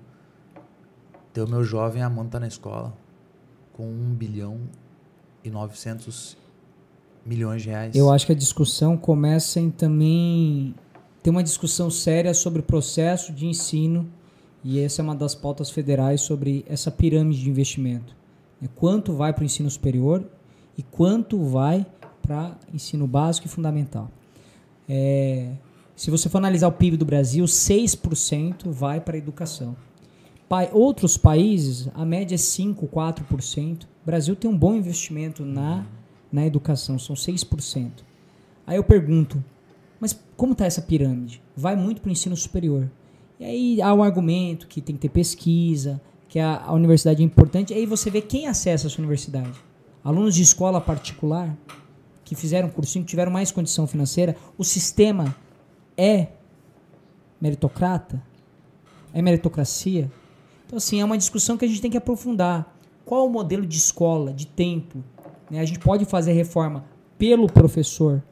ter 1.34 1.42
o 1.42 1.48
meu 1.48 1.64
jovem 1.64 2.02
amando 2.02 2.28
estar 2.28 2.40
na 2.40 2.48
escola 2.48 2.94
com 3.74 3.84
1 3.84 4.14
bilhão 4.16 4.62
e 5.44 5.50
900 5.50 6.38
milhões 7.26 7.62
de 7.62 7.70
reais? 7.70 7.96
Eu 7.96 8.10
acho 8.10 8.26
que 8.26 8.32
a 8.32 8.36
discussão 8.36 8.96
começa 8.96 9.60
em 9.60 9.70
também 9.70 10.74
ter 11.22 11.30
uma 11.30 11.44
discussão 11.44 11.92
séria 11.92 12.34
sobre 12.34 12.62
o 12.62 12.64
processo 12.64 13.34
de 13.34 13.46
ensino 13.46 14.10
e 14.64 14.80
essa 14.80 15.02
é 15.02 15.04
uma 15.04 15.16
das 15.16 15.36
pautas 15.36 15.70
federais 15.70 16.22
sobre 16.22 16.66
essa 16.68 16.92
pirâmide 16.92 17.42
de 17.42 17.50
investimento. 17.50 18.16
né? 18.62 18.70
Quanto 18.76 19.14
vai 19.14 19.34
para 19.34 19.42
o 19.42 19.46
ensino 19.46 19.70
superior 19.70 20.24
e 20.78 20.84
quanto 20.84 21.44
vai 21.44 21.86
para 22.22 22.58
ensino 22.74 23.08
básico 23.08 23.48
e 23.48 23.50
fundamental. 23.50 24.10
É, 24.88 25.52
se 25.96 26.10
você 26.10 26.30
for 26.30 26.38
analisar 26.38 26.68
o 26.68 26.72
PIB 26.72 26.98
do 26.98 27.06
Brasil, 27.06 27.44
6% 27.46 28.70
vai 28.72 29.00
para 29.02 29.16
a 29.16 29.18
educação. 29.18 29.76
Outros 30.72 31.18
países, 31.18 31.90
a 31.94 32.06
média 32.06 32.36
é 32.36 32.38
5%, 32.38 32.88
4%. 32.88 33.84
O 33.84 33.88
Brasil 34.06 34.36
tem 34.36 34.50
um 34.50 34.58
bom 34.58 34.74
investimento 34.74 35.46
na, 35.46 35.86
na 36.32 36.46
educação, 36.46 36.98
são 36.98 37.16
6%. 37.16 37.92
Aí 38.66 38.78
eu 38.78 38.84
pergunto, 38.84 39.44
mas 40.00 40.20
como 40.38 40.54
está 40.54 40.66
essa 40.66 40.82
pirâmide? 40.82 41.42
Vai 41.56 41.76
muito 41.76 42.02
para 42.02 42.10
o 42.10 42.12
ensino 42.12 42.36
superior. 42.36 42.90
E 43.40 43.46
aí 43.46 43.82
há 43.82 43.94
um 43.94 44.04
argumento 44.04 44.68
que 44.68 44.82
tem 44.82 44.96
que 44.96 45.02
ter 45.02 45.10
pesquisa, 45.10 46.02
que 46.28 46.40
a, 46.40 46.64
a 46.66 46.74
universidade 46.74 47.22
é 47.22 47.26
importante. 47.26 47.74
Aí 47.74 47.86
você 47.86 48.10
vê 48.10 48.22
quem 48.22 48.48
acessa 48.48 48.88
essa 48.88 49.00
universidade. 49.00 49.54
Alunos 50.04 50.36
de 50.36 50.44
escola 50.44 50.82
particular 50.82 51.58
que 52.24 52.36
fizeram 52.36 52.70
cursinho, 52.70 53.04
que 53.04 53.10
tiveram 53.10 53.32
mais 53.32 53.52
condição 53.52 53.88
financeira. 53.88 54.36
O 54.58 54.64
sistema 54.64 55.36
é 55.98 56.28
meritocrata? 57.40 58.22
É 59.14 59.22
meritocracia? 59.22 60.12
Então, 60.66 60.78
assim, 60.78 61.02
é 61.02 61.06
uma 61.06 61.18
discussão 61.18 61.58
que 61.58 61.66
a 61.66 61.68
gente 61.68 61.82
tem 61.82 61.90
que 61.90 61.98
aprofundar. 61.98 62.76
Qual 63.04 63.26
o 63.26 63.30
modelo 63.30 63.66
de 63.66 63.78
escola, 63.78 64.32
de 64.32 64.46
tempo? 64.46 65.04
né? 65.50 65.60
A 65.60 65.66
gente 65.66 65.80
pode 65.80 66.06
fazer 66.06 66.34
reforma 66.34 66.86
pelo 67.18 67.48
professor 67.48 68.24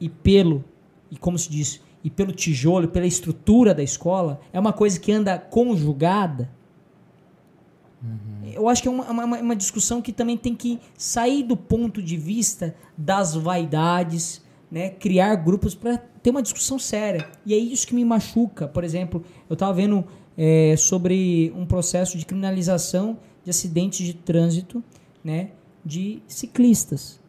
e 0.00 0.08
pelo, 0.08 0.64
e 1.10 1.16
como 1.16 1.38
se 1.38 1.50
diz, 1.50 1.80
e 2.04 2.10
pelo 2.10 2.32
tijolo, 2.32 2.88
pela 2.88 3.06
estrutura 3.06 3.74
da 3.74 3.82
escola. 3.82 4.40
É 4.52 4.58
uma 4.58 4.72
coisa 4.72 4.98
que 4.98 5.12
anda 5.12 5.38
conjugada. 5.38 6.50
Eu 8.52 8.68
acho 8.68 8.82
que 8.82 8.88
é 8.88 8.90
uma, 8.90 9.08
uma, 9.10 9.38
uma 9.38 9.56
discussão 9.56 10.02
que 10.02 10.12
também 10.12 10.36
tem 10.36 10.54
que 10.54 10.80
sair 10.96 11.44
do 11.44 11.56
ponto 11.56 12.02
de 12.02 12.16
vista 12.16 12.74
das 12.98 13.34
vaidades, 13.34 14.42
né? 14.70 14.90
criar 14.90 15.36
grupos 15.36 15.74
para 15.74 15.98
ter 16.22 16.30
uma 16.30 16.42
discussão 16.42 16.78
séria. 16.78 17.28
E 17.46 17.54
é 17.54 17.56
isso 17.56 17.86
que 17.86 17.94
me 17.94 18.04
machuca. 18.04 18.66
Por 18.66 18.82
exemplo, 18.82 19.24
eu 19.48 19.54
estava 19.54 19.72
vendo 19.72 20.04
é, 20.36 20.74
sobre 20.76 21.52
um 21.56 21.64
processo 21.64 22.18
de 22.18 22.26
criminalização 22.26 23.18
de 23.44 23.50
acidentes 23.50 24.04
de 24.04 24.14
trânsito 24.14 24.82
né? 25.22 25.50
de 25.84 26.20
ciclistas. 26.26 27.21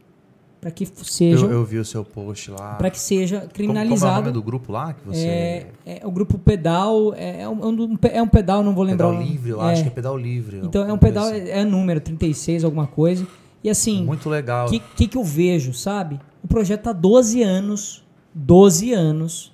Para 0.64 0.72
que 0.72 0.86
sejam. 0.86 1.50
eu, 1.50 1.58
eu 1.60 1.66
vi 1.66 1.78
o 1.78 1.86
seu 1.86 2.04
post 2.06 2.50
lá. 2.52 2.76
para 2.76 2.90
que 2.90 3.00
seja 3.00 3.42
Como- 3.42 3.52
criminalizado. 3.54 4.00
Como 4.00 4.08
é 4.08 4.14
o 4.14 4.22
nome 4.22 4.32
do 4.34 4.42
grupo 4.42 4.72
lá 4.72 4.94
que 4.94 5.06
você... 5.06 5.28
É, 5.28 6.02
é 6.02 6.08
o 6.08 6.12
grupo 6.12 6.38
pedal, 6.40 7.14
é, 7.14 7.42
é 7.42 7.50
um, 7.50 7.68
um- 7.70 7.98
é 8.04 8.22
um 8.22 8.28
pedal, 8.28 8.64
não 8.64 8.74
vou 8.74 8.84
lembrar. 8.84 9.10
Pedal 9.10 9.24
livre, 9.24 9.50
eu 9.52 9.62
é. 9.62 9.72
acho 9.74 9.82
que 9.84 9.90
é 9.90 9.92
pedal 9.92 10.18
livre. 10.18 10.62
Então 10.64 10.88
é 10.88 10.94
um 10.94 10.98
pedal, 10.98 11.26
assim. 11.26 11.36
é, 11.36 11.60
é 11.60 11.66
número 11.66 12.00
36, 12.00 12.64
alguma 12.64 12.88
coisa. 12.88 13.28
E 13.64 13.70
assim, 13.70 14.04
Muito 14.06 14.30
legal. 14.30 14.68
o 14.68 14.70
que, 14.70 14.80
que, 14.80 15.08
que 15.08 15.18
eu 15.18 15.24
vejo, 15.24 15.74
sabe? 15.74 16.20
O 16.44 16.48
projeto 16.48 16.84
tá 16.84 16.94
12 16.94 17.42
anos, 17.44 18.04
12 18.34 18.94
anos 18.94 19.54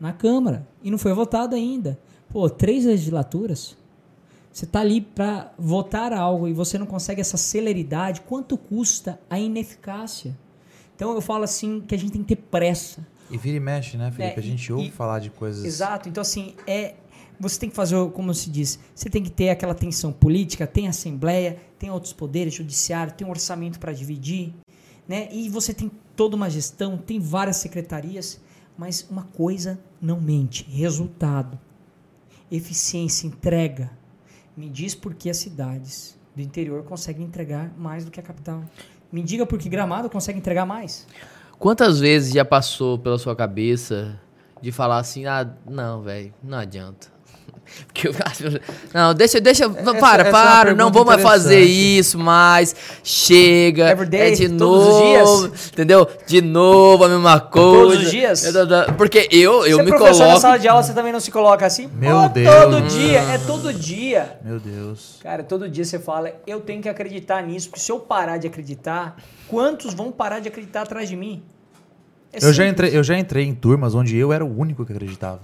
na 0.00 0.12
Câmara 0.12 0.66
e 0.82 0.90
não 0.90 0.98
foi 0.98 1.12
votado 1.12 1.54
ainda. 1.54 1.98
Pô, 2.28 2.48
três 2.48 2.84
legislaturas. 2.84 3.76
Você 4.52 4.66
tá 4.66 4.80
ali 4.80 5.00
para 5.00 5.52
votar 5.58 6.12
algo 6.12 6.46
e 6.46 6.52
você 6.52 6.78
não 6.78 6.86
consegue 6.86 7.20
essa 7.20 7.36
celeridade, 7.36 8.20
quanto 8.20 8.56
custa 8.56 9.18
a 9.28 9.36
ineficácia? 9.38 10.36
Então 10.96 11.12
eu 11.14 11.20
falo 11.20 11.44
assim 11.44 11.80
que 11.80 11.94
a 11.94 11.98
gente 11.98 12.12
tem 12.12 12.22
que 12.22 12.34
ter 12.36 12.42
pressa. 12.42 13.06
E 13.30 13.36
vira 13.38 13.56
e 13.56 13.60
mexe, 13.60 13.96
né, 13.96 14.10
Felipe? 14.10 14.36
É, 14.36 14.38
a 14.38 14.42
gente 14.42 14.72
ouve 14.72 14.88
e- 14.88 14.90
falar 14.90 15.18
de 15.18 15.30
coisas. 15.30 15.64
Exato. 15.64 16.08
Então, 16.08 16.20
assim, 16.22 16.54
é. 16.66 16.94
Você 17.40 17.58
tem 17.58 17.68
que 17.68 17.74
fazer, 17.74 17.96
como 18.12 18.32
se 18.32 18.48
diz, 18.48 18.78
você 18.94 19.10
tem 19.10 19.20
que 19.20 19.30
ter 19.30 19.50
aquela 19.50 19.74
tensão 19.74 20.12
política, 20.12 20.68
tem 20.68 20.86
assembleia, 20.86 21.58
tem 21.80 21.90
outros 21.90 22.12
poderes, 22.12 22.54
judiciário, 22.54 23.12
tem 23.12 23.26
um 23.26 23.30
orçamento 23.30 23.80
para 23.80 23.92
dividir, 23.92 24.54
né? 25.08 25.28
E 25.32 25.48
você 25.48 25.74
tem 25.74 25.90
toda 26.14 26.36
uma 26.36 26.48
gestão, 26.48 26.96
tem 26.96 27.18
várias 27.18 27.56
secretarias, 27.56 28.40
Mas 28.78 29.04
uma 29.10 29.24
coisa 29.24 29.80
não 30.00 30.20
mente: 30.20 30.64
resultado, 30.70 31.58
eficiência, 32.50 33.26
entrega. 33.26 33.90
Me 34.56 34.68
diz 34.68 34.94
por 34.94 35.14
que 35.14 35.28
as 35.28 35.36
cidades 35.38 36.16
do 36.34 36.42
interior 36.42 36.82
conseguem 36.84 37.26
entregar 37.26 37.72
mais 37.76 38.04
do 38.04 38.10
que 38.10 38.20
a 38.20 38.22
capital. 38.22 38.62
Me 39.14 39.22
diga 39.22 39.46
por 39.46 39.60
que 39.60 39.68
Gramado 39.68 40.10
consegue 40.10 40.40
entregar 40.40 40.66
mais. 40.66 41.06
Quantas 41.56 42.00
vezes 42.00 42.34
já 42.34 42.44
passou 42.44 42.98
pela 42.98 43.16
sua 43.16 43.36
cabeça 43.36 44.20
de 44.60 44.72
falar 44.72 44.98
assim, 44.98 45.24
ah, 45.24 45.48
não, 45.64 46.02
velho, 46.02 46.34
não 46.42 46.58
adianta. 46.58 47.13
Porque 47.86 48.08
eu 48.08 48.14
acho- 48.24 48.60
não, 48.92 49.14
deixa, 49.14 49.40
deixa, 49.40 49.68
para, 49.68 50.22
essa 50.22 50.28
é 50.28 50.30
para, 50.30 50.70
não 50.74 50.90
pergunta 50.90 50.92
vou 50.92 51.04
mais 51.04 51.22
fazer 51.22 51.60
isso 51.62 52.18
mais. 52.18 52.74
Chega, 53.02 53.90
Everyday, 53.90 54.20
é 54.20 54.30
de 54.32 54.48
todos 54.50 54.86
os 54.86 54.94
novo, 54.94 55.48
dias? 55.48 55.68
entendeu? 55.72 56.08
De 56.26 56.40
novo 56.42 57.04
a 57.04 57.08
mesma 57.08 57.40
coisa. 57.40 58.02
os 58.02 58.10
dias? 58.10 58.44
Porque 58.96 59.28
eu, 59.30 59.66
eu 59.66 59.76
você 59.78 59.82
me 59.82 59.90
é 59.90 59.96
professor 59.96 60.18
na 60.20 60.24
coloco 60.26 60.40
sala 60.40 60.58
de 60.58 60.68
aula, 60.68 60.82
você 60.82 60.92
também 60.92 61.12
não 61.12 61.20
se 61.20 61.30
coloca 61.30 61.66
assim? 61.66 61.88
Meu 61.94 62.22
Pô, 62.22 62.28
Deus. 62.28 62.54
Todo 62.54 62.80
dia, 62.82 63.18
é 63.20 63.38
todo 63.38 63.72
dia. 63.72 64.38
Meu 64.44 64.60
Deus. 64.60 65.18
Cara, 65.22 65.42
todo 65.42 65.68
dia 65.68 65.84
você 65.84 65.98
fala, 65.98 66.32
eu 66.46 66.60
tenho 66.60 66.82
que 66.82 66.88
acreditar 66.88 67.42
nisso, 67.42 67.68
porque 67.68 67.80
se 67.80 67.90
eu 67.90 67.98
parar 67.98 68.38
de 68.38 68.46
acreditar, 68.46 69.16
quantos 69.48 69.94
vão 69.94 70.12
parar 70.12 70.40
de 70.40 70.48
acreditar 70.48 70.82
atrás 70.82 71.08
de 71.08 71.16
mim? 71.16 71.42
É 72.32 72.44
Eu 72.44 72.52
já, 72.52 72.66
entrei, 72.66 72.96
eu 72.96 73.02
já 73.04 73.16
entrei 73.18 73.44
em 73.46 73.54
turmas 73.54 73.94
onde 73.94 74.16
eu 74.16 74.32
era 74.32 74.44
o 74.44 74.58
único 74.58 74.84
que 74.84 74.92
acreditava. 74.92 75.40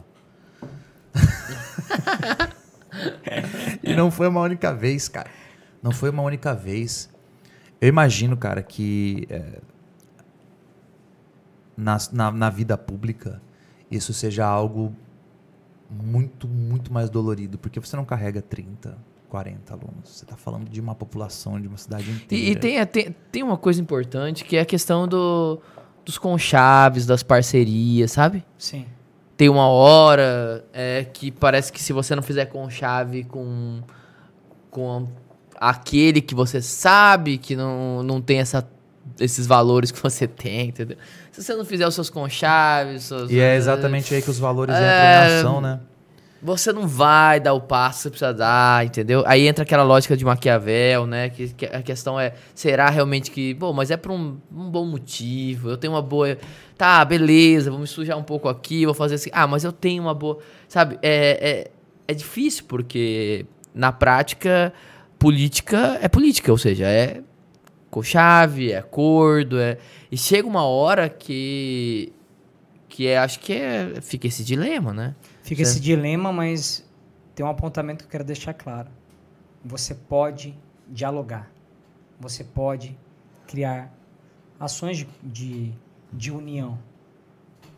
e 3.82 3.94
não 3.94 4.10
foi 4.10 4.28
uma 4.28 4.40
única 4.40 4.74
vez, 4.74 5.08
cara. 5.08 5.30
Não 5.82 5.92
foi 5.92 6.10
uma 6.10 6.22
única 6.22 6.54
vez. 6.54 7.08
Eu 7.80 7.88
imagino, 7.88 8.36
cara, 8.36 8.62
que 8.62 9.26
é, 9.30 9.60
na, 11.76 11.96
na, 12.12 12.30
na 12.30 12.50
vida 12.50 12.76
pública 12.76 13.40
isso 13.90 14.12
seja 14.12 14.46
algo 14.46 14.94
muito, 15.90 16.46
muito 16.46 16.92
mais 16.92 17.10
dolorido, 17.10 17.58
porque 17.58 17.80
você 17.80 17.96
não 17.96 18.04
carrega 18.04 18.40
30, 18.40 18.96
40 19.28 19.72
alunos. 19.72 20.08
Você 20.08 20.24
está 20.24 20.36
falando 20.36 20.68
de 20.68 20.80
uma 20.80 20.94
população, 20.94 21.60
de 21.60 21.66
uma 21.66 21.76
cidade 21.76 22.10
inteira. 22.10 22.44
E, 22.44 22.52
e 22.52 22.56
tem, 22.56 22.86
tem, 22.86 23.16
tem 23.32 23.42
uma 23.42 23.56
coisa 23.56 23.80
importante 23.80 24.44
que 24.44 24.56
é 24.56 24.60
a 24.60 24.64
questão 24.64 25.08
do, 25.08 25.60
dos 26.04 26.18
conchaves, 26.18 27.06
das 27.06 27.22
parcerias, 27.22 28.12
sabe? 28.12 28.44
Sim. 28.56 28.86
Tem 29.40 29.48
uma 29.48 29.68
hora 29.68 30.62
é, 30.70 31.02
que 31.02 31.30
parece 31.30 31.72
que 31.72 31.82
se 31.82 31.94
você 31.94 32.14
não 32.14 32.22
fizer 32.22 32.44
conchave 32.44 33.24
com, 33.24 33.80
com 34.70 35.08
aquele 35.58 36.20
que 36.20 36.34
você 36.34 36.60
sabe 36.60 37.38
que 37.38 37.56
não, 37.56 38.02
não 38.02 38.20
tem 38.20 38.40
essa, 38.40 38.68
esses 39.18 39.46
valores 39.46 39.90
que 39.90 39.98
você 39.98 40.28
tem, 40.28 40.68
entendeu? 40.68 40.98
Se 41.32 41.42
você 41.42 41.54
não 41.54 41.64
fizer 41.64 41.86
os 41.88 41.94
seus 41.94 42.10
conchaves, 42.10 43.04
suas, 43.04 43.30
E 43.30 43.40
é 43.40 43.56
exatamente 43.56 44.14
aí 44.14 44.20
que 44.20 44.28
os 44.28 44.38
valores 44.38 44.74
entram 44.74 44.86
É, 44.86 45.30
em 45.30 45.38
ação, 45.38 45.60
né? 45.62 45.80
Você 46.42 46.72
não 46.72 46.88
vai 46.88 47.38
dar 47.38 47.52
o 47.52 47.60
passo 47.60 48.10
que 48.10 48.18
você 48.18 48.24
precisa 48.24 48.34
dar, 48.34 48.84
entendeu? 48.84 49.22
Aí 49.26 49.46
entra 49.46 49.62
aquela 49.62 49.82
lógica 49.82 50.16
de 50.16 50.24
Maquiavel, 50.24 51.06
né? 51.06 51.28
Que, 51.28 51.48
que 51.48 51.66
a 51.66 51.82
questão 51.82 52.18
é, 52.18 52.34
será 52.54 52.88
realmente 52.88 53.30
que, 53.30 53.52
bom, 53.54 53.72
mas 53.72 53.90
é 53.90 53.96
por 53.96 54.12
um, 54.12 54.38
um 54.50 54.70
bom 54.70 54.86
motivo, 54.86 55.70
eu 55.70 55.76
tenho 55.76 55.92
uma 55.92 56.02
boa... 56.02 56.38
Tá, 56.78 57.04
beleza, 57.04 57.70
vou 57.70 57.78
me 57.78 57.86
sujar 57.86 58.16
um 58.16 58.22
pouco 58.22 58.48
aqui, 58.48 58.86
vou 58.86 58.94
fazer 58.94 59.16
assim... 59.16 59.28
Ah, 59.34 59.46
mas 59.46 59.64
eu 59.64 59.72
tenho 59.72 60.02
uma 60.02 60.14
boa... 60.14 60.38
Sabe, 60.66 60.98
é, 61.02 61.66
é, 61.68 61.70
é 62.08 62.14
difícil 62.14 62.64
porque, 62.66 63.44
na 63.74 63.92
prática, 63.92 64.72
política 65.18 65.98
é 66.00 66.08
política, 66.08 66.50
ou 66.50 66.56
seja, 66.56 66.86
é 66.86 67.22
chave, 68.02 68.72
é 68.72 68.78
acordo, 68.78 69.58
é... 69.58 69.76
E 70.10 70.16
chega 70.16 70.48
uma 70.48 70.64
hora 70.64 71.08
que... 71.08 72.12
Que 72.88 73.06
é, 73.06 73.18
acho 73.18 73.38
que 73.40 73.52
é, 73.52 74.00
fica 74.00 74.26
esse 74.26 74.42
dilema, 74.42 74.92
né? 74.92 75.14
Fica 75.42 75.64
Certo. 75.64 75.76
esse 75.76 75.80
dilema, 75.80 76.32
mas 76.32 76.84
tem 77.34 77.44
um 77.44 77.48
apontamento 77.48 77.98
que 77.98 78.04
eu 78.04 78.10
quero 78.10 78.24
deixar 78.24 78.54
claro. 78.54 78.90
Você 79.64 79.94
pode 79.94 80.56
dialogar. 80.88 81.50
Você 82.18 82.44
pode 82.44 82.96
criar 83.46 83.92
ações 84.58 84.98
de, 84.98 85.08
de, 85.22 85.72
de 86.12 86.30
união. 86.30 86.78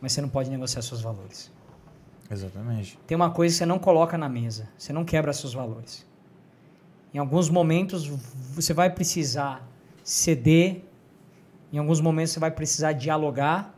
Mas 0.01 0.11
você 0.11 0.21
não 0.21 0.29
pode 0.29 0.49
negociar 0.49 0.81
seus 0.81 1.01
valores. 1.01 1.51
Exatamente. 2.29 2.99
Tem 3.07 3.15
uma 3.15 3.31
coisa 3.31 3.53
que 3.53 3.57
você 3.57 3.65
não 3.65 3.79
coloca 3.79 4.17
na 4.17 4.27
mesa. 4.27 4.69
Você 4.77 4.91
não 4.91 5.05
quebra 5.05 5.31
seus 5.31 5.53
valores. 5.53 6.05
Em 7.13 7.17
alguns 7.17 7.49
momentos 7.49 8.05
você 8.07 8.73
vai 8.73 8.89
precisar 8.89 9.65
ceder. 10.03 10.83
Em 11.71 11.77
alguns 11.77 12.01
momentos 12.01 12.33
você 12.33 12.39
vai 12.39 12.51
precisar 12.51 12.93
dialogar. 12.93 13.73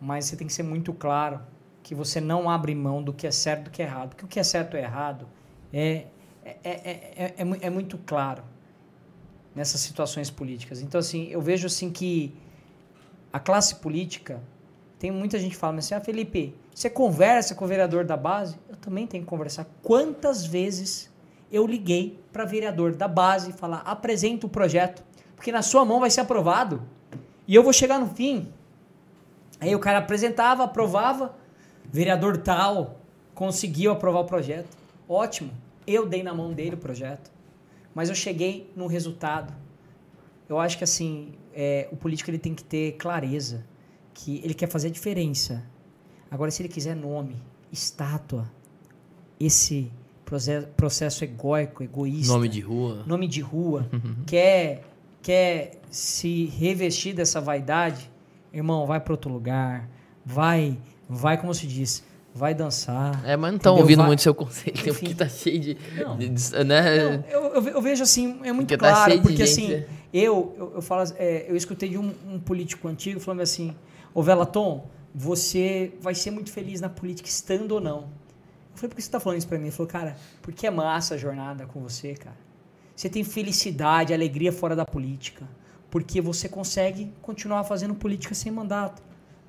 Mas 0.00 0.26
você 0.26 0.36
tem 0.36 0.46
que 0.46 0.52
ser 0.52 0.62
muito 0.62 0.92
claro 0.92 1.40
que 1.86 1.94
você 1.94 2.20
não 2.20 2.50
abre 2.50 2.74
mão 2.74 3.00
do 3.00 3.12
que 3.12 3.28
é 3.28 3.30
certo 3.30 3.60
e 3.60 3.64
do 3.66 3.70
que 3.70 3.80
é 3.80 3.84
errado. 3.84 4.08
Porque 4.08 4.24
o 4.24 4.28
que 4.28 4.40
é 4.40 4.42
certo 4.42 4.76
e 4.76 4.80
errado 4.80 5.24
é, 5.72 6.06
é, 6.44 6.50
é, 6.64 6.74
é, 6.74 7.34
é, 7.38 7.58
é 7.60 7.70
muito 7.70 7.96
claro 7.98 8.42
nessas 9.54 9.82
situações 9.82 10.28
políticas. 10.28 10.82
Então, 10.82 10.98
assim, 10.98 11.28
eu 11.28 11.40
vejo 11.40 11.68
assim 11.68 11.88
que 11.88 12.34
a 13.32 13.38
classe 13.38 13.76
política 13.76 14.42
tem 14.98 15.12
muita 15.12 15.38
gente 15.38 15.52
que 15.52 15.56
fala 15.56 15.78
assim, 15.78 15.94
ah, 15.94 16.00
Felipe, 16.00 16.56
você 16.74 16.90
conversa 16.90 17.54
com 17.54 17.64
o 17.64 17.68
vereador 17.68 18.04
da 18.04 18.16
base? 18.16 18.56
Eu 18.68 18.74
também 18.74 19.06
tenho 19.06 19.22
que 19.22 19.30
conversar. 19.30 19.64
Quantas 19.80 20.44
vezes 20.44 21.08
eu 21.52 21.64
liguei 21.68 22.18
para 22.32 22.44
vereador 22.44 22.96
da 22.96 23.06
base 23.06 23.50
e 23.50 23.52
falar, 23.52 23.82
apresenta 23.82 24.44
o 24.44 24.48
projeto, 24.50 25.04
porque 25.36 25.52
na 25.52 25.62
sua 25.62 25.84
mão 25.84 26.00
vai 26.00 26.10
ser 26.10 26.22
aprovado. 26.22 26.82
E 27.46 27.54
eu 27.54 27.62
vou 27.62 27.72
chegar 27.72 28.00
no 28.00 28.08
fim. 28.08 28.52
Aí 29.60 29.72
o 29.72 29.78
cara 29.78 29.98
apresentava, 29.98 30.64
aprovava, 30.64 31.45
vereador 31.92 32.36
tal 32.38 33.00
conseguiu 33.34 33.92
aprovar 33.92 34.20
o 34.20 34.24
projeto. 34.24 34.76
Ótimo, 35.08 35.50
eu 35.86 36.06
dei 36.06 36.22
na 36.22 36.32
mão 36.34 36.52
dele 36.52 36.74
o 36.74 36.78
projeto. 36.78 37.30
Mas 37.94 38.08
eu 38.08 38.14
cheguei 38.14 38.70
no 38.76 38.86
resultado. 38.86 39.52
Eu 40.48 40.58
acho 40.58 40.76
que 40.78 40.84
assim, 40.84 41.32
é, 41.54 41.88
o 41.90 41.96
político 41.96 42.30
ele 42.30 42.38
tem 42.38 42.54
que 42.54 42.62
ter 42.64 42.92
clareza 42.92 43.64
que 44.14 44.40
ele 44.44 44.54
quer 44.54 44.68
fazer 44.68 44.88
a 44.88 44.90
diferença. 44.90 45.62
Agora, 46.30 46.50
se 46.50 46.62
ele 46.62 46.68
quiser 46.68 46.94
nome, 46.96 47.36
estátua, 47.72 48.50
esse 49.38 49.90
proce- 50.24 50.66
processo 50.76 51.24
egóico, 51.24 51.82
egoísta, 51.82 52.32
Nome 52.32 52.48
de 52.48 52.60
rua. 52.60 53.04
nome 53.06 53.28
de 53.28 53.40
rua, 53.40 53.88
quer, 54.26 54.82
quer 55.22 55.72
se 55.90 56.46
revestir 56.46 57.14
dessa 57.14 57.40
vaidade, 57.40 58.10
irmão, 58.52 58.86
vai 58.86 59.00
para 59.00 59.12
outro 59.12 59.30
lugar, 59.32 59.88
vai, 60.24 60.78
vai, 61.08 61.38
como 61.40 61.54
se 61.54 61.66
diz, 61.66 62.02
vai 62.34 62.54
dançar. 62.54 63.22
É, 63.24 63.36
mas 63.36 63.50
não 63.52 63.56
estão 63.56 63.76
ouvindo 63.76 63.98
Vai- 63.98 64.06
muito 64.08 64.22
seu 64.22 64.34
conselho, 64.34 64.76
Enfim. 64.78 64.92
porque 64.92 65.14
tá 65.14 65.28
cheio 65.28 65.58
de. 65.60 65.78
Não. 65.96 66.16
de- 66.16 66.28
de- 66.28 66.64
né? 66.64 66.98
Não, 66.98 67.24
eu, 67.30 67.54
eu 67.54 67.62
ve- 67.62 67.70
eu 67.70 67.82
vejo 67.82 68.02
assim, 68.02 68.40
é 68.42 68.52
muito 68.52 68.68
Porque 68.68 68.76
tá 68.76 68.90
claro, 68.92 69.12
de 69.16 69.20
porque 69.22 69.46
gente, 69.46 69.64
assim, 69.64 69.68
né? 69.76 69.86
eu, 70.12 70.54
eu, 70.58 70.72
eu 70.76 70.82
falo, 70.82 71.10
é, 71.16 71.46
eu 71.48 71.56
escutei 71.56 71.88
de 71.88 71.98
um, 71.98 72.12
um 72.28 72.38
político 72.38 72.86
antigo 72.88 73.18
falando 73.20 73.40
assim, 73.40 73.74
ô 74.12 74.22
Velaton, 74.22 74.86
você 75.14 75.92
vai 76.00 76.14
ser 76.14 76.30
muito 76.30 76.50
feliz 76.50 76.80
na 76.80 76.88
política 76.90 77.28
estando 77.28 77.72
ou 77.72 77.80
não. 77.80 78.00
Eu 78.00 78.76
falei, 78.80 78.90
por 78.90 78.96
que 78.96 79.02
você 79.02 79.10
tá 79.10 79.18
falando 79.18 79.38
isso 79.38 79.48
pra 79.48 79.56
mim? 79.56 79.64
Ele 79.64 79.72
falou, 79.72 79.90
cara, 79.90 80.16
porque 80.42 80.66
é 80.66 80.70
massa 80.70 81.14
a 81.14 81.18
jornada 81.18 81.64
com 81.64 81.80
você, 81.80 82.12
cara. 82.12 82.36
Você 82.94 83.08
tem 83.08 83.24
felicidade, 83.24 84.12
alegria 84.12 84.52
fora 84.52 84.76
da 84.76 84.84
política. 84.84 85.48
Porque 85.90 86.20
você 86.20 86.46
consegue 86.48 87.10
continuar 87.22 87.64
fazendo 87.64 87.94
política 87.94 88.34
sem 88.34 88.52
mandato. 88.52 89.02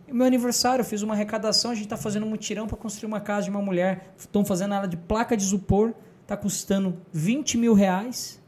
E 0.08 0.14
meu 0.14 0.26
aniversário, 0.26 0.82
eu 0.82 0.86
fiz 0.86 1.02
uma 1.02 1.14
arrecadação, 1.14 1.72
a 1.72 1.76
gente 1.76 1.84
está 1.84 1.98
fazendo 1.98 2.26
um 2.26 2.30
mutirão 2.30 2.66
para 2.66 2.78
construir 2.78 3.08
uma 3.08 3.20
casa 3.20 3.44
de 3.44 3.50
uma 3.50 3.62
mulher. 3.62 4.14
Estão 4.18 4.46
fazendo 4.46 4.74
ela 4.74 4.88
de 4.88 4.96
placa 4.96 5.36
de 5.36 5.44
isopor, 5.44 5.94
está 6.22 6.38
custando 6.38 6.98
20 7.12 7.58
mil 7.58 7.74
reais. 7.74 8.42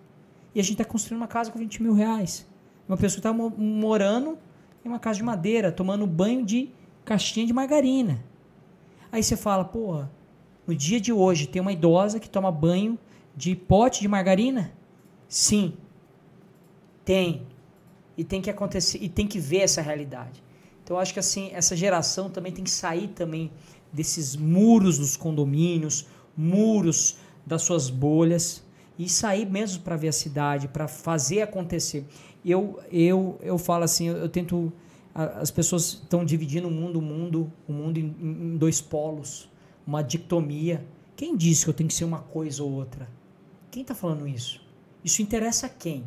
E 0.55 0.59
a 0.59 0.63
gente 0.63 0.73
está 0.73 0.85
construindo 0.85 1.19
uma 1.19 1.27
casa 1.27 1.51
com 1.51 1.59
20 1.59 1.83
mil 1.83 1.93
reais. 1.93 2.47
Uma 2.87 2.97
pessoa 2.97 3.19
está 3.19 3.33
morando 3.33 4.37
em 4.83 4.87
uma 4.87 4.99
casa 4.99 5.17
de 5.17 5.23
madeira, 5.23 5.71
tomando 5.71 6.07
banho 6.07 6.45
de 6.45 6.71
caixinha 7.03 7.45
de 7.45 7.51
margarina. 7.51 8.23
Aí 9.11 9.21
você 9.21 9.35
fala, 9.35 9.65
porra, 9.65 10.09
no 10.65 10.73
dia 10.73 10.99
de 11.01 11.11
hoje 11.11 11.45
tem 11.45 11.61
uma 11.61 11.73
idosa 11.73 12.19
que 12.19 12.29
toma 12.29 12.51
banho 12.51 12.97
de 13.35 13.55
pote 13.55 13.99
de 13.99 14.07
margarina? 14.07 14.71
Sim. 15.27 15.73
Tem. 17.03 17.45
E 18.17 18.23
tem 18.23 18.41
que 18.41 18.49
acontecer, 18.49 18.97
e 19.01 19.09
tem 19.09 19.27
que 19.27 19.39
ver 19.39 19.59
essa 19.59 19.81
realidade. 19.81 20.41
Então 20.89 20.97
acho 20.97 21.13
que 21.13 21.19
assim, 21.19 21.51
essa 21.53 21.75
geração 21.75 22.31
também 22.31 22.51
tem 22.51 22.63
que 22.63 22.71
sair 22.71 23.09
também 23.09 23.51
desses 23.93 24.35
muros 24.35 24.97
dos 24.97 25.15
condomínios, 25.15 26.07
muros 26.35 27.17
das 27.45 27.61
suas 27.61 27.91
bolhas 27.91 28.63
e 28.97 29.07
sair 29.07 29.47
mesmo 29.47 29.83
para 29.83 29.95
ver 29.95 30.07
a 30.07 30.11
cidade, 30.11 30.67
para 30.67 30.87
fazer 30.87 31.43
acontecer. 31.43 32.07
Eu 32.43 32.79
eu 32.91 33.37
eu 33.39 33.59
falo 33.59 33.83
assim, 33.83 34.07
eu, 34.07 34.17
eu 34.17 34.27
tento 34.27 34.73
as 35.13 35.51
pessoas 35.51 35.99
estão 36.01 36.25
dividindo 36.25 36.67
o 36.67 36.71
mundo, 36.71 36.97
o 36.97 37.03
mundo, 37.03 37.53
o 37.67 37.71
mundo 37.71 37.99
em, 37.99 38.15
em 38.19 38.57
dois 38.57 38.81
polos, 38.81 39.47
uma 39.85 40.01
dicotomia. 40.01 40.83
Quem 41.15 41.37
disse 41.37 41.65
que 41.65 41.69
eu 41.69 41.73
tenho 41.75 41.87
que 41.87 41.93
ser 41.93 42.05
uma 42.05 42.21
coisa 42.21 42.63
ou 42.63 42.71
outra? 42.71 43.07
Quem 43.69 43.83
está 43.83 43.93
falando 43.93 44.27
isso? 44.27 44.59
Isso 45.05 45.21
interessa 45.21 45.67
a 45.67 45.69
quem? 45.69 46.03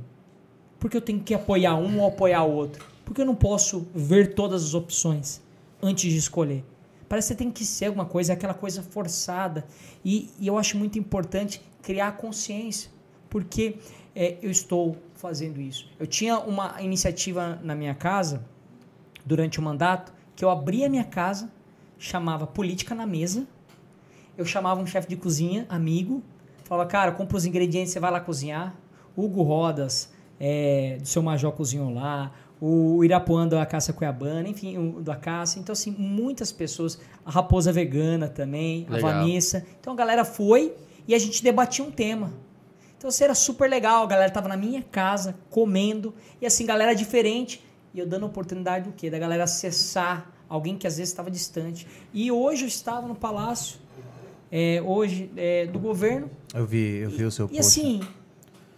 Porque 0.80 0.96
eu 0.96 1.00
tenho 1.00 1.20
que 1.20 1.34
apoiar 1.34 1.76
um 1.76 2.00
ou 2.00 2.08
apoiar 2.08 2.42
outro? 2.42 2.91
Porque 3.04 3.20
eu 3.20 3.26
não 3.26 3.34
posso 3.34 3.86
ver 3.94 4.34
todas 4.34 4.62
as 4.62 4.74
opções 4.74 5.42
antes 5.82 6.10
de 6.10 6.18
escolher. 6.18 6.64
Parece 7.08 7.34
que 7.34 7.38
tem 7.38 7.50
que 7.50 7.64
ser 7.64 7.86
alguma 7.86 8.06
coisa, 8.06 8.32
é 8.32 8.34
aquela 8.34 8.54
coisa 8.54 8.82
forçada. 8.82 9.66
E, 10.04 10.30
e 10.38 10.46
eu 10.46 10.56
acho 10.56 10.78
muito 10.78 10.98
importante 10.98 11.60
criar 11.82 12.12
consciência, 12.12 12.90
porque 13.28 13.76
é, 14.14 14.38
eu 14.40 14.50
estou 14.50 14.96
fazendo 15.14 15.60
isso. 15.60 15.90
Eu 15.98 16.06
tinha 16.06 16.38
uma 16.38 16.80
iniciativa 16.80 17.58
na 17.62 17.74
minha 17.74 17.94
casa, 17.94 18.44
durante 19.24 19.58
o 19.58 19.62
mandato, 19.62 20.12
que 20.34 20.44
eu 20.44 20.50
abria 20.50 20.86
a 20.86 20.88
minha 20.88 21.04
casa, 21.04 21.50
chamava 21.98 22.46
Política 22.46 22.94
na 22.94 23.06
Mesa, 23.06 23.46
eu 24.36 24.44
chamava 24.44 24.80
um 24.80 24.86
chefe 24.86 25.08
de 25.08 25.16
cozinha, 25.16 25.66
amigo, 25.68 26.22
falava, 26.64 26.88
cara, 26.88 27.12
compra 27.12 27.36
os 27.36 27.44
ingredientes, 27.44 27.92
você 27.92 28.00
vai 28.00 28.10
lá 28.10 28.20
cozinhar. 28.20 28.74
Hugo 29.16 29.42
Rodas, 29.42 30.10
é, 30.40 30.96
do 31.00 31.06
seu 31.06 31.22
Major 31.22 31.52
cozinhou 31.52 31.92
lá, 31.92 32.32
o 32.64 33.02
Irapuã 33.02 33.48
da 33.48 33.66
Caça 33.66 33.92
Cuiabana, 33.92 34.48
enfim, 34.48 34.78
o 34.78 35.00
da 35.02 35.16
Caça. 35.16 35.58
Então, 35.58 35.72
assim, 35.72 35.90
muitas 35.90 36.52
pessoas, 36.52 36.96
a 37.26 37.30
Raposa 37.32 37.72
Vegana 37.72 38.28
também, 38.28 38.86
Legal. 38.88 39.10
a 39.10 39.14
Vanessa. 39.14 39.66
Então, 39.80 39.92
a 39.92 39.96
galera 39.96 40.24
foi 40.24 40.72
e 41.08 41.12
a 41.12 41.18
gente 41.18 41.42
debatia 41.42 41.84
um 41.84 41.90
tema. 41.90 42.32
Então, 42.96 43.08
assim, 43.08 43.24
era 43.24 43.34
super 43.34 43.68
legal, 43.68 44.04
a 44.04 44.06
galera 44.06 44.30
tava 44.30 44.48
na 44.48 44.56
minha 44.56 44.80
casa, 44.80 45.34
comendo, 45.50 46.14
e 46.40 46.46
assim, 46.46 46.64
galera 46.64 46.94
diferente, 46.94 47.60
e 47.92 47.98
eu 47.98 48.06
dando 48.06 48.26
oportunidade 48.26 48.84
do 48.88 48.92
quê? 48.92 49.10
Da 49.10 49.18
galera 49.18 49.42
acessar 49.42 50.30
alguém 50.48 50.78
que 50.78 50.86
às 50.86 50.98
vezes 50.98 51.10
estava 51.10 51.28
distante. 51.32 51.84
E 52.14 52.30
hoje 52.30 52.62
eu 52.62 52.68
estava 52.68 53.08
no 53.08 53.16
palácio, 53.16 53.80
é, 54.52 54.80
hoje, 54.86 55.28
é, 55.36 55.66
do 55.66 55.80
governo, 55.80 56.30
Eu 56.54 56.64
vi, 56.64 56.98
eu 56.98 57.10
vi 57.10 57.24
o 57.24 57.30
seu 57.32 57.46
e 57.46 57.56
post. 57.56 57.60
assim, 57.60 58.00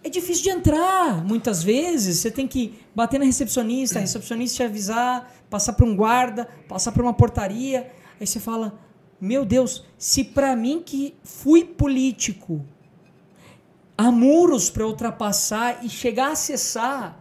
é 0.05 0.09
difícil 0.09 0.43
de 0.43 0.49
entrar. 0.51 1.25
Muitas 1.25 1.63
vezes 1.63 2.19
você 2.19 2.29
tem 2.29 2.47
que 2.47 2.79
bater 2.93 3.19
na 3.19 3.25
recepcionista, 3.25 3.97
a 3.97 4.01
recepcionista 4.01 4.57
te 4.57 4.63
avisar, 4.63 5.33
passar 5.49 5.73
por 5.73 5.83
um 5.83 5.95
guarda, 5.95 6.47
passar 6.67 6.91
por 6.91 7.01
uma 7.01 7.13
portaria. 7.13 7.91
Aí 8.21 8.27
você 8.27 8.39
fala: 8.39 8.79
Meu 9.19 9.43
Deus, 9.43 9.83
se 9.97 10.23
pra 10.23 10.55
mim 10.55 10.83
que 10.85 11.15
fui 11.23 11.65
político 11.65 12.63
há 13.97 14.11
muros 14.11 14.69
para 14.69 14.85
ultrapassar 14.85 15.83
e 15.83 15.89
chegar 15.89 16.27
a 16.27 16.31
acessar, 16.33 17.19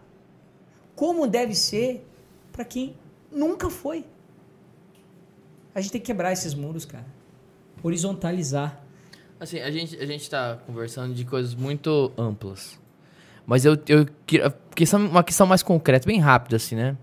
como 0.95 1.27
deve 1.27 1.55
ser 1.55 2.07
para 2.53 2.67
quem 2.67 2.95
nunca 3.33 3.71
foi? 3.71 4.05
A 5.75 5.81
gente 5.81 5.93
tem 5.93 6.01
que 6.03 6.07
quebrar 6.07 6.35
esses 6.35 6.53
muros, 6.53 6.85
cara. 6.85 7.07
Horizontalizar. 7.83 8.84
Assim, 9.39 9.59
a 9.61 9.71
gente, 9.71 9.97
a 9.97 10.07
gente 10.07 10.29
tá 10.31 10.59
conversando 10.67 11.15
de 11.15 11.25
coisas 11.25 11.55
muito 11.55 12.13
amplas. 12.17 12.79
Mas 13.47 13.65
eu, 13.65 13.77
eu. 13.89 14.07
Questão, 14.75 15.07
uma 15.07 15.23
questão 15.23 15.47
mais 15.47 15.63
concreta, 15.63 16.07
bem 16.07 16.19
rápida, 16.19 16.57
assim, 16.57 16.75
né? 16.75 16.97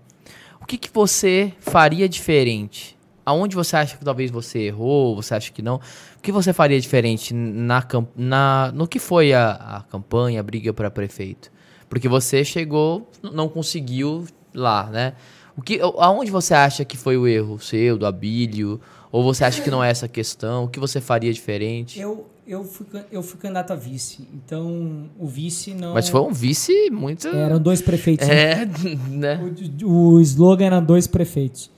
O 0.60 0.66
que, 0.66 0.76
que 0.76 0.90
você 0.92 1.52
faria 1.60 2.08
diferente? 2.08 2.96
Aonde 3.24 3.54
você 3.54 3.76
acha 3.76 3.96
que 3.96 4.04
talvez 4.04 4.30
você 4.30 4.60
errou, 4.60 5.14
você 5.14 5.34
acha 5.34 5.52
que 5.52 5.62
não? 5.62 5.76
O 5.76 6.20
que 6.20 6.32
você 6.32 6.52
faria 6.52 6.80
diferente 6.80 7.32
na, 7.32 7.84
na, 8.16 8.72
no 8.72 8.88
que 8.88 8.98
foi 8.98 9.32
a, 9.32 9.52
a 9.52 9.82
campanha, 9.82 10.40
a 10.40 10.42
briga 10.42 10.72
para 10.72 10.90
prefeito? 10.90 11.50
Porque 11.88 12.08
você 12.08 12.44
chegou, 12.44 13.08
não 13.22 13.48
conseguiu 13.48 14.26
lá, 14.54 14.86
né? 14.86 15.14
O 15.56 15.62
que, 15.62 15.80
aonde 15.80 16.30
você 16.30 16.54
acha 16.54 16.84
que 16.84 16.96
foi 16.96 17.16
o 17.16 17.28
erro 17.28 17.60
seu, 17.60 17.98
do 17.98 18.06
Abílio? 18.06 18.80
Ou 19.12 19.22
você 19.22 19.44
acha 19.44 19.60
que 19.60 19.70
não 19.70 19.84
é 19.84 19.90
essa 19.90 20.08
questão? 20.08 20.64
O 20.64 20.68
que 20.68 20.80
você 20.80 20.98
faria 20.98 21.30
diferente? 21.30 22.00
Eu, 22.00 22.26
eu, 22.46 22.64
fui, 22.64 22.86
eu 23.12 23.22
fui 23.22 23.38
candidato 23.38 23.70
a 23.70 23.76
vice. 23.76 24.26
Então, 24.32 25.10
o 25.18 25.26
vice 25.26 25.74
não. 25.74 25.92
Mas 25.92 26.08
foi 26.08 26.22
um 26.22 26.32
vice 26.32 26.90
muito. 26.90 27.28
Eram 27.28 27.60
dois 27.60 27.82
prefeitos. 27.82 28.26
né? 28.26 28.62
É, 28.62 28.66
né? 29.10 29.54
O, 29.84 30.14
o 30.14 30.20
slogan 30.22 30.64
era 30.64 30.80
dois 30.80 31.06
prefeitos. 31.06 31.70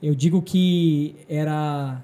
Eu 0.00 0.14
digo 0.14 0.40
que 0.40 1.16
era, 1.28 2.00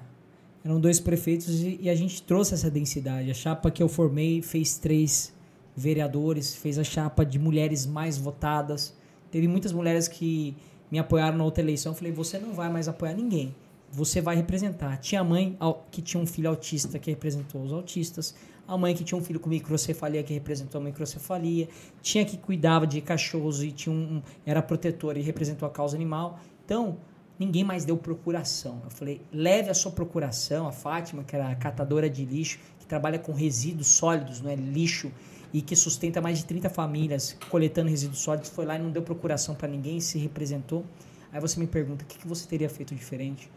eram 0.65 0.81
dois 0.81 0.99
prefeitos 0.99 1.61
e, 1.61 1.79
e 1.83 1.89
a 1.89 1.95
gente 1.95 2.21
trouxe 2.21 2.53
essa 2.53 2.69
densidade. 2.69 3.31
A 3.31 3.33
chapa 3.33 3.71
que 3.71 3.81
eu 3.81 3.87
formei 3.87 4.41
fez 4.41 4.77
três 4.77 5.33
vereadores, 5.73 6.55
fez 6.55 6.77
a 6.77 6.83
chapa 6.83 7.25
de 7.25 7.39
mulheres 7.39 7.85
mais 7.85 8.17
votadas. 8.17 8.93
Teve 9.31 9.47
muitas 9.47 9.71
mulheres 9.71 10.09
que 10.09 10.53
me 10.91 10.99
apoiaram 10.99 11.37
na 11.37 11.45
outra 11.45 11.63
eleição. 11.63 11.93
Eu 11.93 11.95
falei, 11.95 12.11
você 12.11 12.37
não 12.37 12.53
vai 12.53 12.69
mais 12.69 12.89
apoiar 12.89 13.13
ninguém. 13.13 13.55
Você 13.93 14.19
vai 14.19 14.35
representar. 14.35 14.97
Tinha 14.97 15.21
a 15.21 15.23
mãe 15.23 15.55
que 15.91 16.01
tinha 16.01 16.21
um 16.21 16.25
filho 16.25 16.49
autista 16.49 16.97
que 16.97 17.11
representou 17.11 17.61
os 17.61 17.71
autistas. 17.71 18.33
A 18.67 18.75
mãe 18.75 18.95
que 18.95 19.03
tinha 19.03 19.15
um 19.15 19.23
filho 19.23 19.39
com 19.39 19.47
microcefalia 19.47 20.23
que 20.23 20.33
representou 20.33 20.81
a 20.81 20.83
microcefalia. 20.83 21.69
Tinha 22.01 22.25
que 22.25 22.35
cuidava 22.35 22.87
de 22.87 22.99
cachorros 23.01 23.61
e 23.61 23.71
tinha 23.71 23.95
um, 23.95 24.19
era 24.47 24.63
protetora 24.63 25.19
e 25.19 25.21
representou 25.21 25.67
a 25.67 25.71
causa 25.71 25.95
animal. 25.95 26.39
Então, 26.65 26.97
ninguém 27.37 27.63
mais 27.63 27.85
deu 27.85 27.95
procuração. 27.95 28.81
Eu 28.83 28.89
falei, 28.89 29.21
leve 29.31 29.69
a 29.69 29.75
sua 29.75 29.91
procuração. 29.91 30.67
A 30.67 30.71
Fátima, 30.71 31.23
que 31.23 31.35
era 31.35 31.53
catadora 31.53 32.09
de 32.09 32.25
lixo, 32.25 32.57
que 32.79 32.87
trabalha 32.87 33.19
com 33.19 33.31
resíduos 33.31 33.89
sólidos, 33.89 34.41
não 34.41 34.49
é 34.49 34.55
lixo, 34.55 35.11
e 35.53 35.61
que 35.61 35.75
sustenta 35.75 36.19
mais 36.19 36.39
de 36.39 36.45
30 36.45 36.67
famílias 36.71 37.37
coletando 37.47 37.91
resíduos 37.91 38.21
sólidos, 38.21 38.49
foi 38.49 38.65
lá 38.65 38.75
e 38.75 38.81
não 38.81 38.89
deu 38.89 39.03
procuração 39.03 39.53
para 39.53 39.67
ninguém, 39.67 39.99
se 39.99 40.17
representou. 40.17 40.83
Aí 41.31 41.39
você 41.39 41.59
me 41.59 41.67
pergunta, 41.67 42.03
o 42.03 42.07
que, 42.07 42.17
que 42.17 42.27
você 42.27 42.47
teria 42.47 42.67
feito 42.67 42.95
diferente? 42.95 43.51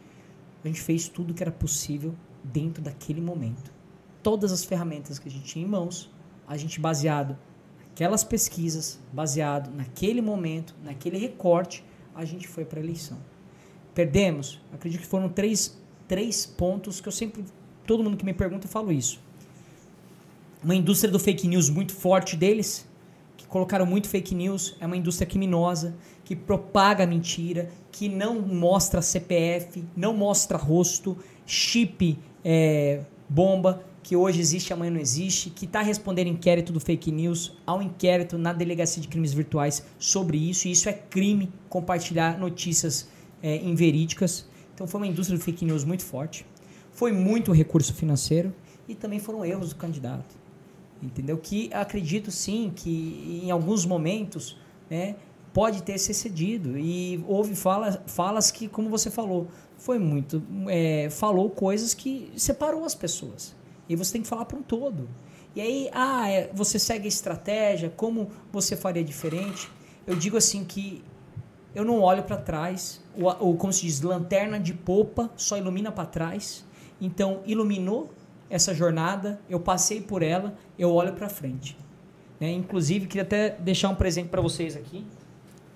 A 0.66 0.68
gente 0.68 0.80
fez 0.80 1.06
tudo 1.06 1.32
que 1.32 1.44
era 1.44 1.52
possível 1.52 2.12
dentro 2.42 2.82
daquele 2.82 3.20
momento. 3.20 3.72
Todas 4.20 4.50
as 4.50 4.64
ferramentas 4.64 5.16
que 5.16 5.28
a 5.28 5.30
gente 5.30 5.44
tinha 5.44 5.64
em 5.64 5.68
mãos, 5.68 6.10
a 6.44 6.56
gente 6.56 6.80
baseado 6.80 7.38
naquelas 7.88 8.24
pesquisas, 8.24 8.98
baseado 9.12 9.72
naquele 9.72 10.20
momento, 10.20 10.74
naquele 10.82 11.18
recorte, 11.18 11.84
a 12.12 12.24
gente 12.24 12.48
foi 12.48 12.64
para 12.64 12.80
a 12.80 12.82
eleição. 12.82 13.16
Perdemos? 13.94 14.60
Acredito 14.72 15.02
que 15.02 15.06
foram 15.06 15.28
três, 15.28 15.80
três 16.08 16.44
pontos 16.44 17.00
que 17.00 17.06
eu 17.06 17.12
sempre, 17.12 17.44
todo 17.86 18.02
mundo 18.02 18.16
que 18.16 18.24
me 18.24 18.34
pergunta, 18.34 18.66
eu 18.66 18.70
falo 18.70 18.90
isso. 18.90 19.20
Uma 20.64 20.74
indústria 20.74 21.12
do 21.12 21.20
fake 21.20 21.46
news 21.46 21.70
muito 21.70 21.94
forte 21.94 22.36
deles, 22.36 22.88
que 23.36 23.46
colocaram 23.46 23.86
muito 23.86 24.08
fake 24.08 24.34
news, 24.34 24.76
é 24.80 24.86
uma 24.86 24.96
indústria 24.96 25.28
criminosa, 25.28 25.94
que 26.24 26.34
propaga 26.34 27.06
mentira, 27.06 27.70
que 27.96 28.10
não 28.10 28.42
mostra 28.42 29.00
CPF, 29.00 29.82
não 29.96 30.14
mostra 30.14 30.58
rosto, 30.58 31.16
chip 31.46 32.18
é, 32.44 33.00
bomba, 33.26 33.82
que 34.02 34.14
hoje 34.14 34.38
existe, 34.38 34.70
amanhã 34.70 34.90
não 34.90 35.00
existe, 35.00 35.48
que 35.48 35.64
está 35.64 35.80
respondendo 35.80 36.26
inquérito 36.26 36.74
do 36.74 36.78
fake 36.78 37.10
news, 37.10 37.56
ao 37.66 37.80
inquérito 37.80 38.36
na 38.36 38.52
Delegacia 38.52 39.00
de 39.00 39.08
Crimes 39.08 39.32
Virtuais 39.32 39.82
sobre 39.98 40.36
isso, 40.36 40.68
e 40.68 40.72
isso 40.72 40.90
é 40.90 40.92
crime 40.92 41.50
compartilhar 41.70 42.38
notícias 42.38 43.08
é, 43.42 43.56
inverídicas. 43.64 44.46
Então 44.74 44.86
foi 44.86 45.00
uma 45.00 45.06
indústria 45.06 45.38
do 45.38 45.42
fake 45.42 45.64
news 45.64 45.82
muito 45.82 46.04
forte. 46.04 46.44
Foi 46.92 47.12
muito 47.12 47.50
recurso 47.50 47.94
financeiro 47.94 48.54
e 48.86 48.94
também 48.94 49.18
foram 49.18 49.42
erros 49.42 49.70
do 49.70 49.76
candidato. 49.76 50.36
Entendeu? 51.02 51.38
Que 51.38 51.72
acredito 51.72 52.30
sim 52.30 52.70
que 52.76 53.40
em 53.42 53.50
alguns 53.50 53.86
momentos 53.86 54.58
né, 54.90 55.16
pode 55.56 55.82
ter 55.82 55.96
se 55.96 56.10
excedido. 56.10 56.76
E 56.76 57.24
houve 57.26 57.54
fala, 57.56 58.02
falas 58.06 58.50
que, 58.50 58.68
como 58.68 58.90
você 58.90 59.10
falou, 59.10 59.48
foi 59.78 59.98
muito. 59.98 60.42
é, 60.68 61.08
falou 61.08 61.48
coisas 61.48 61.94
que 61.94 62.30
separou 62.36 62.84
as 62.84 62.94
pessoas. 62.94 63.56
E 63.88 63.96
você 63.96 64.12
tem 64.12 64.20
que 64.20 64.28
falar 64.28 64.44
para 64.44 64.58
um 64.58 64.62
todo. 64.62 65.08
E 65.54 65.60
aí, 65.62 65.88
ah, 65.94 66.28
é, 66.28 66.50
você 66.52 66.78
segue 66.78 67.06
a 67.06 67.08
estratégia, 67.08 67.88
como 67.88 68.30
você 68.52 68.76
faria 68.76 69.02
diferente? 69.02 69.70
Eu 70.06 70.14
digo 70.14 70.36
assim 70.36 70.62
que 70.62 71.02
eu 71.74 71.86
não 71.86 72.02
olho 72.02 72.24
para 72.24 72.36
trás, 72.36 73.02
o, 73.16 73.26
o, 73.26 73.56
como 73.56 73.72
se 73.72 73.86
diz, 73.86 74.02
lanterna 74.02 74.60
de 74.60 74.74
popa 74.74 75.30
só 75.38 75.56
ilumina 75.56 75.90
para 75.90 76.04
trás. 76.04 76.66
Então, 77.00 77.40
iluminou 77.46 78.10
essa 78.50 78.74
jornada, 78.74 79.40
eu 79.48 79.58
passei 79.58 80.02
por 80.02 80.22
ela, 80.22 80.54
eu 80.78 80.92
olho 80.92 81.14
para 81.14 81.30
frente. 81.30 81.78
Né? 82.38 82.50
Inclusive, 82.52 83.06
queria 83.06 83.22
até 83.22 83.48
deixar 83.48 83.88
um 83.88 83.94
presente 83.94 84.28
para 84.28 84.42
vocês 84.42 84.76
aqui. 84.76 85.06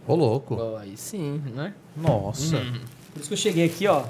Ô, 0.06 0.14
louco. 0.14 0.56
Pô, 0.56 0.76
aí 0.76 0.96
sim, 0.96 1.42
né? 1.54 1.74
Nossa. 1.96 2.56
Por 3.12 3.20
isso 3.20 3.28
que 3.28 3.34
eu 3.34 3.38
cheguei 3.38 3.66
aqui, 3.66 3.86
ó. 3.86 4.04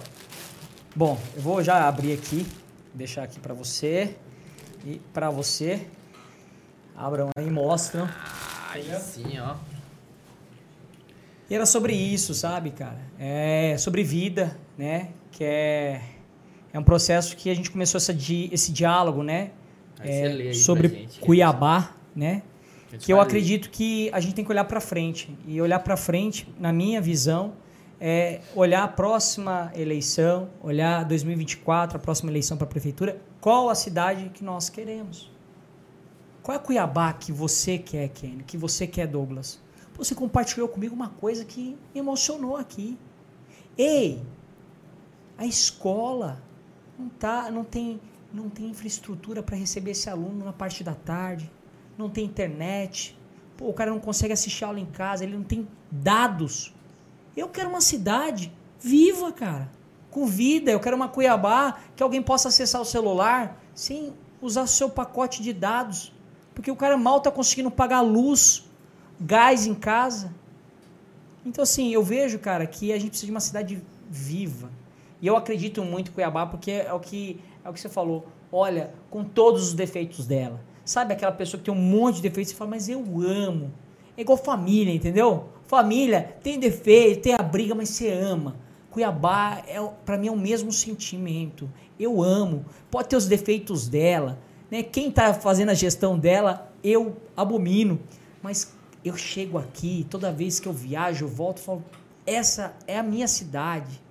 Bom, 0.95 1.19
eu 1.37 1.43
vou 1.43 1.62
já 1.62 1.87
abrir 1.87 2.12
aqui, 2.12 2.47
deixar 2.95 3.23
aqui 3.23 3.39
para 3.39 3.55
você 3.55 4.17
e 4.85 5.01
para 5.12 5.31
você. 5.31 5.87
Abram 6.97 7.31
aí, 7.37 7.51
mostram. 7.51 8.09
Aí 8.71 8.85
sim, 9.01 9.39
ó. 9.39 9.57
E 11.49 11.55
era 11.55 11.67
sobre 11.67 11.95
isso, 11.95 12.33
sabe, 12.35 12.71
cara? 12.71 12.99
É 13.19 13.77
sobre 13.79 14.05
vida, 14.05 14.57
né? 14.79 15.09
Que 15.33 15.43
é, 15.43 16.03
é 16.73 16.79
um 16.79 16.85
processo 16.85 17.37
que 17.37 17.51
a 17.51 17.55
gente 17.55 17.71
começou 17.71 17.99
essa 17.99 18.15
di, 18.15 18.49
esse 18.53 18.71
diálogo, 18.71 19.23
né? 19.23 19.51
É, 19.99 20.53
sobre 20.53 21.09
Cuiabá, 21.21 21.93
né? 22.15 22.43
Que 22.99 23.12
eu 23.12 23.21
acredito 23.21 23.71
que 23.71 24.11
a 24.12 24.21
gente 24.21 24.35
tem 24.35 24.45
que 24.45 24.51
olhar 24.51 24.65
para 24.65 24.81
frente. 24.81 25.37
E 25.47 25.61
olhar 25.61 25.79
para 25.79 25.97
frente, 25.97 26.53
na 26.59 26.73
minha 26.73 27.01
visão, 27.01 27.55
é 28.01 28.41
olhar 28.55 28.83
a 28.83 28.89
próxima 28.89 29.71
eleição, 29.75 30.49
olhar 30.62 31.05
2024, 31.05 31.99
a 31.99 32.01
próxima 32.01 32.31
eleição 32.31 32.57
para 32.57 32.67
a 32.67 32.69
prefeitura, 32.69 33.21
qual 33.41 33.69
a 33.69 33.75
cidade 33.75 34.31
que 34.31 34.43
nós 34.43 34.69
queremos. 34.71 35.31
Qual 36.43 36.55
é 36.55 36.59
a 36.59 36.62
Cuiabá 36.62 37.12
que 37.12 37.31
você 37.31 37.77
quer, 37.77 38.09
Kenny? 38.09 38.43
Que 38.43 38.57
você 38.57 38.87
quer, 38.87 39.07
Douglas? 39.07 39.61
Você 39.97 40.15
compartilhou 40.15 40.67
comigo 40.67 40.95
uma 40.95 41.11
coisa 41.11 41.45
que 41.45 41.77
me 41.95 42.01
emocionou 42.01 42.57
aqui. 42.57 42.99
Ei, 43.77 44.23
A 45.37 45.45
escola 45.45 46.43
não, 46.99 47.09
tá, 47.09 47.51
não, 47.51 47.65
tem, 47.65 48.01
não 48.33 48.49
tem 48.49 48.67
infraestrutura 48.69 49.43
para 49.43 49.57
receber 49.57 49.91
esse 49.91 50.09
aluno 50.09 50.45
na 50.45 50.53
parte 50.53 50.83
da 50.83 50.95
tarde, 50.95 51.51
não 52.01 52.11
tem 52.11 52.25
internet. 52.25 53.17
Pô, 53.57 53.69
o 53.69 53.73
cara 53.73 53.91
não 53.91 54.01
consegue 54.01 54.33
assistir 54.33 54.65
aula 54.65 54.81
em 54.81 54.87
casa, 54.87 55.23
ele 55.23 55.37
não 55.37 55.45
tem 55.45 55.69
dados. 55.91 56.75
Eu 57.37 57.49
quero 57.49 57.69
uma 57.69 57.81
cidade 57.81 58.53
viva, 58.81 59.33
cara, 59.33 59.71
com 60.11 60.27
vida. 60.27 60.71
Eu 60.71 60.81
quero 60.81 60.97
uma 60.97 61.09
Cuiabá 61.09 61.79
que 61.95 62.03
alguém 62.03 62.23
possa 62.23 62.49
acessar 62.49 62.81
o 62.81 62.85
celular 62.85 63.63
sem 63.75 64.13
usar 64.41 64.67
seu 64.67 64.89
pacote 64.89 65.43
de 65.43 65.53
dados. 65.53 66.13
Porque 66.55 66.71
o 66.71 66.77
cara 66.77 66.97
mal 66.97 67.19
está 67.19 67.31
conseguindo 67.31 67.71
pagar 67.71 68.01
luz, 68.01 68.65
gás 69.21 69.67
em 69.67 69.75
casa. 69.75 70.35
Então, 71.45 71.63
assim, 71.63 71.93
eu 71.93 72.03
vejo, 72.03 72.39
cara, 72.39 72.67
que 72.67 72.93
a 72.93 72.99
gente 72.99 73.11
precisa 73.11 73.27
de 73.27 73.33
uma 73.33 73.41
cidade 73.41 73.83
viva. 74.11 74.71
E 75.23 75.27
eu 75.27 75.37
acredito 75.37 75.85
muito 75.85 76.11
em 76.11 76.15
Cuiabá, 76.15 76.47
porque 76.47 76.71
é 76.71 76.93
o 76.93 77.01
que, 77.01 77.41
é 77.65 77.69
o 77.69 77.73
que 77.73 77.81
você 77.81 77.89
falou. 77.89 78.27
Olha, 78.51 78.93
com 79.11 79.23
todos 79.23 79.69
os 79.69 79.75
defeitos 79.75 80.27
dela. 80.27 80.61
Sabe 80.91 81.12
aquela 81.12 81.31
pessoa 81.31 81.57
que 81.57 81.67
tem 81.67 81.73
um 81.73 81.81
monte 81.81 82.17
de 82.17 82.23
defeitos 82.23 82.53
e 82.53 82.57
fala, 82.57 82.71
mas 82.71 82.89
eu 82.89 83.01
amo. 83.21 83.73
É 84.17 84.23
igual 84.23 84.37
família, 84.37 84.93
entendeu? 84.93 85.45
Família 85.69 86.37
tem 86.43 86.59
defeito, 86.59 87.23
tem 87.23 87.33
a 87.33 87.43
briga, 87.45 87.77
mas 87.77 87.91
você 87.91 88.11
ama. 88.11 88.57
Cuiabá, 88.91 89.62
é, 89.69 89.81
para 90.05 90.19
mim, 90.19 90.27
é 90.27 90.33
o 90.33 90.37
mesmo 90.37 90.73
sentimento. 90.73 91.71
Eu 91.97 92.21
amo. 92.21 92.65
Pode 92.91 93.07
ter 93.07 93.15
os 93.15 93.29
defeitos 93.29 93.87
dela. 93.87 94.41
Né? 94.69 94.83
Quem 94.83 95.11
está 95.11 95.33
fazendo 95.33 95.69
a 95.69 95.75
gestão 95.75 96.19
dela, 96.19 96.69
eu 96.83 97.17
abomino. 97.37 98.01
Mas 98.43 98.75
eu 99.05 99.17
chego 99.17 99.59
aqui, 99.59 100.05
toda 100.11 100.33
vez 100.33 100.59
que 100.59 100.67
eu 100.67 100.73
viajo, 100.73 101.25
eu 101.25 101.29
volto 101.29 101.61
falo, 101.61 101.85
essa 102.27 102.75
é 102.89 102.99
a 102.99 103.03
minha 103.05 103.29
cidade. 103.29 104.03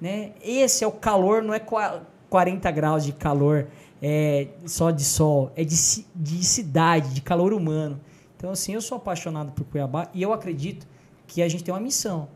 Né? 0.00 0.34
Esse 0.40 0.84
é 0.84 0.86
o 0.86 0.92
calor, 0.92 1.42
não 1.42 1.52
é 1.52 1.58
40 1.58 2.70
graus 2.70 3.04
de 3.04 3.10
calor 3.10 3.66
é, 4.02 4.48
só 4.66 4.90
de 4.90 5.04
sol, 5.04 5.52
é 5.54 5.62
de, 5.62 5.76
de 6.14 6.44
cidade, 6.44 7.14
de 7.14 7.20
calor 7.20 7.52
humano. 7.52 8.00
Então, 8.36 8.50
assim, 8.50 8.74
eu 8.74 8.82
sou 8.82 8.96
apaixonado 8.96 9.52
por 9.52 9.64
Cuiabá 9.64 10.10
e 10.12 10.20
eu 10.20 10.32
acredito 10.32 10.88
que 11.28 11.40
a 11.40 11.48
gente 11.48 11.62
tem 11.62 11.72
uma 11.72 11.80
missão, 11.80 12.28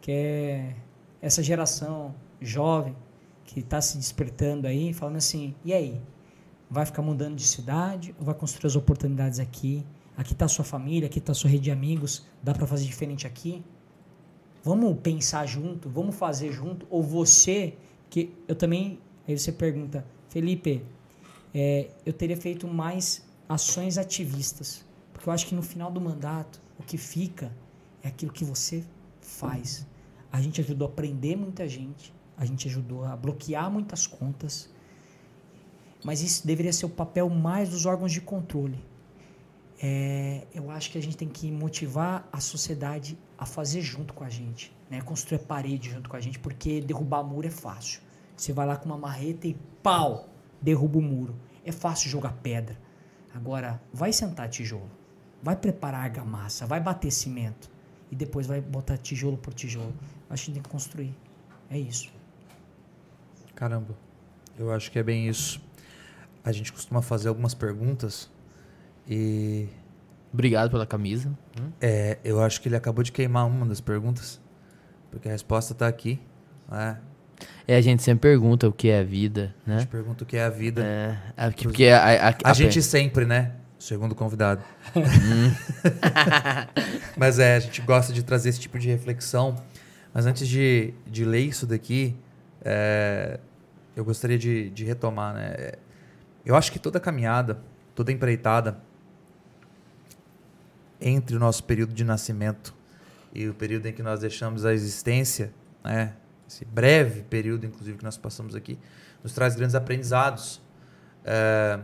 que 0.00 0.10
é 0.10 0.74
essa 1.20 1.42
geração 1.42 2.14
jovem 2.40 2.96
que 3.44 3.60
está 3.60 3.82
se 3.82 3.98
despertando 3.98 4.66
aí, 4.66 4.94
falando 4.94 5.16
assim, 5.16 5.54
e 5.62 5.74
aí? 5.74 6.00
Vai 6.70 6.86
ficar 6.86 7.02
mudando 7.02 7.36
de 7.36 7.44
cidade 7.44 8.14
ou 8.18 8.24
vai 8.24 8.34
construir 8.34 8.68
as 8.68 8.76
oportunidades 8.76 9.38
aqui? 9.38 9.84
Aqui 10.16 10.32
está 10.32 10.48
sua 10.48 10.64
família, 10.64 11.06
aqui 11.06 11.18
está 11.18 11.34
sua 11.34 11.50
rede 11.50 11.64
de 11.64 11.70
amigos, 11.70 12.26
dá 12.42 12.54
para 12.54 12.66
fazer 12.66 12.84
diferente 12.84 13.26
aqui? 13.26 13.62
Vamos 14.62 14.96
pensar 15.00 15.44
junto, 15.46 15.90
vamos 15.90 16.14
fazer 16.14 16.52
junto? 16.52 16.86
Ou 16.88 17.02
você, 17.02 17.74
que 18.08 18.32
eu 18.48 18.54
também, 18.54 18.98
aí 19.26 19.38
você 19.38 19.50
pergunta, 19.52 20.04
Felipe, 20.28 20.82
é, 21.54 21.90
eu 22.04 22.12
teria 22.12 22.36
feito 22.36 22.66
mais 22.66 23.24
ações 23.48 23.98
ativistas, 23.98 24.84
porque 25.12 25.28
eu 25.28 25.32
acho 25.32 25.46
que 25.46 25.54
no 25.54 25.62
final 25.62 25.90
do 25.90 26.00
mandato, 26.00 26.60
o 26.78 26.82
que 26.82 26.96
fica 26.96 27.52
é 28.02 28.08
aquilo 28.08 28.32
que 28.32 28.44
você 28.44 28.84
faz. 29.20 29.86
A 30.32 30.40
gente 30.40 30.60
ajudou 30.60 30.88
a 30.88 30.90
prender 30.90 31.36
muita 31.36 31.68
gente, 31.68 32.12
a 32.36 32.44
gente 32.44 32.68
ajudou 32.68 33.04
a 33.04 33.16
bloquear 33.16 33.70
muitas 33.70 34.06
contas, 34.06 34.70
mas 36.04 36.22
isso 36.22 36.46
deveria 36.46 36.72
ser 36.72 36.86
o 36.86 36.90
papel 36.90 37.28
mais 37.28 37.68
dos 37.68 37.84
órgãos 37.84 38.12
de 38.12 38.20
controle 38.20 38.90
é, 39.82 40.46
eu 40.54 40.70
acho 40.70 40.90
que 40.90 40.98
a 40.98 41.02
gente 41.02 41.16
tem 41.16 41.28
que 41.28 41.50
motivar 41.50 42.28
a 42.30 42.38
sociedade 42.38 43.18
a 43.38 43.46
fazer 43.46 43.80
junto 43.80 44.12
com 44.12 44.22
a 44.22 44.28
gente, 44.28 44.70
né? 44.90 45.00
construir 45.00 45.38
parede 45.38 45.88
junto 45.88 46.10
com 46.10 46.16
a 46.16 46.20
gente, 46.20 46.38
porque 46.38 46.82
derrubar 46.82 47.22
muro 47.24 47.46
é 47.46 47.50
fácil. 47.50 48.02
Você 48.36 48.52
vai 48.52 48.66
lá 48.66 48.76
com 48.76 48.86
uma 48.86 48.98
marreta 48.98 49.46
e 49.46 49.56
pau, 49.82 50.28
derruba 50.60 50.98
o 50.98 51.02
muro. 51.02 51.34
É 51.64 51.72
fácil 51.72 52.10
jogar 52.10 52.32
pedra. 52.42 52.76
Agora, 53.34 53.80
vai 53.92 54.12
sentar 54.12 54.48
tijolo, 54.48 54.90
vai 55.42 55.56
preparar 55.56 56.02
argamassa, 56.02 56.66
vai 56.66 56.80
bater 56.80 57.10
cimento 57.10 57.70
e 58.10 58.16
depois 58.16 58.46
vai 58.46 58.60
botar 58.60 58.98
tijolo 58.98 59.36
por 59.36 59.54
tijolo. 59.54 59.94
Acho 60.28 60.46
que 60.46 60.52
tem 60.52 60.62
que 60.62 60.68
construir. 60.68 61.14
É 61.70 61.78
isso. 61.78 62.12
Caramba, 63.54 63.96
eu 64.58 64.72
acho 64.72 64.90
que 64.90 64.98
é 64.98 65.02
bem 65.02 65.28
isso. 65.28 65.60
A 66.42 66.50
gente 66.50 66.72
costuma 66.72 67.02
fazer 67.02 67.28
algumas 67.28 67.54
perguntas 67.54 68.30
e. 69.08 69.68
Obrigado 70.32 70.70
pela 70.70 70.86
camisa. 70.86 71.36
É, 71.80 72.18
eu 72.22 72.40
acho 72.40 72.60
que 72.60 72.68
ele 72.68 72.76
acabou 72.76 73.02
de 73.02 73.10
queimar 73.10 73.46
uma 73.46 73.66
das 73.66 73.80
perguntas. 73.80 74.40
Porque 75.10 75.28
a 75.28 75.32
resposta 75.32 75.72
está 75.72 75.88
aqui. 75.88 76.20
Né? 76.68 77.00
É, 77.70 77.76
a 77.76 77.80
gente 77.80 78.02
sempre 78.02 78.28
pergunta 78.28 78.66
o 78.66 78.72
que 78.72 78.88
é 78.88 78.98
a 78.98 79.04
vida, 79.04 79.54
né? 79.64 79.76
A 79.76 79.78
gente 79.78 79.90
pergunta 79.90 80.24
o 80.24 80.26
que 80.26 80.36
é 80.36 80.42
a 80.42 80.50
vida. 80.50 80.82
É, 80.84 81.16
é 81.36 81.50
porque 81.52 81.86
a, 81.86 81.98
a, 81.98 82.28
a, 82.30 82.34
a 82.42 82.52
gente 82.52 82.82
sempre, 82.82 83.24
né? 83.24 83.52
Segundo 83.78 84.12
convidado. 84.12 84.60
Hum. 84.96 85.54
Mas 87.16 87.38
é, 87.38 87.54
a 87.54 87.60
gente 87.60 87.80
gosta 87.82 88.12
de 88.12 88.24
trazer 88.24 88.48
esse 88.48 88.58
tipo 88.58 88.76
de 88.76 88.88
reflexão. 88.88 89.54
Mas 90.12 90.26
antes 90.26 90.48
de, 90.48 90.92
de 91.06 91.24
ler 91.24 91.42
isso 91.42 91.64
daqui, 91.64 92.16
é, 92.64 93.38
eu 93.94 94.04
gostaria 94.04 94.36
de, 94.36 94.68
de 94.70 94.84
retomar, 94.84 95.32
né? 95.34 95.74
Eu 96.44 96.56
acho 96.56 96.72
que 96.72 96.78
toda 96.80 96.98
caminhada, 96.98 97.62
toda 97.94 98.10
empreitada, 98.10 98.80
entre 101.00 101.36
o 101.36 101.38
nosso 101.38 101.62
período 101.62 101.94
de 101.94 102.02
nascimento 102.02 102.74
e 103.32 103.48
o 103.48 103.54
período 103.54 103.86
em 103.86 103.92
que 103.92 104.02
nós 104.02 104.18
deixamos 104.18 104.64
a 104.64 104.74
existência, 104.74 105.52
né? 105.84 106.14
Esse 106.50 106.64
breve 106.64 107.22
período, 107.22 107.64
inclusive, 107.64 107.96
que 107.96 108.04
nós 108.04 108.16
passamos 108.16 108.56
aqui, 108.56 108.76
nos 109.22 109.32
traz 109.32 109.54
grandes 109.54 109.76
aprendizados. 109.76 110.60
É, 111.24 111.78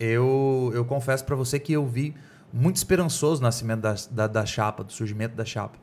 eu, 0.00 0.72
eu 0.74 0.84
confesso 0.84 1.24
para 1.24 1.36
você 1.36 1.58
que 1.58 1.72
eu 1.72 1.86
vi 1.86 2.14
muito 2.52 2.76
esperançoso 2.76 3.40
o 3.40 3.44
nascimento 3.44 3.80
da, 3.80 3.94
da, 4.10 4.26
da 4.26 4.46
chapa, 4.46 4.82
do 4.82 4.92
surgimento 4.92 5.36
da 5.36 5.44
chapa. 5.44 5.78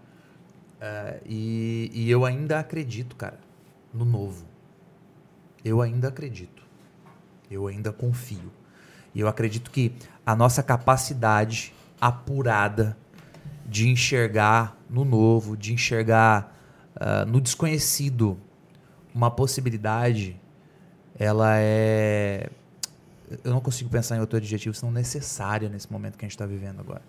É, 0.81 1.21
e, 1.25 1.89
e 1.93 2.11
eu 2.11 2.25
ainda 2.25 2.59
acredito, 2.59 3.15
cara, 3.15 3.39
no 3.93 4.03
novo. 4.03 4.45
Eu 5.63 5.81
ainda 5.81 6.09
acredito. 6.09 6.61
Eu 7.49 7.67
ainda 7.67 7.93
confio. 7.93 8.51
E 9.13 9.21
eu 9.21 9.29
acredito 9.29 9.71
que 9.71 9.95
a 10.25 10.35
nossa 10.35 10.61
capacidade 10.61 11.73
apurada 12.01 12.97
de 13.65 13.87
enxergar 13.87 14.77
no 14.89 15.05
novo, 15.05 15.55
de 15.55 15.73
enxergar 15.73 16.54
uh, 16.95 17.25
no 17.27 17.39
desconhecido 17.41 18.37
uma 19.13 19.31
possibilidade, 19.31 20.39
ela 21.17 21.57
é. 21.57 22.49
Eu 23.43 23.51
não 23.51 23.61
consigo 23.61 23.89
pensar 23.89 24.17
em 24.17 24.19
outro 24.19 24.37
adjetivo 24.37 24.75
senão 24.75 24.91
necessária 24.91 25.67
nesse 25.69 25.91
momento 25.91 26.17
que 26.17 26.25
a 26.25 26.27
gente 26.27 26.35
está 26.35 26.45
vivendo 26.45 26.79
agora. 26.79 27.01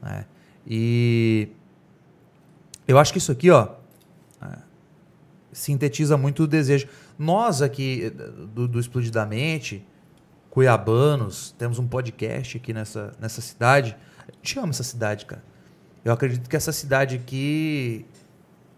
Né? 0.00 0.24
E 0.66 1.48
eu 2.88 2.98
acho 2.98 3.12
que 3.12 3.18
isso 3.18 3.30
aqui, 3.30 3.50
ó, 3.50 3.68
é, 4.40 4.58
sintetiza 5.52 6.16
muito 6.16 6.44
o 6.44 6.46
desejo. 6.46 6.88
Nós 7.18 7.60
aqui 7.60 8.10
do, 8.54 8.66
do 8.66 8.80
Explodidamente, 8.80 9.86
cuiabanos, 10.48 11.54
temos 11.58 11.78
um 11.78 11.86
podcast 11.86 12.56
aqui 12.56 12.72
nessa, 12.72 13.12
nessa 13.20 13.42
cidade 13.42 13.96
a 14.28 14.32
gente 14.32 14.58
ama 14.58 14.70
essa 14.70 14.82
cidade, 14.82 15.26
cara. 15.26 15.42
Eu 16.04 16.12
acredito 16.12 16.48
que 16.48 16.56
essa 16.56 16.72
cidade 16.72 17.16
aqui. 17.16 18.06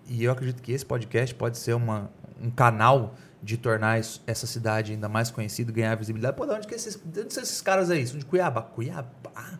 E 0.08 0.24
eu 0.24 0.32
acredito 0.32 0.62
que 0.62 0.72
esse 0.72 0.84
podcast 0.84 1.34
pode 1.34 1.58
ser 1.58 1.74
uma, 1.74 2.10
um 2.40 2.50
canal 2.50 3.14
de 3.42 3.56
tornar 3.56 4.00
isso, 4.00 4.22
essa 4.26 4.46
cidade 4.46 4.92
ainda 4.92 5.08
mais 5.08 5.30
conhecida, 5.30 5.70
ganhar 5.72 5.94
visibilidade. 5.94 6.36
Pô, 6.36 6.46
de 6.46 6.52
onde, 6.52 6.66
que 6.66 6.74
esses, 6.74 6.96
de 6.96 7.20
onde 7.20 7.32
são 7.32 7.42
esses 7.42 7.60
caras 7.60 7.90
aí? 7.90 8.06
São 8.06 8.18
de 8.18 8.24
Cuiabá. 8.24 8.62
Cuiabá? 8.62 9.58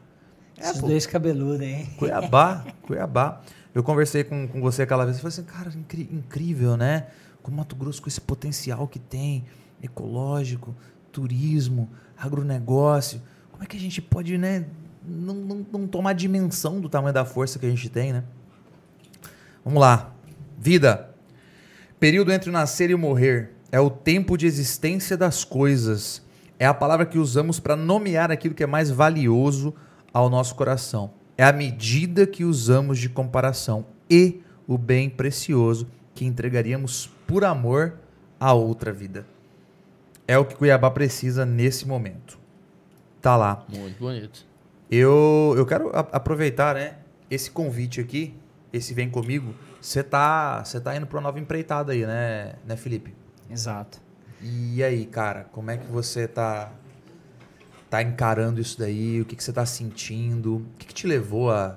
É, 0.59 0.62
Esses 0.62 0.81
pô. 0.81 0.86
dois 0.86 1.06
cabeludos, 1.06 1.60
hein? 1.60 1.89
Cuiabá, 1.98 2.64
Cuiabá. 2.82 3.43
Eu 3.74 3.82
conversei 3.82 4.24
com, 4.24 4.48
com 4.48 4.60
você 4.60 4.82
aquela 4.82 5.05
vez 5.05 5.18
e 5.18 5.20
falei 5.20 5.35
assim, 5.35 5.44
cara, 5.44 5.70
incrível, 6.10 6.77
né? 6.77 7.09
Como 7.43 7.59
Mato 7.59 7.77
Grosso 7.77 8.01
com 8.01 8.09
esse 8.09 8.20
potencial 8.20 8.89
que 8.89 8.98
tem, 8.98 9.44
ecológico, 9.82 10.74
turismo, 11.12 11.89
agronegócio. 12.16 13.20
Como 13.52 13.62
é 13.62 13.66
que 13.66 13.77
a 13.77 13.81
gente 13.81 14.01
pode, 14.01 14.36
né, 14.39 14.66
não, 15.06 15.35
não, 15.35 15.66
não 15.73 15.86
tomar 15.86 16.14
dimensão 16.14 16.81
do 16.81 16.89
tamanho 16.89 17.12
da 17.12 17.24
força 17.24 17.59
que 17.59 17.66
a 17.66 17.70
gente 17.70 17.89
tem, 17.89 18.12
né? 18.12 18.24
Vamos 19.64 19.81
lá. 19.81 20.16
Vida. 20.59 21.11
Período 21.99 22.33
entre 22.33 22.51
o 22.51 22.53
nascer 22.53 22.91
e 22.91 22.95
o 22.95 22.99
morrer 22.99 23.51
é 23.70 23.81
o 23.81 23.91
tempo 23.91 24.37
de 24.37 24.47
existência 24.47 25.16
das 25.16 25.45
coisas. 25.45 26.23
É 26.59 26.66
a 26.66 26.74
palavra 26.74 27.07
que 27.07 27.19
usamos 27.19 27.61
para 27.61 27.77
nomear 27.77 28.31
aquilo 28.31 28.55
que 28.55 28.62
é 28.62 28.66
mais 28.66 28.91
valioso 28.91 29.74
ao 30.12 30.31
nosso 30.31 30.55
coração. 30.55 31.11
É 31.37 31.45
a 31.45 31.53
medida 31.53 32.27
que 32.27 32.45
usamos 32.45 32.99
de 32.99 33.09
comparação 33.09 33.87
e 34.09 34.41
o 34.66 34.78
bem 34.78 35.11
precioso 35.11 35.87
que 36.15 36.24
entregaríamos 36.24 37.11
por 37.27 37.45
amor 37.45 37.95
a 38.41 38.53
outra 38.55 38.93
vida. 38.93 39.27
É 40.27 40.39
o 40.39 40.45
que 40.45 40.57
Cuiabá 40.57 40.91
precisa 40.91 41.45
nesse 41.45 41.87
momento. 41.87 42.39
Tá 43.20 43.37
lá. 43.37 43.65
Muito 43.69 43.99
bonito. 43.99 44.47
Eu, 44.91 45.55
eu 45.57 45.66
quero 45.66 45.91
aproveitar, 45.95 46.74
né, 46.74 46.95
esse 47.31 47.51
convite 47.51 48.01
aqui, 48.01 48.35
esse 48.73 48.95
vem 48.95 49.11
comigo. 49.11 49.55
Você 49.87 50.03
tá, 50.03 50.65
você 50.65 50.81
tá 50.81 50.97
indo 50.97 51.07
para 51.07 51.17
uma 51.17 51.23
nova 51.23 51.39
empreitada 51.39 51.93
aí, 51.93 52.05
né, 52.05 52.57
né, 52.67 52.77
Felipe? 52.77 53.15
Exato. 53.49 54.03
E 54.43 54.83
aí, 54.83 55.07
cara, 55.07 55.45
como 55.53 55.71
é 55.71 55.77
que 55.77 55.87
você 55.87 56.27
tá, 56.27 56.73
tá 57.89 58.03
encarando 58.03 58.61
isso 58.61 58.77
daí? 58.81 59.21
O 59.21 59.25
que, 59.25 59.37
que 59.37 59.45
você 59.45 59.53
tá 59.53 59.65
sentindo? 59.65 60.57
O 60.57 60.67
que, 60.77 60.89
que 60.89 60.93
te 60.93 61.07
levou 61.07 61.53
a, 61.53 61.77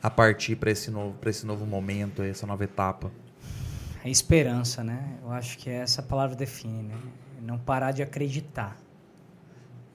a 0.00 0.08
partir 0.08 0.54
para 0.54 0.70
esse, 0.70 0.88
novo, 0.88 1.18
pra 1.18 1.30
esse 1.30 1.44
novo 1.44 1.66
momento, 1.66 2.22
essa 2.22 2.46
nova 2.46 2.62
etapa? 2.62 3.10
A 4.04 4.08
esperança, 4.08 4.84
né? 4.84 5.18
Eu 5.20 5.32
acho 5.32 5.58
que 5.58 5.68
essa 5.68 6.00
palavra 6.00 6.36
define, 6.36 6.84
né? 6.84 6.96
Não 7.42 7.58
parar 7.58 7.90
de 7.90 8.04
acreditar. 8.04 8.76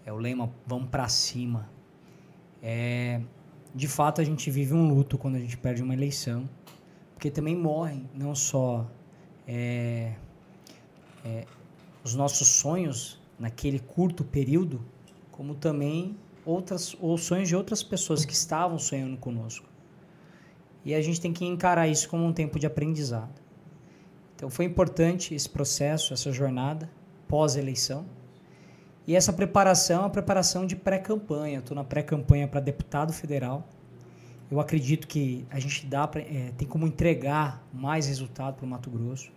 É 0.06 0.12
o 0.12 0.18
lema, 0.18 0.52
vamos 0.68 0.90
para 0.90 1.08
cima. 1.08 1.70
É, 2.62 3.22
de 3.74 3.88
fato, 3.88 4.20
a 4.20 4.24
gente 4.26 4.52
vive 4.52 4.74
um 4.74 4.86
luto 4.86 5.18
quando 5.18 5.36
a 5.36 5.40
gente 5.40 5.56
perde 5.56 5.82
uma 5.82 5.94
eleição, 5.94 6.50
porque 7.24 7.32
também 7.32 7.56
morrem 7.56 8.10
não 8.14 8.36
só 8.36 8.86
é, 9.48 10.12
é, 11.24 11.46
os 12.04 12.14
nossos 12.16 12.50
sonhos 12.50 13.18
naquele 13.40 13.80
curto 13.80 14.26
período, 14.26 14.82
como 15.32 15.56
também 15.56 16.18
outras 16.46 16.94
os 17.00 17.24
sonhos 17.24 17.48
de 17.48 17.56
outras 17.56 17.82
pessoas 17.82 18.26
que 18.26 18.34
estavam 18.34 18.78
sonhando 18.78 19.16
conosco. 19.16 19.66
E 20.84 20.94
a 20.94 21.02
gente 21.02 21.22
tem 21.22 21.32
que 21.32 21.46
encarar 21.46 21.88
isso 21.88 22.10
como 22.10 22.26
um 22.26 22.34
tempo 22.34 22.60
de 22.60 22.68
aprendizado. 22.68 23.42
Então 24.36 24.50
foi 24.50 24.66
importante 24.66 25.34
esse 25.34 25.50
processo, 25.50 26.14
essa 26.14 26.30
jornada 26.30 26.90
pós-eleição. 27.26 28.06
E 29.08 29.16
essa 29.16 29.32
preparação 29.32 29.96
é 29.96 30.00
uma 30.02 30.10
preparação 30.10 30.68
de 30.68 30.76
pré-campanha. 30.76 31.60
Estou 31.60 31.74
na 31.74 31.86
pré-campanha 31.86 32.50
para 32.50 32.60
deputado 32.60 33.14
federal. 33.14 33.66
Eu 34.54 34.60
acredito 34.60 35.08
que 35.08 35.48
a 35.50 35.60
gente 35.60 35.84
dá 35.88 36.08
pra, 36.08 36.22
é, 36.22 36.52
tem 36.56 36.68
como 36.68 36.86
entregar 36.86 37.68
mais 37.74 38.06
resultado 38.06 38.54
para 38.54 38.64
o 38.64 38.70
Mato 38.70 38.88
Grosso 38.88 39.32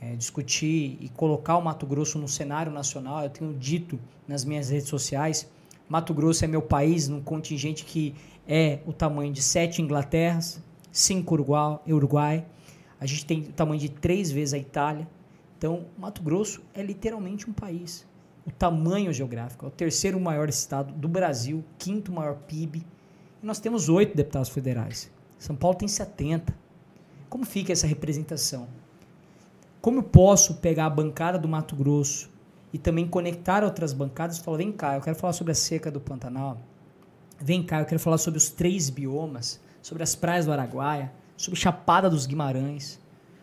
é, 0.00 0.16
discutir 0.16 0.96
e 0.98 1.10
colocar 1.10 1.58
o 1.58 1.60
Mato 1.60 1.86
Grosso 1.86 2.18
no 2.18 2.26
cenário 2.26 2.72
nacional. 2.72 3.22
Eu 3.22 3.28
tenho 3.28 3.52
dito 3.52 4.00
nas 4.26 4.46
minhas 4.46 4.70
redes 4.70 4.88
sociais, 4.88 5.46
Mato 5.86 6.14
Grosso 6.14 6.42
é 6.46 6.48
meu 6.48 6.62
país 6.62 7.06
num 7.06 7.20
contingente 7.20 7.84
que 7.84 8.14
é 8.48 8.78
o 8.86 8.94
tamanho 8.94 9.30
de 9.30 9.42
sete 9.42 9.82
Inglaterras, 9.82 10.58
cinco 10.90 11.34
Uruguai, 11.34 11.78
Uruguai. 11.86 12.46
A 12.98 13.04
gente 13.04 13.26
tem 13.26 13.40
o 13.40 13.52
tamanho 13.52 13.78
de 13.78 13.90
três 13.90 14.32
vezes 14.32 14.54
a 14.54 14.58
Itália. 14.58 15.06
Então, 15.58 15.84
Mato 15.98 16.22
Grosso 16.22 16.62
é 16.72 16.82
literalmente 16.82 17.48
um 17.48 17.52
país. 17.52 18.06
O 18.46 18.50
tamanho 18.50 19.12
geográfico 19.12 19.66
é 19.66 19.68
o 19.68 19.70
terceiro 19.70 20.18
maior 20.18 20.48
estado 20.48 20.94
do 20.94 21.08
Brasil, 21.08 21.62
quinto 21.76 22.10
maior 22.10 22.36
PIB. 22.36 22.86
Nós 23.42 23.58
temos 23.58 23.88
oito 23.88 24.16
deputados 24.16 24.48
federais. 24.48 25.10
São 25.36 25.56
Paulo 25.56 25.76
tem 25.76 25.88
70. 25.88 26.54
Como 27.28 27.44
fica 27.44 27.72
essa 27.72 27.88
representação? 27.88 28.68
Como 29.80 29.98
eu 29.98 30.02
posso 30.04 30.54
pegar 30.58 30.86
a 30.86 30.90
bancada 30.90 31.40
do 31.40 31.48
Mato 31.48 31.74
Grosso 31.74 32.30
e 32.72 32.78
também 32.78 33.08
conectar 33.08 33.64
outras 33.64 33.92
bancadas 33.92 34.38
e 34.38 34.42
falar: 34.44 34.58
vem 34.58 34.70
cá, 34.70 34.94
eu 34.94 35.00
quero 35.00 35.16
falar 35.16 35.32
sobre 35.32 35.50
a 35.50 35.56
seca 35.56 35.90
do 35.90 36.00
Pantanal. 36.00 36.60
Vem 37.40 37.64
cá, 37.64 37.80
eu 37.80 37.84
quero 37.84 37.98
falar 37.98 38.18
sobre 38.18 38.38
os 38.38 38.48
três 38.48 38.88
biomas, 38.88 39.60
sobre 39.82 40.04
as 40.04 40.14
praias 40.14 40.46
do 40.46 40.52
Araguaia, 40.52 41.12
sobre 41.36 41.58
Chapada 41.58 42.08
dos 42.08 42.26
Guimarães, 42.26 43.00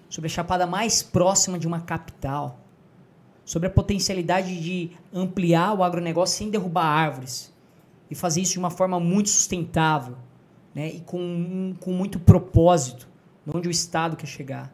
sobre 0.09 0.29
a 0.29 0.31
chapada 0.31 0.65
mais 0.65 1.03
próxima 1.03 1.59
de 1.59 1.67
uma 1.67 1.81
capital, 1.81 2.57
sobre 3.43 3.67
a 3.67 3.71
potencialidade 3.71 4.61
de 4.61 4.91
ampliar 5.13 5.73
o 5.73 5.83
agronegócio 5.83 6.37
sem 6.37 6.49
derrubar 6.49 6.85
árvores 6.85 7.51
e 8.09 8.15
fazer 8.15 8.41
isso 8.41 8.53
de 8.53 8.59
uma 8.59 8.69
forma 8.69 8.99
muito 8.99 9.29
sustentável 9.29 10.15
né, 10.73 10.89
e 10.89 10.99
com, 11.01 11.75
com 11.79 11.91
muito 11.91 12.19
propósito, 12.19 13.07
onde 13.47 13.67
o 13.67 13.71
Estado 13.71 14.15
quer 14.15 14.27
chegar 14.27 14.73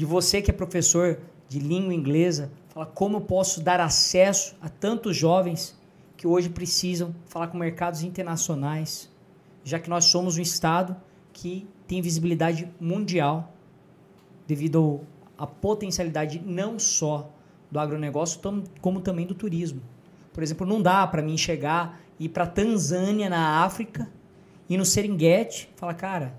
de 0.00 0.06
você 0.06 0.40
que 0.40 0.50
é 0.50 0.54
professor 0.54 1.20
de 1.46 1.58
língua 1.58 1.92
inglesa, 1.92 2.50
fala 2.70 2.86
como 2.86 3.18
eu 3.18 3.20
posso 3.20 3.60
dar 3.60 3.80
acesso 3.80 4.56
a 4.58 4.66
tantos 4.66 5.14
jovens 5.14 5.78
que 6.16 6.26
hoje 6.26 6.48
precisam 6.48 7.14
falar 7.26 7.48
com 7.48 7.58
mercados 7.58 8.02
internacionais, 8.02 9.10
já 9.62 9.78
que 9.78 9.90
nós 9.90 10.06
somos 10.06 10.38
um 10.38 10.40
estado 10.40 10.96
que 11.34 11.68
tem 11.86 12.00
visibilidade 12.00 12.66
mundial 12.80 13.52
devido 14.46 15.02
à 15.36 15.46
potencialidade 15.46 16.42
não 16.46 16.78
só 16.78 17.30
do 17.70 17.78
agronegócio, 17.78 18.40
como 18.80 19.02
também 19.02 19.26
do 19.26 19.34
turismo. 19.34 19.82
Por 20.32 20.42
exemplo, 20.42 20.66
não 20.66 20.80
dá 20.80 21.06
para 21.06 21.20
mim 21.20 21.36
chegar 21.36 22.00
ir 22.20 22.28
para 22.28 22.46
Tanzânia, 22.46 23.28
na 23.28 23.64
África, 23.64 24.08
e 24.68 24.76
no 24.76 24.84
Serengeti, 24.84 25.68
falar, 25.74 25.94
cara, 25.94 26.38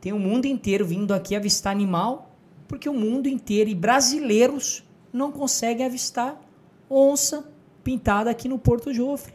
tem 0.00 0.12
o 0.12 0.18
mundo 0.18 0.46
inteiro 0.46 0.86
vindo 0.86 1.12
aqui 1.12 1.34
avistar 1.34 1.72
animal 1.72 2.32
porque 2.72 2.88
o 2.88 2.94
mundo 2.94 3.28
inteiro 3.28 3.68
e 3.68 3.74
brasileiros 3.74 4.82
não 5.12 5.30
conseguem 5.30 5.84
avistar 5.84 6.40
onça 6.88 7.44
pintada 7.84 8.30
aqui 8.30 8.48
no 8.48 8.58
Porto 8.58 8.94
Jofre. 8.94 9.34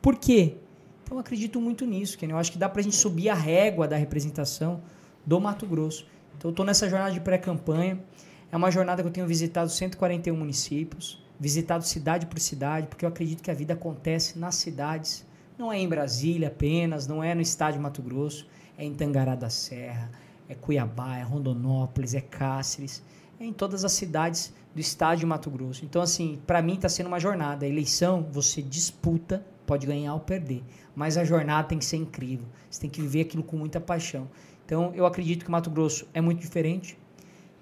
Por 0.00 0.16
quê? 0.16 0.56
Então 1.04 1.18
eu 1.18 1.20
acredito 1.20 1.60
muito 1.60 1.84
nisso, 1.84 2.16
que 2.16 2.24
eu 2.24 2.38
acho 2.38 2.50
que 2.50 2.56
dá 2.56 2.70
para 2.70 2.80
a 2.80 2.82
gente 2.82 2.96
subir 2.96 3.28
a 3.28 3.34
régua 3.34 3.86
da 3.86 3.96
representação 3.96 4.80
do 5.26 5.38
Mato 5.38 5.66
Grosso. 5.66 6.06
Então 6.36 6.48
eu 6.48 6.52
estou 6.52 6.64
nessa 6.64 6.88
jornada 6.88 7.12
de 7.12 7.20
pré-campanha. 7.20 8.02
É 8.50 8.56
uma 8.56 8.70
jornada 8.70 9.02
que 9.02 9.08
eu 9.08 9.12
tenho 9.12 9.26
visitado 9.26 9.68
141 9.70 10.34
municípios, 10.34 11.21
visitado 11.42 11.84
cidade 11.84 12.26
por 12.26 12.38
cidade, 12.38 12.86
porque 12.86 13.04
eu 13.04 13.08
acredito 13.08 13.42
que 13.42 13.50
a 13.50 13.54
vida 13.54 13.74
acontece 13.74 14.38
nas 14.38 14.54
cidades. 14.54 15.26
Não 15.58 15.72
é 15.72 15.78
em 15.80 15.88
Brasília 15.88 16.46
apenas, 16.46 17.08
não 17.08 17.20
é 17.20 17.34
no 17.34 17.40
estádio 17.40 17.80
Mato 17.80 18.00
Grosso, 18.00 18.46
é 18.78 18.84
em 18.84 18.94
Tangará 18.94 19.34
da 19.34 19.50
Serra, 19.50 20.08
é 20.48 20.54
Cuiabá, 20.54 21.16
é 21.16 21.22
Rondonópolis, 21.24 22.14
é 22.14 22.20
Cáceres, 22.20 23.02
é 23.40 23.44
em 23.44 23.52
todas 23.52 23.84
as 23.84 23.90
cidades 23.90 24.54
do 24.72 24.80
estado 24.80 25.18
de 25.18 25.26
Mato 25.26 25.50
Grosso. 25.50 25.84
Então, 25.84 26.00
assim, 26.00 26.40
para 26.46 26.62
mim 26.62 26.74
está 26.74 26.88
sendo 26.88 27.08
uma 27.08 27.18
jornada. 27.18 27.66
A 27.66 27.68
eleição, 27.68 28.24
você 28.30 28.62
disputa, 28.62 29.44
pode 29.66 29.84
ganhar 29.84 30.14
ou 30.14 30.20
perder, 30.20 30.62
mas 30.94 31.16
a 31.16 31.24
jornada 31.24 31.66
tem 31.66 31.78
que 31.78 31.84
ser 31.84 31.96
incrível. 31.96 32.46
Você 32.70 32.82
tem 32.82 32.88
que 32.88 33.00
viver 33.00 33.22
aquilo 33.22 33.42
com 33.42 33.56
muita 33.56 33.80
paixão. 33.80 34.30
Então, 34.64 34.92
eu 34.94 35.04
acredito 35.04 35.44
que 35.44 35.50
Mato 35.50 35.70
Grosso 35.70 36.06
é 36.14 36.20
muito 36.20 36.38
diferente, 36.38 36.96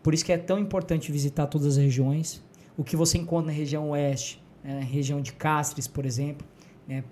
por 0.02 0.12
isso 0.12 0.22
que 0.22 0.32
é 0.32 0.36
tão 0.38 0.58
importante 0.58 1.10
visitar 1.10 1.46
todas 1.46 1.66
as 1.66 1.76
regiões. 1.78 2.42
O 2.76 2.84
que 2.84 2.96
você 2.96 3.18
encontra 3.18 3.46
na 3.46 3.56
região 3.56 3.90
oeste, 3.90 4.42
né, 4.62 4.74
na 4.74 4.84
região 4.84 5.20
de 5.20 5.32
Cáceres, 5.32 5.86
por 5.86 6.04
exemplo, 6.04 6.46
né, 6.86 7.04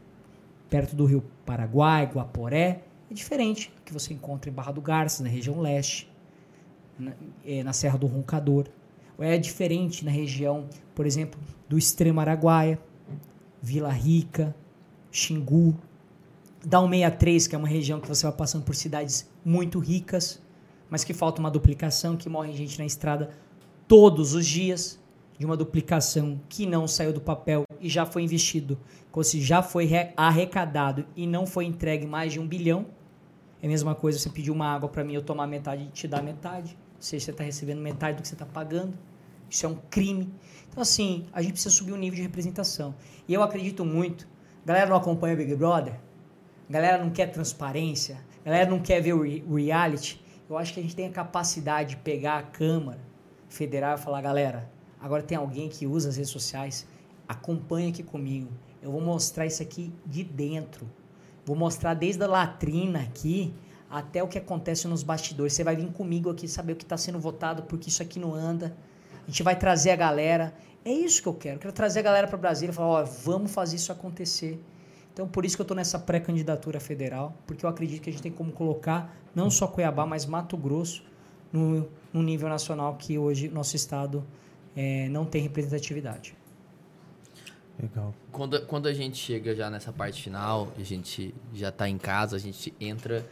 perto 0.68 0.94
do 0.94 1.04
rio 1.04 1.24
Paraguai, 1.44 2.06
Guaporé, 2.06 2.82
é 3.10 3.14
diferente 3.14 3.72
do 3.74 3.82
que 3.82 3.92
você 3.92 4.12
encontra 4.12 4.50
em 4.50 4.52
Barra 4.52 4.72
do 4.72 4.80
Garças, 4.80 5.20
na 5.20 5.28
região 5.28 5.60
leste, 5.60 6.10
na, 6.98 7.12
é, 7.44 7.62
na 7.62 7.72
Serra 7.72 7.96
do 7.96 8.06
Roncador. 8.06 8.66
Ou 9.16 9.24
é 9.24 9.38
diferente 9.38 10.04
na 10.04 10.10
região, 10.10 10.68
por 10.94 11.06
exemplo, 11.06 11.40
do 11.68 11.78
extremo 11.78 12.20
Araguaia, 12.20 12.78
Vila 13.60 13.90
Rica, 13.90 14.54
Xingu. 15.10 15.74
Da 16.64 16.80
163, 16.80 17.46
que 17.46 17.54
é 17.54 17.58
uma 17.58 17.68
região 17.68 18.00
que 18.00 18.08
você 18.08 18.26
vai 18.26 18.36
passando 18.36 18.64
por 18.64 18.74
cidades 18.74 19.28
muito 19.44 19.78
ricas, 19.78 20.42
mas 20.90 21.04
que 21.04 21.14
falta 21.14 21.40
uma 21.40 21.50
duplicação, 21.50 22.16
que 22.16 22.28
morre 22.28 22.52
gente 22.52 22.78
na 22.78 22.84
estrada 22.84 23.30
todos 23.86 24.34
os 24.34 24.44
dias, 24.44 24.98
de 25.38 25.46
uma 25.46 25.56
duplicação 25.56 26.40
que 26.48 26.66
não 26.66 26.88
saiu 26.88 27.12
do 27.12 27.20
papel 27.20 27.64
e 27.80 27.88
já 27.88 28.04
foi 28.04 28.22
investido, 28.22 28.78
ou 29.12 29.24
se 29.24 29.40
já 29.40 29.62
foi 29.62 29.90
arrecadado 30.16 31.04
e 31.16 31.26
não 31.26 31.44
foi 31.44 31.64
entregue 31.64 32.06
mais 32.06 32.32
de 32.32 32.38
um 32.38 32.46
bilhão, 32.46 32.86
é 33.60 33.66
a 33.66 33.68
mesma 33.68 33.92
coisa 33.92 34.16
você 34.16 34.30
pedir 34.30 34.52
uma 34.52 34.72
água 34.72 34.88
para 34.88 35.02
mim, 35.02 35.14
eu 35.14 35.22
tomar 35.22 35.48
metade 35.48 35.82
e 35.82 35.88
te 35.88 36.06
dar 36.06 36.22
metade. 36.22 36.78
Ou 36.94 37.02
seja, 37.02 37.24
você 37.24 37.30
está 37.32 37.42
recebendo 37.42 37.80
metade 37.80 38.16
do 38.16 38.22
que 38.22 38.28
você 38.28 38.34
está 38.34 38.46
pagando. 38.46 38.96
Isso 39.50 39.66
é 39.66 39.68
um 39.68 39.74
crime. 39.90 40.32
Então, 40.68 40.80
assim, 40.80 41.26
a 41.32 41.42
gente 41.42 41.54
precisa 41.54 41.74
subir 41.74 41.92
o 41.92 41.96
nível 41.96 42.14
de 42.14 42.22
representação. 42.22 42.94
E 43.26 43.34
eu 43.34 43.42
acredito 43.42 43.84
muito. 43.84 44.28
Galera 44.64 44.88
não 44.88 44.96
acompanha 44.96 45.34
Big 45.34 45.56
Brother. 45.56 45.98
Galera 46.70 47.02
não 47.02 47.10
quer 47.10 47.26
transparência. 47.32 48.18
Galera 48.44 48.70
não 48.70 48.78
quer 48.78 49.00
ver 49.00 49.14
o 49.14 49.54
reality. 49.56 50.22
Eu 50.48 50.56
acho 50.56 50.72
que 50.72 50.78
a 50.78 50.82
gente 50.82 50.94
tem 50.94 51.08
a 51.08 51.10
capacidade 51.10 51.90
de 51.90 51.96
pegar 51.96 52.38
a 52.38 52.42
Câmara 52.42 53.00
Federal 53.48 53.96
e 53.96 54.00
falar, 54.00 54.20
galera, 54.20 54.70
agora 55.00 55.22
tem 55.22 55.36
alguém 55.36 55.68
que 55.68 55.86
usa 55.86 56.08
as 56.08 56.16
redes 56.16 56.30
sociais, 56.30 56.86
acompanha 57.26 57.88
aqui 57.88 58.02
comigo. 58.02 58.50
Eu 58.82 58.92
vou 58.92 59.00
mostrar 59.00 59.46
isso 59.46 59.62
aqui 59.62 59.92
de 60.06 60.22
dentro. 60.22 60.88
Vou 61.44 61.56
mostrar 61.56 61.94
desde 61.94 62.22
a 62.22 62.26
latrina 62.26 63.00
aqui 63.00 63.54
até 63.90 64.22
o 64.22 64.28
que 64.28 64.38
acontece 64.38 64.86
nos 64.86 65.02
bastidores. 65.02 65.52
Você 65.52 65.64
vai 65.64 65.74
vir 65.74 65.90
comigo 65.92 66.30
aqui 66.30 66.46
saber 66.46 66.74
o 66.74 66.76
que 66.76 66.84
está 66.84 66.96
sendo 66.96 67.18
votado, 67.18 67.62
porque 67.62 67.88
isso 67.88 68.02
aqui 68.02 68.18
não 68.18 68.34
anda. 68.34 68.76
A 69.26 69.30
gente 69.30 69.42
vai 69.42 69.56
trazer 69.56 69.90
a 69.90 69.96
galera. 69.96 70.54
É 70.84 70.92
isso 70.92 71.22
que 71.22 71.28
eu 71.28 71.34
quero. 71.34 71.56
Eu 71.56 71.60
quero 71.60 71.72
trazer 71.72 72.00
a 72.00 72.02
galera 72.02 72.28
para 72.28 72.36
Brasília 72.36 72.72
e 72.72 72.74
falar: 72.74 72.88
ó, 72.88 73.04
vamos 73.04 73.50
fazer 73.50 73.76
isso 73.76 73.90
acontecer. 73.90 74.62
Então, 75.12 75.26
por 75.26 75.44
isso 75.44 75.56
que 75.56 75.60
eu 75.60 75.64
estou 75.64 75.76
nessa 75.76 75.98
pré-candidatura 75.98 76.78
federal, 76.78 77.34
porque 77.44 77.66
eu 77.66 77.68
acredito 77.68 78.02
que 78.02 78.08
a 78.08 78.12
gente 78.12 78.22
tem 78.22 78.30
como 78.30 78.52
colocar 78.52 79.16
não 79.34 79.50
só 79.50 79.66
Cuiabá, 79.66 80.06
mas 80.06 80.24
Mato 80.24 80.56
Grosso 80.56 81.02
no, 81.52 81.88
no 82.12 82.22
nível 82.22 82.48
nacional 82.48 82.94
que 82.94 83.18
hoje 83.18 83.48
nosso 83.48 83.74
estado 83.74 84.24
é, 84.78 85.08
não 85.08 85.24
tem 85.24 85.42
representatividade. 85.42 86.36
Legal. 87.82 88.14
Quando, 88.30 88.64
quando 88.66 88.86
a 88.86 88.92
gente 88.92 89.16
chega 89.16 89.52
já 89.52 89.68
nessa 89.68 89.92
parte 89.92 90.22
final, 90.22 90.72
a 90.78 90.84
gente 90.84 91.34
já 91.52 91.70
está 91.70 91.88
em 91.88 91.98
casa, 91.98 92.36
a 92.36 92.38
gente 92.38 92.72
entra 92.80 93.26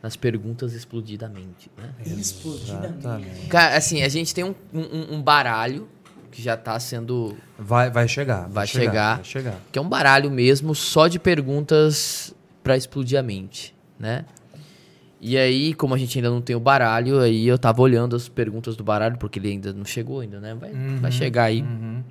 nas 0.00 0.14
perguntas 0.14 0.74
explodidamente, 0.74 1.68
né? 1.76 1.92
Explodidamente. 2.06 3.48
Cara, 3.48 3.76
assim, 3.76 4.02
a 4.02 4.08
gente 4.08 4.32
tem 4.32 4.44
um, 4.44 4.54
um, 4.72 5.16
um 5.16 5.22
baralho 5.22 5.88
que 6.30 6.40
já 6.40 6.56
tá 6.56 6.78
sendo. 6.78 7.36
Vai, 7.58 7.90
vai 7.90 8.06
chegar. 8.06 8.48
Vai 8.48 8.68
chegar. 8.68 9.16
Vai 9.16 9.24
chegar. 9.24 9.60
Que 9.72 9.80
é 9.80 9.82
um 9.82 9.88
baralho 9.88 10.30
mesmo 10.30 10.72
só 10.72 11.08
de 11.08 11.18
perguntas 11.18 12.32
pra 12.62 12.76
explodir 12.76 13.18
a 13.18 13.22
mente, 13.24 13.74
né? 13.98 14.24
E 15.24 15.38
aí, 15.38 15.72
como 15.72 15.94
a 15.94 15.98
gente 15.98 16.18
ainda 16.18 16.28
não 16.28 16.40
tem 16.40 16.56
o 16.56 16.60
baralho, 16.60 17.20
aí 17.20 17.46
eu 17.46 17.56
tava 17.56 17.80
olhando 17.80 18.16
as 18.16 18.28
perguntas 18.28 18.74
do 18.74 18.82
baralho, 18.82 19.16
porque 19.18 19.38
ele 19.38 19.50
ainda 19.50 19.72
não 19.72 19.84
chegou 19.84 20.18
ainda, 20.18 20.40
né? 20.40 20.52
Vai, 20.52 20.72
vai 21.00 21.12
chegar 21.12 21.44
aí. 21.44 21.62
Uhum. 21.62 22.02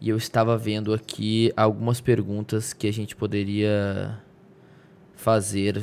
E 0.00 0.08
eu 0.08 0.16
estava 0.16 0.58
vendo 0.58 0.92
aqui 0.92 1.52
algumas 1.56 2.00
perguntas 2.00 2.72
que 2.72 2.88
a 2.88 2.92
gente 2.92 3.14
poderia 3.14 4.18
fazer. 5.14 5.80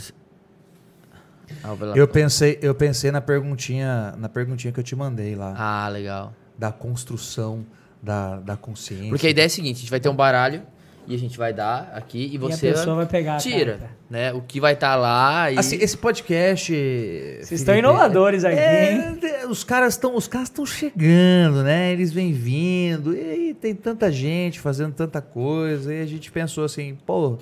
Velaton. 1.77 1.95
Eu 1.95 2.07
pensei, 2.09 2.59
eu 2.61 2.75
pensei 2.75 3.09
na 3.09 3.21
perguntinha, 3.21 4.13
na 4.17 4.27
perguntinha 4.27 4.73
que 4.73 4.79
eu 4.81 4.83
te 4.83 4.95
mandei 4.97 5.35
lá, 5.35 5.55
Ah, 5.57 5.87
legal. 5.87 6.33
da 6.57 6.73
construção 6.73 7.65
da, 8.03 8.35
da 8.41 8.57
consciência. 8.57 9.09
Porque 9.09 9.27
a 9.27 9.29
ideia 9.29 9.45
é 9.45 9.47
a 9.47 9.49
seguinte, 9.49 9.77
a 9.77 9.79
gente 9.79 9.89
vai 9.89 9.99
ter 10.01 10.09
um 10.09 10.15
baralho 10.15 10.61
e 11.09 11.15
a 11.15 11.17
gente 11.17 11.37
vai 11.37 11.51
dar 11.51 11.91
aqui 11.93 12.19
e 12.31 12.33
E 12.35 12.37
a 12.37 12.39
você 12.39 12.71
pessoa 12.71 12.95
vai 12.97 13.05
pegar 13.07 13.35
a 13.35 13.37
tira, 13.37 13.71
carta. 13.79 13.89
né? 14.09 14.31
O 14.31 14.41
que 14.41 14.59
vai 14.61 14.73
estar 14.73 14.95
lá 14.95 15.51
e 15.51 15.57
Assim, 15.57 15.75
esse 15.81 15.97
podcast. 15.97 16.71
Vocês 16.71 17.51
estão 17.59 17.75
inovadores 17.75 18.45
aqui, 18.45 18.55
hein? 18.59 19.19
É, 19.23 19.45
os 19.47 19.63
caras 19.63 19.95
estão, 19.95 20.15
os 20.15 20.27
caras 20.27 20.47
estão 20.49 20.65
chegando, 20.65 21.63
né? 21.63 21.91
Eles 21.91 22.11
vêm 22.11 22.31
vindo 22.31 23.15
e 23.15 23.19
aí 23.19 23.53
tem 23.53 23.73
tanta 23.75 24.11
gente 24.11 24.59
fazendo 24.59 24.93
tanta 24.93 25.21
coisa 25.21 25.93
e 25.93 26.01
a 26.01 26.05
gente 26.05 26.31
pensou 26.31 26.63
assim, 26.63 26.95
pô, 27.05 27.37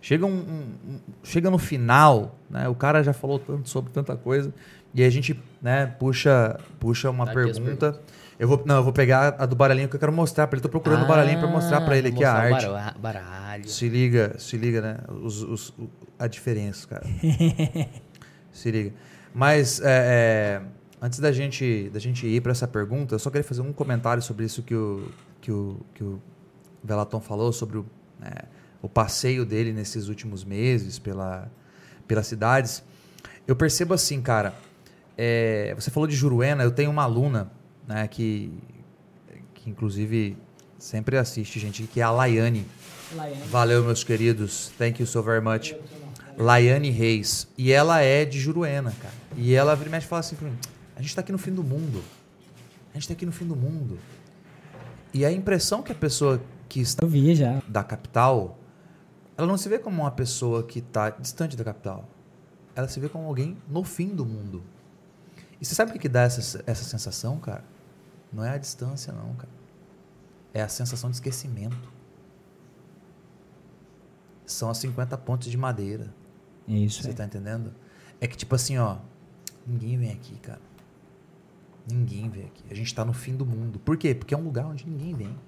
chega 0.00 0.24
um, 0.26 0.30
um- 0.30 0.98
chega 1.22 1.50
no 1.50 1.58
final, 1.58 2.38
né? 2.50 2.68
O 2.68 2.74
cara 2.74 3.02
já 3.02 3.12
falou 3.12 3.38
tanto 3.38 3.68
sobre 3.68 3.92
tanta 3.92 4.16
coisa 4.16 4.52
e 4.94 5.04
a 5.04 5.10
gente, 5.10 5.38
né? 5.60 5.86
Puxa, 5.98 6.58
puxa 6.80 7.10
uma 7.10 7.26
Tá 7.26 7.32
pergunta. 7.32 8.00
Eu 8.42 8.48
vou, 8.48 8.60
não, 8.66 8.74
eu 8.78 8.82
vou 8.82 8.92
pegar 8.92 9.36
a 9.38 9.46
do 9.46 9.54
baralhinho 9.54 9.88
que 9.88 9.94
eu 9.94 10.00
quero 10.00 10.12
mostrar 10.12 10.48
para 10.48 10.56
ele. 10.56 10.62
Tô 10.64 10.68
procurando 10.68 11.04
o 11.04 11.06
baralhinho 11.06 11.38
para 11.38 11.46
mostrar 11.48 11.80
para 11.82 11.96
ele 11.96 12.08
aqui 12.08 12.24
a 12.24 12.32
arte. 12.32 12.66
bara- 12.66 12.96
Baralho. 12.98 13.68
Se 13.68 13.88
liga, 13.88 14.34
se 14.36 14.56
liga, 14.56 14.80
né? 14.80 14.98
Os, 15.22 15.42
os- 15.44 15.72
a 16.18 16.26
diferença, 16.26 16.88
cara. 16.88 17.04
se 18.50 18.68
liga. 18.68 18.92
Mas 19.32 19.80
é, 19.80 19.84
é, 19.84 20.62
antes 21.00 21.20
da 21.20 21.30
gente, 21.30 21.88
da 21.92 22.00
gente 22.00 22.26
ir 22.26 22.40
para 22.40 22.50
essa 22.50 22.66
pergunta, 22.66 23.14
eu 23.14 23.18
só 23.20 23.30
queria 23.30 23.44
fazer 23.44 23.60
um 23.62 23.72
comentário 23.72 24.20
sobre 24.20 24.44
isso 24.44 24.60
que 24.64 24.74
o, 24.74 25.08
que 25.40 25.52
o, 25.52 25.76
que 25.94 26.02
o 26.02 26.20
Velaton 26.82 27.20
falou, 27.20 27.52
sobre 27.52 27.78
o, 27.78 27.86
né, 28.18 28.32
o 28.82 28.88
passeio 28.88 29.46
dele 29.46 29.72
nesses 29.72 30.08
últimos 30.08 30.44
meses 30.44 30.98
pela, 30.98 31.48
pelas 32.08 32.26
cidades. 32.26 32.82
Eu 33.46 33.54
percebo 33.54 33.94
assim, 33.94 34.20
cara. 34.20 34.52
é, 35.16 35.72
você 35.78 35.92
falou 35.92 36.08
de 36.08 36.16
Juruena, 36.16 36.64
eu 36.64 36.72
tenho 36.72 36.90
uma 36.90 37.04
aluna 37.04 37.52
né, 37.86 38.06
que, 38.08 38.52
que 39.54 39.70
inclusive 39.70 40.36
sempre 40.78 41.16
assiste, 41.16 41.58
gente, 41.58 41.84
que 41.84 42.00
é 42.00 42.02
a 42.02 42.10
Laiane. 42.10 42.66
Valeu, 43.50 43.84
meus 43.84 44.02
queridos. 44.02 44.72
Thank 44.78 45.00
you 45.00 45.06
so 45.06 45.22
very 45.22 45.40
much. 45.40 45.74
Laiane 46.36 46.90
Reis. 46.90 47.46
E 47.56 47.72
ela 47.72 48.00
é 48.00 48.24
de 48.24 48.40
Juruena, 48.40 48.92
cara. 49.00 49.14
E 49.36 49.54
ela 49.54 49.74
vira 49.74 49.88
e 49.88 49.92
mexe 49.92 50.06
e 50.06 50.08
fala 50.08 50.20
assim 50.20 50.36
pra 50.36 50.48
mim: 50.48 50.58
a 50.96 51.02
gente 51.02 51.14
tá 51.14 51.20
aqui 51.20 51.32
no 51.32 51.38
fim 51.38 51.52
do 51.52 51.62
mundo. 51.62 52.02
A 52.90 52.94
gente 52.94 53.08
tá 53.08 53.14
aqui 53.14 53.26
no 53.26 53.32
fim 53.32 53.46
do 53.46 53.56
mundo. 53.56 53.98
E 55.14 55.24
a 55.24 55.32
impressão 55.32 55.82
que 55.82 55.92
a 55.92 55.94
pessoa 55.94 56.42
que 56.68 56.80
está 56.80 57.06
da 57.68 57.84
capital, 57.84 58.58
ela 59.36 59.46
não 59.46 59.58
se 59.58 59.68
vê 59.68 59.78
como 59.78 60.02
uma 60.02 60.10
pessoa 60.10 60.62
que 60.62 60.78
está 60.78 61.10
distante 61.10 61.56
da 61.56 61.64
capital. 61.64 62.08
Ela 62.74 62.88
se 62.88 62.98
vê 62.98 63.08
como 63.08 63.26
alguém 63.26 63.56
no 63.68 63.84
fim 63.84 64.08
do 64.08 64.24
mundo. 64.24 64.62
E 65.60 65.64
você 65.64 65.74
sabe 65.74 65.90
o 65.90 65.92
que, 65.92 66.00
que 66.00 66.08
dá 66.08 66.22
essa, 66.22 66.64
essa 66.66 66.84
sensação, 66.84 67.38
cara? 67.38 67.62
Não 68.32 68.44
é 68.44 68.50
a 68.50 68.58
distância, 68.58 69.12
não, 69.12 69.34
cara. 69.34 69.52
É 70.54 70.62
a 70.62 70.68
sensação 70.68 71.10
de 71.10 71.16
esquecimento. 71.16 71.92
São 74.46 74.70
as 74.70 74.78
50 74.78 75.16
pontes 75.18 75.50
de 75.50 75.56
madeira. 75.56 76.14
É 76.66 76.72
isso. 76.72 77.02
Você 77.02 77.08
aí. 77.08 77.14
tá 77.14 77.24
entendendo? 77.24 77.74
É 78.20 78.26
que, 78.26 78.36
tipo 78.36 78.54
assim, 78.54 78.78
ó. 78.78 78.98
Ninguém 79.66 79.96
vem 79.98 80.10
aqui, 80.10 80.36
cara. 80.38 80.60
Ninguém 81.90 82.28
vem 82.28 82.46
aqui. 82.46 82.64
A 82.70 82.74
gente 82.74 82.94
tá 82.94 83.04
no 83.04 83.12
fim 83.12 83.36
do 83.36 83.44
mundo. 83.44 83.78
Por 83.78 83.96
quê? 83.96 84.14
Porque 84.14 84.34
é 84.34 84.36
um 84.36 84.42
lugar 84.42 84.66
onde 84.66 84.88
ninguém 84.88 85.14
vem. 85.14 85.38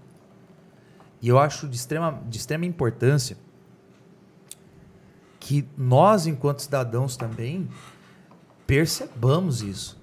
E 1.21 1.29
eu 1.29 1.39
acho 1.39 1.69
de 1.69 1.77
extrema, 1.77 2.23
de 2.29 2.37
extrema 2.37 2.67
importância 2.67 3.37
que 5.41 5.69
nós, 5.77 6.27
enquanto 6.27 6.61
cidadãos 6.61 7.17
também, 7.17 7.69
percebamos 8.67 9.63
isso. 9.63 10.01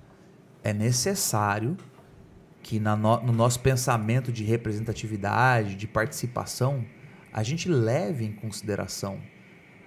É 0.63 0.71
necessário 0.71 1.75
que 2.61 2.79
no, 2.79 2.95
no 2.95 3.33
nosso 3.33 3.59
pensamento 3.59 4.31
de 4.31 4.43
representatividade, 4.43 5.75
de 5.75 5.87
participação, 5.87 6.85
a 7.33 7.43
gente 7.43 7.69
leve 7.69 8.25
em 8.25 8.31
consideração 8.31 9.19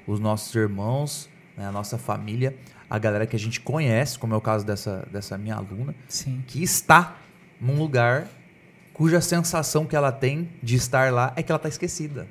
os 0.06 0.18
nossos 0.20 0.54
irmãos, 0.54 1.28
né, 1.56 1.66
a 1.66 1.72
nossa 1.72 1.96
família, 1.98 2.56
a 2.88 2.98
galera 2.98 3.26
que 3.26 3.36
a 3.36 3.38
gente 3.38 3.60
conhece, 3.60 4.18
como 4.18 4.34
é 4.34 4.36
o 4.36 4.40
caso 4.40 4.64
dessa, 4.64 5.06
dessa 5.10 5.38
minha 5.38 5.56
aluna, 5.56 5.94
Sim. 6.08 6.42
que 6.46 6.62
está 6.62 7.16
num 7.60 7.76
lugar 7.76 8.28
cuja 8.92 9.20
sensação 9.20 9.84
que 9.84 9.96
ela 9.96 10.12
tem 10.12 10.48
de 10.62 10.76
estar 10.76 11.12
lá 11.12 11.32
é 11.36 11.42
que 11.42 11.50
ela 11.50 11.56
está 11.56 11.68
esquecida. 11.68 12.26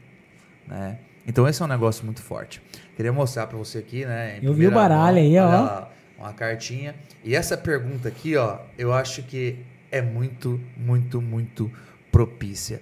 Né? 0.68 0.98
Então 1.28 1.48
esse 1.48 1.62
é 1.62 1.66
um 1.66 1.68
negócio 1.68 2.06
muito 2.06 2.22
forte. 2.22 2.62
Queria 2.96 3.12
mostrar 3.12 3.48
para 3.48 3.58
você 3.58 3.80
aqui, 3.80 4.06
né? 4.06 4.40
Eu 4.42 4.54
vi 4.54 4.68
o 4.68 4.72
baralho 4.72 5.18
aí, 5.18 5.38
olha 5.38 5.46
ó. 5.46 5.64
lá, 5.64 5.92
uma 6.18 6.34
cartinha. 6.34 6.96
E 7.24 7.36
essa 7.36 7.58
pergunta 7.58 8.08
aqui, 8.08 8.36
ó, 8.36 8.60
eu 8.78 8.94
acho 8.94 9.24
que 9.24 9.66
é 9.94 10.02
muito, 10.02 10.60
muito, 10.76 11.22
muito 11.22 11.72
propícia. 12.12 12.82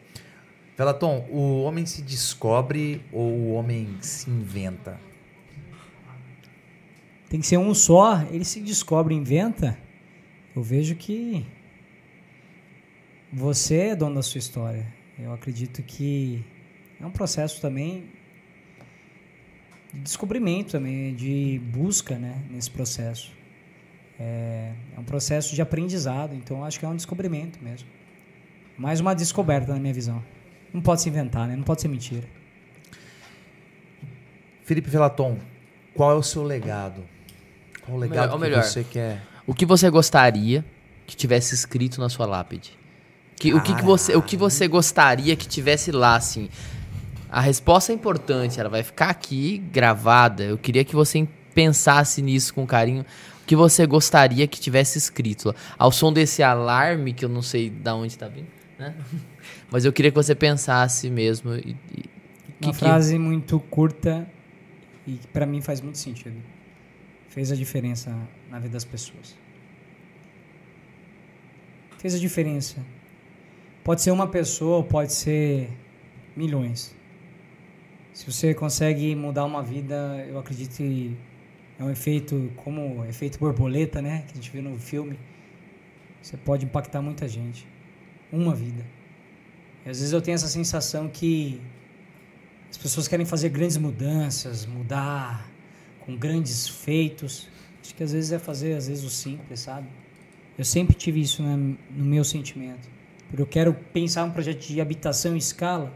Velaton, 0.77 1.27
o 1.29 1.63
homem 1.63 1.85
se 1.85 2.01
descobre 2.01 3.03
ou 3.11 3.29
o 3.29 3.51
homem 3.51 3.97
se 3.99 4.29
inventa? 4.29 4.97
Tem 7.29 7.41
que 7.41 7.45
ser 7.45 7.57
um 7.57 7.73
só. 7.73 8.23
Ele 8.31 8.45
se 8.45 8.61
descobre, 8.61 9.13
inventa. 9.13 9.77
Eu 10.55 10.63
vejo 10.63 10.95
que 10.95 11.45
você 13.31 13.75
é 13.75 13.95
dono 13.95 14.15
da 14.15 14.23
sua 14.23 14.39
história. 14.39 14.87
Eu 15.19 15.33
acredito 15.33 15.83
que 15.83 16.45
é 16.99 17.05
um 17.05 17.11
processo 17.11 17.59
também 17.59 18.05
de 19.93 19.99
descobrimento 19.99 20.71
também, 20.71 21.13
de 21.13 21.59
busca, 21.73 22.17
né, 22.17 22.41
nesse 22.49 22.71
processo. 22.71 23.40
É, 24.21 24.71
é 24.95 24.99
um 24.99 25.03
processo 25.03 25.55
de 25.55 25.61
aprendizado, 25.63 26.35
então 26.35 26.63
acho 26.63 26.79
que 26.79 26.85
é 26.85 26.87
um 26.87 26.95
descobrimento 26.95 27.57
mesmo. 27.61 27.87
Mais 28.77 28.99
uma 28.99 29.15
descoberta 29.15 29.73
na 29.73 29.79
minha 29.79 29.93
visão. 29.93 30.23
Não 30.71 30.79
pode 30.79 31.01
se 31.01 31.09
inventar, 31.09 31.47
né? 31.47 31.55
Não 31.55 31.63
pode 31.63 31.81
ser 31.81 31.87
mentira. 31.87 32.27
Felipe 34.63 34.89
Velaton, 34.89 35.39
qual 35.95 36.11
é 36.11 36.15
o 36.15 36.21
seu 36.21 36.43
legado? 36.43 37.03
Qual 37.83 37.97
o 37.97 37.99
legado 37.99 38.33
Ou 38.33 38.37
que 38.37 38.41
melhor, 38.43 38.63
você 38.63 38.83
quer? 38.83 39.23
O 39.47 39.55
que 39.55 39.65
você 39.65 39.89
gostaria 39.89 40.63
que 41.07 41.15
tivesse 41.15 41.55
escrito 41.55 41.99
na 41.99 42.07
sua 42.07 42.27
lápide? 42.27 42.77
Que, 43.35 43.55
o, 43.55 43.61
que, 43.61 43.73
que 43.73 43.83
você, 43.83 44.15
o 44.15 44.21
que 44.21 44.37
você 44.37 44.67
gostaria 44.67 45.35
que 45.35 45.47
tivesse 45.47 45.91
lá, 45.91 46.15
assim? 46.15 46.47
A 47.27 47.41
resposta 47.41 47.91
é 47.91 47.95
importante, 47.95 48.59
ela 48.59 48.69
vai 48.69 48.83
ficar 48.83 49.09
aqui 49.09 49.57
gravada. 49.57 50.43
Eu 50.43 50.59
queria 50.59 50.85
que 50.85 50.95
você 50.95 51.27
pensasse 51.55 52.21
nisso 52.21 52.53
com 52.53 52.67
carinho. 52.67 53.03
Que 53.51 53.55
você 53.57 53.85
gostaria 53.85 54.47
que 54.47 54.57
tivesse 54.61 54.97
escrito 54.97 55.49
lá? 55.49 55.55
Ao 55.77 55.91
som 55.91 56.13
desse 56.13 56.41
alarme, 56.41 57.11
que 57.11 57.25
eu 57.25 57.27
não 57.27 57.41
sei 57.41 57.69
de 57.69 57.89
onde 57.89 58.17
tá 58.17 58.29
vindo, 58.29 58.47
né? 58.79 58.95
Mas 59.69 59.83
eu 59.83 59.91
queria 59.91 60.09
que 60.09 60.15
você 60.15 60.33
pensasse 60.33 61.09
mesmo. 61.09 61.53
E, 61.55 61.75
e- 61.93 62.05
Uma 62.61 62.71
que- 62.71 62.79
frase 62.79 63.19
muito 63.19 63.59
curta 63.59 64.25
e 65.05 65.15
que 65.17 65.27
pra 65.27 65.45
mim 65.45 65.59
faz 65.59 65.81
muito 65.81 65.97
sentido. 65.97 66.37
Fez 67.27 67.51
a 67.51 67.55
diferença 67.57 68.17
na 68.49 68.57
vida 68.57 68.71
das 68.71 68.85
pessoas. 68.85 69.35
Fez 71.97 72.15
a 72.15 72.17
diferença. 72.17 72.77
Pode 73.83 74.01
ser 74.01 74.11
uma 74.11 74.27
pessoa, 74.27 74.81
pode 74.81 75.11
ser 75.11 75.69
milhões. 76.37 76.95
Se 78.13 78.25
você 78.31 78.53
consegue 78.53 79.13
mudar 79.13 79.43
uma 79.43 79.61
vida, 79.61 80.25
eu 80.29 80.39
acredito 80.39 80.77
que 80.77 81.17
é 81.81 81.83
um 81.83 81.89
efeito 81.89 82.51
como 82.57 82.99
o 82.99 83.05
efeito 83.05 83.39
borboleta, 83.39 84.01
né, 84.01 84.23
que 84.27 84.33
a 84.33 84.35
gente 84.35 84.51
vê 84.51 84.61
no 84.61 84.77
filme. 84.77 85.17
Você 86.21 86.37
pode 86.37 86.63
impactar 86.65 87.01
muita 87.01 87.27
gente. 87.27 87.67
Uma 88.31 88.53
vida. 88.53 88.85
E 89.85 89.89
às 89.89 89.97
vezes 89.97 90.13
eu 90.13 90.21
tenho 90.21 90.35
essa 90.35 90.47
sensação 90.47 91.09
que 91.09 91.59
as 92.69 92.77
pessoas 92.77 93.07
querem 93.07 93.25
fazer 93.25 93.49
grandes 93.49 93.77
mudanças, 93.77 94.65
mudar 94.65 95.49
com 96.01 96.15
grandes 96.15 96.67
feitos. 96.67 97.49
Acho 97.81 97.95
que 97.95 98.03
às 98.03 98.11
vezes 98.13 98.31
é 98.31 98.37
fazer, 98.37 98.75
às 98.75 98.87
vezes, 98.87 99.03
o 99.03 99.09
simples, 99.09 99.59
sabe? 99.61 99.87
Eu 100.57 100.63
sempre 100.63 100.95
tive 100.95 101.19
isso 101.19 101.41
na- 101.41 101.57
no 101.57 101.75
meu 102.05 102.23
sentimento. 102.23 102.87
Porque 103.27 103.41
eu 103.41 103.47
quero 103.47 103.73
pensar 103.73 104.23
um 104.23 104.29
projeto 104.31 104.59
de 104.67 104.79
habitação 104.79 105.33
em 105.33 105.37
escala. 105.39 105.91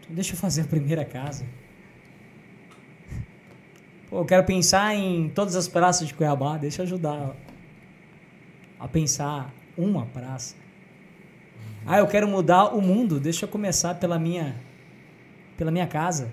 Então 0.00 0.14
deixa 0.14 0.34
eu 0.34 0.36
fazer 0.36 0.62
a 0.62 0.64
primeira 0.64 1.04
casa. 1.04 1.46
Eu 4.16 4.24
quero 4.24 4.44
pensar 4.44 4.94
em 4.94 5.28
todas 5.28 5.56
as 5.56 5.66
praças 5.66 6.06
de 6.06 6.14
Cuiabá. 6.14 6.56
Deixa 6.56 6.82
eu 6.82 6.86
ajudar 6.86 7.34
a 8.78 8.86
pensar 8.86 9.52
uma 9.76 10.06
praça. 10.06 10.54
Ah, 11.84 11.98
eu 11.98 12.06
quero 12.06 12.28
mudar 12.28 12.76
o 12.76 12.80
mundo. 12.80 13.18
Deixa 13.18 13.44
eu 13.44 13.48
começar 13.48 13.96
pela 13.96 14.16
minha, 14.16 14.54
pela 15.56 15.72
minha 15.72 15.88
casa. 15.88 16.32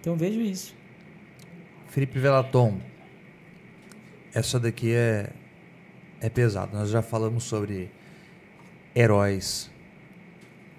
Então 0.00 0.14
vejo 0.14 0.40
isso. 0.40 0.76
Felipe 1.88 2.20
Velaton, 2.20 2.78
essa 4.32 4.60
daqui 4.60 4.94
é, 4.94 5.28
é 6.20 6.30
pesado. 6.30 6.76
Nós 6.76 6.88
já 6.88 7.02
falamos 7.02 7.42
sobre 7.42 7.90
heróis. 8.94 9.68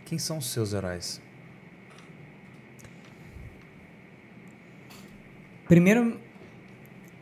Quem 0.06 0.18
são 0.18 0.38
os 0.38 0.46
seus 0.46 0.72
heróis? 0.72 1.22
Primeiro, 5.74 6.20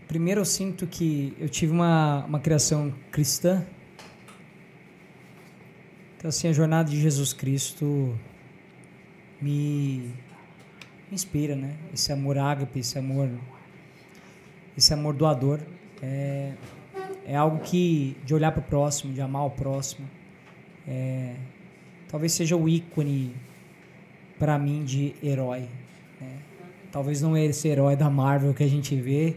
primeiro 0.10 0.42
eu 0.42 0.46
sinto 0.46 0.86
que 0.86 1.34
eu 1.40 1.48
tive 1.48 1.72
uma, 1.72 2.26
uma 2.26 2.38
criação 2.38 2.94
cristã. 3.10 3.66
Então, 6.18 6.28
assim, 6.28 6.50
a 6.50 6.52
jornada 6.52 6.90
de 6.90 7.00
Jesus 7.00 7.32
Cristo 7.32 8.14
me, 9.42 10.00
me 11.08 11.14
inspira, 11.14 11.56
né? 11.56 11.78
Esse 11.94 12.12
amor 12.12 12.38
ágape, 12.38 12.80
esse 12.80 13.00
amor, 13.00 13.30
esse 14.78 14.94
amor 14.94 15.14
doador. 15.14 15.62
É, 16.02 16.52
é 17.26 17.36
algo 17.38 17.60
que, 17.60 18.18
de 18.26 18.34
olhar 18.34 18.52
para 18.52 18.60
o 18.60 18.64
próximo, 18.64 19.14
de 19.14 19.22
amar 19.22 19.46
o 19.46 19.52
próximo, 19.52 20.06
é, 20.86 21.36
talvez 22.10 22.34
seja 22.34 22.58
o 22.58 22.68
ícone 22.68 23.34
para 24.38 24.60
mim 24.60 24.84
de 24.84 25.16
herói. 25.24 25.70
Né? 26.20 26.51
Talvez 26.92 27.22
não 27.22 27.36
é 27.36 27.46
esse 27.46 27.68
herói 27.68 27.96
da 27.96 28.10
Marvel 28.10 28.54
que 28.54 28.64
a 28.64 28.68
gente 28.68 28.96
vê, 28.96 29.36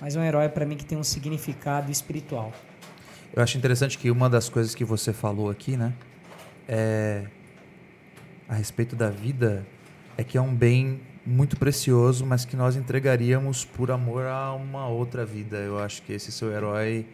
mas 0.00 0.16
é 0.16 0.20
um 0.20 0.24
herói 0.24 0.48
para 0.48 0.66
mim 0.66 0.76
que 0.76 0.84
tem 0.84 0.98
um 0.98 1.04
significado 1.04 1.90
espiritual. 1.90 2.52
Eu 3.34 3.42
acho 3.42 3.56
interessante 3.56 3.96
que 3.96 4.10
uma 4.10 4.28
das 4.28 4.48
coisas 4.48 4.74
que 4.74 4.84
você 4.84 5.12
falou 5.12 5.48
aqui, 5.48 5.76
né, 5.76 5.92
é 6.68 7.24
a 8.48 8.54
respeito 8.54 8.96
da 8.96 9.10
vida, 9.10 9.66
é 10.16 10.24
que 10.24 10.36
é 10.36 10.40
um 10.40 10.54
bem 10.54 11.00
muito 11.24 11.56
precioso, 11.56 12.24
mas 12.24 12.44
que 12.44 12.56
nós 12.56 12.76
entregaríamos 12.76 13.64
por 13.64 13.90
amor 13.90 14.24
a 14.26 14.54
uma 14.54 14.88
outra 14.88 15.24
vida. 15.26 15.56
Eu 15.58 15.78
acho 15.78 16.02
que 16.02 16.12
esse 16.12 16.30
seu 16.30 16.52
herói 16.52 17.06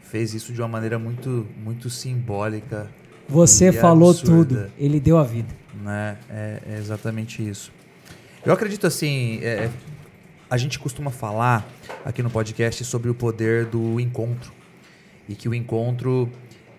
fez 0.00 0.34
isso 0.34 0.52
de 0.52 0.60
uma 0.60 0.68
maneira 0.68 0.98
muito, 0.98 1.46
muito 1.62 1.90
simbólica. 1.90 2.90
Você 3.28 3.72
falou 3.72 4.10
absurda, 4.10 4.64
tudo. 4.64 4.72
Ele 4.78 4.98
deu 5.00 5.18
a 5.18 5.24
vida. 5.24 5.54
Né? 5.74 6.16
É, 6.30 6.62
é 6.70 6.78
exatamente 6.78 7.46
isso. 7.46 7.72
Eu 8.46 8.52
acredito 8.52 8.86
assim, 8.86 9.40
é, 9.42 9.64
é, 9.64 9.70
a 10.48 10.56
gente 10.56 10.78
costuma 10.78 11.10
falar 11.10 11.68
aqui 12.04 12.22
no 12.22 12.30
podcast 12.30 12.84
sobre 12.84 13.10
o 13.10 13.14
poder 13.14 13.64
do 13.66 13.98
encontro 13.98 14.52
e 15.28 15.34
que 15.34 15.48
o 15.48 15.54
encontro 15.54 16.30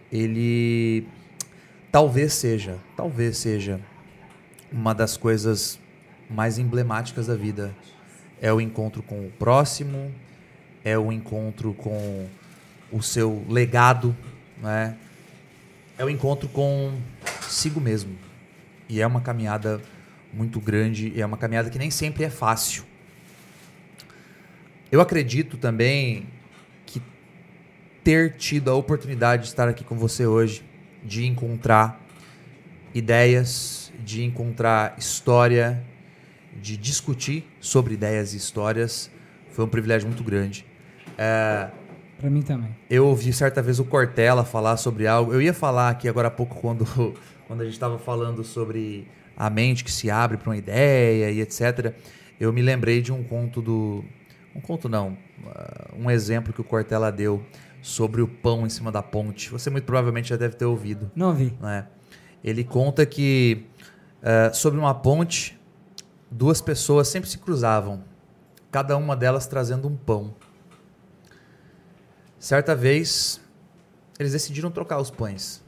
ele 0.09 1.05
talvez 1.91 2.31
seja, 2.31 2.77
talvez 2.95 3.37
seja 3.37 3.81
uma 4.71 4.95
das 4.95 5.17
coisas 5.17 5.77
mais 6.29 6.57
emblemáticas 6.57 7.27
da 7.27 7.35
vida. 7.35 7.75
É 8.41 8.53
o 8.53 8.61
encontro 8.61 9.03
com 9.03 9.27
o 9.27 9.31
próximo, 9.31 10.09
é 10.85 10.97
o 10.97 11.11
encontro 11.11 11.73
com 11.73 12.29
o 12.89 13.03
seu 13.03 13.43
legado, 13.49 14.15
né? 14.63 14.95
É 15.97 16.05
o 16.05 16.09
encontro 16.09 16.47
consigo 16.47 17.81
mesmo. 17.81 18.15
E 18.87 19.01
é 19.01 19.05
uma 19.05 19.19
caminhada 19.19 19.81
muito 20.37 20.59
grande 20.59 21.11
e 21.15 21.21
é 21.21 21.25
uma 21.25 21.37
caminhada 21.37 21.69
que 21.69 21.79
nem 21.79 21.89
sempre 21.89 22.23
é 22.23 22.29
fácil. 22.29 22.83
Eu 24.91 25.01
acredito 25.01 25.57
também 25.57 26.27
que 26.85 27.01
ter 28.03 28.35
tido 28.35 28.69
a 28.69 28.75
oportunidade 28.75 29.43
de 29.43 29.49
estar 29.49 29.67
aqui 29.67 29.83
com 29.83 29.97
você 29.97 30.25
hoje, 30.25 30.63
de 31.03 31.25
encontrar 31.25 31.99
ideias, 32.93 33.91
de 33.99 34.23
encontrar 34.23 34.95
história, 34.97 35.83
de 36.61 36.77
discutir 36.77 37.45
sobre 37.59 37.95
ideias 37.95 38.33
e 38.33 38.37
histórias, 38.37 39.11
foi 39.51 39.65
um 39.65 39.67
privilégio 39.67 40.07
muito 40.07 40.23
grande. 40.23 40.65
É, 41.17 41.69
para 42.19 42.29
mim 42.29 42.41
também. 42.41 42.75
Eu 42.89 43.07
ouvi 43.07 43.33
certa 43.33 43.61
vez 43.61 43.79
o 43.79 43.85
Cortella 43.85 44.43
falar 44.43 44.77
sobre 44.77 45.05
algo. 45.05 45.33
Eu 45.33 45.41
ia 45.41 45.53
falar 45.53 45.89
aqui 45.89 46.07
agora 46.07 46.29
há 46.29 46.31
pouco 46.31 46.55
quando, 46.59 46.85
quando 47.47 47.61
a 47.61 47.63
gente 47.63 47.73
estava 47.73 47.99
falando 47.99 48.43
sobre 48.43 49.07
a 49.37 49.49
mente 49.49 49.83
que 49.83 49.91
se 49.91 50.09
abre 50.09 50.37
para 50.37 50.49
uma 50.49 50.57
ideia 50.57 51.29
e 51.29 51.39
etc. 51.39 51.93
Eu 52.39 52.51
me 52.51 52.61
lembrei 52.61 53.01
de 53.01 53.13
um 53.13 53.23
conto 53.23 53.61
do. 53.61 54.03
Um 54.55 54.59
conto 54.59 54.89
não, 54.89 55.11
uh, 55.11 55.95
um 55.95 56.09
exemplo 56.09 56.51
que 56.51 56.59
o 56.59 56.63
Cortella 56.63 57.11
deu 57.11 57.45
sobre 57.79 58.21
o 58.21 58.27
pão 58.27 58.65
em 58.65 58.69
cima 58.69 58.91
da 58.91 59.03
ponte. 59.03 59.51
Você 59.51 59.69
muito 59.69 59.85
provavelmente 59.85 60.29
já 60.29 60.35
deve 60.35 60.55
ter 60.55 60.65
ouvido. 60.65 61.11
Não 61.15 61.31
vi. 61.33 61.55
Né? 61.61 61.85
Ele 62.43 62.63
conta 62.63 63.05
que 63.05 63.65
uh, 64.21 64.55
sobre 64.55 64.79
uma 64.79 64.95
ponte, 64.95 65.59
duas 66.31 66.59
pessoas 66.59 67.07
sempre 67.07 67.29
se 67.29 67.37
cruzavam, 67.37 68.03
cada 68.71 68.97
uma 68.97 69.15
delas 69.15 69.45
trazendo 69.45 69.87
um 69.87 69.95
pão. 69.95 70.33
Certa 72.39 72.75
vez, 72.75 73.39
eles 74.19 74.31
decidiram 74.31 74.71
trocar 74.71 74.99
os 74.99 75.11
pães. 75.11 75.63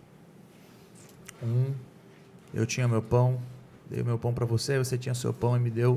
Um, 1.42 1.74
eu 2.54 2.66
tinha 2.66 2.88
meu 2.88 3.02
pão, 3.02 3.40
dei 3.90 4.04
meu 4.04 4.18
pão 4.18 4.34
para 4.34 4.46
você, 4.46 4.78
você 4.78 4.98
tinha 4.98 5.16
seu 5.16 5.34
pão 5.34 5.56
e 5.56 5.60
me 5.60 5.70
deu. 5.70 5.96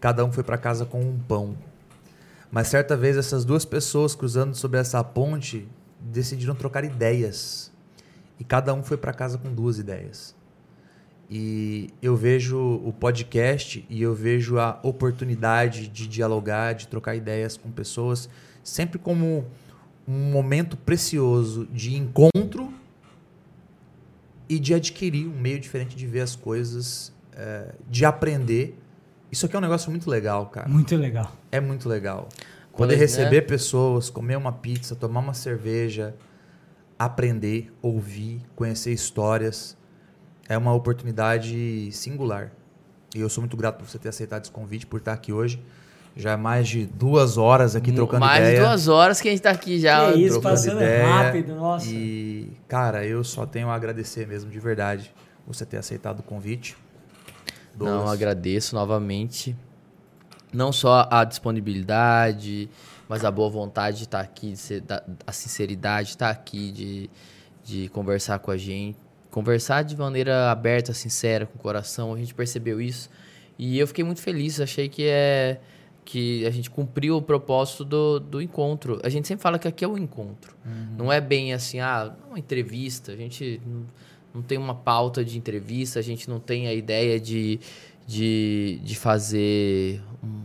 Cada 0.00 0.24
um 0.24 0.32
foi 0.32 0.44
para 0.44 0.56
casa 0.56 0.86
com 0.86 1.00
um 1.00 1.18
pão. 1.18 1.56
Mas 2.50 2.68
certa 2.68 2.96
vez 2.96 3.16
essas 3.16 3.44
duas 3.44 3.64
pessoas 3.64 4.14
cruzando 4.14 4.54
sobre 4.54 4.78
essa 4.78 5.02
ponte 5.04 5.68
decidiram 6.00 6.54
trocar 6.54 6.84
ideias. 6.84 7.70
E 8.38 8.44
cada 8.44 8.72
um 8.72 8.82
foi 8.82 8.96
para 8.96 9.12
casa 9.12 9.36
com 9.36 9.52
duas 9.52 9.78
ideias. 9.78 10.34
E 11.28 11.90
eu 12.02 12.16
vejo 12.16 12.58
o 12.58 12.92
podcast 12.92 13.84
e 13.88 14.02
eu 14.02 14.14
vejo 14.14 14.58
a 14.58 14.80
oportunidade 14.82 15.86
de 15.86 16.08
dialogar, 16.08 16.72
de 16.72 16.88
trocar 16.88 17.14
ideias 17.14 17.56
com 17.56 17.70
pessoas, 17.70 18.28
sempre 18.64 18.98
como 18.98 19.46
um 20.08 20.30
momento 20.32 20.76
precioso 20.76 21.68
de 21.72 21.94
encontro 21.94 22.79
e 24.50 24.58
de 24.58 24.74
adquirir 24.74 25.28
um 25.28 25.40
meio 25.40 25.60
diferente 25.60 25.94
de 25.94 26.08
ver 26.08 26.22
as 26.22 26.34
coisas, 26.34 27.12
é, 27.32 27.72
de 27.88 28.04
aprender. 28.04 28.76
Isso 29.30 29.46
aqui 29.46 29.54
é 29.54 29.58
um 29.60 29.62
negócio 29.62 29.88
muito 29.92 30.10
legal, 30.10 30.46
cara. 30.46 30.68
Muito 30.68 30.96
legal. 30.96 31.32
É 31.52 31.60
muito 31.60 31.88
legal. 31.88 32.28
Poder 32.76 32.96
né? 32.96 33.00
receber 33.00 33.42
né? 33.42 33.46
pessoas, 33.46 34.10
comer 34.10 34.36
uma 34.36 34.50
pizza, 34.52 34.96
tomar 34.96 35.20
uma 35.20 35.34
cerveja, 35.34 36.16
aprender, 36.98 37.72
ouvir, 37.80 38.42
conhecer 38.56 38.92
histórias, 38.92 39.76
é 40.48 40.58
uma 40.58 40.74
oportunidade 40.74 41.88
singular. 41.92 42.50
E 43.14 43.20
eu 43.20 43.28
sou 43.28 43.42
muito 43.42 43.56
grato 43.56 43.78
por 43.78 43.88
você 43.88 44.00
ter 44.00 44.08
aceitado 44.08 44.42
esse 44.42 44.50
convite, 44.50 44.84
por 44.84 44.98
estar 44.98 45.12
aqui 45.12 45.32
hoje. 45.32 45.62
Já 46.16 46.32
é 46.32 46.36
mais 46.36 46.68
de 46.68 46.86
duas 46.86 47.38
horas 47.38 47.76
aqui 47.76 47.92
trocando 47.92 48.20
mais 48.20 48.40
ideia. 48.40 48.60
Mais 48.60 48.80
de 48.80 48.86
duas 48.86 48.88
horas 48.88 49.20
que 49.20 49.28
a 49.28 49.30
gente 49.30 49.40
está 49.40 49.50
aqui 49.50 49.78
já. 49.78 50.12
Que 50.12 50.18
isso, 50.24 50.40
passando 50.40 50.76
ideia. 50.76 51.06
rápido, 51.06 51.54
nossa. 51.54 51.86
E, 51.88 52.50
cara, 52.66 53.06
eu 53.06 53.22
só 53.22 53.46
tenho 53.46 53.68
a 53.68 53.74
agradecer 53.74 54.26
mesmo, 54.26 54.50
de 54.50 54.58
verdade, 54.58 55.12
você 55.46 55.64
ter 55.64 55.76
aceitado 55.76 56.20
o 56.20 56.22
convite. 56.22 56.76
Não, 57.78 58.08
agradeço 58.08 58.74
novamente. 58.74 59.56
Não 60.52 60.72
só 60.72 61.06
a 61.10 61.24
disponibilidade, 61.24 62.68
mas 63.08 63.24
a 63.24 63.30
boa 63.30 63.48
vontade 63.48 63.98
de 63.98 64.04
estar 64.04 64.20
aqui, 64.20 64.52
de 64.52 64.58
ser, 64.58 64.82
a 65.26 65.32
sinceridade 65.32 66.08
de 66.08 66.14
estar 66.14 66.30
aqui, 66.30 66.72
de, 66.72 67.10
de 67.64 67.88
conversar 67.90 68.40
com 68.40 68.50
a 68.50 68.56
gente. 68.56 68.98
Conversar 69.30 69.82
de 69.82 69.96
maneira 69.96 70.50
aberta, 70.50 70.92
sincera, 70.92 71.46
com 71.46 71.56
o 71.56 71.60
coração. 71.60 72.14
A 72.14 72.18
gente 72.18 72.34
percebeu 72.34 72.80
isso. 72.80 73.08
E 73.56 73.78
eu 73.78 73.86
fiquei 73.86 74.02
muito 74.02 74.20
feliz. 74.20 74.60
Achei 74.60 74.88
que 74.88 75.06
é 75.06 75.60
que 76.10 76.44
a 76.44 76.50
gente 76.50 76.68
cumpriu 76.68 77.18
o 77.18 77.22
propósito 77.22 77.84
do, 77.84 78.18
do 78.18 78.42
encontro. 78.42 78.98
A 79.04 79.08
gente 79.08 79.28
sempre 79.28 79.42
fala 79.44 79.60
que 79.60 79.68
aqui 79.68 79.84
é 79.84 79.88
o 79.88 79.92
um 79.92 79.98
encontro. 79.98 80.56
Uhum. 80.66 80.96
Não 80.98 81.12
é 81.12 81.20
bem 81.20 81.54
assim, 81.54 81.78
ah, 81.78 82.12
uma 82.28 82.36
entrevista. 82.36 83.12
A 83.12 83.16
gente 83.16 83.62
não, 83.64 83.86
não, 84.34 84.42
tem 84.42 84.58
uma 84.58 84.74
pauta 84.74 85.24
de 85.24 85.38
entrevista, 85.38 86.00
a 86.00 86.02
gente 86.02 86.28
não 86.28 86.40
tem 86.40 86.66
a 86.66 86.74
ideia 86.74 87.20
de, 87.20 87.60
de, 88.08 88.80
de 88.82 88.96
fazer 88.96 90.02
um, 90.20 90.42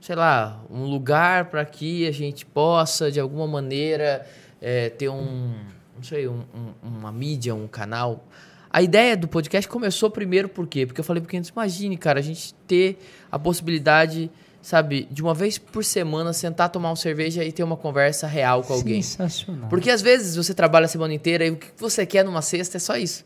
sei 0.00 0.16
lá, 0.16 0.64
um 0.70 0.86
lugar 0.86 1.50
para 1.50 1.62
que 1.66 2.06
a 2.06 2.10
gente 2.10 2.46
possa, 2.46 3.12
de 3.12 3.20
alguma 3.20 3.46
maneira, 3.46 4.26
é, 4.62 4.88
ter 4.88 5.10
um, 5.10 5.56
não 5.94 6.02
sei, 6.02 6.26
um, 6.26 6.42
um, 6.54 6.88
uma 6.88 7.12
mídia, 7.12 7.54
um 7.54 7.68
canal. 7.68 8.26
A 8.70 8.80
ideia 8.80 9.14
do 9.14 9.28
podcast 9.28 9.68
começou 9.68 10.10
primeiro 10.10 10.48
por 10.48 10.66
quê? 10.66 10.86
Porque 10.86 11.02
eu 11.02 11.04
falei 11.04 11.20
porque 11.20 11.36
imagine, 11.36 11.98
cara, 11.98 12.18
a 12.18 12.22
gente 12.22 12.54
ter 12.66 12.98
a 13.30 13.38
possibilidade 13.38 14.30
sabe, 14.62 15.08
de 15.10 15.22
uma 15.22 15.34
vez 15.34 15.58
por 15.58 15.84
semana 15.84 16.32
sentar, 16.32 16.68
tomar 16.68 16.90
uma 16.90 16.96
cerveja 16.96 17.44
e 17.44 17.52
ter 17.52 17.62
uma 17.62 17.76
conversa 17.76 18.26
real 18.26 18.62
com 18.62 18.74
alguém. 18.74 19.02
Sensacional. 19.02 19.68
Porque 19.68 19.90
às 19.90 20.02
vezes 20.02 20.36
você 20.36 20.52
trabalha 20.52 20.84
a 20.84 20.88
semana 20.88 21.14
inteira 21.14 21.46
e 21.46 21.50
o 21.50 21.56
que 21.56 21.68
você 21.76 22.04
quer 22.04 22.24
numa 22.24 22.42
sexta 22.42 22.76
é 22.76 22.80
só 22.80 22.96
isso. 22.96 23.24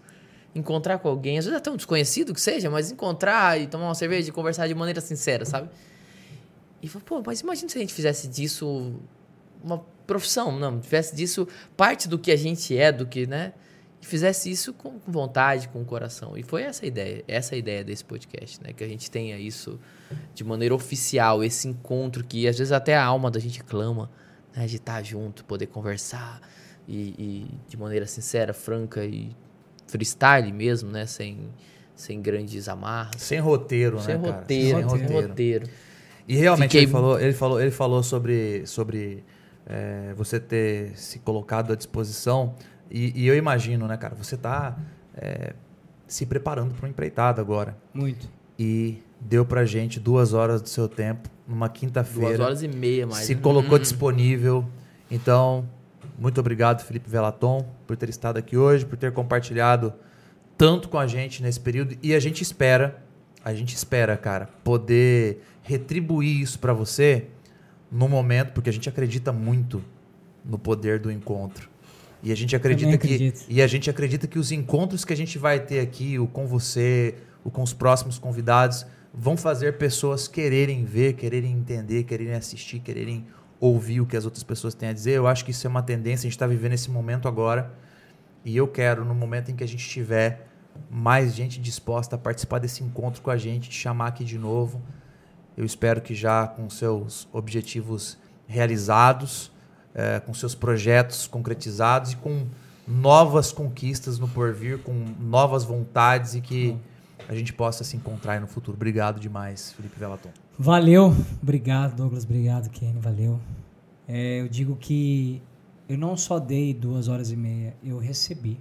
Encontrar 0.54 0.98
com 0.98 1.08
alguém, 1.08 1.38
às 1.38 1.44
vezes 1.44 1.58
até 1.58 1.70
um 1.70 1.76
desconhecido 1.76 2.32
que 2.32 2.40
seja, 2.40 2.70
mas 2.70 2.90
encontrar 2.90 3.60
e 3.60 3.66
tomar 3.66 3.86
uma 3.86 3.94
cerveja 3.94 4.28
e 4.28 4.32
conversar 4.32 4.68
de 4.68 4.74
maneira 4.74 5.00
sincera, 5.00 5.44
sabe? 5.44 5.68
E 6.80 6.88
pô, 6.88 7.22
mas 7.26 7.40
imagina 7.40 7.68
se 7.68 7.78
a 7.78 7.80
gente 7.80 7.92
fizesse 7.92 8.28
disso 8.28 8.94
uma 9.62 9.78
profissão, 10.06 10.56
não, 10.56 10.80
fizesse 10.82 11.16
disso 11.16 11.48
parte 11.76 12.08
do 12.08 12.18
que 12.18 12.30
a 12.30 12.36
gente 12.36 12.76
é, 12.76 12.92
do 12.92 13.06
que, 13.06 13.26
né? 13.26 13.52
e 14.04 14.06
fizesse 14.06 14.50
isso 14.50 14.74
com 14.74 15.00
vontade, 15.06 15.68
com 15.68 15.80
o 15.80 15.84
coração. 15.84 16.36
E 16.36 16.42
foi 16.42 16.62
essa 16.62 16.84
a 16.84 16.88
ideia, 16.88 17.24
essa 17.26 17.54
a 17.54 17.58
ideia 17.58 17.82
desse 17.82 18.04
podcast, 18.04 18.62
né? 18.62 18.72
Que 18.74 18.84
a 18.84 18.88
gente 18.88 19.10
tenha 19.10 19.38
isso 19.38 19.80
de 20.34 20.44
maneira 20.44 20.74
oficial, 20.74 21.42
esse 21.44 21.68
encontro 21.68 22.24
que 22.24 22.46
às 22.48 22.58
vezes 22.58 22.72
até 22.72 22.96
a 22.96 23.04
alma 23.04 23.30
da 23.30 23.38
gente 23.40 23.62
clama, 23.62 24.10
né? 24.56 24.66
De 24.66 24.76
estar 24.76 25.02
junto, 25.02 25.44
poder 25.44 25.66
conversar 25.66 26.40
e, 26.88 27.14
e 27.18 27.50
de 27.68 27.76
maneira 27.76 28.06
sincera, 28.06 28.52
franca 28.52 29.04
e 29.04 29.34
freestyle 29.86 30.52
mesmo, 30.52 30.90
né? 30.90 31.06
Sem, 31.06 31.48
sem 31.94 32.20
grandes 32.20 32.68
amarras. 32.68 33.20
Sem 33.22 33.38
roteiro, 33.40 34.00
Sem 34.00 34.16
né, 34.16 34.22
cara? 34.22 34.36
roteiro, 34.40 34.78
Sem 34.80 34.88
sem 34.88 35.00
roteiro. 35.02 35.28
roteiro. 35.28 35.68
E 36.26 36.36
realmente 36.36 36.70
Fiquei- 36.70 36.82
ele 36.84 36.90
falou, 36.92 37.20
ele 37.20 37.32
falou, 37.34 37.60
ele 37.60 37.70
falou 37.70 38.02
sobre, 38.02 38.66
sobre 38.66 39.22
é, 39.66 40.14
você 40.16 40.40
ter 40.40 40.96
se 40.98 41.18
colocado 41.18 41.72
à 41.72 41.76
disposição. 41.76 42.54
E, 42.90 43.12
e 43.22 43.26
eu 43.26 43.36
imagino, 43.36 43.86
né, 43.86 43.96
cara? 43.96 44.14
Você 44.14 44.36
tá 44.36 44.76
é, 45.16 45.54
se 46.06 46.24
preparando 46.26 46.74
para 46.74 46.84
uma 46.86 46.88
empreitada 46.90 47.40
agora. 47.42 47.76
Muito. 47.92 48.28
E 48.58 49.02
deu 49.24 49.44
pra 49.44 49.64
gente 49.64 49.98
duas 49.98 50.32
horas 50.34 50.60
do 50.62 50.68
seu 50.68 50.88
tempo, 50.88 51.28
numa 51.48 51.66
Duas 51.66 51.78
quinta-feira. 51.78 52.44
horas 52.44 52.62
e 52.62 52.68
meia 52.68 53.06
mais. 53.06 53.24
Se 53.24 53.34
colocou 53.34 53.76
Hum. 53.78 53.80
disponível. 53.80 54.64
Então, 55.10 55.68
muito 56.18 56.38
obrigado, 56.40 56.82
Felipe 56.84 57.08
Velaton, 57.08 57.66
por 57.86 57.96
ter 57.96 58.08
estado 58.08 58.36
aqui 58.36 58.56
hoje, 58.56 58.84
por 58.84 58.96
ter 58.96 59.12
compartilhado 59.12 59.92
tanto 60.56 60.88
com 60.88 60.98
a 60.98 61.06
gente 61.06 61.42
nesse 61.42 61.58
período. 61.60 61.96
E 62.02 62.14
a 62.14 62.20
gente 62.20 62.42
espera, 62.42 63.02
a 63.44 63.52
gente 63.54 63.74
espera, 63.74 64.16
cara, 64.16 64.48
poder 64.62 65.42
retribuir 65.62 66.40
isso 66.40 66.58
pra 66.58 66.72
você 66.72 67.26
no 67.90 68.08
momento, 68.08 68.52
porque 68.52 68.70
a 68.70 68.72
gente 68.72 68.88
acredita 68.88 69.32
muito 69.32 69.82
no 70.44 70.58
poder 70.58 70.98
do 70.98 71.10
encontro. 71.10 71.68
E 72.22 72.32
a 72.32 72.34
gente 72.34 72.56
acredita 72.56 72.96
que 72.96 73.34
e 73.48 73.60
a 73.60 73.66
gente 73.66 73.90
acredita 73.90 74.26
que 74.26 74.38
os 74.38 74.50
encontros 74.50 75.04
que 75.04 75.12
a 75.12 75.16
gente 75.16 75.38
vai 75.38 75.60
ter 75.60 75.80
aqui, 75.80 76.18
o 76.18 76.26
com 76.26 76.46
você, 76.46 77.14
o 77.44 77.50
com 77.50 77.62
os 77.62 77.74
próximos 77.74 78.18
convidados, 78.18 78.86
vão 79.16 79.36
fazer 79.36 79.78
pessoas 79.78 80.26
quererem 80.26 80.84
ver, 80.84 81.14
quererem 81.14 81.52
entender, 81.52 82.04
quererem 82.04 82.34
assistir, 82.34 82.80
quererem 82.80 83.26
ouvir 83.60 84.00
o 84.00 84.06
que 84.06 84.16
as 84.16 84.24
outras 84.24 84.42
pessoas 84.42 84.74
têm 84.74 84.88
a 84.88 84.92
dizer. 84.92 85.12
Eu 85.12 85.26
acho 85.26 85.44
que 85.44 85.52
isso 85.52 85.66
é 85.66 85.70
uma 85.70 85.82
tendência, 85.82 86.26
a 86.26 86.28
gente 86.28 86.32
está 86.32 86.46
vivendo 86.46 86.72
esse 86.72 86.90
momento 86.90 87.28
agora. 87.28 87.72
E 88.44 88.56
eu 88.56 88.66
quero, 88.68 89.04
no 89.04 89.14
momento 89.14 89.50
em 89.50 89.56
que 89.56 89.64
a 89.64 89.68
gente 89.68 89.88
tiver 89.88 90.48
mais 90.90 91.34
gente 91.34 91.60
disposta 91.60 92.16
a 92.16 92.18
participar 92.18 92.58
desse 92.58 92.82
encontro 92.82 93.22
com 93.22 93.30
a 93.30 93.36
gente, 93.36 93.70
te 93.70 93.76
chamar 93.76 94.08
aqui 94.08 94.24
de 94.24 94.36
novo. 94.36 94.82
Eu 95.56 95.64
espero 95.64 96.00
que 96.00 96.14
já 96.14 96.48
com 96.48 96.68
seus 96.68 97.28
objetivos 97.32 98.18
realizados, 98.46 99.52
eh, 99.94 100.20
com 100.20 100.34
seus 100.34 100.54
projetos 100.54 101.28
concretizados 101.28 102.12
e 102.12 102.16
com 102.16 102.46
novas 102.86 103.52
conquistas 103.52 104.18
no 104.18 104.28
porvir, 104.28 104.78
com 104.78 104.92
novas 105.20 105.64
vontades 105.64 106.34
e 106.34 106.40
que 106.40 106.76
a 107.28 107.34
gente 107.34 107.52
possa 107.52 107.84
se 107.84 107.96
encontrar 107.96 108.40
no 108.40 108.46
futuro. 108.46 108.76
Obrigado 108.76 109.18
demais, 109.20 109.72
Felipe 109.72 109.98
Velaton. 109.98 110.30
Valeu, 110.58 111.14
obrigado, 111.42 111.96
Douglas, 111.96 112.24
obrigado, 112.24 112.70
Kenny, 112.70 113.00
valeu. 113.00 113.40
É, 114.06 114.40
eu 114.40 114.48
digo 114.48 114.76
que 114.76 115.42
eu 115.88 115.98
não 115.98 116.16
só 116.16 116.38
dei 116.38 116.72
duas 116.72 117.08
horas 117.08 117.30
e 117.30 117.36
meia, 117.36 117.74
eu 117.82 117.98
recebi. 117.98 118.58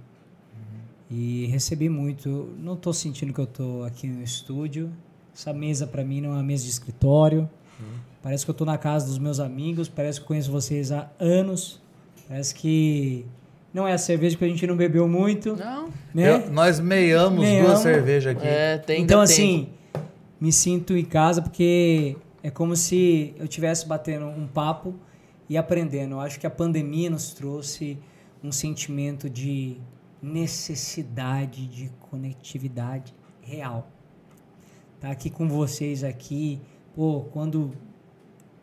E 1.10 1.46
recebi 1.46 1.88
muito. 1.88 2.52
Não 2.58 2.74
estou 2.74 2.92
sentindo 2.92 3.32
que 3.32 3.38
eu 3.38 3.44
estou 3.44 3.84
aqui 3.84 4.08
no 4.08 4.22
estúdio. 4.22 4.90
Essa 5.34 5.52
mesa 5.52 5.86
para 5.86 6.02
mim 6.02 6.20
não 6.20 6.30
é 6.30 6.32
uma 6.32 6.42
mesa 6.42 6.64
de 6.64 6.70
escritório. 6.70 7.48
Parece 8.22 8.44
que 8.44 8.50
eu 8.50 8.52
estou 8.52 8.66
na 8.66 8.78
casa 8.78 9.06
dos 9.06 9.18
meus 9.18 9.38
amigos. 9.38 9.88
Parece 9.88 10.20
que 10.20 10.26
conheço 10.26 10.50
vocês 10.50 10.90
há 10.90 11.08
anos. 11.20 11.80
Parece 12.26 12.54
que 12.54 13.26
não 13.74 13.86
é 13.86 13.92
a 13.92 13.98
cerveja 13.98 14.36
porque 14.36 14.44
a 14.46 14.48
gente 14.48 14.66
não 14.66 14.76
bebeu 14.76 15.06
muito, 15.08 15.56
Não, 15.56 15.88
né? 16.14 16.46
Eu- 16.46 16.50
nós 16.52 16.78
meiamos 16.80 17.40
Meiamos. 17.40 17.70
duas 17.70 17.80
cervejas 17.80 18.36
aqui. 18.36 18.46
é, 18.46 18.78
tem 18.78 19.02
então, 19.02 19.20
assim, 19.20 19.68
me 20.40 20.52
sinto 20.52 20.96
em 20.96 21.04
casa 21.04 21.42
porque 21.42 22.16
é 22.42 22.50
como 22.50 22.76
se 22.76 23.34
eu 23.36 23.44
estivesse 23.46 23.86
batendo 23.86 24.26
um 24.26 24.46
papo 24.46 24.94
e 25.48 25.56
aprendendo. 25.58 26.12
Eu 26.12 26.20
acho 26.20 26.38
que 26.38 26.46
a 26.46 26.50
pandemia 26.50 27.10
nos 27.10 27.32
trouxe 27.34 27.98
um 28.42 28.52
sentimento 28.52 29.28
de 29.28 29.76
necessidade 30.22 31.66
de 31.66 31.90
conectividade 32.10 33.12
real. 33.42 33.88
Tá 35.00 35.10
aqui 35.10 35.28
com 35.28 35.48
vocês 35.48 36.04
aqui, 36.04 36.60
pô, 36.94 37.26
quando 37.32 37.72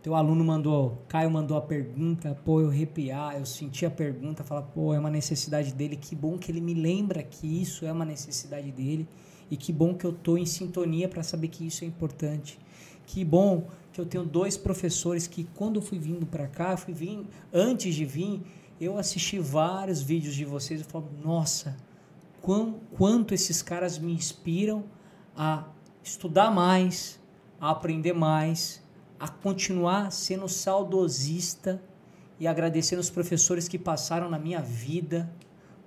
teu 0.02 0.16
aluno 0.16 0.44
mandou, 0.44 1.04
Caio 1.08 1.30
mandou 1.30 1.56
a 1.56 1.62
pergunta, 1.62 2.36
pô, 2.44 2.60
eu 2.60 2.70
arrepiar, 2.70 3.36
eu 3.38 3.46
senti 3.46 3.86
a 3.86 3.92
pergunta, 3.92 4.44
falar, 4.44 4.64
pô, 4.64 4.94
é 4.94 5.00
uma 5.00 5.12
necessidade 5.12 5.74
dele, 5.74 5.96
que 5.96 6.16
bom 6.16 6.40
que 6.40 6.52
ele 6.52 6.60
me 6.60 6.74
lembra 6.74 7.22
que 7.22 7.46
isso 7.46 7.86
é 7.86 7.92
uma 7.92 8.04
necessidade 8.04 8.72
dele 8.72 9.08
e 9.50 9.56
que 9.56 9.72
bom 9.72 9.94
que 9.94 10.06
eu 10.06 10.12
tô 10.12 10.38
em 10.38 10.46
sintonia 10.46 11.08
para 11.08 11.22
saber 11.22 11.50
que 11.50 11.68
isso 11.68 11.84
é 11.84 11.88
importante. 11.88 12.58
Que 13.06 13.24
bom 13.24 13.68
que 13.94 14.02
eu 14.02 14.06
tenho 14.06 14.24
dois 14.24 14.58
professores 14.58 15.28
que 15.28 15.44
quando 15.56 15.76
eu 15.76 15.82
fui 15.82 16.00
vindo 16.00 16.26
para 16.26 16.48
cá, 16.48 16.76
fui 16.78 16.94
vindo, 16.94 17.28
antes 17.54 17.94
de 17.94 18.06
vir, 18.06 18.42
eu 18.80 18.98
assisti 18.98 19.38
vários 19.38 20.02
vídeos 20.02 20.34
de 20.34 20.46
vocês 20.46 20.82
e 20.82 20.84
falo, 20.84 21.08
nossa, 21.24 21.78
quão, 22.42 22.80
quanto 22.98 23.34
esses 23.34 23.62
caras 23.62 24.00
me 24.00 24.14
inspiram 24.14 24.84
a 25.38 25.66
estudar 26.04 26.50
mais, 26.50 27.20
a 27.60 27.70
aprender 27.70 28.14
mais, 28.14 28.81
a 29.22 29.28
continuar 29.28 30.12
sendo 30.12 30.50
saudosista 30.50 31.80
e 32.40 32.48
agradecendo 32.48 33.00
os 33.00 33.12
professores 33.12 33.68
que 33.68 33.78
passaram 33.78 34.28
na 34.28 34.40
minha 34.40 34.60
vida, 34.60 35.32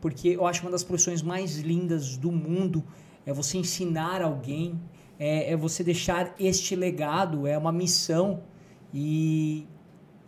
porque 0.01 0.29
eu 0.29 0.47
acho 0.47 0.63
uma 0.63 0.71
das 0.71 0.85
profissões 0.85 1.21
mais 1.21 1.59
lindas 1.59 2.17
do 2.17 2.31
mundo 2.31 2.85
é 3.27 3.33
você 3.33 3.59
ensinar 3.59 4.23
alguém, 4.23 4.81
é, 5.19 5.51
é 5.51 5.57
você 5.57 5.83
deixar 5.83 6.33
este 6.39 6.77
legado, 6.77 7.45
é 7.45 7.59
uma 7.59 7.73
missão 7.73 8.41
e, 8.93 9.67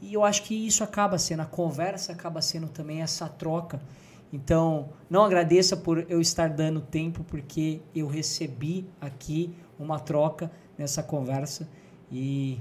e 0.02 0.12
eu 0.12 0.24
acho 0.24 0.42
que 0.42 0.66
isso 0.66 0.82
acaba 0.82 1.16
sendo, 1.16 1.42
a 1.42 1.46
conversa 1.46 2.10
acaba 2.10 2.42
sendo 2.42 2.68
também 2.68 3.02
essa 3.02 3.28
troca. 3.28 3.80
Então, 4.32 4.88
não 5.08 5.24
agradeça 5.24 5.76
por 5.76 6.10
eu 6.10 6.20
estar 6.20 6.50
dando 6.50 6.80
tempo, 6.80 7.22
porque 7.22 7.80
eu 7.94 8.08
recebi 8.08 8.84
aqui 9.00 9.54
uma 9.78 10.00
troca 10.00 10.50
nessa 10.76 11.04
conversa 11.04 11.68
e 12.10 12.58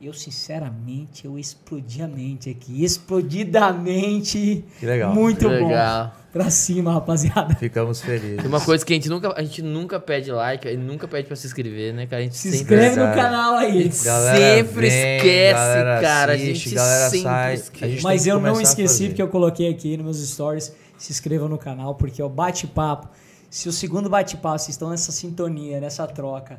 eu, 0.00 0.14
sinceramente, 0.14 1.26
eu 1.26 1.38
explodi 1.38 2.00
a 2.00 2.08
mente 2.08 2.48
aqui. 2.48 2.82
Explodidamente. 2.82 4.64
Que 4.78 4.86
legal. 4.86 5.14
Muito 5.14 5.46
Legal. 5.46 6.06
bom. 6.06 6.12
Pra 6.32 6.48
cima, 6.48 6.92
rapaziada. 6.92 7.56
Ficamos 7.56 8.00
felizes. 8.00 8.36
Tem 8.38 8.46
uma 8.46 8.60
coisa 8.60 8.86
que 8.86 8.92
a 8.92 8.96
gente 8.96 9.08
nunca, 9.08 9.34
a 9.36 9.42
gente 9.42 9.62
nunca 9.62 9.98
pede 9.98 10.30
like, 10.30 10.66
a 10.66 10.70
gente 10.70 10.84
nunca 10.84 11.08
pede 11.08 11.26
pra 11.26 11.34
se 11.34 11.46
inscrever, 11.48 11.92
né, 11.92 12.06
cara? 12.06 12.22
A 12.22 12.24
gente 12.24 12.36
Se 12.36 12.52
sempre 12.52 12.76
inscreve 12.76 12.96
no 13.00 13.14
canal 13.14 13.56
aí. 13.56 13.90
Galera 14.04 14.38
sempre 14.38 14.88
vem, 14.88 15.16
esquece, 15.16 15.54
galera 15.54 16.00
cara. 16.00 16.32
assiste, 16.34 16.50
a 16.50 16.54
gente 16.54 16.74
galera 16.74 17.10
sempre 17.10 17.24
sai. 17.24 17.54
esquece. 17.54 17.84
A 17.84 17.88
gente 17.88 18.02
Mas 18.04 18.22
que 18.22 18.28
eu 18.28 18.40
não 18.40 18.56
a 18.56 18.62
esqueci 18.62 19.08
porque 19.08 19.20
eu 19.20 19.28
coloquei 19.28 19.68
aqui 19.68 19.96
nos 19.96 20.04
meus 20.04 20.30
stories. 20.30 20.72
Se 20.96 21.10
inscrevam 21.12 21.48
no 21.48 21.58
canal, 21.58 21.94
porque 21.96 22.22
é 22.22 22.24
o 22.24 22.28
bate-papo. 22.28 23.08
Se 23.50 23.68
o 23.68 23.72
segundo 23.72 24.08
bate-papo, 24.08 24.58
vocês 24.58 24.70
estão 24.70 24.90
nessa 24.90 25.10
sintonia, 25.10 25.80
nessa 25.80 26.06
troca. 26.06 26.58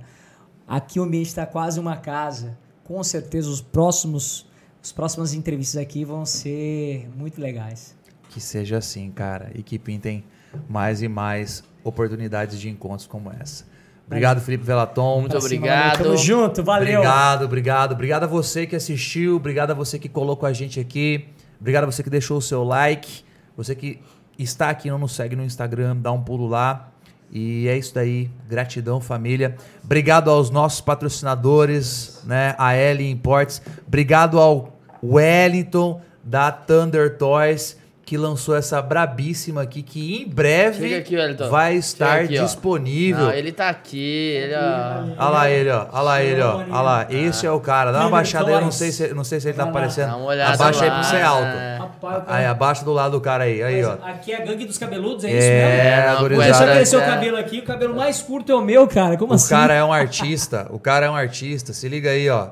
Aqui 0.67 0.99
o 0.99 1.03
ambiente 1.03 1.27
está 1.27 1.45
quase 1.45 1.79
uma 1.79 1.95
casa. 1.95 2.57
Com 2.83 3.03
certeza 3.03 3.49
os 3.49 3.61
próximos, 3.61 4.45
as 4.81 4.91
próximas 4.91 5.33
entrevistas 5.33 5.81
aqui 5.81 6.03
vão 6.03 6.25
ser 6.25 7.09
muito 7.15 7.39
legais. 7.39 7.95
Que 8.29 8.39
seja 8.39 8.77
assim, 8.77 9.11
cara. 9.11 9.51
E 9.53 9.63
que 9.63 9.77
pintem 9.77 10.23
mais 10.67 11.01
e 11.01 11.07
mais 11.07 11.63
oportunidades 11.83 12.59
de 12.59 12.69
encontros 12.69 13.07
como 13.07 13.31
essa. 13.31 13.65
Obrigado, 14.05 14.41
Felipe 14.41 14.65
Velaton. 14.65 15.21
Muito 15.21 15.37
obrigado. 15.37 16.03
Tamo 16.03 16.17
junto, 16.17 16.63
valeu. 16.63 16.99
Obrigado, 16.99 17.45
obrigado. 17.45 17.91
Obrigado 17.93 18.23
a 18.23 18.27
você 18.27 18.67
que 18.67 18.75
assistiu. 18.75 19.37
Obrigado 19.37 19.71
a 19.71 19.73
você 19.73 19.97
que 19.97 20.09
colocou 20.09 20.47
a 20.47 20.51
gente 20.51 20.79
aqui. 20.79 21.29
Obrigado 21.59 21.83
a 21.83 21.85
você 21.85 22.03
que 22.03 22.09
deixou 22.09 22.37
o 22.37 22.41
seu 22.41 22.63
like. 22.63 23.23
Você 23.55 23.73
que 23.73 24.01
está 24.37 24.69
aqui 24.69 24.89
e 24.89 24.91
não 24.91 24.97
nos 24.97 25.13
segue 25.13 25.35
no 25.35 25.43
Instagram, 25.43 25.95
dá 25.95 26.11
um 26.11 26.21
pulo 26.21 26.47
lá. 26.47 26.90
E 27.31 27.67
é 27.67 27.77
isso 27.77 27.95
daí. 27.95 28.29
Gratidão, 28.49 28.99
família. 28.99 29.55
Obrigado 29.83 30.29
aos 30.29 30.49
nossos 30.49 30.81
patrocinadores, 30.81 32.21
né? 32.25 32.53
A 32.57 32.73
L 32.73 33.09
Imports. 33.09 33.61
Obrigado 33.87 34.37
ao 34.37 34.77
Wellington 35.01 36.01
da 36.23 36.51
Thunder 36.51 37.17
Toys 37.17 37.77
que 38.03 38.17
lançou 38.17 38.55
essa 38.57 38.81
brabíssima 38.81 39.61
aqui 39.61 39.81
que 39.81 40.21
em 40.21 40.27
breve 40.27 40.95
aqui, 40.95 41.15
vai 41.49 41.75
estar 41.75 42.21
aqui, 42.21 42.37
ó. 42.39 42.43
disponível. 42.43 43.25
Não, 43.27 43.31
ele 43.31 43.51
tá 43.53 43.69
aqui, 43.69 43.97
ele, 43.97 44.53
ó. 44.55 45.23
Olha 45.23 45.29
lá 45.29 45.49
ele, 45.49 45.69
ó. 45.69 45.85
Olha 45.93 46.01
lá 46.01 46.21
ele, 46.23 46.41
ó. 46.41 46.55
Olha 46.57 46.81
lá. 46.81 47.07
Esse 47.09 47.45
é 47.45 47.51
o 47.51 47.59
cara. 47.59 47.91
Dá 47.91 48.01
uma 48.01 48.09
baixada 48.09 48.47
aí. 48.49 48.53
Eu 48.53 48.61
não 48.61 48.71
sei 48.71 48.91
se, 48.91 49.13
não 49.13 49.23
sei 49.23 49.39
se 49.39 49.47
ele 49.47 49.57
tá 49.57 49.63
aparecendo. 49.63 50.11
Abaixa 50.29 50.83
aí 50.83 50.89
pra 50.91 51.03
você 51.03 51.21
alto. 51.21 51.45
é. 51.45 51.77
Rapaz, 51.77 52.15
o 52.15 52.19
Aí, 52.21 52.25
cara- 52.25 52.49
abaixa 52.51 52.83
do 52.85 52.91
lado 52.93 53.11
do 53.11 53.21
cara 53.21 53.43
aí. 53.45 53.63
Aí, 53.63 53.83
ó. 53.85 53.93
Aqui 54.03 54.33
é 54.33 54.41
a 54.41 54.45
gangue 54.45 54.65
dos 54.65 54.77
cabeludos, 54.77 55.23
é 55.23 55.27
isso 55.29 55.37
mesmo? 55.37 55.51
É, 55.51 56.35
É. 56.35 56.37
Deixa 56.45 56.63
eu 56.63 56.71
crescer 56.73 56.95
o 56.97 57.01
é. 57.01 57.05
cabelo 57.05 57.37
aqui, 57.37 57.59
o 57.59 57.63
cabelo 57.63 57.95
mais 57.95 58.21
curto 58.21 58.51
é 58.51 58.55
o 58.55 58.61
meu, 58.61 58.87
cara. 58.87 59.15
Como 59.15 59.31
O 59.31 59.35
assim? 59.35 59.49
cara 59.49 59.73
é 59.73 59.83
um 59.83 59.93
artista. 59.93 60.67
O 60.71 60.79
cara 60.79 61.05
é 61.05 61.09
um 61.09 61.15
artista. 61.15 61.71
Se 61.71 61.87
liga 61.87 62.09
aí, 62.09 62.29
ó. 62.29 62.47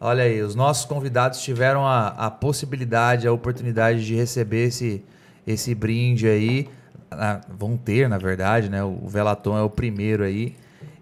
Olha 0.00 0.24
aí, 0.24 0.40
os 0.40 0.54
nossos 0.54 0.86
convidados 0.86 1.40
tiveram 1.42 1.86
a, 1.86 2.08
a 2.08 2.30
possibilidade, 2.30 3.26
a 3.28 3.32
oportunidade 3.32 4.04
de 4.06 4.14
receber 4.14 4.68
esse, 4.68 5.04
esse 5.46 5.74
brinde 5.74 6.26
aí. 6.26 6.68
ah, 7.10 7.40
vão 7.48 7.76
ter, 7.76 8.08
na 8.08 8.16
verdade, 8.16 8.70
né? 8.70 8.82
O 8.82 9.06
Velaton 9.06 9.58
é 9.58 9.62
o 9.62 9.68
primeiro 9.68 10.24
aí. 10.24 10.54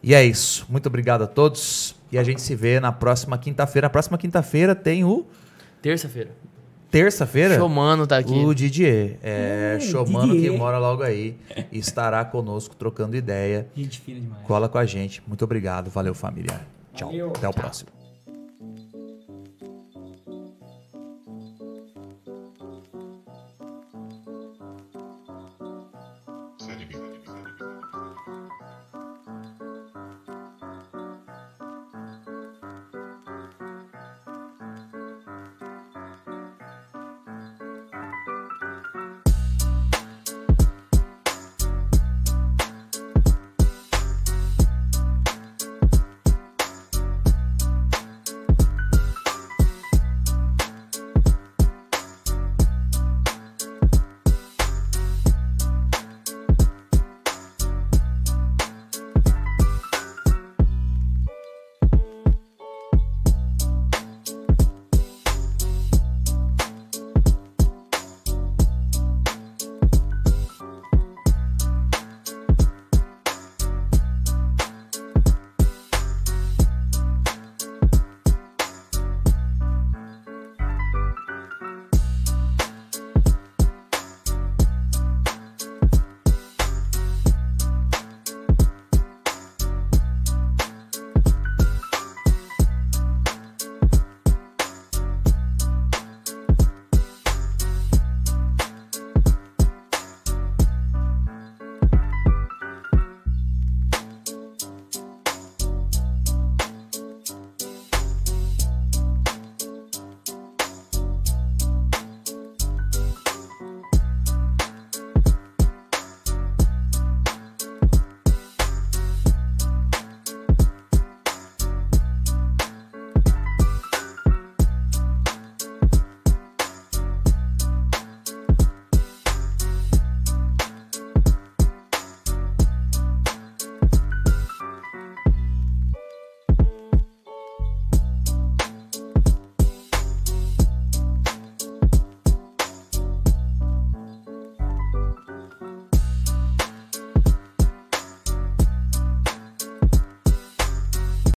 E 0.03 0.15
é 0.15 0.25
isso. 0.25 0.67
Muito 0.69 0.87
obrigado 0.87 1.23
a 1.23 1.27
todos. 1.29 1.95
E 2.11 2.19
a 2.19 2.25
gente 2.25 2.41
se 2.41 2.55
vê 2.57 2.81
na 2.81 2.91
próxima 2.91 3.39
quinta-feira. 3.39 3.87
Na 3.87 3.91
próxima 3.91 4.19
quinta-feira 4.19 4.75
tem 4.75 5.05
o. 5.05 5.27
Terça-feira. 5.81 6.31
Terça-feira? 6.91 7.55
Showmano 7.57 8.07
tá 8.07 8.17
aqui. 8.19 8.33
O 8.33 8.55
Didier. 8.55 9.19
É, 9.23 9.77
Hum, 9.77 9.81
showmano 9.81 10.33
Didier. 10.33 10.53
que 10.53 10.59
mora 10.59 10.79
logo 10.79 11.03
aí. 11.03 11.37
E 11.71 11.79
estará 11.79 12.25
conosco 12.25 12.75
trocando 12.75 13.15
ideia. 13.15 13.69
Gente 13.77 14.01
fina 14.01 14.19
demais. 14.21 14.43
Cola 14.47 14.69
com 14.69 14.79
a 14.79 14.87
gente. 14.87 15.23
Muito 15.27 15.45
obrigado. 15.45 15.91
Valeu, 15.91 16.15
família. 16.15 16.61
Tchau. 16.95 17.09
Valeu. 17.11 17.29
Até 17.29 17.47
o 17.49 17.53
Tchau. 17.53 17.53
próximo. 17.53 17.98